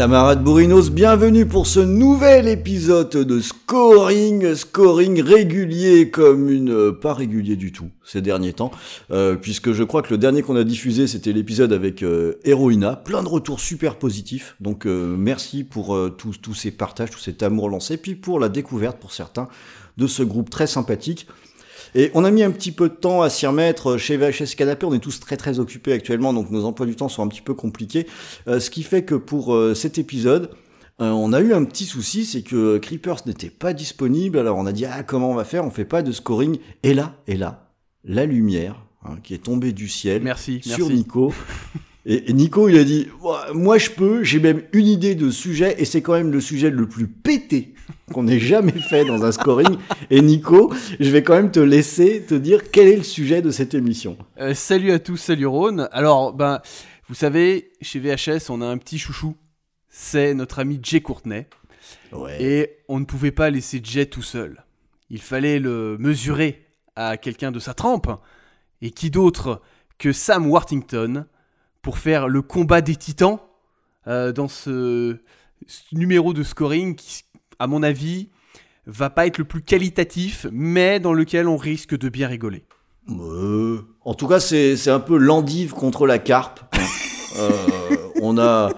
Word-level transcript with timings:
Camarades 0.00 0.42
Bourrinos, 0.42 0.88
bienvenue 0.90 1.44
pour 1.44 1.66
ce 1.66 1.78
nouvel 1.78 2.48
épisode 2.48 3.10
de 3.10 3.38
Scoring, 3.38 4.54
Scoring 4.54 5.20
régulier 5.20 6.08
comme 6.08 6.48
une... 6.48 6.70
euh, 6.70 6.92
pas 6.92 7.12
régulier 7.12 7.54
du 7.54 7.70
tout 7.70 7.90
ces 8.02 8.22
derniers 8.22 8.54
temps, 8.54 8.70
euh, 9.10 9.36
puisque 9.36 9.72
je 9.72 9.84
crois 9.84 10.00
que 10.00 10.08
le 10.08 10.16
dernier 10.16 10.40
qu'on 10.40 10.56
a 10.56 10.64
diffusé 10.64 11.06
c'était 11.06 11.34
l'épisode 11.34 11.74
avec 11.74 12.02
euh, 12.02 12.38
Heroina, 12.44 12.96
plein 12.96 13.22
de 13.22 13.28
retours 13.28 13.60
super 13.60 13.96
positifs, 13.96 14.56
donc 14.58 14.86
euh, 14.86 15.14
merci 15.18 15.64
pour 15.64 15.94
tous, 16.16 16.38
tous 16.38 16.54
ces 16.54 16.70
partages, 16.70 17.10
tout 17.10 17.18
cet 17.18 17.42
amour 17.42 17.68
lancé, 17.68 17.98
puis 17.98 18.14
pour 18.14 18.40
la 18.40 18.48
découverte 18.48 18.98
pour 18.98 19.12
certains 19.12 19.48
de 19.98 20.06
ce 20.06 20.22
groupe 20.22 20.48
très 20.48 20.66
sympathique. 20.66 21.26
Et 21.94 22.10
on 22.14 22.24
a 22.24 22.30
mis 22.30 22.42
un 22.42 22.50
petit 22.50 22.72
peu 22.72 22.88
de 22.88 22.94
temps 22.94 23.22
à 23.22 23.30
s'y 23.30 23.46
remettre 23.46 23.96
chez 23.96 24.16
VHS 24.16 24.54
Canapé. 24.56 24.86
On 24.86 24.94
est 24.94 25.00
tous 25.00 25.20
très 25.20 25.36
très 25.36 25.58
occupés 25.58 25.92
actuellement, 25.92 26.32
donc 26.32 26.50
nos 26.50 26.64
emplois 26.64 26.86
du 26.86 26.96
temps 26.96 27.08
sont 27.08 27.22
un 27.22 27.28
petit 27.28 27.40
peu 27.40 27.54
compliqués. 27.54 28.06
Euh, 28.48 28.60
ce 28.60 28.70
qui 28.70 28.82
fait 28.82 29.04
que 29.04 29.14
pour 29.14 29.54
euh, 29.54 29.74
cet 29.74 29.98
épisode, 29.98 30.50
euh, 31.00 31.10
on 31.10 31.32
a 31.32 31.40
eu 31.40 31.52
un 31.52 31.64
petit 31.64 31.84
souci, 31.84 32.24
c'est 32.24 32.42
que 32.42 32.78
Creepers 32.78 33.26
n'était 33.26 33.50
pas 33.50 33.72
disponible. 33.72 34.38
Alors 34.38 34.58
on 34.58 34.66
a 34.66 34.72
dit 34.72 34.84
ah 34.84 35.02
comment 35.02 35.30
on 35.30 35.34
va 35.34 35.44
faire? 35.44 35.64
On 35.64 35.70
fait 35.70 35.84
pas 35.84 36.02
de 36.02 36.12
scoring. 36.12 36.58
Et 36.82 36.94
là, 36.94 37.16
et 37.26 37.36
là, 37.36 37.70
la 38.04 38.26
lumière 38.26 38.84
hein, 39.04 39.16
qui 39.22 39.34
est 39.34 39.44
tombée 39.44 39.72
du 39.72 39.88
ciel 39.88 40.22
Merci, 40.22 40.60
sur 40.62 40.86
merci. 40.86 40.94
Nico. 40.94 41.34
Et, 42.06 42.30
et 42.30 42.32
Nico, 42.32 42.68
il 42.68 42.78
a 42.78 42.84
dit 42.84 43.08
moi 43.54 43.78
je 43.78 43.90
peux. 43.90 44.22
J'ai 44.22 44.40
même 44.40 44.62
une 44.72 44.86
idée 44.86 45.14
de 45.14 45.30
sujet 45.30 45.76
et 45.78 45.84
c'est 45.84 46.02
quand 46.02 46.14
même 46.14 46.32
le 46.32 46.40
sujet 46.40 46.70
le 46.70 46.88
plus 46.88 47.06
pété 47.06 47.74
qu'on 48.12 48.26
ait 48.26 48.38
jamais 48.38 48.72
fait 48.72 49.04
dans 49.04 49.24
un 49.24 49.32
scoring. 49.32 49.76
Et 50.10 50.20
Nico, 50.20 50.72
je 50.98 51.10
vais 51.10 51.22
quand 51.22 51.34
même 51.34 51.50
te 51.50 51.60
laisser 51.60 52.24
te 52.26 52.34
dire 52.34 52.70
quel 52.70 52.88
est 52.88 52.96
le 52.96 53.02
sujet 53.02 53.42
de 53.42 53.50
cette 53.50 53.74
émission. 53.74 54.16
Euh, 54.40 54.54
salut 54.54 54.92
à 54.92 54.98
tous, 54.98 55.16
salut 55.16 55.46
Rhône. 55.46 55.88
Alors, 55.92 56.32
ben, 56.32 56.60
vous 57.08 57.14
savez, 57.14 57.72
chez 57.80 58.00
VHS, 58.00 58.50
on 58.50 58.60
a 58.60 58.66
un 58.66 58.78
petit 58.78 58.98
chouchou. 58.98 59.36
C'est 59.88 60.34
notre 60.34 60.58
ami 60.58 60.80
Jay 60.82 61.00
Courtenay. 61.00 61.48
Ouais. 62.12 62.42
Et 62.42 62.70
on 62.88 63.00
ne 63.00 63.04
pouvait 63.04 63.32
pas 63.32 63.50
laisser 63.50 63.80
Jay 63.82 64.06
tout 64.06 64.22
seul. 64.22 64.64
Il 65.08 65.20
fallait 65.20 65.58
le 65.58 65.96
mesurer 65.98 66.66
à 66.96 67.16
quelqu'un 67.16 67.50
de 67.50 67.58
sa 67.58 67.74
trempe. 67.74 68.10
Et 68.82 68.90
qui 68.90 69.10
d'autre 69.10 69.60
que 69.98 70.12
Sam 70.12 70.48
Worthington 70.48 71.26
pour 71.82 71.98
faire 71.98 72.28
le 72.28 72.42
combat 72.42 72.80
des 72.80 72.96
titans 72.96 73.38
euh, 74.06 74.32
dans 74.32 74.48
ce, 74.48 75.16
ce 75.66 75.82
numéro 75.92 76.32
de 76.32 76.42
scoring 76.42 76.94
qui, 76.94 77.22
à 77.58 77.66
mon 77.66 77.82
avis, 77.82 78.28
va 78.86 79.10
pas 79.10 79.26
être 79.26 79.38
le 79.38 79.44
plus 79.44 79.62
qualitatif, 79.62 80.46
mais 80.52 81.00
dans 81.00 81.12
lequel 81.12 81.48
on 81.48 81.56
risque 81.56 81.96
de 81.96 82.08
bien 82.08 82.28
rigoler. 82.28 82.64
Euh, 83.10 83.80
en 84.04 84.14
tout 84.14 84.28
cas, 84.28 84.40
c'est 84.40 84.76
c'est 84.76 84.90
un 84.90 85.00
peu 85.00 85.16
l'endive 85.16 85.72
contre 85.72 86.06
la 86.06 86.18
carpe. 86.18 86.60
Euh, 87.38 87.48
on 88.20 88.38
a. 88.38 88.70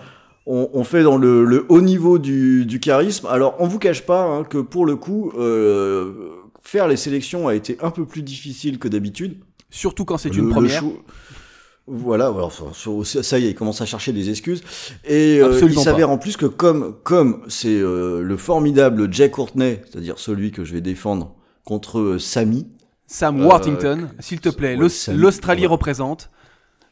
On, 0.45 0.69
on 0.75 0.85
fait 0.85 1.03
dans 1.03 1.17
le, 1.17 1.47
le 1.47 1.65
haut 1.71 1.81
niveau 1.81 2.19
du, 2.19 2.67
du 2.67 2.81
charisme. 2.81 3.27
Alors, 3.27 3.55
on 3.61 3.67
vous 3.67 3.79
cache 3.79 4.03
pas 4.05 4.25
hein, 4.25 4.45
que 4.45 4.59
pour 4.59 4.85
le 4.85 4.95
coup, 4.97 5.33
euh, 5.39 6.13
faire 6.61 6.87
les 6.87 6.99
sélections 6.99 7.49
a 7.49 7.55
été 7.55 7.79
un 7.81 7.91
peu 7.91 8.05
plus 8.05 8.23
difficile 8.23 8.79
que 8.79 8.89
d'habitude. 8.89 9.39
Surtout 9.71 10.05
quand 10.05 10.19
c'est 10.19 10.29
Le- 10.29 10.37
une 10.41 10.45
le 10.49 10.51
première. 10.51 10.83
Voilà, 11.89 12.27
alors, 12.27 12.53
ça 13.05 13.39
y 13.41 13.47
est, 13.47 13.51
il 13.51 13.55
commence 13.55 13.81
à 13.81 13.87
chercher 13.87 14.13
des 14.13 14.31
excuses. 14.31 14.63
Et 15.05 15.41
euh, 15.41 15.59
il 15.63 15.79
s'avère 15.79 16.11
en 16.11 16.19
plus 16.19 16.37
que 16.37 16.47
comme 16.47 16.95
comme 17.03 17.43
c'est 17.49 17.69
euh, 17.77 18.23
le 18.23 18.37
formidable 18.37 19.13
Jay 19.13 19.31
Courtenay, 19.31 19.83
c'est-à-dire 19.91 20.19
celui 20.19 20.53
que 20.53 20.65
je 20.65 20.73
vais 20.75 20.81
défendre 20.81 21.35
contre 21.65 21.99
euh, 21.99 22.19
Samy, 22.21 22.69
Sam 23.09 23.41
Euh, 23.41 23.47
Worthington, 23.47 24.09
s'il 24.21 24.41
te 24.41 24.49
plaît. 24.49 24.77
ouais, 24.77 24.89
L'Australie 25.15 25.63
ouais. 25.63 25.67
représente. 25.67 26.31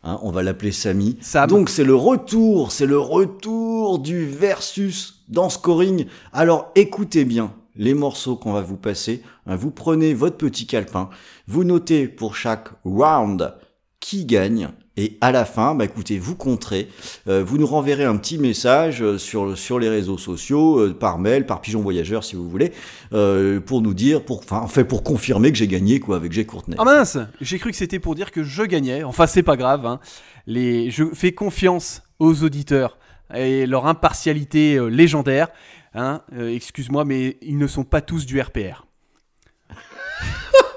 hein, 0.03 0.19
on 0.23 0.33
va 0.33 0.43
l'appeler 0.43 0.73
Samy. 0.73 1.17
Sam. 1.21 1.49
Donc 1.49 1.71
c'est 1.71 1.84
le 1.84 1.95
retour, 1.95 2.72
c'est 2.72 2.87
le 2.87 2.99
retour 2.99 4.01
du 4.01 4.27
versus 4.27 5.22
dans 5.28 5.49
scoring. 5.51 6.07
Alors 6.33 6.72
écoutez 6.75 7.25
bien 7.25 7.53
les 7.77 7.95
morceaux 7.95 8.34
qu'on 8.34 8.53
va 8.53 8.61
vous 8.62 8.77
passer. 8.77 9.22
hein, 9.47 9.55
vous 9.55 9.71
prenez 9.71 10.15
votre 10.15 10.37
petit 10.37 10.67
calepin, 10.67 11.11
vous 11.47 11.62
notez 11.62 12.09
pour 12.09 12.34
chaque 12.34 12.71
round 12.84 13.55
qui 14.01 14.25
gagne. 14.25 14.71
Et 14.97 15.17
à 15.21 15.31
la 15.33 15.45
fin, 15.45 15.75
bah 15.75 15.84
écoutez, 15.84 16.19
vous 16.19 16.34
compterez, 16.34 16.89
euh, 17.28 17.43
vous 17.45 17.59
nous 17.59 17.67
renverrez 17.67 18.05
un 18.05 18.17
petit 18.17 18.39
message 18.39 19.03
euh, 19.03 19.19
sur 19.19 19.56
sur 19.56 19.78
les 19.78 19.89
réseaux 19.89 20.19
sociaux, 20.19 20.81
euh, 20.81 20.93
par 20.93 21.19
mail, 21.19 21.47
par 21.47 21.61
pigeon 21.61 21.81
voyageur 21.81 22.25
si 22.25 22.34
vous 22.37 22.49
voulez, 22.49 22.73
pour 23.11 23.83
nous 23.83 23.95
dire, 23.95 24.25
pour 24.25 24.39
enfin 24.41 24.59
en 24.59 24.67
fait 24.67 24.84
pour 24.84 25.03
confirmer 25.03 25.53
que 25.53 25.59
j'ai 25.59 25.69
gagné 25.69 26.01
quoi 26.01 26.17
avec 26.17 26.33
Jay 26.33 26.45
Courtenay. 26.45 26.77
Ah 26.78 26.84
mince 26.84 27.19
J'ai 27.41 27.59
cru 27.59 27.71
que 27.71 27.77
c'était 27.77 28.01
pour 28.01 28.15
dire 28.15 28.31
que 28.31 28.43
je 28.43 28.62
gagnais. 28.65 29.05
Enfin, 29.05 29.27
c'est 29.27 29.43
pas 29.45 29.56
grave. 29.56 29.87
hein. 29.87 30.01
Les... 30.47 30.91
Je 30.91 31.05
fais 31.15 31.33
confiance 31.33 32.03
aux 32.19 32.43
auditeurs 32.43 32.99
et 33.34 33.67
leur 33.67 33.87
impartialité 33.87 34.78
légendaire. 34.91 35.49
Hein. 35.95 36.22
Excuse-moi, 36.37 37.05
mais 37.05 37.39
ils 37.43 37.59
ne 37.59 37.67
sont 37.67 37.84
pas 37.84 38.01
tous 38.01 38.27
du 38.27 38.41
RPR. 38.41 38.87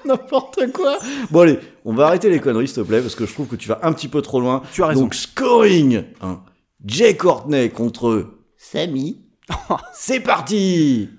N'importe 0.06 0.72
quoi. 0.72 0.98
Bon 1.32 1.42
allez, 1.42 1.60
on 1.86 1.94
va 1.94 2.08
arrêter 2.08 2.30
les 2.30 2.40
conneries 2.40 2.68
s'il 2.68 2.78
te 2.78 2.88
plaît 2.88 3.02
parce 3.02 3.16
que 3.16 3.26
je 3.26 3.34
trouve 3.34 3.48
que 3.48 3.56
tu 3.56 3.70
vas 3.70 3.80
un 3.84 3.94
petit 3.94 4.08
peu 4.08 4.22
trop 4.22 4.40
loin. 4.40 4.62
Tu 4.74 4.84
as 4.84 4.88
raison. 4.88 5.02
Donc 5.02 5.16
scoring, 5.16 6.04
hein. 6.22 6.42
Jay 6.86 7.16
Courtenay 7.16 7.70
contre 7.70 8.28
Sammy. 8.58 9.22
C'est 9.94 10.20
parti. 10.20 11.10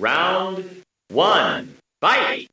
Round 0.00 0.64
one. 1.14 1.66
Fight! 2.00 2.48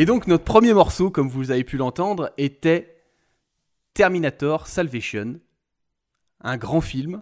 Et 0.00 0.06
donc 0.06 0.26
notre 0.26 0.44
premier 0.44 0.72
morceau, 0.72 1.10
comme 1.10 1.28
vous 1.28 1.50
avez 1.50 1.62
pu 1.62 1.76
l'entendre, 1.76 2.32
était 2.38 3.02
Terminator 3.92 4.66
Salvation, 4.66 5.38
un 6.40 6.56
grand 6.56 6.80
film. 6.80 7.20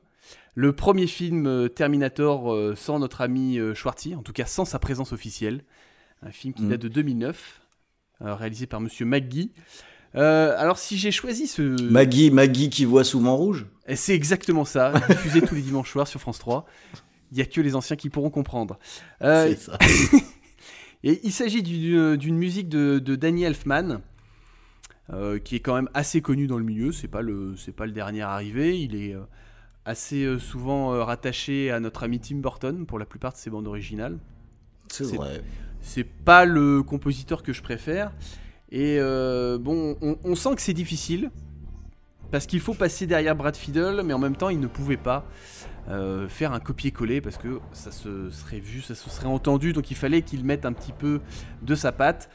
Le 0.54 0.72
premier 0.72 1.08
film 1.08 1.48
euh, 1.48 1.69
Terminator 1.69 2.52
euh, 2.54 2.76
sans 2.76 3.00
notre 3.00 3.20
ami 3.20 3.58
euh, 3.58 3.75
Schwartzy, 3.75 4.14
en 4.14 4.22
tout 4.22 4.32
cas 4.32 4.44
sans 4.46 4.64
sa 4.64 4.78
présence 4.78 5.12
officielle. 5.12 5.64
Un 6.22 6.30
film 6.30 6.54
qui 6.54 6.62
Mm. 6.62 6.69
date 6.69 6.80
de 6.82 6.86
2009, 6.88 7.62
euh, 8.22 8.36
réalisé 8.36 8.69
par 8.69 8.81
Monsieur 8.81 9.06
McGee. 9.06 9.50
Euh, 10.14 10.54
alors 10.56 10.78
si 10.78 10.98
j'ai 10.98 11.10
choisi 11.10 11.48
ce... 11.48 11.82
Maggie, 11.82 12.31
Maggie 12.31 12.70
qui 12.70 12.84
voit 12.84 13.02
souvent 13.02 13.34
rouge. 13.36 13.66
Et 13.88 13.96
C'est 13.96 14.14
exactement 14.14 14.64
ça, 14.64 14.92
diffusé 15.08 15.40
tous 15.42 15.56
les 15.56 15.62
dimanches 15.62 15.90
soirs 15.90 16.06
sur 16.06 16.20
France 16.20 16.38
3. 16.38 16.64
Il 17.32 17.38
n'y 17.38 17.42
a 17.42 17.44
que 17.46 17.60
les 17.60 17.74
anciens 17.74 17.96
qui 17.96 18.08
pourront 18.08 18.31
comprendre. 18.31 18.78
Euh, 19.22 19.48
C'est 19.48 19.56
ça. 19.56 19.78
et 21.04 21.20
il 21.24 21.32
s'agit 21.32 21.62
d'une 21.62 22.16
d'une 22.16 22.36
musique 22.36 22.68
de, 22.68 22.98
de 22.98 23.16
Danny 23.16 23.44
Elfman, 23.44 24.00
euh, 25.12 25.38
qui 25.38 25.56
est 25.56 25.60
quand 25.60 25.74
même 25.74 25.88
assez 25.94 26.20
connu 26.20 26.46
dans 26.46 26.58
le 26.58 26.64
milieu. 26.64 26.92
C'est 26.92 27.08
pas 27.08 27.22
le, 27.22 27.54
c'est 27.56 27.72
pas 27.72 27.86
le 27.86 27.92
dernier 27.92 28.22
arrivé. 28.22 28.80
Il 28.80 28.94
est 28.94 29.14
euh, 29.14 29.20
assez 29.84 30.24
euh, 30.24 30.38
souvent 30.38 30.92
euh, 30.92 31.02
rattaché 31.04 31.70
à 31.70 31.80
notre 31.80 32.02
ami 32.02 32.18
Tim 32.20 32.36
Burton 32.36 32.84
pour 32.86 32.98
la 32.98 33.06
plupart 33.06 33.32
de 33.32 33.38
ses 33.38 33.50
bandes 33.50 33.66
originales. 33.66 34.18
C'est 34.88 35.04
C'est- 35.04 35.16
vrai. 35.16 35.42
C'est 35.80 36.04
pas 36.04 36.44
le 36.44 36.82
compositeur 36.82 37.42
que 37.44 37.52
je 37.52 37.62
préfère. 37.62 38.12
Et 38.72 38.96
euh, 38.98 39.56
bon, 39.58 39.96
on, 40.02 40.18
on 40.24 40.34
sent 40.34 40.56
que 40.56 40.60
c'est 40.60 40.74
difficile. 40.74 41.30
Parce 42.32 42.46
qu'il 42.46 42.60
faut 42.60 42.74
passer 42.74 43.06
derrière 43.06 43.34
Brad 43.34 43.56
Fiddle, 43.56 44.02
mais 44.04 44.12
en 44.12 44.18
même 44.18 44.36
temps, 44.36 44.50
il 44.50 44.60
ne 44.60 44.66
pouvait 44.66 44.98
pas 44.98 45.24
euh, 45.90 46.28
faire 46.28 46.52
un 46.52 46.60
copier-coller 46.60 47.22
parce 47.22 47.38
que 47.38 47.60
ça 47.72 47.90
se 47.90 48.28
serait 48.30 48.60
vu, 48.60 48.82
ça 48.82 48.94
se 48.94 49.08
serait 49.08 49.26
entendu. 49.26 49.72
Donc 49.72 49.90
il 49.90 49.96
fallait 49.96 50.22
qu'il 50.22 50.44
mette 50.44 50.66
un 50.66 50.72
petit 50.72 50.92
peu 50.92 51.20
de 51.62 51.75
sa 51.75 51.92
patte. 51.92 52.30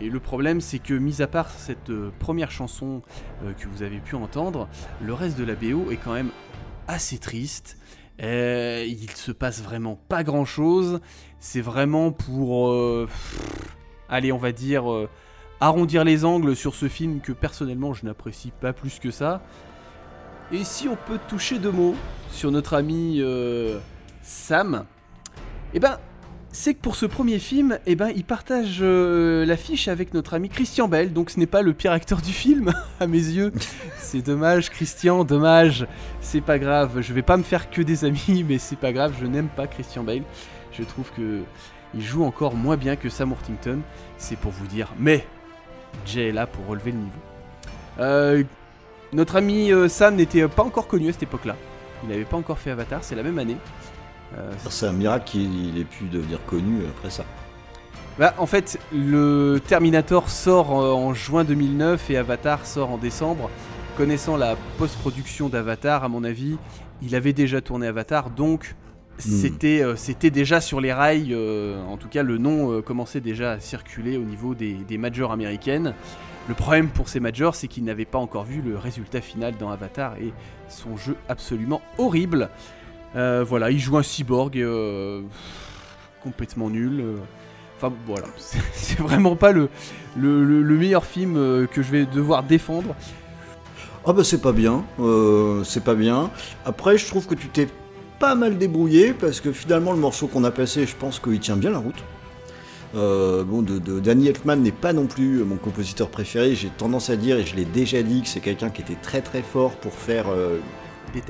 Et 0.00 0.10
le 0.10 0.20
problème, 0.20 0.60
c'est 0.60 0.78
que, 0.78 0.94
mis 0.94 1.22
à 1.22 1.26
part 1.26 1.50
cette 1.50 1.90
euh, 1.90 2.10
première 2.18 2.50
chanson 2.50 3.02
euh, 3.44 3.52
que 3.54 3.66
vous 3.66 3.82
avez 3.82 3.98
pu 3.98 4.14
entendre, 4.14 4.68
le 5.00 5.14
reste 5.14 5.38
de 5.38 5.44
la 5.44 5.54
BO 5.54 5.90
est 5.90 5.96
quand 5.96 6.12
même 6.12 6.30
assez 6.86 7.18
triste. 7.18 7.78
Il 8.20 9.10
se 9.14 9.32
passe 9.32 9.62
vraiment 9.62 9.98
pas 10.08 10.24
grand 10.24 10.44
chose. 10.44 11.00
C'est 11.38 11.60
vraiment 11.60 12.10
pour. 12.10 12.68
allez, 14.08 14.32
on 14.32 14.38
va 14.38 14.50
dire. 14.50 14.84
arrondir 15.60 16.02
les 16.02 16.24
angles 16.24 16.56
sur 16.56 16.74
ce 16.74 16.88
film 16.88 17.20
que 17.20 17.30
personnellement 17.30 17.94
je 17.94 18.04
n'apprécie 18.04 18.50
pas 18.50 18.72
plus 18.72 18.98
que 18.98 19.12
ça. 19.12 19.40
Et 20.50 20.64
si 20.64 20.88
on 20.88 20.96
peut 20.96 21.18
toucher 21.28 21.58
deux 21.58 21.70
mots 21.70 21.94
sur 22.30 22.50
notre 22.50 22.74
ami 22.74 23.18
euh, 23.20 23.78
Sam, 24.22 24.86
eh 25.74 25.80
ben, 25.80 25.98
c'est 26.52 26.72
que 26.72 26.80
pour 26.80 26.96
ce 26.96 27.04
premier 27.04 27.38
film, 27.38 27.78
eh 27.84 27.94
ben, 27.96 28.10
il 28.16 28.24
partage 28.24 28.78
euh, 28.80 29.44
l'affiche 29.44 29.88
avec 29.88 30.14
notre 30.14 30.32
ami 30.32 30.48
Christian 30.48 30.88
Bell, 30.88 31.12
donc 31.12 31.28
ce 31.28 31.38
n'est 31.38 31.46
pas 31.46 31.60
le 31.60 31.74
pire 31.74 31.92
acteur 31.92 32.22
du 32.22 32.32
film, 32.32 32.72
à 33.00 33.06
mes 33.06 33.18
yeux. 33.18 33.52
C'est 33.98 34.22
dommage, 34.22 34.70
Christian, 34.70 35.22
dommage. 35.24 35.86
C'est 36.22 36.40
pas 36.40 36.58
grave, 36.58 37.02
je 37.02 37.12
vais 37.12 37.22
pas 37.22 37.36
me 37.36 37.42
faire 37.42 37.68
que 37.68 37.82
des 37.82 38.06
amis, 38.06 38.42
mais 38.48 38.56
c'est 38.56 38.78
pas 38.78 38.92
grave, 38.92 39.14
je 39.20 39.26
n'aime 39.26 39.48
pas 39.48 39.66
Christian 39.66 40.02
Bale. 40.02 40.22
Je 40.72 40.82
trouve 40.82 41.10
que 41.12 41.42
il 41.94 42.02
joue 42.02 42.24
encore 42.24 42.54
moins 42.54 42.76
bien 42.76 42.96
que 42.96 43.10
Sam 43.10 43.32
Worthington, 43.32 43.80
c'est 44.16 44.36
pour 44.36 44.52
vous 44.52 44.66
dire. 44.66 44.92
Mais 44.98 45.26
Jay 46.06 46.28
est 46.28 46.32
là 46.32 46.46
pour 46.46 46.66
relever 46.66 46.92
le 46.92 46.98
niveau. 46.98 47.20
Euh, 47.98 48.44
notre 49.12 49.36
ami 49.36 49.72
euh, 49.72 49.88
Sam 49.88 50.16
n'était 50.16 50.46
pas 50.48 50.62
encore 50.62 50.86
connu 50.86 51.08
à 51.08 51.12
cette 51.12 51.22
époque-là. 51.24 51.56
Il 52.02 52.10
n'avait 52.10 52.24
pas 52.24 52.36
encore 52.36 52.58
fait 52.58 52.70
Avatar, 52.70 53.02
c'est 53.02 53.14
la 53.16 53.22
même 53.22 53.38
année. 53.38 53.56
Euh, 54.36 54.52
C'est 54.68 54.86
un 54.86 54.92
miracle 54.92 55.24
qu'il 55.30 55.78
ait 55.78 55.84
pu 55.84 56.04
devenir 56.04 56.44
connu 56.46 56.82
après 56.96 57.10
ça. 57.10 57.24
Bah, 58.18 58.34
en 58.38 58.46
fait, 58.46 58.78
le 58.92 59.60
Terminator 59.66 60.28
sort 60.28 60.80
euh, 60.80 60.92
en 60.92 61.14
juin 61.14 61.44
2009 61.44 62.10
et 62.10 62.16
Avatar 62.16 62.66
sort 62.66 62.90
en 62.90 62.98
décembre. 62.98 63.48
Connaissant 63.96 64.36
la 64.36 64.56
post-production 64.76 65.48
d'Avatar, 65.48 66.04
à 66.04 66.08
mon 66.08 66.22
avis, 66.24 66.56
il 67.02 67.14
avait 67.14 67.32
déjà 67.32 67.60
tourné 67.60 67.86
Avatar, 67.86 68.30
donc 68.30 68.74
c'était 69.18 69.82
euh, 69.82 69.96
c'était 69.96 70.30
déjà 70.30 70.60
sur 70.60 70.80
les 70.80 70.92
rails. 70.92 71.34
euh, 71.34 71.82
en 71.88 71.96
tout 71.96 72.08
cas, 72.08 72.22
le 72.22 72.38
nom 72.38 72.70
euh, 72.72 72.82
commençait 72.82 73.20
déjà 73.20 73.52
à 73.52 73.60
circuler 73.60 74.16
au 74.16 74.22
niveau 74.22 74.54
des, 74.54 74.74
des 74.74 74.98
majors 74.98 75.32
américaines. 75.32 75.94
Le 76.48 76.54
problème 76.54 76.88
pour 76.88 77.08
ces 77.08 77.20
majors, 77.20 77.54
c'est 77.54 77.68
qu'ils 77.68 77.84
n'avaient 77.84 78.06
pas 78.06 78.18
encore 78.18 78.44
vu 78.44 78.62
le 78.62 78.76
résultat 78.78 79.20
final 79.20 79.54
dans 79.58 79.70
Avatar 79.70 80.16
et 80.16 80.32
son 80.68 80.96
jeu 80.96 81.14
absolument 81.28 81.82
horrible. 81.98 82.48
Euh, 83.16 83.44
voilà, 83.46 83.70
il 83.70 83.78
joue 83.78 83.98
un 83.98 84.02
cyborg 84.02 84.58
euh, 84.58 85.22
complètement 86.22 86.70
nul. 86.70 87.00
euh, 87.00 87.16
Enfin 87.76 87.92
voilà, 88.06 88.26
c'est 88.72 88.98
vraiment 88.98 89.36
pas 89.36 89.52
le, 89.52 89.68
le, 90.16 90.42
le- 90.44 90.62
le 90.62 90.76
meilleur 90.76 91.04
film 91.04 91.34
que 91.70 91.80
je 91.82 91.92
vais 91.92 92.06
devoir 92.06 92.42
défendre. 92.42 92.96
Ah 94.04 94.12
bah 94.12 94.24
c'est 94.24 94.40
pas 94.40 94.50
bien, 94.52 94.84
c'est 95.64 95.84
pas 95.84 95.94
bien. 95.94 96.30
Après 96.64 96.98
je 96.98 97.06
trouve 97.06 97.26
que 97.28 97.34
tu 97.36 97.46
t'es 97.48 97.68
pas 98.18 98.34
mal 98.34 98.58
débrouillé 98.58 99.12
parce 99.12 99.40
que 99.40 99.52
finalement 99.52 99.92
le 99.92 99.98
morceau 99.98 100.26
qu'on 100.26 100.42
a 100.44 100.50
passé, 100.50 100.86
je 100.86 100.96
pense 100.96 101.20
qu'il 101.20 101.38
tient 101.38 101.56
bien 101.56 101.70
la 101.70 101.78
route. 101.78 102.02
Euh, 102.94 103.44
bon, 103.44 103.62
de, 103.62 103.78
de- 103.78 104.00
Danny 104.00 104.28
Elfman 104.28 104.56
n'est 104.56 104.72
pas 104.72 104.92
non 104.92 105.06
plus 105.06 105.44
mon 105.44 105.56
compositeur 105.56 106.08
préféré. 106.08 106.54
J'ai 106.54 106.68
tendance 106.68 107.10
à 107.10 107.16
dire, 107.16 107.38
et 107.38 107.44
je 107.44 107.54
l'ai 107.54 107.64
déjà 107.66 108.02
dit, 108.02 108.22
que 108.22 108.28
c'est 108.28 108.40
quelqu'un 108.40 108.70
qui 108.70 108.82
était 108.82 108.96
très 109.00 109.20
très 109.20 109.42
fort 109.42 109.72
pour 109.72 109.92
faire 109.92 110.26
euh, 110.30 110.58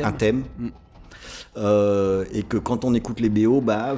un 0.02 0.12
thème. 0.12 0.44
Mm. 0.58 0.68
Euh, 1.56 2.24
et 2.32 2.42
que 2.44 2.56
quand 2.56 2.84
on 2.84 2.94
écoute 2.94 3.18
les 3.20 3.28
BO, 3.28 3.60
bah 3.60 3.96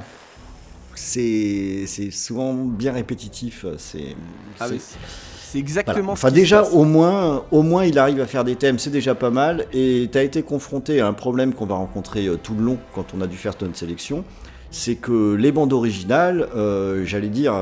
c'est 0.94 1.86
souvent 2.10 2.54
bien 2.54 2.92
répétitif. 2.92 3.64
C'est 3.78 4.14
Ah, 4.58 4.66
c'est 4.68 4.78
voilà. 4.78 5.60
exactement. 5.66 6.12
Enfin 6.12 6.28
ce 6.28 6.34
déjà 6.34 6.62
au 6.64 6.84
moins 6.84 7.44
au 7.50 7.62
moins 7.62 7.84
il 7.84 7.98
arrive 7.98 8.20
à 8.20 8.26
faire 8.26 8.44
des 8.44 8.56
thèmes, 8.56 8.78
c'est 8.78 8.90
déjà 8.90 9.14
pas 9.14 9.30
mal 9.30 9.66
et 9.72 10.08
tu 10.10 10.16
as 10.18 10.22
été 10.22 10.42
confronté 10.42 11.00
à 11.00 11.06
un 11.06 11.12
problème 11.12 11.52
qu'on 11.54 11.66
va 11.66 11.74
rencontrer 11.74 12.26
euh, 12.26 12.36
tout 12.36 12.54
le 12.54 12.62
long 12.62 12.78
quand 12.94 13.06
on 13.16 13.20
a 13.20 13.26
dû 13.26 13.36
faire 13.36 13.54
notre 13.60 13.76
sélection, 13.76 14.24
c'est 14.70 14.94
que 14.96 15.34
les 15.34 15.52
bandes 15.52 15.72
originales, 15.72 16.48
euh, 16.54 17.04
j'allais 17.04 17.28
dire 17.28 17.54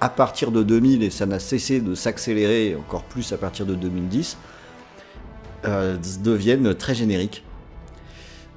à 0.00 0.08
partir 0.08 0.52
de 0.52 0.62
2000 0.62 1.02
et 1.02 1.10
ça 1.10 1.26
n'a 1.26 1.38
cessé 1.38 1.80
de 1.80 1.94
s'accélérer 1.94 2.76
encore 2.76 3.02
plus 3.02 3.32
à 3.32 3.36
partir 3.36 3.66
de 3.66 3.74
2010 3.74 4.36
euh, 5.64 5.96
deviennent 6.22 6.74
très 6.74 6.94
génériques. 6.94 7.44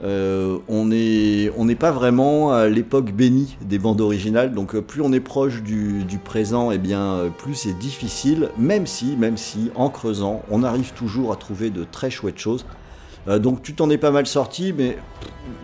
Euh, 0.03 0.57
on 0.67 0.85
n'est 0.85 1.75
pas 1.75 1.91
vraiment 1.91 2.51
à 2.51 2.67
l'époque 2.67 3.11
bénie 3.11 3.57
des 3.61 3.79
bandes 3.79 4.01
originales, 4.01 4.53
donc 4.53 4.77
plus 4.79 5.01
on 5.01 5.13
est 5.13 5.19
proche 5.19 5.61
du, 5.61 6.03
présent, 6.23 6.71
et 6.71 6.79
euh, 6.91 7.29
plus 7.29 7.55
c'est 7.55 7.77
difficile, 7.77 8.49
même 8.57 8.87
si, 8.87 9.15
même 9.15 9.37
si, 9.37 9.71
en 9.75 9.89
creusant, 9.89 10.41
on 10.49 10.63
arrive 10.63 10.93
toujours 10.93 11.31
à 11.31 11.35
trouver 11.37 11.69
de 11.69 11.85
très 11.89 12.09
chouettes 12.09 12.39
choses. 12.39 12.65
Euh, 13.27 13.39
donc 13.39 13.63
tu 13.63 13.73
t'en 13.73 13.89
es 13.89 13.97
pas 13.97 14.11
mal 14.11 14.27
sorti, 14.27 14.73
mais 14.73 14.97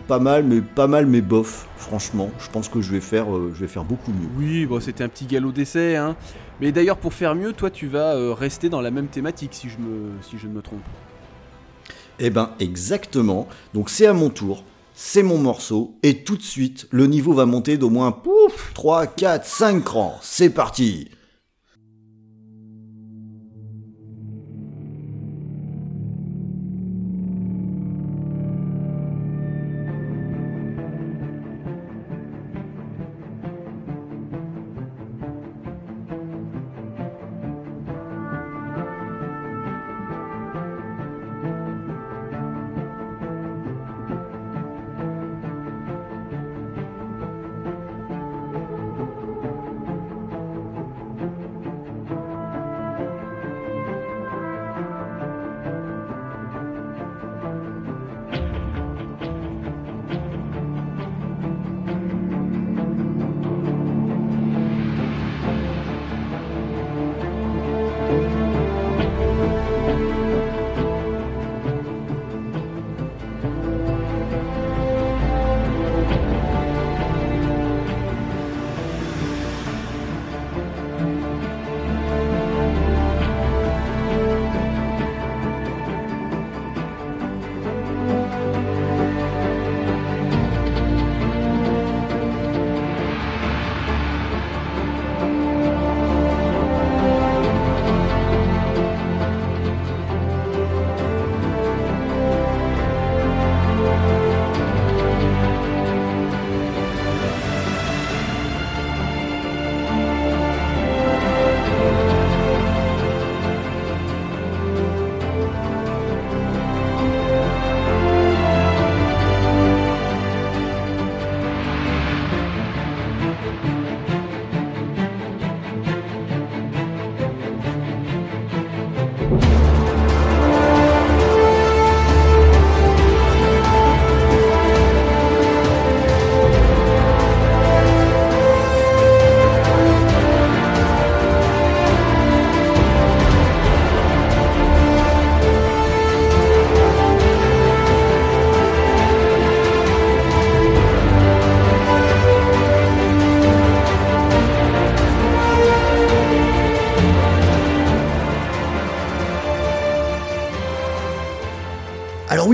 pas 0.07 0.19
mal, 0.19 0.43
mais 0.43 0.61
pas 0.61 0.87
mal, 0.87 1.05
mais 1.05 1.21
bof. 1.21 1.67
Franchement, 1.77 2.29
je 2.39 2.49
pense 2.49 2.69
que 2.69 2.81
je 2.81 2.91
vais 2.91 3.01
faire, 3.01 3.35
euh, 3.35 3.51
je 3.55 3.61
vais 3.61 3.67
faire 3.67 3.83
beaucoup 3.83 4.11
mieux. 4.11 4.29
Oui, 4.37 4.65
bon, 4.65 4.79
c'était 4.79 5.03
un 5.03 5.09
petit 5.09 5.25
galop 5.25 5.51
d'essai. 5.51 5.95
Hein. 5.95 6.15
Mais 6.59 6.71
d'ailleurs, 6.71 6.97
pour 6.97 7.13
faire 7.13 7.35
mieux, 7.35 7.53
toi, 7.53 7.69
tu 7.69 7.87
vas 7.87 8.15
euh, 8.15 8.33
rester 8.33 8.69
dans 8.69 8.81
la 8.81 8.91
même 8.91 9.07
thématique, 9.07 9.53
si 9.53 9.69
je, 9.69 9.77
me, 9.77 10.11
si 10.21 10.37
je 10.37 10.47
ne 10.47 10.53
me 10.53 10.61
trompe. 10.61 10.81
Eh 12.19 12.29
ben 12.29 12.51
exactement. 12.59 13.47
Donc 13.73 13.89
c'est 13.89 14.05
à 14.05 14.13
mon 14.13 14.29
tour, 14.29 14.63
c'est 14.93 15.23
mon 15.23 15.39
morceau, 15.39 15.95
et 16.03 16.23
tout 16.23 16.37
de 16.37 16.43
suite, 16.43 16.87
le 16.91 17.07
niveau 17.07 17.33
va 17.33 17.47
monter 17.47 17.77
d'au 17.77 17.89
moins 17.89 18.11
pouf, 18.11 18.71
3, 18.75 19.07
4, 19.07 19.45
5 19.45 19.83
crans. 19.83 20.19
C'est 20.21 20.51
parti 20.51 21.09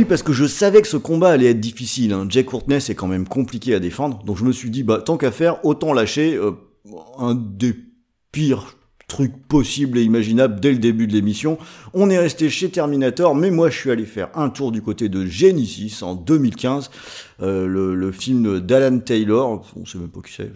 parce 0.07 0.23
que 0.23 0.33
je 0.33 0.45
savais 0.45 0.81
que 0.81 0.87
ce 0.87 0.97
combat 0.97 1.29
allait 1.29 1.51
être 1.51 1.59
difficile. 1.59 2.13
Hein. 2.13 2.25
Jay 2.29 2.45
Courtney, 2.45 2.79
c'est 2.79 2.95
quand 2.95 3.07
même 3.07 3.27
compliqué 3.27 3.73
à 3.75 3.79
défendre. 3.79 4.23
Donc 4.23 4.37
je 4.37 4.45
me 4.45 4.51
suis 4.51 4.69
dit, 4.69 4.83
bah 4.83 5.01
tant 5.03 5.17
qu'à 5.17 5.31
faire, 5.31 5.63
autant 5.65 5.93
lâcher 5.93 6.35
euh, 6.35 6.51
un 7.17 7.35
des 7.35 7.75
pires 8.31 8.77
trucs 9.07 9.47
possibles 9.47 9.97
et 9.97 10.03
imaginables 10.03 10.59
dès 10.59 10.71
le 10.71 10.79
début 10.79 11.07
de 11.07 11.13
l'émission. 11.13 11.57
On 11.93 12.09
est 12.09 12.19
resté 12.19 12.49
chez 12.49 12.69
Terminator, 12.69 13.35
mais 13.35 13.51
moi 13.51 13.69
je 13.69 13.77
suis 13.77 13.91
allé 13.91 14.05
faire 14.05 14.29
un 14.35 14.49
tour 14.49 14.71
du 14.71 14.81
côté 14.81 15.07
de 15.07 15.25
Genesis 15.25 15.99
en 16.01 16.15
2015, 16.15 16.91
euh, 17.41 17.67
le, 17.67 18.11
film 18.11 18.59
d'Alan 18.59 18.99
Taylor, 18.99 19.65
on 19.75 19.85
sait 19.85 19.97
même 19.97 20.09
pas 20.09 20.19
qui 20.21 20.33
c'est, 20.33 20.51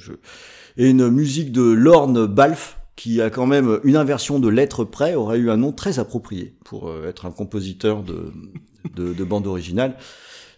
et 0.78 0.90
une 0.90 1.10
musique 1.10 1.52
de 1.52 1.62
Lorne 1.62 2.26
Balfe, 2.26 2.81
qui 2.96 3.22
a 3.22 3.30
quand 3.30 3.46
même 3.48 3.80
une 3.84 3.96
inversion 3.96 4.40
de 4.40 4.48
lettres 4.50 4.84
près, 4.84 5.16
aurait 5.16 5.38
eu 5.40 5.50
un 5.50 5.58
nom 5.58 5.72
très 5.72 5.98
approprié 6.00 6.56
pour 6.66 6.90
euh, 6.90 7.08
être 7.08 7.26
un 7.26 7.32
compositeur 7.32 8.04
de, 8.04 8.32
de, 8.96 9.14
de 9.14 9.24
bande 9.24 9.48
originale. 9.48 9.96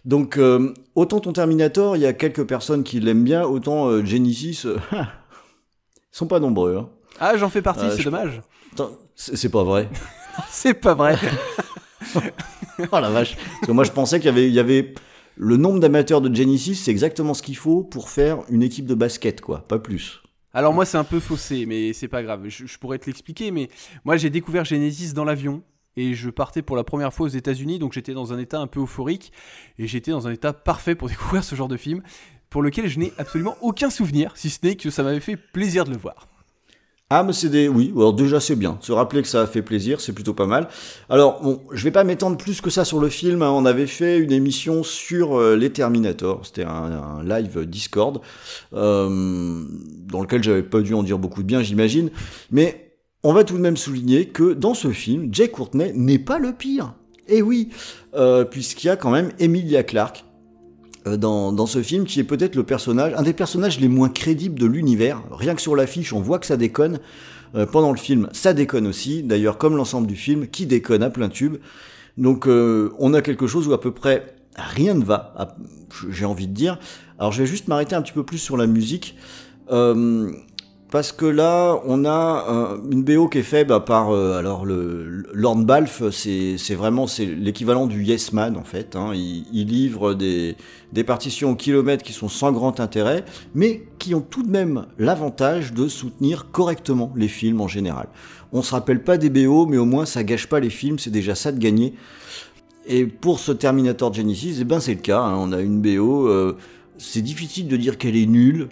Donc, 0.04 0.36
euh, 0.36 0.74
autant 0.94 1.20
ton 1.20 1.32
Terminator, 1.32 1.96
il 1.96 2.00
y 2.02 2.06
a 2.06 2.12
quelques 2.12 2.44
personnes 2.46 2.82
qui 2.84 3.00
l'aiment 3.00 3.24
bien, 3.24 3.44
autant 3.44 3.86
euh, 3.88 4.04
Genesis, 4.04 4.62
euh, 4.66 4.76
ils 4.92 5.06
sont 6.12 6.26
pas 6.26 6.40
nombreux. 6.40 6.76
Hein. 6.76 6.88
Ah, 7.20 7.36
j'en 7.38 7.48
fais 7.48 7.62
partie, 7.62 7.84
Euh, 7.86 7.90
c'est 7.90 8.00
je- 8.02 8.04
dommage. 8.10 8.42
C'est 9.14 9.48
pas 9.48 9.62
vrai. 9.64 9.88
C'est 10.50 10.74
pas 10.74 10.94
vrai. 10.94 11.16
oh 12.92 12.98
la 13.00 13.08
vache. 13.10 13.36
Parce 13.36 13.66
que 13.68 13.72
moi, 13.72 13.84
je 13.84 13.92
pensais 13.92 14.18
qu'il 14.18 14.26
y 14.26 14.30
avait, 14.30 14.48
il 14.48 14.52
y 14.54 14.58
avait 14.58 14.94
le 15.36 15.56
nombre 15.56 15.78
d'amateurs 15.78 16.20
de 16.20 16.34
Genesis, 16.34 16.74
c'est 16.74 16.90
exactement 16.90 17.34
ce 17.34 17.42
qu'il 17.42 17.56
faut 17.56 17.82
pour 17.84 18.08
faire 18.08 18.38
une 18.50 18.62
équipe 18.64 18.86
de 18.86 18.94
basket, 18.94 19.40
quoi, 19.40 19.60
pas 19.66 19.78
plus. 19.78 20.22
Alors 20.56 20.72
moi 20.72 20.86
c'est 20.86 20.96
un 20.96 21.04
peu 21.04 21.18
faussé, 21.18 21.66
mais 21.66 21.92
c'est 21.92 22.06
pas 22.06 22.22
grave. 22.22 22.48
Je, 22.48 22.78
pourrais 22.78 22.98
te 22.98 23.06
l'expliquer, 23.06 23.50
mais 23.50 23.68
moi 24.04 24.16
j'ai 24.16 24.30
découvert 24.30 24.64
Genesis 24.64 25.12
dans 25.12 25.24
l'avion 25.24 25.64
et 25.96 26.14
je 26.14 26.30
partais 26.30 26.62
pour 26.62 26.76
la 26.76 26.84
première 26.84 27.12
fois 27.12 27.26
aux 27.26 27.30
États-Unis, 27.30 27.80
donc 27.80 27.92
j'étais 27.92 28.14
dans 28.14 28.32
un 28.32 28.38
état 28.38 28.60
un 28.60 28.68
peu 28.68 28.80
euphorique 28.80 29.32
et 29.78 29.88
j'étais 29.88 30.12
dans 30.12 30.28
un 30.28 30.32
état 30.32 30.52
parfait 30.52 30.94
pour 30.94 31.08
découvrir 31.10 31.42
ce 31.42 31.56
genre 31.56 31.66
de 31.66 31.76
film, 31.76 32.02
pour 32.50 32.62
lequel 32.62 32.86
je 32.86 33.00
n'ai 33.00 33.12
absolument 33.18 33.56
aucun 33.62 33.90
souvenir, 33.90 34.36
si 34.36 34.48
ce 34.48 34.60
n'est 34.62 34.76
que 34.76 34.90
ça 34.90 35.02
m'avait 35.02 35.18
fait 35.18 35.36
plaisir 35.36 35.84
de 35.84 35.90
le 35.90 35.96
voir. 35.96 36.28
Ah, 37.10 37.22
mais 37.22 37.34
c'est 37.34 37.50
des. 37.50 37.68
Oui, 37.68 37.92
alors 37.94 38.14
déjà 38.14 38.40
c'est 38.40 38.56
bien. 38.56 38.78
Se 38.80 38.90
rappeler 38.90 39.20
que 39.20 39.28
ça 39.28 39.42
a 39.42 39.46
fait 39.46 39.60
plaisir, 39.60 40.00
c'est 40.00 40.14
plutôt 40.14 40.32
pas 40.32 40.46
mal. 40.46 40.68
Alors, 41.10 41.42
bon, 41.42 41.60
je 41.70 41.84
vais 41.84 41.90
pas 41.90 42.02
m'étendre 42.02 42.38
plus 42.38 42.62
que 42.62 42.70
ça 42.70 42.84
sur 42.84 42.98
le 42.98 43.10
film. 43.10 43.42
hein. 43.42 43.50
On 43.50 43.66
avait 43.66 43.86
fait 43.86 44.18
une 44.18 44.32
émission 44.32 44.82
sur 44.82 45.38
euh, 45.38 45.54
les 45.54 45.70
Terminators. 45.70 46.46
C'était 46.46 46.64
un, 46.64 47.22
live 47.22 47.66
Discord, 47.66 48.20
euh, 48.72 49.64
dans 50.08 50.22
lequel 50.22 50.42
j'avais 50.42 50.62
pas 50.62 50.80
dû 50.80 50.94
en 50.94 51.02
dire 51.02 51.18
beaucoup 51.18 51.42
de 51.42 51.46
bien, 51.46 51.62
j'imagine. 51.62 52.10
Mais 52.50 52.96
on 53.22 53.32
va 53.34 53.44
tout 53.44 53.56
de 53.56 53.62
même 53.62 53.76
souligner 53.76 54.28
que 54.28 54.54
dans 54.54 54.74
ce 54.74 54.90
film, 54.90 55.28
Jay 55.32 55.48
Courtney 55.48 55.92
n'est 55.94 56.18
pas 56.18 56.38
le 56.38 56.52
pire. 56.52 56.94
Et 57.28 57.42
oui, 57.42 57.68
euh, 58.14 58.44
puisqu'il 58.44 58.86
y 58.86 58.90
a 58.90 58.96
quand 58.96 59.10
même 59.10 59.30
Emilia 59.38 59.82
Clarke 59.82 60.24
dans, 61.04 61.52
dans 61.52 61.66
ce 61.66 61.82
film 61.82 62.04
qui 62.04 62.20
est 62.20 62.24
peut-être 62.24 62.56
le 62.56 62.62
personnage, 62.62 63.12
un 63.16 63.22
des 63.22 63.32
personnages 63.32 63.78
les 63.78 63.88
moins 63.88 64.08
crédibles 64.08 64.58
de 64.58 64.66
l'univers. 64.66 65.22
Rien 65.30 65.54
que 65.54 65.60
sur 65.60 65.76
l'affiche, 65.76 66.12
on 66.12 66.20
voit 66.20 66.38
que 66.38 66.46
ça 66.46 66.56
déconne. 66.56 67.00
Euh, 67.54 67.66
pendant 67.66 67.92
le 67.92 67.98
film, 67.98 68.28
ça 68.32 68.52
déconne 68.52 68.86
aussi. 68.86 69.22
D'ailleurs, 69.22 69.58
comme 69.58 69.76
l'ensemble 69.76 70.06
du 70.06 70.16
film, 70.16 70.48
qui 70.48 70.66
déconne 70.66 71.02
à 71.02 71.10
plein 71.10 71.28
tube. 71.28 71.56
Donc, 72.16 72.46
euh, 72.46 72.92
on 72.98 73.14
a 73.14 73.22
quelque 73.22 73.46
chose 73.46 73.68
où 73.68 73.72
à 73.72 73.80
peu 73.80 73.92
près 73.92 74.34
rien 74.56 74.94
ne 74.94 75.04
va. 75.04 75.56
J'ai 76.10 76.24
envie 76.24 76.48
de 76.48 76.52
dire. 76.52 76.78
Alors, 77.18 77.32
je 77.32 77.42
vais 77.42 77.46
juste 77.46 77.68
m'arrêter 77.68 77.94
un 77.94 78.02
petit 78.02 78.12
peu 78.12 78.24
plus 78.24 78.38
sur 78.38 78.56
la 78.56 78.66
musique. 78.66 79.16
Euh, 79.70 80.32
parce 80.94 81.10
que 81.10 81.26
là, 81.26 81.80
on 81.86 82.04
a 82.04 82.46
euh, 82.48 82.78
une 82.88 83.02
BO 83.02 83.26
qui 83.26 83.38
est 83.38 83.42
faite 83.42 83.66
par 83.84 84.10
euh, 84.14 84.38
alors 84.38 84.64
Lorne 84.64 85.64
Balfe, 85.64 86.08
c'est 86.12 86.74
vraiment 86.76 87.06
l'équivalent 87.18 87.88
du 87.88 88.04
Yes 88.04 88.32
Man 88.32 88.56
en 88.56 88.62
fait. 88.62 88.94
hein. 88.94 89.10
Il, 89.12 89.66
livre 89.66 90.14
des, 90.14 90.54
partitions 91.04 91.50
au 91.50 91.56
kilomètre 91.56 92.04
qui 92.04 92.12
sont 92.12 92.28
sans 92.28 92.52
grand 92.52 92.78
intérêt, 92.78 93.24
mais 93.56 93.88
qui 93.98 94.14
ont 94.14 94.20
tout 94.20 94.44
de 94.44 94.50
même 94.52 94.86
l'avantage 94.96 95.72
de 95.72 95.88
soutenir 95.88 96.52
correctement 96.52 97.12
les 97.16 97.26
films 97.26 97.60
en 97.60 97.66
général. 97.66 98.06
On 98.52 98.62
se 98.62 98.70
rappelle 98.70 99.02
pas 99.02 99.16
des 99.16 99.30
BO, 99.30 99.66
mais 99.66 99.78
au 99.78 99.86
moins 99.86 100.06
ça 100.06 100.22
gâche 100.22 100.46
pas 100.46 100.60
les 100.60 100.70
films, 100.70 101.00
c'est 101.00 101.10
déjà 101.10 101.34
ça 101.34 101.50
de 101.50 101.58
gagner. 101.58 101.94
Et 102.86 103.04
pour 103.04 103.40
ce 103.40 103.50
Terminator 103.50 104.14
Genesis, 104.14 104.58
eh 104.60 104.64
ben 104.64 104.78
c'est 104.78 104.94
le 104.94 105.00
cas. 105.00 105.22
hein. 105.22 105.34
On 105.40 105.50
a 105.50 105.60
une 105.60 105.80
BO. 105.80 106.28
euh, 106.28 106.56
c'est 106.98 107.22
difficile 107.22 107.66
de 107.66 107.76
dire 107.76 107.98
qu'elle 107.98 108.14
est 108.16 108.26
nulle. 108.26 108.68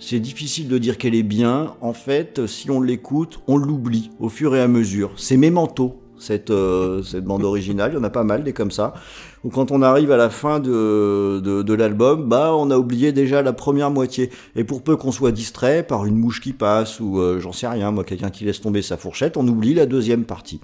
C'est 0.00 0.20
difficile 0.20 0.68
de 0.68 0.78
dire 0.78 0.96
qu'elle 0.96 1.16
est 1.16 1.24
bien. 1.24 1.74
En 1.80 1.92
fait, 1.92 2.46
si 2.46 2.70
on 2.70 2.80
l'écoute, 2.80 3.40
on 3.48 3.56
l'oublie 3.56 4.10
au 4.20 4.28
fur 4.28 4.54
et 4.54 4.60
à 4.60 4.68
mesure. 4.68 5.10
C'est 5.16 5.36
Memento, 5.36 6.00
cette, 6.18 6.50
euh, 6.50 7.02
cette 7.02 7.24
bande 7.24 7.42
originale. 7.42 7.90
Il 7.92 7.96
y 7.96 7.98
en 7.98 8.04
a 8.04 8.10
pas 8.10 8.22
mal 8.22 8.44
des 8.44 8.52
comme 8.52 8.70
ça. 8.70 8.94
Ou 9.42 9.48
quand 9.48 9.72
on 9.72 9.82
arrive 9.82 10.12
à 10.12 10.16
la 10.16 10.30
fin 10.30 10.60
de, 10.60 11.40
de, 11.42 11.62
de 11.62 11.74
l'album, 11.74 12.28
bah, 12.28 12.54
on 12.54 12.70
a 12.70 12.78
oublié 12.78 13.10
déjà 13.10 13.42
la 13.42 13.52
première 13.52 13.90
moitié. 13.90 14.30
Et 14.54 14.62
pour 14.62 14.82
peu 14.82 14.96
qu'on 14.96 15.10
soit 15.10 15.32
distrait 15.32 15.82
par 15.82 16.06
une 16.06 16.16
mouche 16.16 16.40
qui 16.40 16.52
passe 16.52 17.00
ou 17.00 17.18
euh, 17.18 17.40
j'en 17.40 17.52
sais 17.52 17.66
rien, 17.66 17.90
moi, 17.90 18.04
quelqu'un 18.04 18.30
qui 18.30 18.44
laisse 18.44 18.60
tomber 18.60 18.82
sa 18.82 18.96
fourchette, 18.96 19.36
on 19.36 19.46
oublie 19.48 19.74
la 19.74 19.86
deuxième 19.86 20.24
partie. 20.24 20.60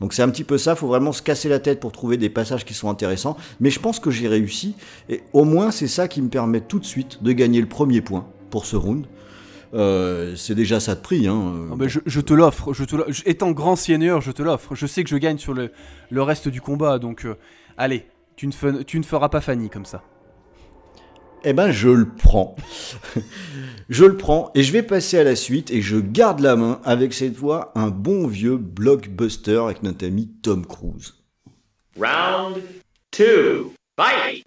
Donc 0.00 0.14
c'est 0.14 0.22
un 0.22 0.30
petit 0.30 0.44
peu 0.44 0.58
ça, 0.58 0.76
faut 0.76 0.86
vraiment 0.86 1.12
se 1.12 1.20
casser 1.20 1.48
la 1.48 1.58
tête 1.58 1.78
pour 1.78 1.92
trouver 1.92 2.16
des 2.16 2.30
passages 2.30 2.64
qui 2.64 2.72
sont 2.72 2.88
intéressants. 2.88 3.36
Mais 3.58 3.68
je 3.68 3.80
pense 3.80 3.98
que 3.98 4.10
j'ai 4.10 4.28
réussi, 4.28 4.74
et 5.10 5.20
au 5.34 5.44
moins 5.44 5.70
c'est 5.70 5.88
ça 5.88 6.08
qui 6.08 6.22
me 6.22 6.28
permet 6.28 6.62
tout 6.62 6.78
de 6.78 6.86
suite 6.86 7.22
de 7.22 7.32
gagner 7.32 7.60
le 7.60 7.68
premier 7.68 8.00
point 8.00 8.26
pour 8.50 8.66
ce 8.66 8.76
round. 8.76 9.06
Euh, 9.72 10.34
c'est 10.34 10.56
déjà 10.56 10.80
ça 10.80 10.96
de 10.96 11.00
prix. 11.00 11.28
Hein. 11.28 11.68
Ah 11.72 11.76
ben, 11.76 11.88
je, 11.88 12.00
je 12.04 12.20
te 12.20 12.34
l'offre, 12.34 12.72
je 12.72 12.84
te 12.84 12.96
l'offre. 12.96 13.12
Je- 13.12 13.22
étant 13.26 13.52
grand 13.52 13.76
seigneur, 13.76 14.20
je 14.20 14.32
te 14.32 14.42
l'offre. 14.42 14.74
Je 14.74 14.86
sais 14.86 15.04
que 15.04 15.10
je 15.10 15.16
gagne 15.16 15.38
sur 15.38 15.54
le, 15.54 15.70
le 16.10 16.22
reste 16.22 16.48
du 16.48 16.60
combat, 16.60 16.98
donc 16.98 17.24
euh, 17.24 17.36
allez, 17.76 18.06
tu 18.36 18.46
ne, 18.48 18.52
fe- 18.52 18.84
tu 18.84 18.98
ne 18.98 19.04
feras 19.04 19.28
pas 19.28 19.40
Fanny 19.40 19.70
comme 19.70 19.84
ça. 19.84 20.02
Eh 21.44 21.52
ben 21.54 21.70
je 21.70 21.88
le 21.88 22.06
prends. 22.08 22.54
je 23.88 24.04
le 24.04 24.16
prends 24.16 24.50
et 24.54 24.62
je 24.62 24.72
vais 24.72 24.82
passer 24.82 25.18
à 25.18 25.24
la 25.24 25.36
suite 25.36 25.70
et 25.70 25.80
je 25.80 25.96
garde 25.96 26.40
la 26.40 26.54
main 26.56 26.80
avec 26.84 27.14
cette 27.14 27.36
fois 27.36 27.72
un 27.76 27.88
bon 27.88 28.26
vieux 28.26 28.56
blockbuster 28.58 29.56
avec 29.64 29.82
notre 29.82 30.04
ami 30.04 30.28
Tom 30.42 30.66
Cruise. 30.66 31.14
Round 31.96 32.56
two. 33.10 33.72
Fight! 33.96 34.44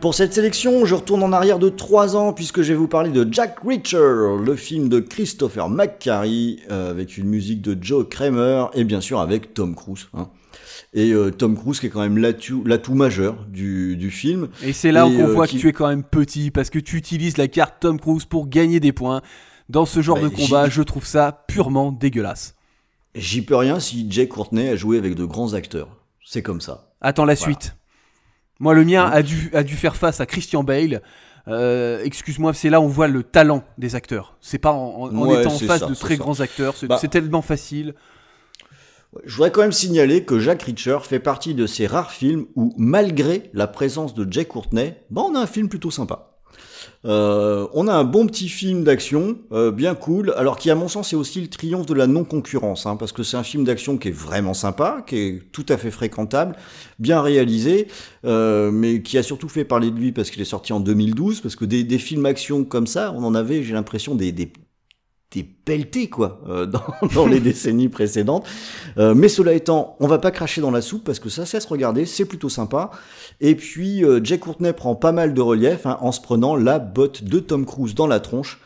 Pour 0.00 0.14
cette 0.14 0.32
sélection, 0.32 0.86
je 0.86 0.94
retourne 0.94 1.22
en 1.22 1.32
arrière 1.32 1.58
de 1.58 1.68
3 1.68 2.16
ans 2.16 2.32
puisque 2.32 2.62
je 2.62 2.72
vais 2.72 2.78
vous 2.78 2.88
parler 2.88 3.10
de 3.10 3.28
Jack 3.30 3.58
Reacher, 3.62 4.38
le 4.42 4.56
film 4.56 4.88
de 4.88 4.98
Christopher 4.98 5.68
McQuarrie 5.68 6.60
euh, 6.70 6.90
avec 6.90 7.18
une 7.18 7.26
musique 7.28 7.60
de 7.60 7.76
Joe 7.80 8.06
Kramer 8.08 8.66
et 8.72 8.84
bien 8.84 9.02
sûr 9.02 9.20
avec 9.20 9.52
Tom 9.52 9.74
Cruise. 9.74 10.08
hein. 10.14 10.28
Et 10.94 11.12
euh, 11.12 11.30
Tom 11.30 11.54
Cruise 11.56 11.80
qui 11.80 11.86
est 11.86 11.90
quand 11.90 12.00
même 12.00 12.16
l'atout 12.18 12.94
majeur 12.94 13.44
du, 13.48 13.96
du 13.96 14.10
film. 14.10 14.48
Et 14.62 14.72
c'est 14.72 14.90
là 14.90 15.06
Et, 15.06 15.14
qu'on 15.14 15.24
euh, 15.28 15.32
voit 15.34 15.46
qui- 15.46 15.56
que 15.56 15.60
tu 15.60 15.68
es 15.68 15.72
quand 15.72 15.88
même 15.88 16.02
petit 16.02 16.50
parce 16.50 16.70
que 16.70 16.78
tu 16.78 16.96
utilises 16.96 17.36
la 17.36 17.46
carte 17.48 17.74
Tom 17.80 18.00
Cruise 18.00 18.24
pour 18.24 18.48
gagner 18.48 18.80
des 18.80 18.92
points. 18.92 19.20
Dans 19.68 19.84
ce 19.84 20.00
genre 20.00 20.16
Bah, 20.16 20.22
de 20.24 20.28
combat, 20.28 20.68
je 20.70 20.82
trouve 20.82 21.04
ça 21.06 21.44
purement 21.46 21.92
dégueulasse. 21.92 22.54
J'y 23.14 23.42
peux 23.42 23.54
rien 23.56 23.78
si 23.80 24.10
Jay 24.10 24.26
Courtney 24.28 24.68
a 24.68 24.76
joué 24.76 24.96
avec 24.96 25.14
de 25.14 25.24
grands 25.26 25.52
acteurs. 25.52 25.88
C'est 26.24 26.42
comme 26.42 26.60
ça. 26.62 26.90
Attends 27.02 27.24
la 27.26 27.34
Voilà. 27.34 27.52
suite. 27.52 27.76
Moi, 28.60 28.74
le 28.74 28.84
mien 28.84 29.04
a 29.10 29.22
dû, 29.22 29.50
a 29.54 29.62
dû 29.64 29.74
faire 29.74 29.96
face 29.96 30.20
à 30.20 30.26
Christian 30.26 30.62
Bale. 30.62 31.02
Euh, 31.48 32.02
Excuse-moi, 32.04 32.52
c'est 32.54 32.68
là 32.70 32.80
où 32.80 32.84
on 32.84 32.88
voit 32.88 33.08
le 33.08 33.22
talent 33.22 33.64
des 33.78 33.94
acteurs. 33.96 34.36
C'est 34.40 34.58
pas 34.58 34.72
en, 34.72 34.76
en- 35.10 35.16
en 35.16 35.26
Ouais, 35.26 35.40
étant 35.40 35.54
en 35.54 35.58
face 35.58 35.80
ça, 35.80 35.86
de 35.86 35.94
très 35.94 36.16
ça. 36.16 36.22
grands 36.22 36.40
acteurs. 36.40 36.76
C'est 36.76 36.86
Bah. 36.86 36.98
tellement 37.10 37.42
facile. 37.42 37.94
Je 39.24 39.34
voudrais 39.34 39.50
quand 39.50 39.62
même 39.62 39.72
signaler 39.72 40.24
que 40.24 40.38
Jack 40.38 40.62
Reacher 40.62 40.98
fait 41.02 41.18
partie 41.18 41.54
de 41.54 41.66
ces 41.66 41.86
rares 41.88 42.12
films 42.12 42.44
où, 42.54 42.72
malgré 42.76 43.50
la 43.54 43.66
présence 43.66 44.14
de 44.14 44.30
Jay 44.30 44.44
Courtney, 44.44 44.94
bah 45.10 45.22
on 45.28 45.34
a 45.34 45.40
un 45.40 45.46
film 45.48 45.68
plutôt 45.68 45.90
sympa. 45.90 46.29
Euh, 47.06 47.66
on 47.72 47.88
a 47.88 47.94
un 47.94 48.04
bon 48.04 48.26
petit 48.26 48.48
film 48.48 48.84
d'action, 48.84 49.38
euh, 49.52 49.70
bien 49.70 49.94
cool, 49.94 50.34
alors 50.36 50.58
qui 50.58 50.70
à 50.70 50.74
mon 50.74 50.88
sens 50.88 51.14
est 51.14 51.16
aussi 51.16 51.40
le 51.40 51.48
triomphe 51.48 51.86
de 51.86 51.94
la 51.94 52.06
non-concurrence, 52.06 52.84
hein, 52.84 52.96
parce 52.96 53.12
que 53.12 53.22
c'est 53.22 53.38
un 53.38 53.42
film 53.42 53.64
d'action 53.64 53.96
qui 53.96 54.08
est 54.08 54.12
vraiment 54.12 54.52
sympa, 54.52 55.02
qui 55.06 55.16
est 55.16 55.42
tout 55.50 55.64
à 55.70 55.78
fait 55.78 55.90
fréquentable, 55.90 56.56
bien 56.98 57.22
réalisé, 57.22 57.88
euh, 58.26 58.70
mais 58.70 59.00
qui 59.00 59.16
a 59.16 59.22
surtout 59.22 59.48
fait 59.48 59.64
parler 59.64 59.90
de 59.90 59.96
lui 59.96 60.12
parce 60.12 60.30
qu'il 60.30 60.42
est 60.42 60.44
sorti 60.44 60.74
en 60.74 60.80
2012, 60.80 61.40
parce 61.40 61.56
que 61.56 61.64
des, 61.64 61.84
des 61.84 61.98
films 61.98 62.26
action 62.26 62.64
comme 62.64 62.86
ça, 62.86 63.14
on 63.16 63.24
en 63.24 63.34
avait, 63.34 63.62
j'ai 63.62 63.72
l'impression, 63.72 64.14
des, 64.14 64.32
des, 64.32 64.52
des 65.32 65.44
pelletés, 65.44 66.08
quoi, 66.08 66.40
euh, 66.48 66.66
dans, 67.14 67.26
les 67.26 67.40
décennies 67.40 67.88
précédentes. 67.88 68.46
Euh, 68.98 69.14
mais 69.14 69.28
cela 69.28 69.52
étant, 69.52 69.96
on 70.00 70.08
va 70.08 70.18
pas 70.18 70.30
cracher 70.30 70.60
dans 70.60 70.70
la 70.70 70.82
soupe 70.82 71.04
parce 71.04 71.20
que 71.20 71.28
ça 71.28 71.46
cesse 71.46 71.66
regarder, 71.66 72.06
c'est 72.06 72.24
plutôt 72.24 72.48
sympa. 72.48 72.90
Et 73.40 73.54
puis 73.54 74.04
euh, 74.04 74.20
Jay 74.22 74.38
Courtney 74.38 74.72
prend 74.72 74.94
pas 74.94 75.12
mal 75.12 75.32
de 75.32 75.40
relief 75.40 75.86
hein, 75.86 75.98
en 76.00 76.12
se 76.12 76.20
prenant 76.20 76.56
la 76.56 76.78
botte 76.78 77.22
de 77.22 77.38
Tom 77.38 77.64
Cruise 77.64 77.94
dans 77.94 78.08
la 78.08 78.20
tronche. 78.20 78.60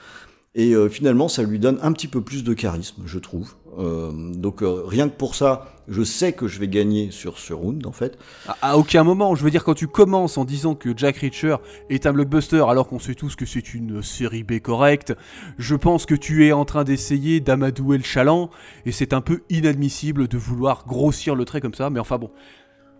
Et 0.56 0.72
euh, 0.74 0.88
finalement, 0.88 1.28
ça 1.28 1.42
lui 1.42 1.58
donne 1.58 1.78
un 1.82 1.92
petit 1.92 2.06
peu 2.06 2.20
plus 2.20 2.44
de 2.44 2.54
charisme, 2.54 3.02
je 3.06 3.18
trouve. 3.18 3.54
Euh, 3.76 4.12
donc 4.12 4.62
euh, 4.62 4.82
rien 4.86 5.08
que 5.08 5.16
pour 5.16 5.34
ça, 5.34 5.66
je 5.88 6.04
sais 6.04 6.32
que 6.32 6.46
je 6.46 6.60
vais 6.60 6.68
gagner 6.68 7.10
sur 7.10 7.38
ce 7.38 7.52
round 7.52 7.84
en 7.86 7.92
fait. 7.92 8.16
À, 8.46 8.56
à 8.70 8.76
aucun 8.76 9.02
moment, 9.02 9.34
je 9.34 9.42
veux 9.42 9.50
dire, 9.50 9.64
quand 9.64 9.74
tu 9.74 9.88
commences 9.88 10.38
en 10.38 10.44
disant 10.44 10.76
que 10.76 10.96
Jack 10.96 11.16
Reacher 11.16 11.56
est 11.90 12.06
un 12.06 12.12
blockbuster 12.12 12.64
alors 12.68 12.86
qu'on 12.86 13.00
sait 13.00 13.16
tous 13.16 13.34
que 13.34 13.46
c'est 13.46 13.74
une 13.74 14.00
série 14.00 14.44
B 14.44 14.60
correcte, 14.60 15.12
je 15.58 15.74
pense 15.74 16.06
que 16.06 16.14
tu 16.14 16.46
es 16.46 16.52
en 16.52 16.64
train 16.64 16.84
d'essayer 16.84 17.40
d'amadouer 17.40 17.98
le 17.98 18.04
chaland 18.04 18.48
et 18.86 18.92
c'est 18.92 19.12
un 19.12 19.20
peu 19.20 19.42
inadmissible 19.50 20.28
de 20.28 20.38
vouloir 20.38 20.84
grossir 20.86 21.34
le 21.34 21.44
trait 21.44 21.60
comme 21.60 21.74
ça, 21.74 21.90
mais 21.90 21.98
enfin 21.98 22.18
bon. 22.18 22.30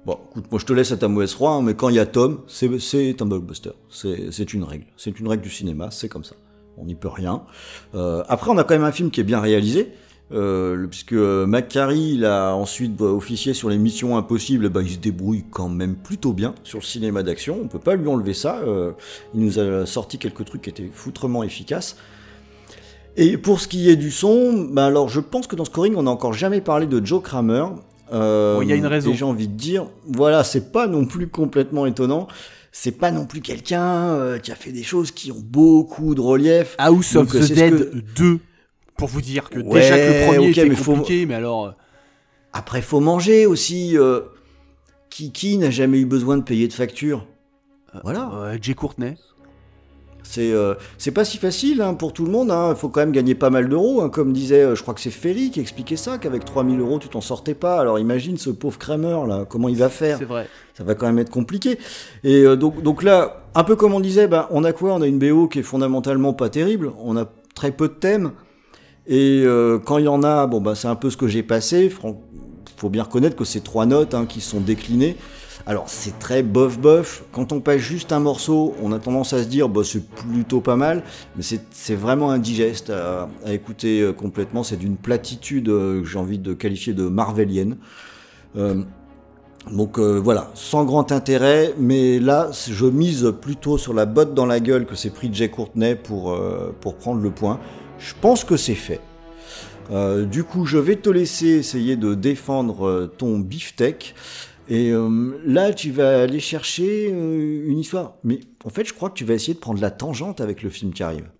Bon, 0.07 0.19
écoute, 0.31 0.51
moi 0.51 0.59
je 0.59 0.67
te 0.67 0.73
laisse 0.73 0.91
à 0.91 0.97
ta 0.97 1.07
mauvaise 1.07 1.33
foi, 1.33 1.53
hein, 1.53 1.63
mais 1.63 1.75
quand 1.75 1.89
il 1.89 1.95
y 1.95 2.01
a 2.01 2.05
Tom, 2.05 2.43
c'est 2.49 3.23
un 3.23 3.27
blockbuster. 3.27 3.71
C'est 3.89 4.53
une 4.53 4.65
règle. 4.65 4.87
C'est 4.97 5.19
une 5.21 5.29
règle 5.29 5.45
du 5.45 5.51
cinéma, 5.51 5.93
c'est 5.93 6.09
comme 6.09 6.25
ça. 6.25 6.35
On 6.79 6.85
n'y 6.85 6.95
peut 6.95 7.09
rien. 7.09 7.43
Euh, 7.95 8.23
après, 8.29 8.51
on 8.51 8.59
a 8.59 8.65
quand 8.65 8.75
même 8.75 8.85
un 8.85 8.93
film 8.93 9.11
qui 9.11 9.21
est 9.21 9.25
bien 9.25 9.41
réalisé. 9.41 9.93
Euh, 10.33 10.87
puisque 10.87 11.13
McCarry, 11.13 12.13
il 12.15 12.25
a 12.25 12.55
ensuite 12.55 13.01
officié 13.01 13.53
sur 13.53 13.69
les 13.69 13.77
missions 13.77 14.17
impossibles, 14.17 14.69
bah, 14.71 14.81
il 14.83 14.91
se 14.91 14.99
débrouille 14.99 15.45
quand 15.51 15.69
même 15.69 15.95
plutôt 15.97 16.33
bien 16.33 16.55
sur 16.65 16.79
le 16.79 16.85
cinéma 16.85 17.23
d'action. 17.23 17.59
On 17.63 17.69
peut 17.69 17.79
pas 17.79 17.95
lui 17.95 18.09
enlever 18.09 18.35
ça. 18.35 18.61
Euh, 18.67 18.93
il 19.35 19.41
nous 19.41 19.59
a 19.59 19.87
sorti 19.87 20.19
quelques 20.19 20.45
trucs 20.47 20.63
qui 20.63 20.71
étaient 20.71 20.91
foutrement 20.93 21.43
efficaces. 21.45 21.97
Et 23.17 23.37
pour 23.37 23.61
ce 23.61 23.69
qui 23.69 23.91
est 23.91 23.97
du 23.97 24.11
son, 24.11 24.69
bah 24.73 24.87
alors 24.87 25.09
je 25.09 25.21
pense 25.21 25.47
que 25.47 25.55
dans 25.55 25.65
Scoring, 25.65 25.95
on 25.97 26.03
n'a 26.05 26.11
encore 26.11 26.33
jamais 26.33 26.61
parlé 26.61 26.87
de 26.87 27.05
Joe 27.05 27.23
Kramer. 27.23 27.67
Euh, 28.13 28.57
Bon, 28.57 28.63
il 28.63 28.69
y 28.69 28.73
a 28.73 28.77
une 28.77 28.87
raison. 28.87 29.11
Et 29.11 29.15
j'ai 29.15 29.25
envie 29.25 29.47
de 29.47 29.55
dire, 29.55 29.87
voilà, 30.07 30.43
c'est 30.43 30.73
pas 30.73 30.87
non 30.89 31.05
plus 31.05 31.29
complètement 31.29 31.87
étonnant. 31.87 32.27
C'est 32.77 32.99
pas 32.99 33.13
non 33.13 33.25
plus 33.25 33.41
quelqu'un 33.41 34.09
euh, 34.15 34.39
qui 34.41 34.51
a 34.51 34.57
fait 34.57 34.73
des 34.73 34.83
choses 34.83 35.13
qui 35.13 35.31
ont 35.31 35.39
beaucoup 35.41 36.17
de 36.17 36.21
relief. 36.21 36.75
House 36.79 37.15
of 37.15 37.33
Donc, 37.33 37.41
the 37.47 37.53
Dead 37.53 38.05
2, 38.17 38.41
pour 38.97 39.07
vous 39.07 39.21
dire 39.21 39.49
que 39.49 39.61
Ouais, 39.61 39.81
déjà 39.81 39.97
que 39.97 40.03
le 40.21 40.27
premier 40.27 40.51
était 40.51 40.67
mais 40.69 40.75
faut- 40.75 40.97
compliqué, 40.97 41.25
mais 41.25 41.35
alors... 41.35 41.67
euh, 41.67 41.71
Après, 42.53 42.83
faut 42.83 42.99
manger 42.99 43.47
aussi. 43.47 43.97
euh, 43.97 44.23
qui 45.09 45.31
qui 45.31 45.57
n'a 45.57 45.71
jamais 45.71 46.01
eu 46.01 46.07
besoin 46.07 46.37
de 46.37 46.43
payer 46.43 46.67
de 46.67 46.73
facture? 46.73 47.27
Voilà. 48.03 48.33
euh, 48.35 48.59
Jay 48.61 48.75
Courtney. 48.75 49.17
C'est 50.27 50.53
euh, 50.53 50.75
c'est 50.99 51.11
pas 51.13 51.25
si 51.25 51.37
facile 51.39 51.83
hein, 51.83 51.95
pour 51.95 52.13
tout 52.13 52.25
le 52.25 52.31
monde. 52.33 52.53
Il 52.71 52.77
faut 52.77 52.89
quand 52.89 53.01
même 53.01 53.13
gagner 53.13 53.35
pas 53.35 53.51
mal 53.51 53.69
d'euros. 53.69 54.01
hein. 54.01 54.09
Comme 54.09 54.33
disait, 54.33 54.63
euh, 54.63 54.75
je 54.75 54.83
crois 54.83 54.95
que 54.95 55.01
c'est 55.01 55.11
Ferry 55.11 55.51
qui 55.51 55.61
expliquait 55.61 55.97
ça, 55.97 56.19
qu'avec 56.19 56.45
3000 56.45 56.81
euros, 56.81 56.99
tu 56.99 57.09
t'en 57.09 57.21
sortais 57.21 57.55
pas. 57.55 57.79
Alors 57.79 57.99
imagine 57.99 58.37
ce 58.39 58.51
pauvre 58.51 58.79
Kramer, 58.79 59.19
là, 59.29 59.45
comment 59.49 59.69
il 59.69 59.77
va 59.77 59.89
faire? 59.91 60.19
C'est 60.19 60.25
vrai. 60.25 60.49
ça 60.77 60.83
va 60.83 60.95
quand 60.95 61.07
même 61.07 61.19
être 61.19 61.31
compliqué. 61.31 61.79
Et 62.25 62.43
euh, 62.43 62.57
donc, 62.57 62.83
donc 62.83 63.03
là, 63.03 63.45
un 63.55 63.65
peu 63.65 63.77
comme 63.77 63.95
on 63.95 64.01
disait, 64.01 64.27
bah, 64.27 64.49
on 64.51 64.65
a 64.65 64.73
quoi? 64.73 64.95
On 64.95 65.03
a 65.03 65.07
une 65.07 65.19
BO 65.19 65.47
qui 65.47 65.61
est 65.61 65.63
fondamentalement 65.63 66.33
pas 66.33 66.49
terrible. 66.49 66.93
On 66.99 67.17
a 67.17 67.27
très 67.55 67.71
peu 67.71 67.89
de 67.89 67.95
thèmes. 67.95 68.33
Et 69.07 69.45
quand 69.85 69.99
il 69.99 70.07
y 70.07 70.09
en 70.09 70.23
a, 70.23 70.47
bon, 70.47 70.63
bah, 70.63 70.75
c'est 70.75 70.89
un 70.89 70.95
peu 70.95 71.11
ce 71.11 71.19
que 71.19 71.29
j'ai 71.29 71.43
passé. 71.43 71.91
Faut 71.91 72.89
bien 72.89 73.03
reconnaître 73.03 73.37
que 73.37 73.45
c'est 73.45 73.63
trois 73.63 73.85
notes 73.85 74.15
hein, 74.15 74.25
qui 74.27 74.41
sont 74.41 74.61
déclinées. 74.61 75.17
Alors 75.67 75.89
c'est 75.89 76.19
très 76.19 76.43
bof 76.43 76.79
bof. 76.79 77.25
Quand 77.33 77.53
on 77.53 77.61
passe 77.61 77.79
juste 77.79 78.13
un 78.13 78.21
morceau, 78.21 78.75
on 78.83 78.93
a 78.93 78.99
tendance 78.99 79.33
à 79.33 79.43
se 79.43 79.49
dire 79.49 79.69
bah, 79.69 79.81
c'est 79.83 80.07
plutôt 80.07 80.61
pas 80.61 80.77
mal, 80.77 81.03
mais 81.37 81.43
c'est 81.43 81.95
vraiment 81.95 82.31
indigeste 82.31 82.91
à, 82.91 83.29
écouter 83.47 84.03
euh, 84.03 84.13
complètement. 84.13 84.63
C'est 84.63 84.77
d'une 84.77 84.97
platitude 84.97 85.71
euh, 85.71 86.03
que 86.03 86.07
j'ai 86.07 86.19
envie 86.19 86.39
de 86.39 86.53
qualifier 86.53 86.93
de 86.93 87.05
marvelienne. 87.05 87.79
Euh, 88.57 88.83
donc 89.73 89.99
voilà, 89.99 90.51
sans 90.53 90.85
grand 90.85 91.11
intérêt, 91.11 91.73
mais 91.79 92.19
là 92.19 92.51
je 92.53 92.85
mise 92.85 93.33
plutôt 93.41 93.79
sur 93.79 93.95
la 93.95 94.05
botte 94.05 94.35
dans 94.35 94.45
la 94.45 94.61
gueule 94.61 94.85
que 94.85 94.95
s'est 94.95 95.09
pris 95.09 95.33
Jay 95.33 95.49
Courtney 95.49 95.95
pour, 95.95 96.39
pour 96.83 96.97
prendre 96.97 97.23
le 97.23 97.31
point. 97.31 97.59
Je 97.99 98.13
pense 98.21 98.45
que 98.45 98.59
c'est 98.59 98.75
fait. 98.75 99.01
Du 100.31 100.45
coup, 100.45 100.67
je 100.67 100.77
vais 100.77 100.97
te 100.97 101.09
laisser 101.09 101.47
essayer 101.47 101.97
de 101.97 102.13
défendre 102.13 103.11
ton 103.17 103.39
beefsteak. 103.39 104.15
Et 104.69 104.91
euh, 104.91 105.41
là, 105.45 105.73
tu 105.75 105.91
vas 105.91 106.23
aller 106.23 106.41
chercher 106.41 107.11
euh, 107.13 107.67
une 107.67 107.79
histoire. 107.79 108.17
Mais 108.25 108.41
en 108.65 108.71
fait, 108.71 108.85
je 108.85 108.95
crois 108.95 109.11
que 109.11 109.15
tu 109.15 109.25
vas 109.25 109.35
essayer 109.35 109.55
de 109.55 109.59
prendre 109.59 109.81
la 109.81 109.91
tangente 109.91 110.41
avec 110.41 110.63
le 110.63 110.71
film 110.71 110.93
qui 110.93 111.03
arrive. 111.03 111.31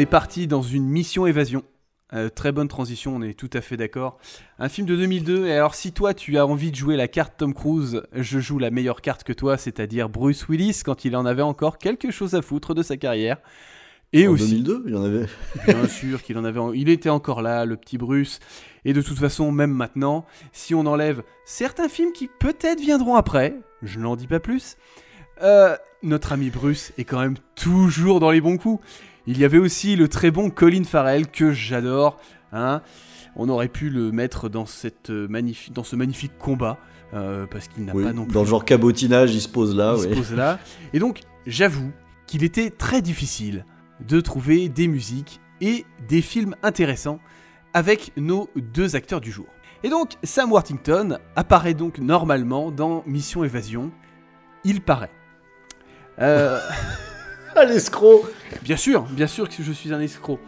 Est 0.00 0.06
parti 0.06 0.46
dans 0.46 0.62
une 0.62 0.88
mission 0.88 1.26
évasion. 1.26 1.62
Euh, 2.12 2.28
très 2.28 2.50
bonne 2.50 2.66
transition, 2.66 3.14
on 3.14 3.22
est 3.22 3.34
tout 3.34 3.50
à 3.52 3.60
fait 3.60 3.76
d'accord. 3.76 4.18
Un 4.58 4.68
film 4.68 4.86
de 4.86 4.96
2002, 4.96 5.46
et 5.46 5.52
alors 5.52 5.76
si 5.76 5.92
toi 5.92 6.12
tu 6.12 6.38
as 6.38 6.46
envie 6.46 6.72
de 6.72 6.76
jouer 6.76 6.96
la 6.96 7.06
carte 7.06 7.34
Tom 7.36 7.54
Cruise, 7.54 8.02
je 8.12 8.40
joue 8.40 8.58
la 8.58 8.70
meilleure 8.70 9.00
carte 9.00 9.22
que 9.22 9.32
toi, 9.32 9.56
c'est-à-dire 9.56 10.08
Bruce 10.08 10.48
Willis, 10.48 10.82
quand 10.84 11.04
il 11.04 11.14
en 11.14 11.24
avait 11.24 11.42
encore 11.42 11.78
quelque 11.78 12.10
chose 12.10 12.34
à 12.34 12.42
foutre 12.42 12.74
de 12.74 12.82
sa 12.82 12.96
carrière. 12.96 13.36
Et 14.12 14.26
En 14.26 14.32
aussi, 14.32 14.60
2002, 14.60 14.82
il 14.86 14.92
y 14.92 14.96
en 14.96 15.04
avait. 15.04 15.26
bien 15.66 15.86
sûr 15.88 16.20
qu'il 16.24 16.36
en 16.36 16.44
avait, 16.44 16.58
il 16.74 16.88
était 16.88 17.10
encore 17.10 17.42
là, 17.42 17.64
le 17.64 17.76
petit 17.76 17.96
Bruce. 17.96 18.40
Et 18.84 18.92
de 18.92 19.02
toute 19.02 19.18
façon, 19.18 19.52
même 19.52 19.70
maintenant, 19.70 20.26
si 20.50 20.74
on 20.74 20.86
enlève 20.86 21.22
certains 21.44 21.88
films 21.88 22.12
qui 22.12 22.28
peut-être 22.40 22.80
viendront 22.80 23.14
après, 23.14 23.54
je 23.82 24.00
n'en 24.00 24.16
dis 24.16 24.26
pas 24.26 24.40
plus, 24.40 24.76
euh, 25.42 25.76
notre 26.02 26.32
ami 26.32 26.50
Bruce 26.50 26.92
est 26.98 27.04
quand 27.04 27.20
même 27.20 27.36
toujours 27.54 28.18
dans 28.18 28.32
les 28.32 28.40
bons 28.40 28.56
coups. 28.56 28.84
Il 29.26 29.38
y 29.38 29.44
avait 29.44 29.58
aussi 29.58 29.96
le 29.96 30.08
très 30.08 30.30
bon 30.30 30.50
Colin 30.50 30.84
Farrell 30.84 31.28
que 31.28 31.52
j'adore. 31.52 32.18
Hein. 32.52 32.82
On 33.36 33.48
aurait 33.48 33.68
pu 33.68 33.90
le 33.90 34.10
mettre 34.12 34.48
dans, 34.48 34.66
cette 34.66 35.10
euh, 35.10 35.28
magnifi- 35.28 35.72
dans 35.72 35.84
ce 35.84 35.94
magnifique 35.96 36.36
combat 36.38 36.78
euh, 37.14 37.46
parce 37.46 37.68
qu'il 37.68 37.84
n'a 37.84 37.94
Oui, 37.94 38.04
pas 38.04 38.12
non 38.12 38.24
plus 38.24 38.32
Dans 38.34 38.40
le 38.42 38.46
genre 38.48 38.64
cabotinage, 38.64 39.34
il 39.34 39.40
se 39.40 39.48
pose 39.48 39.76
là. 39.76 39.94
il 39.96 40.02
se 40.02 40.08
pose 40.08 40.32
là. 40.34 40.58
Et 40.92 40.98
donc, 40.98 41.20
j'avoue 41.46 41.92
qu'il 42.26 42.42
était 42.44 42.70
très 42.70 43.02
difficile 43.02 43.64
de 44.06 44.20
trouver 44.20 44.68
des 44.68 44.88
musiques 44.88 45.40
et 45.60 45.84
des 46.08 46.22
films 46.22 46.56
intéressants 46.62 47.20
avec 47.74 48.12
nos 48.16 48.48
deux 48.56 48.96
acteurs 48.96 49.20
du 49.20 49.30
jour. 49.30 49.46
Et 49.84 49.88
donc, 49.90 50.12
Sam 50.22 50.50
Worthington 50.50 51.18
apparaît 51.36 51.74
donc 51.74 51.98
normalement 51.98 52.70
dans 52.70 53.02
Mission 53.06 53.44
Évasion. 53.44 53.90
Il 54.64 54.80
paraît. 54.80 55.10
Euh, 56.20 56.58
Ah, 57.56 57.64
l'escroc 57.64 58.24
Bien 58.62 58.76
sûr, 58.76 59.02
bien 59.02 59.26
sûr 59.26 59.48
que 59.48 59.62
je 59.62 59.72
suis 59.72 59.92
un 59.92 60.00
escroc. 60.00 60.38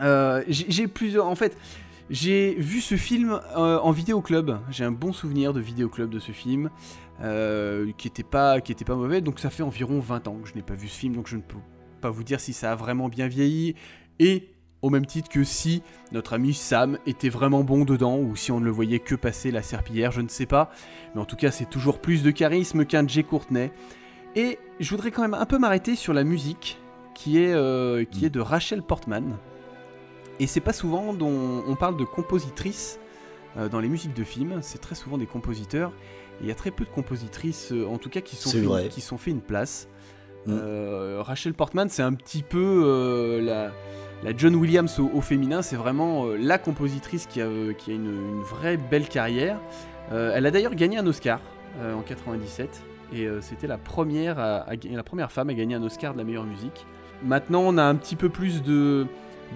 Euh, 0.00 0.42
j'ai 0.48 0.86
plusieurs. 0.86 1.26
En 1.26 1.34
fait, 1.34 1.56
j'ai 2.10 2.54
vu 2.54 2.80
ce 2.80 2.96
film 2.96 3.40
euh, 3.56 3.78
en 3.78 3.90
vidéoclub. 3.90 4.58
J'ai 4.70 4.84
un 4.84 4.92
bon 4.92 5.12
souvenir 5.12 5.52
de 5.52 5.60
vidéoclub 5.60 6.10
de 6.10 6.18
ce 6.18 6.32
film, 6.32 6.70
euh, 7.22 7.90
qui 7.96 8.08
était 8.08 8.22
pas, 8.22 8.60
pas 8.60 8.94
mauvais. 8.94 9.20
Donc 9.20 9.38
ça 9.38 9.50
fait 9.50 9.62
environ 9.62 10.00
20 10.00 10.28
ans 10.28 10.36
que 10.42 10.48
je 10.48 10.54
n'ai 10.54 10.62
pas 10.62 10.74
vu 10.74 10.88
ce 10.88 10.98
film, 10.98 11.14
donc 11.14 11.28
je 11.28 11.36
ne 11.36 11.42
peux 11.42 11.58
pas 12.00 12.10
vous 12.10 12.24
dire 12.24 12.40
si 12.40 12.52
ça 12.52 12.72
a 12.72 12.74
vraiment 12.74 13.08
bien 13.08 13.26
vieilli. 13.26 13.74
Et 14.18 14.50
au 14.82 14.90
même 14.90 15.06
titre 15.06 15.28
que 15.28 15.44
si 15.44 15.82
notre 16.12 16.34
ami 16.34 16.54
Sam 16.54 16.98
était 17.06 17.30
vraiment 17.30 17.64
bon 17.64 17.84
dedans, 17.84 18.18
ou 18.18 18.36
si 18.36 18.52
on 18.52 18.60
ne 18.60 18.64
le 18.64 18.70
voyait 18.70 19.00
que 19.00 19.14
passer 19.14 19.50
la 19.50 19.62
serpillière, 19.62 20.12
je 20.12 20.20
ne 20.20 20.28
sais 20.28 20.46
pas. 20.46 20.70
Mais 21.14 21.20
en 21.20 21.24
tout 21.24 21.36
cas, 21.36 21.50
c'est 21.50 21.68
toujours 21.68 22.00
plus 22.00 22.22
de 22.22 22.30
charisme 22.30 22.84
qu'un 22.84 23.06
Jay 23.08 23.22
Courtney. 23.22 23.72
Et 24.36 24.58
je 24.80 24.90
voudrais 24.90 25.10
quand 25.10 25.22
même 25.22 25.34
un 25.34 25.46
peu 25.46 25.58
m'arrêter 25.58 25.96
sur 25.96 26.12
la 26.12 26.24
musique 26.24 26.78
qui 27.14 27.42
est, 27.42 27.52
euh, 27.52 28.04
qui 28.04 28.24
est 28.24 28.30
de 28.30 28.40
Rachel 28.40 28.82
Portman. 28.82 29.36
Et 30.38 30.46
c'est 30.46 30.60
pas 30.60 30.72
souvent 30.72 31.12
dont 31.12 31.64
on 31.66 31.74
parle 31.74 31.96
de 31.96 32.04
compositrices 32.04 33.00
euh, 33.56 33.68
dans 33.68 33.80
les 33.80 33.88
musiques 33.88 34.14
de 34.14 34.22
films, 34.22 34.60
c'est 34.62 34.80
très 34.80 34.94
souvent 34.94 35.18
des 35.18 35.26
compositeurs. 35.26 35.92
Il 36.40 36.46
y 36.46 36.52
a 36.52 36.54
très 36.54 36.70
peu 36.70 36.84
de 36.84 36.90
compositrices, 36.90 37.72
euh, 37.72 37.86
en 37.86 37.98
tout 37.98 38.08
cas, 38.08 38.20
qui 38.20 38.36
sont, 38.36 38.50
fait, 38.50 38.60
vrai. 38.60 38.88
qui 38.88 39.00
sont 39.00 39.18
fait 39.18 39.32
une 39.32 39.40
place. 39.40 39.88
Mm. 40.46 40.54
Rachel 41.18 41.52
Portman, 41.52 41.88
c'est 41.88 42.02
un 42.02 42.14
petit 42.14 42.44
peu 42.44 43.40
la, 43.42 43.72
la 44.22 44.36
John 44.36 44.54
Williams 44.54 45.00
au, 45.00 45.10
au 45.12 45.20
féminin, 45.20 45.60
c'est 45.60 45.76
vraiment 45.76 46.26
la 46.26 46.58
compositrice 46.58 47.26
qui 47.26 47.42
a, 47.42 47.48
qui 47.76 47.90
a 47.90 47.94
une, 47.94 48.06
une 48.06 48.42
vraie 48.42 48.76
belle 48.76 49.08
carrière. 49.08 49.60
Elle 50.12 50.46
a 50.46 50.50
d'ailleurs 50.50 50.76
gagné 50.76 50.96
un 50.96 51.06
Oscar 51.06 51.40
en 51.82 52.00
97 52.02 52.82
et 53.12 53.26
euh, 53.26 53.40
c'était 53.40 53.66
la 53.66 53.78
première, 53.78 54.38
à- 54.38 54.68
à 54.68 54.76
ga- 54.76 54.90
la 54.94 55.02
première 55.02 55.30
femme 55.32 55.48
à 55.50 55.54
gagner 55.54 55.74
un 55.74 55.82
Oscar 55.82 56.12
de 56.12 56.18
la 56.18 56.24
meilleure 56.24 56.44
musique. 56.44 56.84
Maintenant, 57.24 57.62
on 57.64 57.78
a 57.78 57.82
un 57.82 57.94
petit 57.96 58.16
peu 58.16 58.28
plus 58.28 58.62
de, 58.62 59.06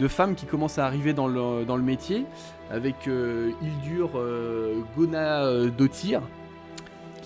de 0.00 0.08
femmes 0.08 0.34
qui 0.34 0.46
commencent 0.46 0.78
à 0.78 0.86
arriver 0.86 1.12
dans 1.12 1.28
le, 1.28 1.64
dans 1.64 1.76
le 1.76 1.82
métier, 1.82 2.24
avec 2.70 3.06
euh, 3.08 3.50
Hildur 3.62 4.10
euh, 4.16 4.74
Gona-Dottir. 4.96 6.20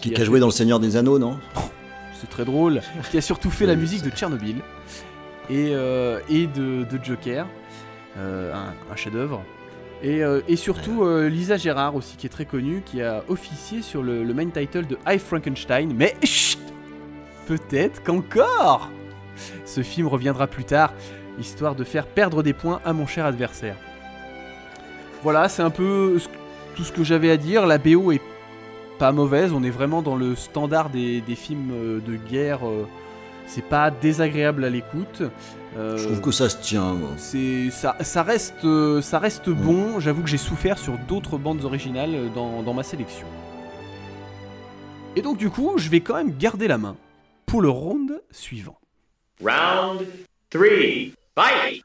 Qui, 0.01 0.11
qui 0.11 0.21
a 0.21 0.25
joué 0.25 0.41
dans 0.41 0.47
Le 0.47 0.53
Seigneur 0.53 0.79
des 0.81 0.97
Anneaux, 0.97 1.19
non? 1.19 1.39
C'est 2.21 2.29
très 2.29 2.45
drôle. 2.45 2.81
qui 3.11 3.19
a 3.19 3.21
surtout 3.21 3.51
fait 3.51 3.67
la 3.67 3.77
musique 3.77 4.03
de 4.03 4.11
Tchernobyl 4.11 4.57
et, 5.51 5.71
euh, 5.73 6.19
et 6.29 6.47
de, 6.47 6.85
de 6.85 7.05
Joker, 7.05 7.47
euh, 8.19 8.53
un, 8.55 8.75
un 8.93 8.97
chef-d'œuvre. 8.97 9.43
Et, 10.03 10.23
euh, 10.23 10.41
et 10.47 10.57
surtout 10.57 11.05
euh, 11.05 11.29
Lisa 11.29 11.57
Gérard 11.57 11.95
aussi, 11.95 12.17
qui 12.17 12.27
est 12.27 12.31
très 12.31 12.45
connue, 12.45 12.83
qui 12.85 13.03
a 13.03 13.25
officié 13.29 13.83
sur 13.83 14.03
le, 14.03 14.25
le 14.25 14.35
main 14.35 14.49
title 14.49 14.87
de 14.87 14.99
I 15.07 15.19
Frankenstein. 15.19 15.93
Mais 15.95 16.15
chut 16.23 16.59
peut-être 17.47 18.03
qu'encore 18.03 18.91
Ce 19.65 19.83
film 19.83 20.07
reviendra 20.07 20.47
plus 20.47 20.65
tard, 20.65 20.93
histoire 21.39 21.75
de 21.75 21.85
faire 21.85 22.07
perdre 22.07 22.43
des 22.43 22.53
points 22.53 22.81
à 22.85 22.93
mon 22.93 23.07
cher 23.07 23.25
adversaire. 23.25 23.77
Voilà, 25.23 25.49
c'est 25.49 25.63
un 25.63 25.71
peu 25.71 26.19
tout 26.75 26.85
ce 26.85 26.93
que 26.93 27.03
j'avais 27.03 27.31
à 27.31 27.37
dire. 27.37 27.67
La 27.67 27.79
BO 27.79 28.13
est 28.13 28.21
pas 28.99 29.13
mauvaise, 29.13 29.53
on 29.53 29.63
est 29.63 29.71
vraiment 29.71 30.03
dans 30.03 30.17
le 30.17 30.35
standard 30.35 30.91
des, 30.91 31.21
des 31.21 31.35
films 31.35 31.71
euh, 31.73 32.01
de 32.01 32.17
guerre. 32.17 32.61
c'est 33.47 33.65
pas 33.65 33.91
désagréable 33.91 34.65
à 34.65 34.71
l'écoute. 34.71 35.23
Euh, 35.77 35.97
Je 35.99 36.05
trouve 36.05 36.21
que 36.21 36.31
ça 36.31 36.49
se 36.49 36.57
tient, 36.59 36.95
moi. 36.95 37.11
c'est 37.17 37.71
ça, 37.71 37.97
ça 38.01 38.23
reste, 38.23 38.65
euh, 38.65 39.03
ça 39.03 39.19
reste 39.19 39.51
bon. 39.51 40.01
J'avoue 40.01 40.23
que 40.23 40.29
j'ai 40.29 40.39
souffert 40.39 40.79
sur 40.79 40.97
d'autres 40.99 41.39
bandes 41.39 41.65
originales 41.65 42.31
dans, 42.35 42.63
dans 42.63 42.73
ma 42.75 42.83
sélection. 42.83 43.27
Et 45.17 45.23
donc 45.23 45.39
du 45.39 45.51
coup, 45.51 45.73
je 45.77 45.89
vais 45.89 46.01
quand 46.01 46.15
même 46.15 46.37
garder 46.37 46.69
la 46.69 46.79
main 46.79 46.97
pour 47.47 47.61
le 47.63 47.69
round 47.69 48.23
suivant. 48.31 48.79
Round 49.43 50.07
three. 50.51 51.13
Fight! 51.35 51.83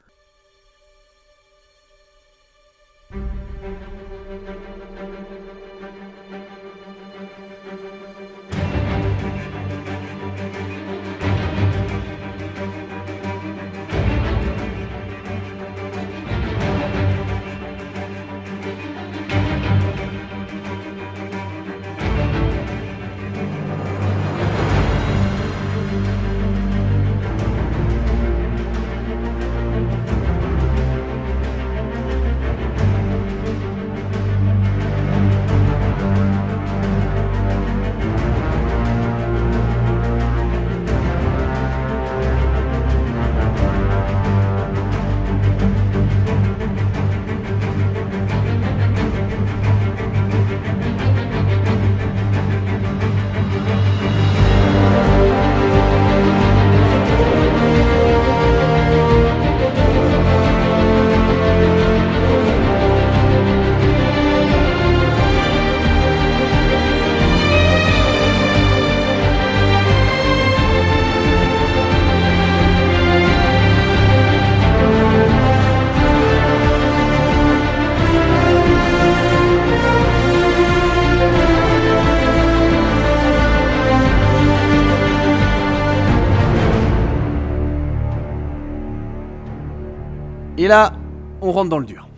Et 90.62 90.68
là, 90.68 90.96
on 91.40 91.50
rentre 91.50 91.70
dans 91.70 91.80
le 91.80 91.84
dur. 91.84 92.08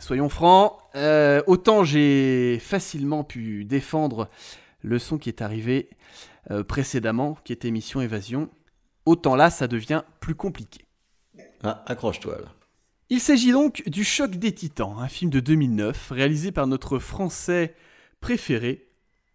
Soyons 0.00 0.28
francs, 0.28 0.78
euh, 0.96 1.44
autant 1.46 1.84
j'ai 1.84 2.58
facilement 2.58 3.22
pu 3.22 3.64
défendre 3.64 4.28
le 4.82 4.98
son 4.98 5.16
qui 5.16 5.28
est 5.28 5.42
arrivé 5.42 5.88
euh, 6.50 6.64
précédemment, 6.64 7.38
qui 7.44 7.52
était 7.52 7.70
Mission 7.70 8.00
Évasion, 8.00 8.50
autant 9.04 9.36
là, 9.36 9.50
ça 9.50 9.68
devient 9.68 10.02
plus 10.18 10.34
compliqué. 10.34 10.86
Ah, 11.62 11.84
accroche-toi, 11.86 12.36
là. 12.40 12.48
Il 13.10 13.20
s'agit 13.20 13.52
donc 13.52 13.84
du 13.86 14.02
Choc 14.02 14.32
des 14.32 14.52
Titans, 14.52 14.96
un 14.98 15.06
film 15.06 15.30
de 15.30 15.38
2009 15.38 16.10
réalisé 16.10 16.50
par 16.50 16.66
notre 16.66 16.98
Français 16.98 17.76
préféré, 18.20 18.88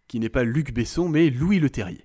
qui 0.06 0.20
n'est 0.20 0.28
pas 0.28 0.44
Luc 0.44 0.74
Besson 0.74 1.08
mais 1.08 1.30
Louis 1.30 1.60
Leterrier. 1.60 2.04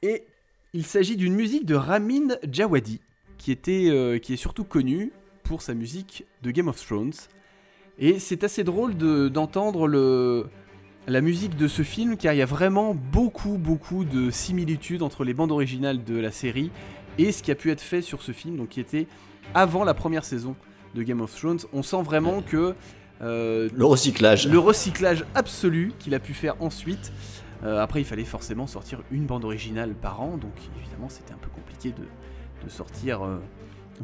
Et 0.00 0.24
il 0.72 0.86
s'agit 0.86 1.18
d'une 1.18 1.34
musique 1.34 1.66
de 1.66 1.74
Ramin 1.74 2.38
Djawadi, 2.50 3.02
qui, 3.36 3.52
était, 3.52 3.90
euh, 3.90 4.18
qui 4.18 4.32
est 4.32 4.38
surtout 4.38 4.64
connu 4.64 5.12
pour 5.52 5.60
sa 5.60 5.74
musique 5.74 6.24
de 6.42 6.50
Game 6.50 6.68
of 6.68 6.82
Thrones. 6.82 7.12
Et 7.98 8.18
c'est 8.18 8.42
assez 8.42 8.64
drôle 8.64 8.96
de- 8.96 9.28
d'entendre 9.28 9.86
la 11.06 11.20
musique 11.20 11.56
de 11.58 11.68
ce 11.68 11.82
film 11.82 12.16
car 12.16 12.32
il 12.32 12.38
y 12.38 12.42
a 12.42 12.46
vraiment 12.46 12.94
beaucoup 12.94 13.58
beaucoup 13.58 14.06
de 14.06 14.30
similitudes 14.30 15.02
entre 15.02 15.24
les 15.24 15.34
bandes 15.34 15.52
originales 15.52 16.02
de 16.04 16.16
la 16.16 16.30
série 16.30 16.70
et 17.18 17.32
ce 17.32 17.42
qui 17.42 17.50
a 17.50 17.54
pu 17.54 17.70
être 17.70 17.82
fait 17.82 18.00
sur 18.00 18.22
ce 18.22 18.32
film, 18.32 18.56
donc 18.56 18.70
qui 18.70 18.80
était 18.80 19.06
avant 19.52 19.84
la 19.84 19.92
première 19.92 20.24
saison 20.24 20.56
de 20.94 21.02
Game 21.02 21.20
of 21.20 21.34
Thrones. 21.38 21.58
On 21.74 21.82
sent 21.82 22.00
vraiment 22.02 22.40
que 22.40 22.74
euh, 23.20 23.68
Le 23.76 23.84
recyclage. 23.84 24.48
le 24.48 24.58
recyclage 24.58 25.26
absolu 25.34 25.92
qu'il 25.98 26.14
a 26.14 26.18
pu 26.18 26.32
faire 26.32 26.54
ensuite. 26.60 27.12
Euh, 27.62 27.78
après, 27.78 28.00
il 28.00 28.04
fallait 28.06 28.24
forcément 28.24 28.66
sortir 28.66 29.02
une 29.10 29.26
bande 29.26 29.44
originale 29.44 29.92
par 29.92 30.22
an, 30.22 30.38
donc 30.38 30.54
évidemment, 30.80 31.10
c'était 31.10 31.34
un 31.34 31.42
peu 31.42 31.50
compliqué 31.50 31.90
de, 31.90 32.06
de 32.64 32.70
sortir 32.70 33.22
euh, 33.22 33.36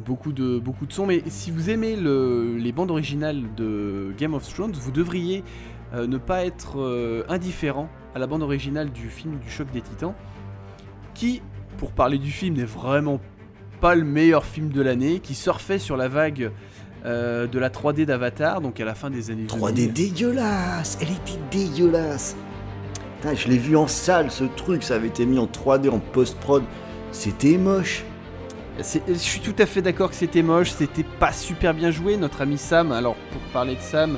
beaucoup, 0.05 0.31
de, 0.33 0.57
beaucoup 0.59 0.85
de 0.85 0.93
sons. 0.93 1.05
Mais 1.05 1.21
si 1.27 1.51
vous 1.51 1.69
aimez 1.69 1.95
le- 1.95 2.55
les 2.57 2.71
bandes 2.71 2.91
originales 2.91 3.41
de 3.55 4.11
Game 4.17 4.33
of 4.33 4.47
Thrones, 4.53 4.73
vous 4.73 4.91
devriez 4.91 5.43
euh, 5.93 6.07
ne 6.07 6.17
pas 6.17 6.45
être 6.45 6.79
euh, 6.79 7.23
indifférent 7.29 7.89
à 8.15 8.19
la 8.19 8.27
bande 8.27 8.43
originale 8.43 8.89
du 8.91 9.09
film 9.09 9.37
du 9.39 9.49
choc 9.49 9.67
des 9.71 9.81
titans, 9.81 10.13
qui, 11.13 11.41
pour 11.77 11.91
parler 11.91 12.17
du 12.17 12.31
film, 12.31 12.55
n'est 12.55 12.63
vraiment 12.63 13.19
pas 13.81 13.95
le 13.95 14.03
meilleur 14.03 14.45
film 14.45 14.69
de 14.69 14.81
l'année, 14.81 15.19
qui 15.19 15.33
surfait 15.35 15.79
sur 15.79 15.97
la 15.97 16.07
vague 16.07 16.51
euh, 17.05 17.47
de 17.47 17.57
la 17.59 17.69
3D 17.69 18.05
d'Avatar, 18.05 18.61
donc 18.61 18.79
à 18.79 18.85
la 18.85 18.93
fin 18.93 19.09
des 19.09 19.31
années 19.31 19.45
3D 19.45 19.73
2000. 19.87 19.93
dégueulasse, 19.93 20.97
elle 21.01 21.09
était 21.11 21.39
dégueulasse. 21.49 22.35
Putain, 23.21 23.35
je 23.35 23.47
l'ai 23.47 23.57
vu 23.57 23.75
en 23.77 23.87
salle 23.87 24.31
ce 24.31 24.43
truc, 24.43 24.83
ça 24.83 24.95
avait 24.95 25.07
été 25.07 25.25
mis 25.25 25.39
en 25.39 25.45
3D 25.45 25.89
en 25.89 25.99
post-prod. 25.99 26.63
C'était 27.11 27.57
moche. 27.57 28.03
Je 28.81 29.13
suis 29.15 29.41
tout 29.41 29.55
à 29.59 29.65
fait 29.65 29.81
d'accord 29.81 30.09
que 30.09 30.15
c'était 30.15 30.41
moche, 30.41 30.71
c'était 30.71 31.03
pas 31.03 31.33
super 31.33 31.73
bien 31.73 31.91
joué. 31.91 32.15
Notre 32.15 32.41
ami 32.41 32.57
Sam, 32.57 32.93
alors 32.93 33.15
pour 33.31 33.41
parler 33.51 33.75
de 33.75 33.81
Sam, 33.81 34.17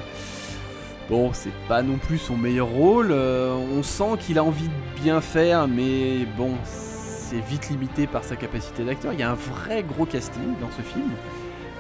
bon, 1.10 1.32
c'est 1.34 1.54
pas 1.68 1.82
non 1.82 1.98
plus 1.98 2.20
son 2.20 2.38
meilleur 2.38 2.68
rôle. 2.68 3.12
euh, 3.12 3.56
on 3.56 3.82
sent 3.82 4.20
qu'il 4.20 4.38
a 4.38 4.44
envie 4.44 4.68
de 4.68 5.02
bien 5.02 5.20
faire, 5.20 5.68
mais 5.68 6.28
bon, 6.38 6.54
c'est 6.64 7.40
vite 7.40 7.70
limité 7.70 8.06
par 8.06 8.24
sa 8.24 8.36
capacité 8.36 8.84
d'acteur. 8.84 9.14
Il 9.14 9.20
y 9.20 9.24
a 9.24 9.32
un 9.32 9.36
vrai 9.36 9.82
gros 9.82 10.06
casting 10.06 10.54
dans 10.62 10.70
ce 10.70 10.84
film, 10.84 11.10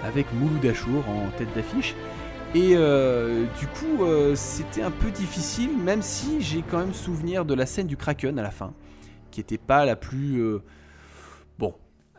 avec 0.04 0.26
Mouloud 0.34 0.65
Achour 0.65 1.04
en 1.08 1.30
tête 1.38 1.54
d'affiche. 1.54 1.94
Et 2.56 2.72
euh, 2.74 3.46
du 3.60 3.67
coup, 3.67 4.04
euh, 4.04 4.34
c'était 4.36 4.82
un 4.82 4.91
peu 4.91 5.12
difficile, 5.12 5.70
même 5.78 6.02
si 6.02 6.41
j'ai 6.41 6.63
quand 6.70 6.80
même 6.80 6.94
souvenir 6.94 7.46
de 7.46 7.54
la 7.54 7.67
scène 7.67 7.86
du 7.86 7.96
Kraken 7.96 8.39
à 8.39 8.41
la 8.41 8.52
fin, 8.52 8.74
qui 9.30 9.39
était 9.39 9.60
pas 9.60 9.86
la 9.86 9.96
plus. 9.96 10.44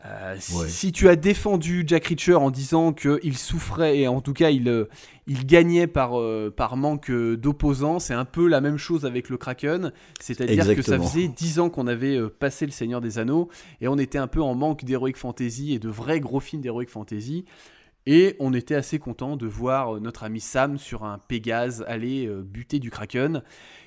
Euh, 0.04 0.36
si- 0.38 0.56
Ouais. 0.56 0.68
Si 0.68 0.90
tu 0.92 1.08
as 1.08 1.14
défendu 1.16 1.84
Jack 1.86 2.06
Reacher 2.08 2.34
en 2.34 2.50
disant 2.50 2.92
qu'il 2.92 3.36
souffrait 3.38 3.98
et 3.98 4.08
en 4.08 4.20
tout 4.20 4.32
cas 4.32 4.50
il, 4.50 4.68
euh, 4.68 4.86
il 5.28 5.46
gagnait 5.46 5.86
par, 5.86 6.18
euh, 6.18 6.52
par 6.54 6.76
manque 6.76 7.10
d'opposants, 7.10 7.98
c'est 8.00 8.14
un 8.14 8.24
peu 8.24 8.48
la 8.48 8.60
même 8.60 8.78
chose 8.78 9.06
avec 9.06 9.28
le 9.28 9.36
Kraken. 9.36 9.92
C'est-à-dire 10.20 10.56
que 10.76 10.82
ça 10.82 10.96
faisait 11.08 11.28
10 11.28 11.60
ans 11.60 11.70
qu'on 11.70 11.86
avait 11.86 12.18
passé 12.28 12.66
Le 12.66 12.72
Seigneur 12.72 13.00
des 13.00 13.18
Anneaux 13.18 13.48
et 13.80 13.86
on 13.88 13.96
était 13.98 14.18
un 14.18 14.26
peu 14.26 14.42
en 14.42 14.54
manque 14.54 14.84
d'Heroic 14.84 15.14
Fantasy 15.16 15.72
et 15.72 15.78
de 15.78 15.88
vrais 15.88 16.18
gros 16.20 16.40
films 16.40 16.62
d'Heroic 16.62 16.86
Fantasy. 16.88 17.44
Et 18.04 18.34
on 18.40 18.52
était 18.52 18.74
assez 18.74 18.98
content 18.98 19.36
de 19.36 19.46
voir 19.46 20.00
notre 20.00 20.24
ami 20.24 20.40
Sam 20.40 20.76
sur 20.76 21.04
un 21.04 21.18
Pégase 21.28 21.84
aller 21.86 22.28
buter 22.44 22.80
du 22.80 22.90
Kraken. 22.90 23.42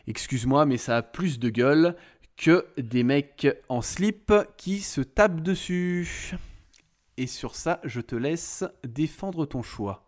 Excuse-moi, 0.08 0.66
mais 0.66 0.78
ça 0.78 0.96
a 0.98 1.02
plus 1.02 1.38
de 1.40 1.50
gueule 1.50 1.96
que 2.38 2.66
des 2.78 3.04
mecs 3.04 3.48
en 3.70 3.82
slip 3.82 4.34
qui 4.58 4.82
se 4.82 5.02
tapent 5.02 5.42
dessus. 5.42 6.36
Et 7.18 7.28
sur 7.28 7.56
ça, 7.56 7.80
je 7.84 8.02
te 8.02 8.16
laisse 8.16 8.64
défendre 8.84 9.46
ton 9.46 9.64
choix. 9.64 10.05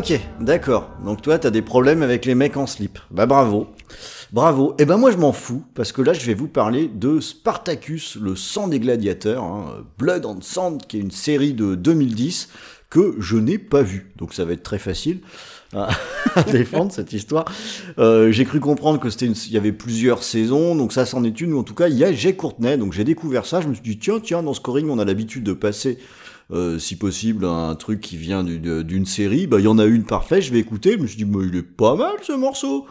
Ok, 0.00 0.18
d'accord. 0.40 0.90
Donc 1.04 1.20
toi, 1.20 1.38
t'as 1.38 1.50
des 1.50 1.60
problèmes 1.60 2.02
avec 2.02 2.24
les 2.24 2.34
mecs 2.34 2.56
en 2.56 2.66
slip. 2.66 2.98
Bah 3.10 3.26
bravo. 3.26 3.66
Bravo. 4.32 4.74
Et 4.78 4.86
ben 4.86 4.96
moi, 4.96 5.10
je 5.10 5.18
m'en 5.18 5.32
fous, 5.32 5.62
parce 5.74 5.92
que 5.92 6.00
là, 6.00 6.14
je 6.14 6.24
vais 6.24 6.32
vous 6.32 6.48
parler 6.48 6.88
de 6.88 7.20
Spartacus, 7.20 8.16
le 8.16 8.34
sang 8.34 8.68
des 8.68 8.80
gladiateurs, 8.80 9.44
hein, 9.44 9.84
Blood 9.98 10.24
and 10.24 10.40
Sand, 10.40 10.86
qui 10.86 10.96
est 10.96 11.00
une 11.00 11.10
série 11.10 11.52
de 11.52 11.74
2010 11.74 12.48
que 12.88 13.14
je 13.18 13.36
n'ai 13.36 13.58
pas 13.58 13.82
vue. 13.82 14.10
Donc 14.16 14.32
ça 14.32 14.46
va 14.46 14.52
être 14.52 14.62
très 14.62 14.78
facile 14.78 15.20
à 15.74 15.90
défendre 16.50 16.92
cette 16.92 17.12
histoire. 17.12 17.44
Euh, 17.98 18.32
j'ai 18.32 18.46
cru 18.46 18.58
comprendre 18.58 18.98
que 18.98 19.10
c'était 19.10 19.26
il 19.26 19.52
y 19.52 19.58
avait 19.58 19.72
plusieurs 19.72 20.22
saisons, 20.22 20.74
donc 20.74 20.94
ça 20.94 21.04
c'en 21.04 21.24
est 21.24 21.40
une, 21.42 21.52
ou 21.52 21.58
en 21.58 21.62
tout 21.62 21.74
cas 21.74 21.88
il 21.88 21.96
y 21.96 22.04
a 22.04 22.12
Jay 22.12 22.34
Courtenay, 22.34 22.78
donc 22.78 22.92
j'ai 22.94 23.04
découvert 23.04 23.44
ça, 23.44 23.60
je 23.60 23.68
me 23.68 23.74
suis 23.74 23.82
dit 23.82 23.98
tiens 23.98 24.18
tiens 24.18 24.42
dans 24.42 24.54
Scoring 24.54 24.88
on 24.90 24.98
a 24.98 25.04
l'habitude 25.04 25.44
de 25.44 25.52
passer 25.52 25.98
euh, 26.52 26.78
si 26.78 26.96
possible 26.96 27.44
un 27.44 27.74
truc 27.74 28.00
qui 28.00 28.16
vient 28.16 28.42
d'une 28.44 29.06
série, 29.06 29.46
bah 29.46 29.58
il 29.60 29.64
y 29.64 29.68
en 29.68 29.78
a 29.78 29.84
une 29.86 30.04
parfaite, 30.04 30.42
je 30.42 30.52
vais 30.52 30.58
écouter, 30.58 30.92
je 30.92 30.98
me 30.98 31.06
suis 31.06 31.16
dit 31.16 31.24
mais 31.24 31.46
il 31.46 31.56
est 31.56 31.62
pas 31.62 31.94
mal 31.96 32.12
ce 32.22 32.32
morceau. 32.32 32.86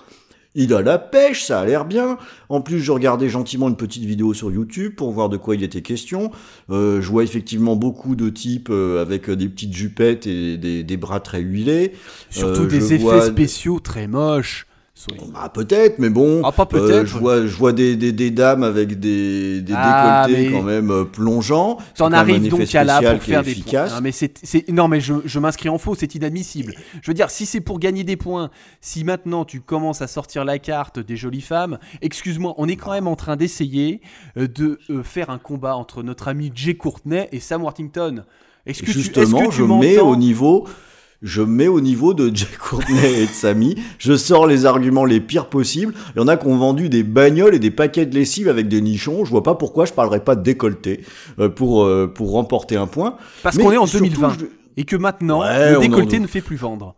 Il 0.56 0.74
a 0.74 0.82
la 0.82 0.98
pêche, 0.98 1.44
ça 1.44 1.60
a 1.60 1.66
l'air 1.66 1.86
bien. 1.86 2.18
En 2.50 2.62
plus, 2.62 2.80
je 2.80 2.92
regardais 2.92 3.30
gentiment 3.30 3.70
une 3.70 3.76
petite 3.78 4.04
vidéo 4.04 4.34
sur 4.34 4.52
YouTube 4.52 4.96
pour 4.96 5.12
voir 5.12 5.30
de 5.30 5.38
quoi 5.38 5.56
il 5.56 5.62
était 5.62 5.84
question. 5.84 6.32
Euh, 6.72 7.02
je 7.02 7.08
vois 7.08 7.24
effectivement 7.24 7.76
beaucoup 7.76 8.16
de 8.16 8.30
types 8.30 8.70
euh, 8.72 9.00
avec 9.00 9.30
euh, 9.30 9.36
des 9.36 9.48
petites 9.48 9.74
jupettes 9.74 10.26
et 10.26 10.58
des, 10.58 10.84
des 10.84 10.98
bras 10.98 11.20
très 11.20 11.42
huilés. 11.42 11.94
Surtout 12.32 12.64
Euh, 12.64 12.68
des 12.68 12.94
effets 12.96 13.04
vois- 13.04 13.22
spéciaux 13.22 13.80
très 13.80 14.08
moches. 14.08 14.66
Soyons- 15.00 15.32
Ah 15.34 15.48
peut-être, 15.48 15.98
mais 16.00 16.10
bon. 16.10 16.42
Ah, 16.44 16.52
pas 16.52 16.64
euh, 16.64 16.66
peut-être. 16.66 17.06
je 17.06 17.18
vois, 17.18 17.46
je 17.48 17.56
vois 17.56 17.72
des, 17.72 17.96
des, 17.96 18.12
des 18.12 18.32
dames 18.32 18.64
avec 18.64 19.00
des, 19.00 19.62
des 19.62 19.74
Ah, 19.74 20.26
décolletés 20.28 20.50
mais- 20.50 20.58
quand 20.58 20.64
même 20.64 20.92
euh, 20.92 21.06
plongeants. 21.06 21.78
T'en 21.96 22.12
arrives 22.12 22.50
donc 22.50 22.76
à 22.76 22.84
là 22.84 23.00
pour 23.14 23.24
faire 23.24 23.42
des 23.42 23.56
points. 23.56 23.86
Non 23.88 24.02
mais, 24.02 24.12
c'est, 24.12 24.38
c'est- 24.44 24.68
non, 24.68 24.90
mais 24.90 25.00
je, 25.00 25.14
je 25.24 25.40
m'inscris 25.40 25.70
en 25.70 25.78
faux, 25.78 25.96
c'est 25.96 26.16
inadmissible. 26.16 26.74
Je 27.02 27.10
veux 27.10 27.14
dire, 27.16 27.30
si 27.30 27.46
c'est 27.46 27.62
pour 27.62 27.80
gagner 27.80 28.04
des 28.04 28.18
points, 28.18 28.50
si 28.82 29.06
maintenant 29.06 29.46
tu 29.46 29.62
commences 29.62 30.02
à 30.02 30.08
sortir 30.08 30.44
la 30.44 30.60
carte 30.60 31.00
des 31.00 31.16
jolies 31.16 31.40
femmes, 31.40 31.80
excuse-moi, 32.02 32.54
on 32.58 32.68
est 32.68 32.76
quand 32.76 32.92
même 32.92 33.08
en 33.08 33.16
train 33.16 33.38
d'essayer 33.38 34.02
euh, 34.38 34.48
de 34.48 34.80
euh, 34.90 35.02
faire 35.02 35.30
un 35.30 35.38
combat 35.38 35.78
entre 35.78 36.04
notre 36.04 36.28
ami 36.28 36.52
Jay 36.54 36.74
Courtenay 36.76 37.30
et 37.32 37.40
Sam 37.40 37.62
Worthington. 37.64 38.26
Est-ce 38.66 38.82
que 38.82 38.86
tu, 38.86 38.92
est-ce 38.92 39.00
Justement, 39.00 39.40
que 39.46 39.52
tu 39.52 39.58
je 39.60 39.64
mets 39.64 39.98
au 40.00 40.18
niveau. 40.18 40.68
Je 41.22 41.42
mets 41.42 41.68
au 41.68 41.82
niveau 41.82 42.14
de 42.14 42.32
Jack 42.34 42.58
Courtney 42.58 42.98
et 43.22 43.26
de 43.26 43.32
Samy, 43.32 43.76
je 43.98 44.16
sors 44.16 44.48
les 44.48 44.66
arguments 44.66 45.04
les 45.06 45.20
pires 45.20 45.48
possibles. 45.48 45.94
Il 46.16 46.20
y 46.20 46.22
en 46.24 46.28
a 46.28 46.38
qui 46.38 46.48
ont 46.48 46.58
vendu 46.58 46.88
des 46.90 47.04
bagnoles 47.04 47.56
et 47.56 47.60
des 47.60 47.72
paquets 47.72 48.06
de 48.06 48.16
lessive 48.16 48.48
avec 48.48 48.68
des 48.70 48.82
nichons. 48.82 49.26
Je 49.26 49.30
vois 49.32 49.44
pas 49.44 49.56
pourquoi 49.56 49.86
je 49.86 49.94
parlerais 49.94 50.24
pas 50.24 50.36
de 50.36 50.44
décolleté 50.44 51.02
euh, 51.40 51.50
pour 51.50 51.84
euh, 51.84 52.08
pour 52.08 52.32
remporter 52.32 52.78
un 52.78 52.88
point. 52.88 53.16
Parce 53.44 53.58
qu'on 53.58 53.72
est 53.72 53.78
en 53.78 53.86
surtout, 53.86 54.06
2020 54.06 54.38
je- 54.40 54.46
et 54.78 54.86
que 54.86 54.96
maintenant 54.96 55.42
Ouais, 55.42 55.72
le 55.72 55.78
en- 55.78 55.82
décolleté 55.82 56.20
ne 56.20 56.28
fait 56.28 56.42
plus 56.42 56.56
vendre. 56.56 56.96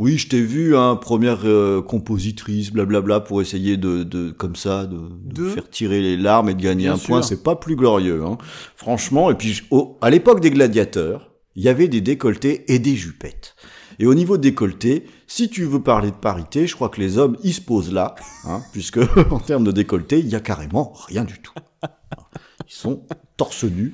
Oui, 0.00 0.16
je 0.16 0.28
t'ai 0.28 0.40
vu, 0.40 0.76
hein, 0.76 0.94
première 0.94 1.40
euh, 1.44 1.82
compositrice, 1.82 2.70
blablabla, 2.70 3.18
pour 3.18 3.42
essayer 3.42 3.76
de, 3.76 4.04
de 4.04 4.30
comme 4.30 4.54
ça, 4.54 4.86
de, 4.86 4.96
de 5.24 5.42
De- 5.42 5.48
faire 5.48 5.68
tirer 5.68 6.00
les 6.00 6.16
larmes 6.16 6.48
et 6.48 6.54
de 6.54 6.62
gagner 6.62 6.84
Bien 6.84 6.94
un 6.94 6.98
point. 6.98 7.20
sûr. 7.22 7.28
C'est 7.30 7.42
pas 7.42 7.56
plus 7.56 7.74
glorieux, 7.74 8.22
hein. 8.24 8.38
franchement. 8.76 9.28
Et 9.32 9.34
puis, 9.34 9.62
au- 9.72 9.96
à 10.00 10.10
l'époque 10.10 10.38
des 10.40 10.52
gladiateurs, 10.52 11.27
il 11.58 11.64
y 11.64 11.68
avait 11.68 11.88
des 11.88 12.00
décolletés 12.00 12.72
et 12.72 12.78
des 12.78 12.94
jupettes. 12.94 13.56
Et 13.98 14.06
au 14.06 14.14
niveau 14.14 14.38
décolleté, 14.38 15.06
si 15.26 15.50
tu 15.50 15.64
veux 15.64 15.82
parler 15.82 16.12
de 16.12 16.16
parité, 16.16 16.68
je 16.68 16.76
crois 16.76 16.88
que 16.88 17.00
les 17.00 17.18
hommes, 17.18 17.36
ils 17.42 17.52
se 17.52 17.60
posent 17.60 17.92
là, 17.92 18.14
hein, 18.44 18.62
puisque 18.72 19.00
en 19.30 19.40
termes 19.40 19.64
de 19.64 19.72
décolleté, 19.72 20.20
il 20.20 20.28
y 20.28 20.36
a 20.36 20.40
carrément 20.40 20.92
rien 21.08 21.24
du 21.24 21.40
tout. 21.40 21.52
Ils 22.68 22.72
sont 22.72 23.02
torse 23.36 23.64
nus. 23.64 23.92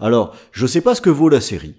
Alors, 0.00 0.34
je 0.52 0.66
sais 0.66 0.80
pas 0.80 0.94
ce 0.94 1.02
que 1.02 1.10
vaut 1.10 1.28
la 1.28 1.42
série. 1.42 1.74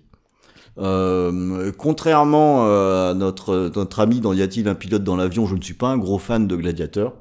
Euh, 0.77 1.71
contrairement 1.75 2.67
euh, 2.67 3.11
à 3.11 3.13
notre, 3.15 3.71
notre 3.75 4.01
ami 4.01 4.19
dans 4.19 4.33
Y 4.33 4.41
a-t-il 4.43 4.67
un 4.67 4.75
pilote 4.75 5.03
dans 5.03 5.15
l'avion, 5.15 5.47
je 5.47 5.55
ne 5.55 5.61
suis 5.61 5.73
pas 5.73 5.87
un 5.87 5.97
gros 5.97 6.19
fan 6.19 6.47
de 6.47 6.55
Gladiateur. 6.55 7.13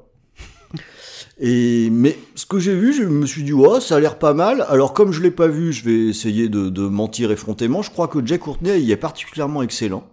Et, 1.39 1.89
mais 1.91 2.17
ce 2.35 2.45
que 2.45 2.59
j'ai 2.59 2.75
vu, 2.75 2.93
je 2.93 3.03
me 3.03 3.25
suis 3.25 3.43
dit, 3.43 3.53
oh, 3.53 3.79
ça 3.79 3.95
a 3.95 3.99
l'air 3.99 4.19
pas 4.19 4.33
mal. 4.33 4.65
Alors, 4.69 4.93
comme 4.93 5.11
je 5.11 5.21
l'ai 5.21 5.31
pas 5.31 5.47
vu, 5.47 5.73
je 5.73 5.83
vais 5.83 6.09
essayer 6.09 6.47
de, 6.47 6.69
de 6.69 6.81
mentir 6.87 7.31
effrontément. 7.31 7.81
Je 7.81 7.89
crois 7.89 8.07
que 8.07 8.19
Jack 8.25 8.41
Courtney 8.41 8.79
y 8.81 8.91
est 8.91 8.97
particulièrement 8.97 9.63
excellent. 9.63 10.03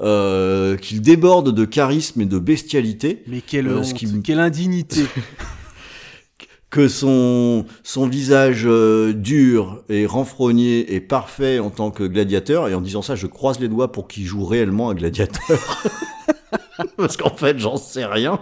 Euh, 0.00 0.76
qu'il 0.76 1.00
déborde 1.00 1.54
de 1.54 1.64
charisme 1.64 2.20
et 2.20 2.26
de 2.26 2.38
bestialité. 2.38 3.22
Mais 3.26 3.40
quelle 3.40 3.68
Euh, 3.68 3.78
honte, 3.78 3.84
ce 3.86 3.94
qui 3.94 4.06
me- 4.06 4.20
quelle 4.20 4.40
indignité. 4.40 5.06
que 6.70 6.88
son, 6.88 7.64
son 7.82 8.06
visage 8.06 8.64
euh, 8.66 9.14
dur 9.14 9.82
et 9.88 10.04
renfrogné 10.04 10.94
est 10.94 11.00
parfait 11.00 11.58
en 11.60 11.70
tant 11.70 11.90
que 11.90 12.04
gladiateur, 12.04 12.68
et 12.68 12.74
en 12.74 12.82
disant 12.82 13.00
ça, 13.00 13.14
je 13.14 13.26
croise 13.26 13.58
les 13.60 13.68
doigts 13.68 13.90
pour 13.90 14.06
qu'il 14.08 14.26
joue 14.26 14.44
réellement 14.44 14.90
un 14.90 14.94
gladiateur. 14.94 15.58
Parce 16.98 17.16
qu'en 17.16 17.34
fait, 17.34 17.58
j'en 17.58 17.78
sais 17.78 18.04
rien. 18.04 18.38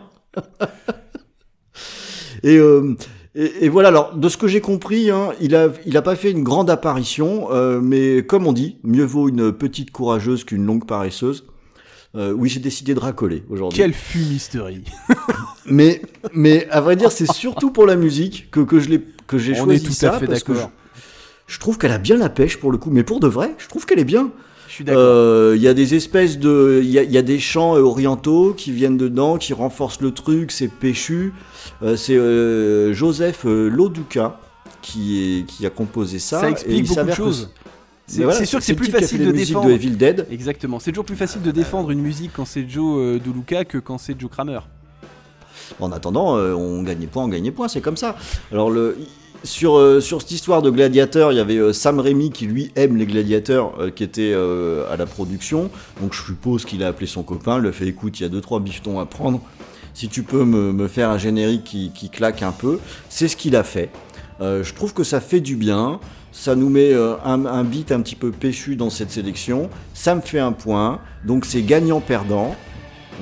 Et, 2.45 2.57
euh, 2.57 2.95
et, 3.35 3.65
et 3.65 3.69
voilà, 3.69 3.89
alors, 3.89 4.15
de 4.15 4.29
ce 4.29 4.37
que 4.37 4.47
j'ai 4.47 4.61
compris, 4.61 5.11
hein, 5.11 5.33
il, 5.41 5.57
a, 5.57 5.69
il 5.87 5.97
a 5.97 6.03
pas 6.03 6.15
fait 6.15 6.31
une 6.31 6.45
grande 6.45 6.71
apparition, 6.71 7.49
euh, 7.51 7.81
mais 7.83 8.25
comme 8.25 8.47
on 8.47 8.53
dit, 8.53 8.77
mieux 8.85 9.05
vaut 9.05 9.29
une 9.29 9.53
petite 9.53 9.91
courageuse 9.91 10.45
qu'une 10.45 10.65
longue 10.65 10.87
paresseuse. 10.87 11.45
Euh, 12.17 12.31
oui, 12.31 12.49
j'ai 12.49 12.61
décidé 12.61 12.95
de 12.95 13.01
racoler 13.01 13.43
aujourd'hui. 13.51 13.77
quelle 13.77 13.93
fumisterie. 13.93 14.85
Mais, 15.67 16.03
mais 16.35 16.69
à 16.71 16.83
vrai 16.83 16.95
dire, 16.95 17.11
c'est 17.11 17.33
surtout 17.33 17.71
pour 17.71 17.87
la 17.87 17.97
musique 17.97 18.51
que, 18.51 18.61
que 18.61 18.79
je 18.79 18.91
l'ai, 18.91 19.03
que 19.27 19.39
j'ai 19.39 19.55
choisi 19.55 19.83
est 19.83 19.87
tout 19.87 19.95
ça 19.95 20.15
à 20.15 20.19
fait 20.19 20.27
parce 20.27 20.43
que. 20.43 20.53
Je, 20.53 20.61
je 21.47 21.59
trouve 21.59 21.79
qu'elle 21.79 21.91
a 21.91 21.99
bien 21.99 22.19
la 22.19 22.29
pêche 22.29 22.59
pour 22.59 22.71
le 22.71 22.77
coup, 22.77 22.91
mais 22.91 23.03
pour 23.03 23.19
de 23.19 23.29
vrai, 23.29 23.55
je 23.57 23.67
trouve 23.69 23.87
qu'elle 23.87 23.99
est 23.99 24.05
bien. 24.05 24.31
Je 24.69 24.75
suis 24.75 24.85
d'accord. 24.85 25.03
Euh, 25.03 25.55
Il 25.57 25.63
y 25.63 25.69
a 25.69 25.73
des 25.73 25.95
espèces 25.95 26.39
de, 26.39 26.81
il 26.83 26.91
y 26.91 26.93
y 26.93 27.17
a 27.19 27.23
des 27.23 27.39
chants 27.39 27.77
orientaux 27.77 28.55
qui 28.55 28.73
viennent 28.73 28.99
dedans, 28.99 29.39
qui 29.39 29.55
renforcent 29.55 30.01
le 30.01 30.11
truc, 30.11 30.53
c'est 30.53 30.69
péchu. 30.69 31.33
Euh, 31.85 31.97
c'est 31.97 32.17
euh, 32.17 32.93
Joseph 32.93 33.45
euh, 33.45 33.69
Loduca 33.69 34.41
qui 34.81 35.39
est, 35.41 35.47
qui 35.47 35.67
a 35.67 35.71
composé 35.71 36.19
ça. 36.19 36.41
ça 36.41 36.51
explique 36.51 36.89
beaucoup 36.89 37.05
de 37.05 37.13
choses. 37.13 37.51
C'est 38.07 38.23
voilà, 38.25 38.45
sûr 38.45 38.59
que 38.59 38.65
c'est 38.65 38.73
le 38.73 38.79
plus 38.79 38.91
facile 38.91 39.25
de 39.25 39.33
défendre. 39.33 39.69
de 39.69 39.73
Evil 39.73 39.93
Dead. 39.93 40.27
Exactement. 40.31 40.79
C'est 40.79 40.91
toujours 40.91 41.07
plus 41.07 41.17
facile 41.17 41.43
de 41.43 41.51
défendre 41.51 41.91
une 41.91 42.01
musique 42.01 42.33
quand 42.35 42.45
c'est 42.45 42.69
Joe 42.69 43.19
De 43.19 43.33
Luca 43.33 43.65
que 43.65 43.79
quand 43.79 43.97
c'est 43.97 44.19
Joe 44.19 44.31
Kramer. 44.31 44.61
En 45.81 45.91
attendant, 45.91 46.35
on 46.37 46.83
gagnait 46.83 47.07
point, 47.07 47.25
on 47.25 47.29
gagnait 47.29 47.51
point, 47.51 47.69
c'est 47.69 47.81
comme 47.81 47.97
ça. 47.97 48.17
Alors 48.53 48.71
le 48.71 48.99
sur, 49.45 49.77
euh, 49.77 50.01
sur 50.01 50.23
cette 50.23 50.33
histoire 50.33 50.63
de 50.63 50.71
gladiateurs, 50.71 51.31
il 51.31 51.37
y 51.37 51.41
avait 51.41 51.59
euh, 51.59 51.73
Sam 51.73 52.01
Raimi 52.01 52.31
qui 52.31 52.47
lui 52.47 52.73
aime 52.77 52.97
les 52.97 53.07
gladiateurs, 53.07 53.75
euh, 53.79 53.91
qui 53.91 54.03
était 54.03 54.35
à 54.35 54.97
la 54.97 55.07
production. 55.07 55.71
Donc 56.01 56.13
je 56.13 56.23
suppose 56.23 56.65
qu'il 56.65 56.83
a 56.83 56.89
appelé 56.89 57.07
son 57.07 57.23
copain, 57.23 57.63
a 57.65 57.73
fait 57.73 57.87
écoute, 57.87 58.19
il 58.19 58.23
y 58.25 58.27
a 58.27 58.29
deux 58.29 58.41
trois 58.41 58.61
bifetons 58.61 58.99
à 58.99 59.07
prendre. 59.07 59.41
Si 59.95 60.09
tu 60.09 60.25
peux 60.25 60.45
me, 60.45 60.73
me 60.73 60.89
faire 60.89 61.09
un 61.11 61.19
générique 61.19 61.65
qui, 61.65 61.91
qui 61.93 62.11
claque 62.11 62.43
un 62.43 62.53
peu, 62.53 62.81
c'est 63.09 63.29
ce 63.29 63.37
qu'il 63.37 63.57
a 63.57 63.63
fait. 63.63 63.91
Euh, 64.41 64.65
je 64.65 64.75
trouve 64.75 64.93
que 64.93 65.05
ça 65.05 65.21
fait 65.21 65.41
du 65.41 65.57
bien. 65.57 66.01
Ça 66.33 66.57
nous 66.57 66.69
met 66.69 66.93
euh, 66.93 67.15
un, 67.25 67.47
un 67.47 67.63
beat 67.63 67.93
un 67.93 68.01
petit 68.01 68.17
peu 68.17 68.33
péchu 68.33 68.75
dans 68.75 68.91
cette 68.91 69.13
sélection. 69.13 69.71
Ça 69.95 70.17
me 70.17 70.21
fait 70.21 70.41
un 70.41 70.51
point. 70.53 71.01
Donc 71.25 71.45
c'est 71.45 71.63
gagnant-perdant. 71.63 72.57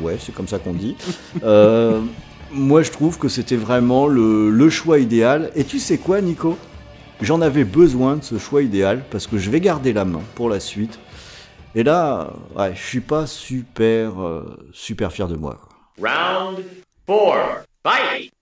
Ouais, 0.01 0.17
c'est 0.19 0.35
comme 0.35 0.49
ça 0.49 0.59
qu'on 0.59 0.73
dit. 0.73 0.97
Euh, 1.45 2.01
moi, 2.55 2.83
je 2.83 2.91
trouve 2.91 3.19
que 3.19 3.29
c'était 3.29 3.57
vraiment 3.57 4.07
le, 4.07 4.51
le 4.51 4.71
choix 4.71 4.99
idéal. 4.99 5.51
Et 5.55 5.65
tu 5.65 5.79
sais 5.79 5.97
quoi, 5.99 6.21
Nico? 6.21 6.59
J'en 7.23 7.41
avais 7.41 7.65
besoin 7.65 8.17
de 8.17 8.25
ce 8.25 8.37
choix 8.39 8.63
idéal 8.63 9.05
parce 9.11 9.27
que 9.27 9.39
je 9.39 9.51
vais 9.51 9.61
garder 9.61 9.93
la 9.93 10.05
main 10.05 10.21
pour 10.35 10.51
la 10.51 10.61
suite. 10.61 10.99
Et 11.75 11.83
là, 11.83 12.33
ouais, 12.57 12.75
je 12.75 12.83
suis 12.83 13.01
pas 13.01 13.27
super, 13.27 14.23
euh, 14.23 14.59
super 14.73 15.13
fier 15.13 15.29
de 15.29 15.37
moi. 15.37 15.59
Round 15.99 16.85
four. 17.07 17.65
Fight! 17.83 18.33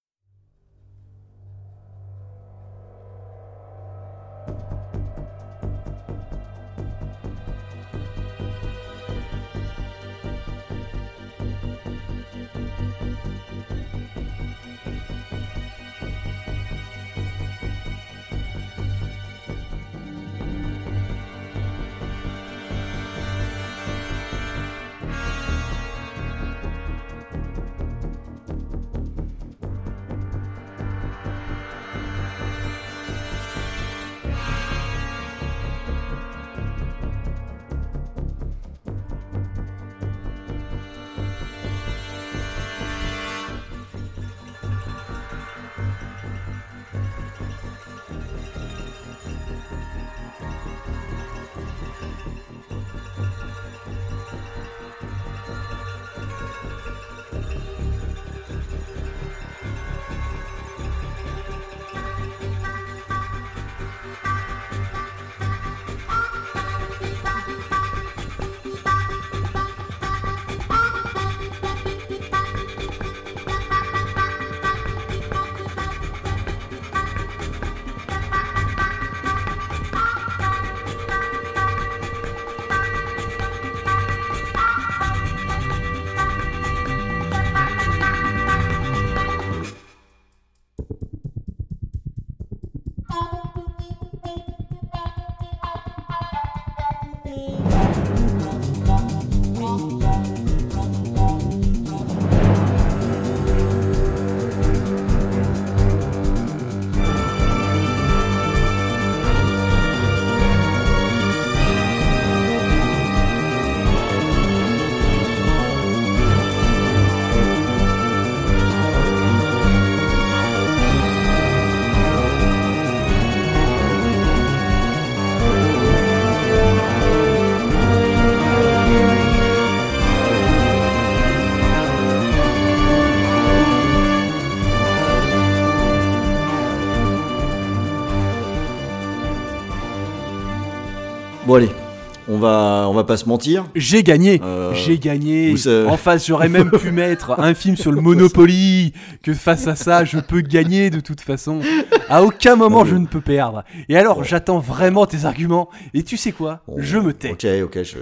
Va, 142.40 142.86
on 142.88 142.92
va 142.94 143.04
pas 143.04 143.16
se 143.16 143.26
mentir. 143.28 143.66
J'ai 143.76 144.02
gagné, 144.02 144.40
Euh, 144.42 144.74
j'ai 144.74 144.98
gagné. 144.98 145.54
En 145.86 145.96
face, 145.96 146.26
j'aurais 146.26 146.48
même 146.48 146.70
pu 146.72 146.90
mettre 146.92 147.38
un 147.38 147.54
film 147.54 147.76
sur 147.76 147.92
le 147.92 148.00
Monopoly. 148.00 148.92
Que 149.22 149.32
face 149.32 149.68
à 149.68 149.76
ça, 149.76 150.04
je 150.04 150.18
peux 150.18 150.40
gagner 150.40 150.90
de 150.90 150.98
toute 150.98 151.20
façon. 151.20 151.60
À 152.08 152.24
aucun 152.24 152.56
moment, 152.56 152.84
je 152.84 152.96
ne 152.96 153.06
peux 153.06 153.20
perdre. 153.20 153.62
Et 153.88 153.96
alors, 153.96 154.24
j'attends 154.24 154.58
vraiment 154.58 155.06
tes 155.06 155.24
arguments. 155.24 155.68
Et 155.94 156.02
tu 156.02 156.16
sais 156.16 156.32
quoi? 156.32 156.62
Bon, 156.66 156.74
Je 156.78 156.98
me 156.98 157.12
tais. 157.12 157.30
Ok, 157.30 157.46
ok, 157.64 157.82
je, 157.84 157.98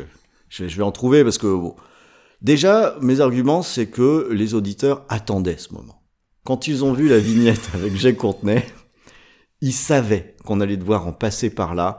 je, 0.49 0.69
je 0.69 0.77
vais 0.79 0.83
en 0.85 0.93
trouver 0.93 1.23
parce 1.25 1.37
que 1.37 1.47
bon, 1.47 1.75
déjà 2.41 2.95
mes 3.03 3.21
arguments 3.21 3.63
c'est 3.63 3.87
que 3.87 4.29
les 4.33 4.55
auditeurs 4.55 5.05
attendaient 5.09 5.59
ce 5.59 5.75
moment. 5.75 6.01
Quand 6.45 6.67
ils 6.69 6.85
ont 6.85 6.93
vu 6.95 7.09
la 7.09 7.19
vignette 7.19 7.69
avec 7.75 7.95
Jay 7.97 8.15
Courtenay, 8.15 8.65
ils 9.61 9.73
savaient 9.73 10.35
qu'on 10.45 10.61
allait 10.61 10.77
devoir 10.79 11.07
en 11.07 11.13
passer 11.13 11.51
par 11.51 11.75
là. 11.75 11.99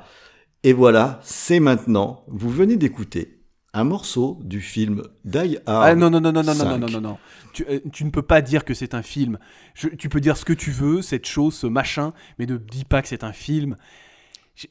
Et 0.63 0.73
voilà, 0.73 1.19
c'est 1.23 1.59
maintenant. 1.59 2.23
Vous 2.27 2.49
venez 2.49 2.75
d'écouter 2.75 3.39
un 3.73 3.83
morceau 3.83 4.39
du 4.43 4.61
film 4.61 5.03
Die 5.25 5.57
Hard. 5.65 5.83
Ah 5.87 5.95
non, 5.95 6.09
non, 6.09 6.19
non, 6.19 6.31
non, 6.31 6.43
non, 6.43 6.53
non, 6.53 6.65
non, 6.65 6.71
5. 6.71 6.77
non, 6.79 6.87
non, 6.89 7.01
non. 7.01 7.17
Tu, 7.53 7.65
euh, 7.69 7.79
tu 7.93 8.03
ne 8.03 8.09
peux 8.09 8.21
pas 8.23 8.41
dire 8.41 8.65
que 8.65 8.73
c'est 8.73 8.93
un 8.93 9.01
film. 9.03 9.37
Je- 9.73 9.89
tu 9.89 10.09
peux 10.09 10.19
dire 10.19 10.37
ce 10.37 10.45
que 10.45 10.53
tu 10.53 10.71
veux, 10.71 11.01
cette 11.01 11.25
chose, 11.27 11.53
ce 11.53 11.67
machin, 11.67 12.13
mais 12.39 12.45
ne 12.45 12.57
dis 12.57 12.83
pas 12.83 13.01
que 13.01 13.07
c'est 13.07 13.23
un 13.23 13.31
film. 13.33 13.75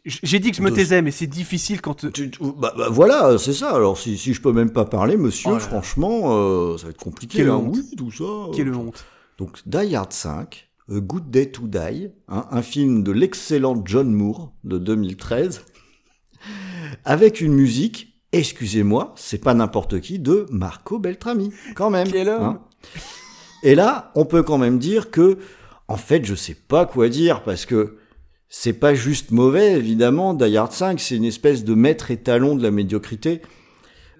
J'ai- 0.05 0.39
dit 0.39 0.51
que 0.51 0.57
je 0.59 0.61
me 0.63 0.71
taisais, 0.71 1.01
mais 1.01 1.11
c'est 1.11 1.27
difficile 1.27 1.81
quand. 1.81 2.05
euh, 2.05 2.11
Tu- 2.11 2.31
tu- 2.31 2.39
bah, 2.59 2.75
bah, 2.77 2.89
voilà, 2.91 3.39
c'est 3.39 3.55
ça. 3.55 3.71
Alors 3.71 3.97
si, 3.97 4.19
si 4.19 4.35
je 4.35 4.43
peux 4.43 4.53
même 4.53 4.71
pas 4.71 4.85
parler, 4.85 5.17
monsieur, 5.17 5.53
Oh 5.55 5.59
franchement, 5.59 6.37
euh, 6.37 6.77
ça 6.77 6.85
va 6.85 6.91
être 6.91 7.03
compliqué. 7.03 7.39
Quelle 7.39 7.49
hein. 7.49 7.55
honte. 7.57 7.77
Oui, 7.77 7.97
tout 7.97 8.11
ça. 8.11 8.25
Quelle 8.55 8.75
honte. 8.75 9.07
Donc 9.39 9.63
Die 9.65 9.97
Hard 9.97 10.13
5, 10.13 10.69
A 10.91 11.01
Good 11.01 11.31
Day 11.31 11.51
to 11.51 11.67
Die, 11.69 12.11
hein, 12.29 12.47
un 12.51 12.61
film 12.63 13.03
de 13.03 13.13
l'excellent 13.13 13.81
John 13.87 14.13
Moore 14.13 14.53
de 14.65 14.77
2013, 14.77 15.65
avec 17.05 17.41
une 17.41 17.53
musique, 17.55 18.21
excusez-moi, 18.33 19.15
c'est 19.17 19.43
pas 19.43 19.55
n'importe 19.55 20.01
qui, 20.01 20.19
de 20.19 20.47
Marco 20.51 20.99
Beltrami, 20.99 21.53
quand 21.75 21.91
même. 21.91 22.07
hein. 22.07 22.11
Quel 22.13 22.29
homme. 22.29 22.59
Et 23.63 23.75
là, 23.75 24.13
on 24.15 24.25
peut 24.25 24.43
quand 24.43 24.59
même 24.59 24.79
dire 24.79 25.11
que, 25.11 25.39
en 25.89 25.97
fait, 25.97 26.25
je 26.25 26.35
sais 26.35 26.55
pas 26.55 26.87
quoi 26.87 27.09
dire, 27.09 27.43
parce 27.43 27.67
que 27.67 27.97
c'est 28.49 28.73
pas 28.75 28.95
juste 28.95 29.31
mauvais, 29.31 29.73
évidemment, 29.73 30.33
Die 30.35 30.57
Hard 30.57 30.73
5, 30.73 31.01
c'est 31.01 31.17
une 31.17 31.25
espèce 31.25 31.65
de 31.65 31.75
maître 31.75 32.11
étalon 32.11 32.55
de 32.55 32.63
la 32.63 32.71
médiocrité. 32.71 33.43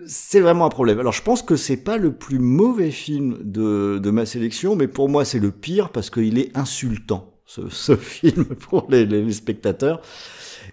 C'est 0.07 0.41
vraiment 0.41 0.67
un 0.67 0.71
problème. 0.71 1.01
Alors 1.01 1.13
je 1.13 1.23
pense 1.23 1.43
que 1.43 1.57
c'est 1.57 1.77
pas 1.79 1.97
le 1.97 2.13
plus 2.13 2.39
mauvais 2.39 2.91
film 2.93 3.39
de, 3.43 3.99
de 4.01 4.11
ma 4.11 4.27
sélection, 4.27 4.77
mais 4.77 4.87
pour 4.87 5.09
moi 5.09 5.25
c'est 5.25 5.41
le 5.41 5.51
pire 5.51 5.91
parce 5.91 6.09
qu'il 6.09 6.39
est 6.39 6.57
insultant, 6.57 7.35
ce, 7.47 7.69
ce 7.69 7.97
film, 7.97 8.45
pour 8.45 8.87
les 8.91 9.33
spectateurs. 9.33 10.01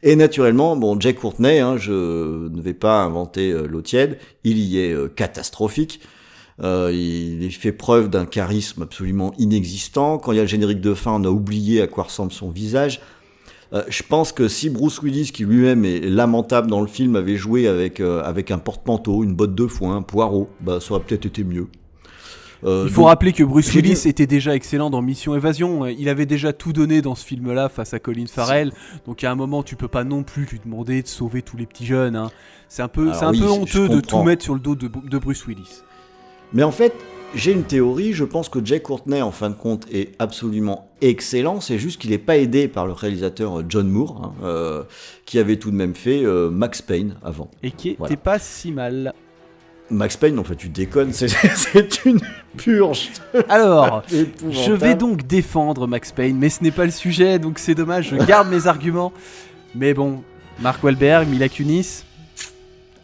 Et 0.05 0.15
naturellement, 0.15 0.77
bon, 0.77 0.99
Jack 0.99 1.17
Courtney, 1.17 1.59
hein, 1.59 1.77
je 1.77 2.47
ne 2.47 2.61
vais 2.61 2.75
pas 2.75 3.01
inventer 3.01 3.51
euh, 3.51 3.65
l'eau 3.65 3.81
tiède, 3.81 4.19
il 4.43 4.59
y 4.59 4.79
est 4.79 4.93
euh, 4.93 5.07
catastrophique. 5.07 5.99
Euh, 6.61 6.91
il, 6.93 7.43
il 7.43 7.51
fait 7.51 7.71
preuve 7.71 8.09
d'un 8.09 8.27
charisme 8.27 8.83
absolument 8.83 9.33
inexistant. 9.39 10.19
Quand 10.19 10.31
il 10.31 10.35
y 10.35 10.39
a 10.39 10.43
le 10.43 10.47
générique 10.47 10.79
de 10.79 10.93
fin, 10.93 11.13
on 11.13 11.23
a 11.23 11.29
oublié 11.29 11.81
à 11.81 11.87
quoi 11.87 12.03
ressemble 12.03 12.31
son 12.31 12.51
visage. 12.51 13.01
Euh, 13.73 13.83
je 13.89 14.03
pense 14.03 14.31
que 14.31 14.47
si 14.47 14.69
Bruce 14.69 15.01
Willis, 15.01 15.31
qui 15.33 15.43
lui-même 15.43 15.85
est 15.85 15.99
lamentable 16.01 16.69
dans 16.69 16.81
le 16.81 16.87
film, 16.87 17.15
avait 17.15 17.35
joué 17.35 17.67
avec, 17.67 17.99
euh, 17.99 18.21
avec 18.23 18.51
un 18.51 18.59
porte-manteau, 18.59 19.23
une 19.23 19.33
botte 19.33 19.55
de 19.55 19.67
foin, 19.67 19.97
un 19.97 20.01
poireau, 20.01 20.49
bah, 20.61 20.79
ça 20.79 20.93
aurait 20.93 21.03
peut-être 21.03 21.25
été 21.25 21.43
mieux. 21.43 21.67
Euh, 22.65 22.83
Il 22.87 22.91
faut 22.91 23.01
donc- 23.01 23.09
rappeler 23.09 23.31
que 23.33 23.43
Bruce 23.43 23.71
Willis 23.73 23.93
dit- 24.03 24.07
était 24.09 24.25
déjà 24.27 24.55
excellent 24.55 24.89
dans 24.89 25.01
Mission 25.01 25.35
Évasion. 25.35 25.85
Il 25.85 26.09
avait 26.09 26.25
déjà 26.25 26.51
tout 26.53 26.73
donné 26.73 27.01
dans 27.01 27.13
ce 27.15 27.23
film-là 27.25 27.69
face 27.69 27.93
à 27.93 27.99
Colin 27.99 28.25
Farrell. 28.27 28.71
Donc 29.05 29.23
à 29.23 29.31
un 29.31 29.35
moment, 29.35 29.61
tu 29.63 29.75
peux 29.75 29.87
pas 29.87 30.03
non 30.03 30.23
plus 30.23 30.45
lui 30.45 30.59
demander 30.63 31.01
de 31.03 31.07
sauver 31.07 31.41
tous 31.41 31.57
les 31.57 31.65
petits 31.65 31.85
jeunes. 31.85 32.15
hein. 32.15 32.31
C'est 32.67 32.81
un 32.81 32.87
peu, 32.87 33.03
Alors 33.03 33.15
c'est 33.15 33.25
un 33.25 33.31
oui, 33.31 33.39
peu 33.39 33.45
je- 33.45 33.49
je 33.53 33.59
honteux 33.79 33.89
de 33.89 33.99
tout 34.01 34.23
mettre 34.23 34.43
sur 34.43 34.53
le 34.55 34.59
dos 34.59 34.75
de, 34.75 34.87
de 34.87 35.17
Bruce 35.19 35.45
Willis. 35.45 35.81
Mais 36.53 36.63
en 36.63 36.71
fait, 36.71 36.93
j'ai 37.35 37.51
une 37.51 37.63
théorie, 37.63 38.13
je 38.13 38.23
pense 38.23 38.49
que 38.49 38.63
Jay 38.63 38.79
Courtney, 38.79 39.21
en 39.21 39.31
fin 39.31 39.49
de 39.49 39.55
compte, 39.55 39.85
est 39.91 40.13
absolument 40.19 40.89
excellent, 41.01 41.59
c'est 41.59 41.77
juste 41.77 41.99
qu'il 42.01 42.11
n'est 42.11 42.17
pas 42.17 42.37
aidé 42.37 42.67
par 42.67 42.87
le 42.87 42.93
réalisateur 42.93 43.59
euh, 43.59 43.63
John 43.67 43.89
Moore, 43.89 44.21
hein, 44.23 44.33
euh, 44.43 44.83
qui 45.25 45.37
avait 45.37 45.57
tout 45.57 45.69
de 45.69 45.75
même 45.75 45.93
fait 45.95 46.23
euh, 46.23 46.49
Max 46.49 46.81
Payne 46.81 47.15
avant. 47.23 47.49
Et 47.61 47.71
qui 47.71 47.89
était 47.89 47.97
Voilà. 47.99 48.17
pas 48.17 48.39
si 48.39 48.71
mal. 48.71 49.13
Max 49.91 50.17
Payne, 50.17 50.39
en 50.39 50.43
fait, 50.43 50.55
tu 50.55 50.69
déconnes, 50.69 51.13
c'est- 51.13 51.27
une 52.05 52.19
purge. 52.57 53.11
Alors, 53.49 54.01
je 54.09 54.71
vais 54.71 54.95
donc 54.95 55.27
défendre 55.27 55.85
Max 55.87 56.11
Payne, 56.11 56.37
mais 56.37 56.49
ce 56.49 56.63
n'est 56.63 56.71
pas 56.71 56.85
le 56.85 56.91
sujet, 56.91 57.37
donc 57.37 57.59
c'est 57.59 57.75
dommage. 57.75 58.09
Je 58.09 58.15
garde 58.25 58.49
mes 58.49 58.65
arguments. 58.67 59.13
Mais 59.75 59.93
bon, 59.93 60.23
Mark 60.59 60.83
Wahlberg, 60.83 61.27
Mila 61.27 61.49
Kunis. 61.49 62.03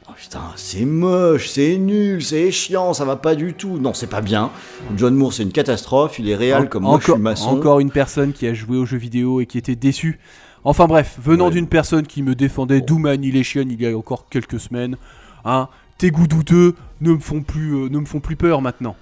Oh, 0.10 0.14
putain, 0.18 0.42
c'est 0.56 0.86
moche, 0.86 1.50
c'est 1.50 1.78
nul, 1.78 2.24
c'est 2.24 2.50
chiant, 2.52 2.94
ça 2.94 3.06
va 3.06 3.16
pas 3.16 3.36
du 3.36 3.54
tout. 3.54 3.78
Non, 3.78 3.94
c'est 3.94 4.08
pas 4.10 4.22
bien. 4.22 4.50
John 4.98 5.14
Moore, 5.16 5.34
c'est 5.34 5.44
une 5.44 5.52
catastrophe, 5.52 6.18
il 6.18 6.30
est 6.30 6.36
réel 6.36 6.64
En- 6.64 6.66
comme 6.66 6.84
moi, 6.84 6.94
je 7.00 7.04
encore, 7.06 7.16
suis 7.16 7.24
maçon. 7.24 7.50
encore 7.50 7.80
une 7.80 7.92
personne 7.92 8.34
qui 8.34 8.48
a 8.48 8.54
joué 8.54 8.78
aux 8.78 8.86
jeux 8.86 8.98
vidéo 8.98 9.40
et 9.42 9.46
qui 9.46 9.58
était 9.58 9.76
déçue. 9.76 10.20
Enfin 10.64 10.86
bref, 10.88 11.18
venant 11.22 11.46
Ouais. 11.46 11.52
d'une 11.52 11.68
personne 11.68 12.06
qui 12.08 12.22
me 12.24 12.36
défendait 12.36 12.82
Doom 12.82 13.06
Annihilation 13.08 13.64
il 13.70 13.82
y 13.82 13.86
a 13.88 13.98
encore 13.98 14.28
quelques 14.30 14.60
semaines, 14.60 14.96
hein, 15.44 15.68
tes 16.02 16.10
goûts 16.10 16.26
douteux 16.26 16.74
ne 17.02 17.12
me 17.12 17.20
font 17.20 17.44
plus, 17.44 17.76
euh, 17.76 17.88
ne 17.88 18.00
me 18.00 18.06
font 18.06 18.20
plus 18.20 18.36
peur 18.36 18.64
maintenant. 18.64 18.96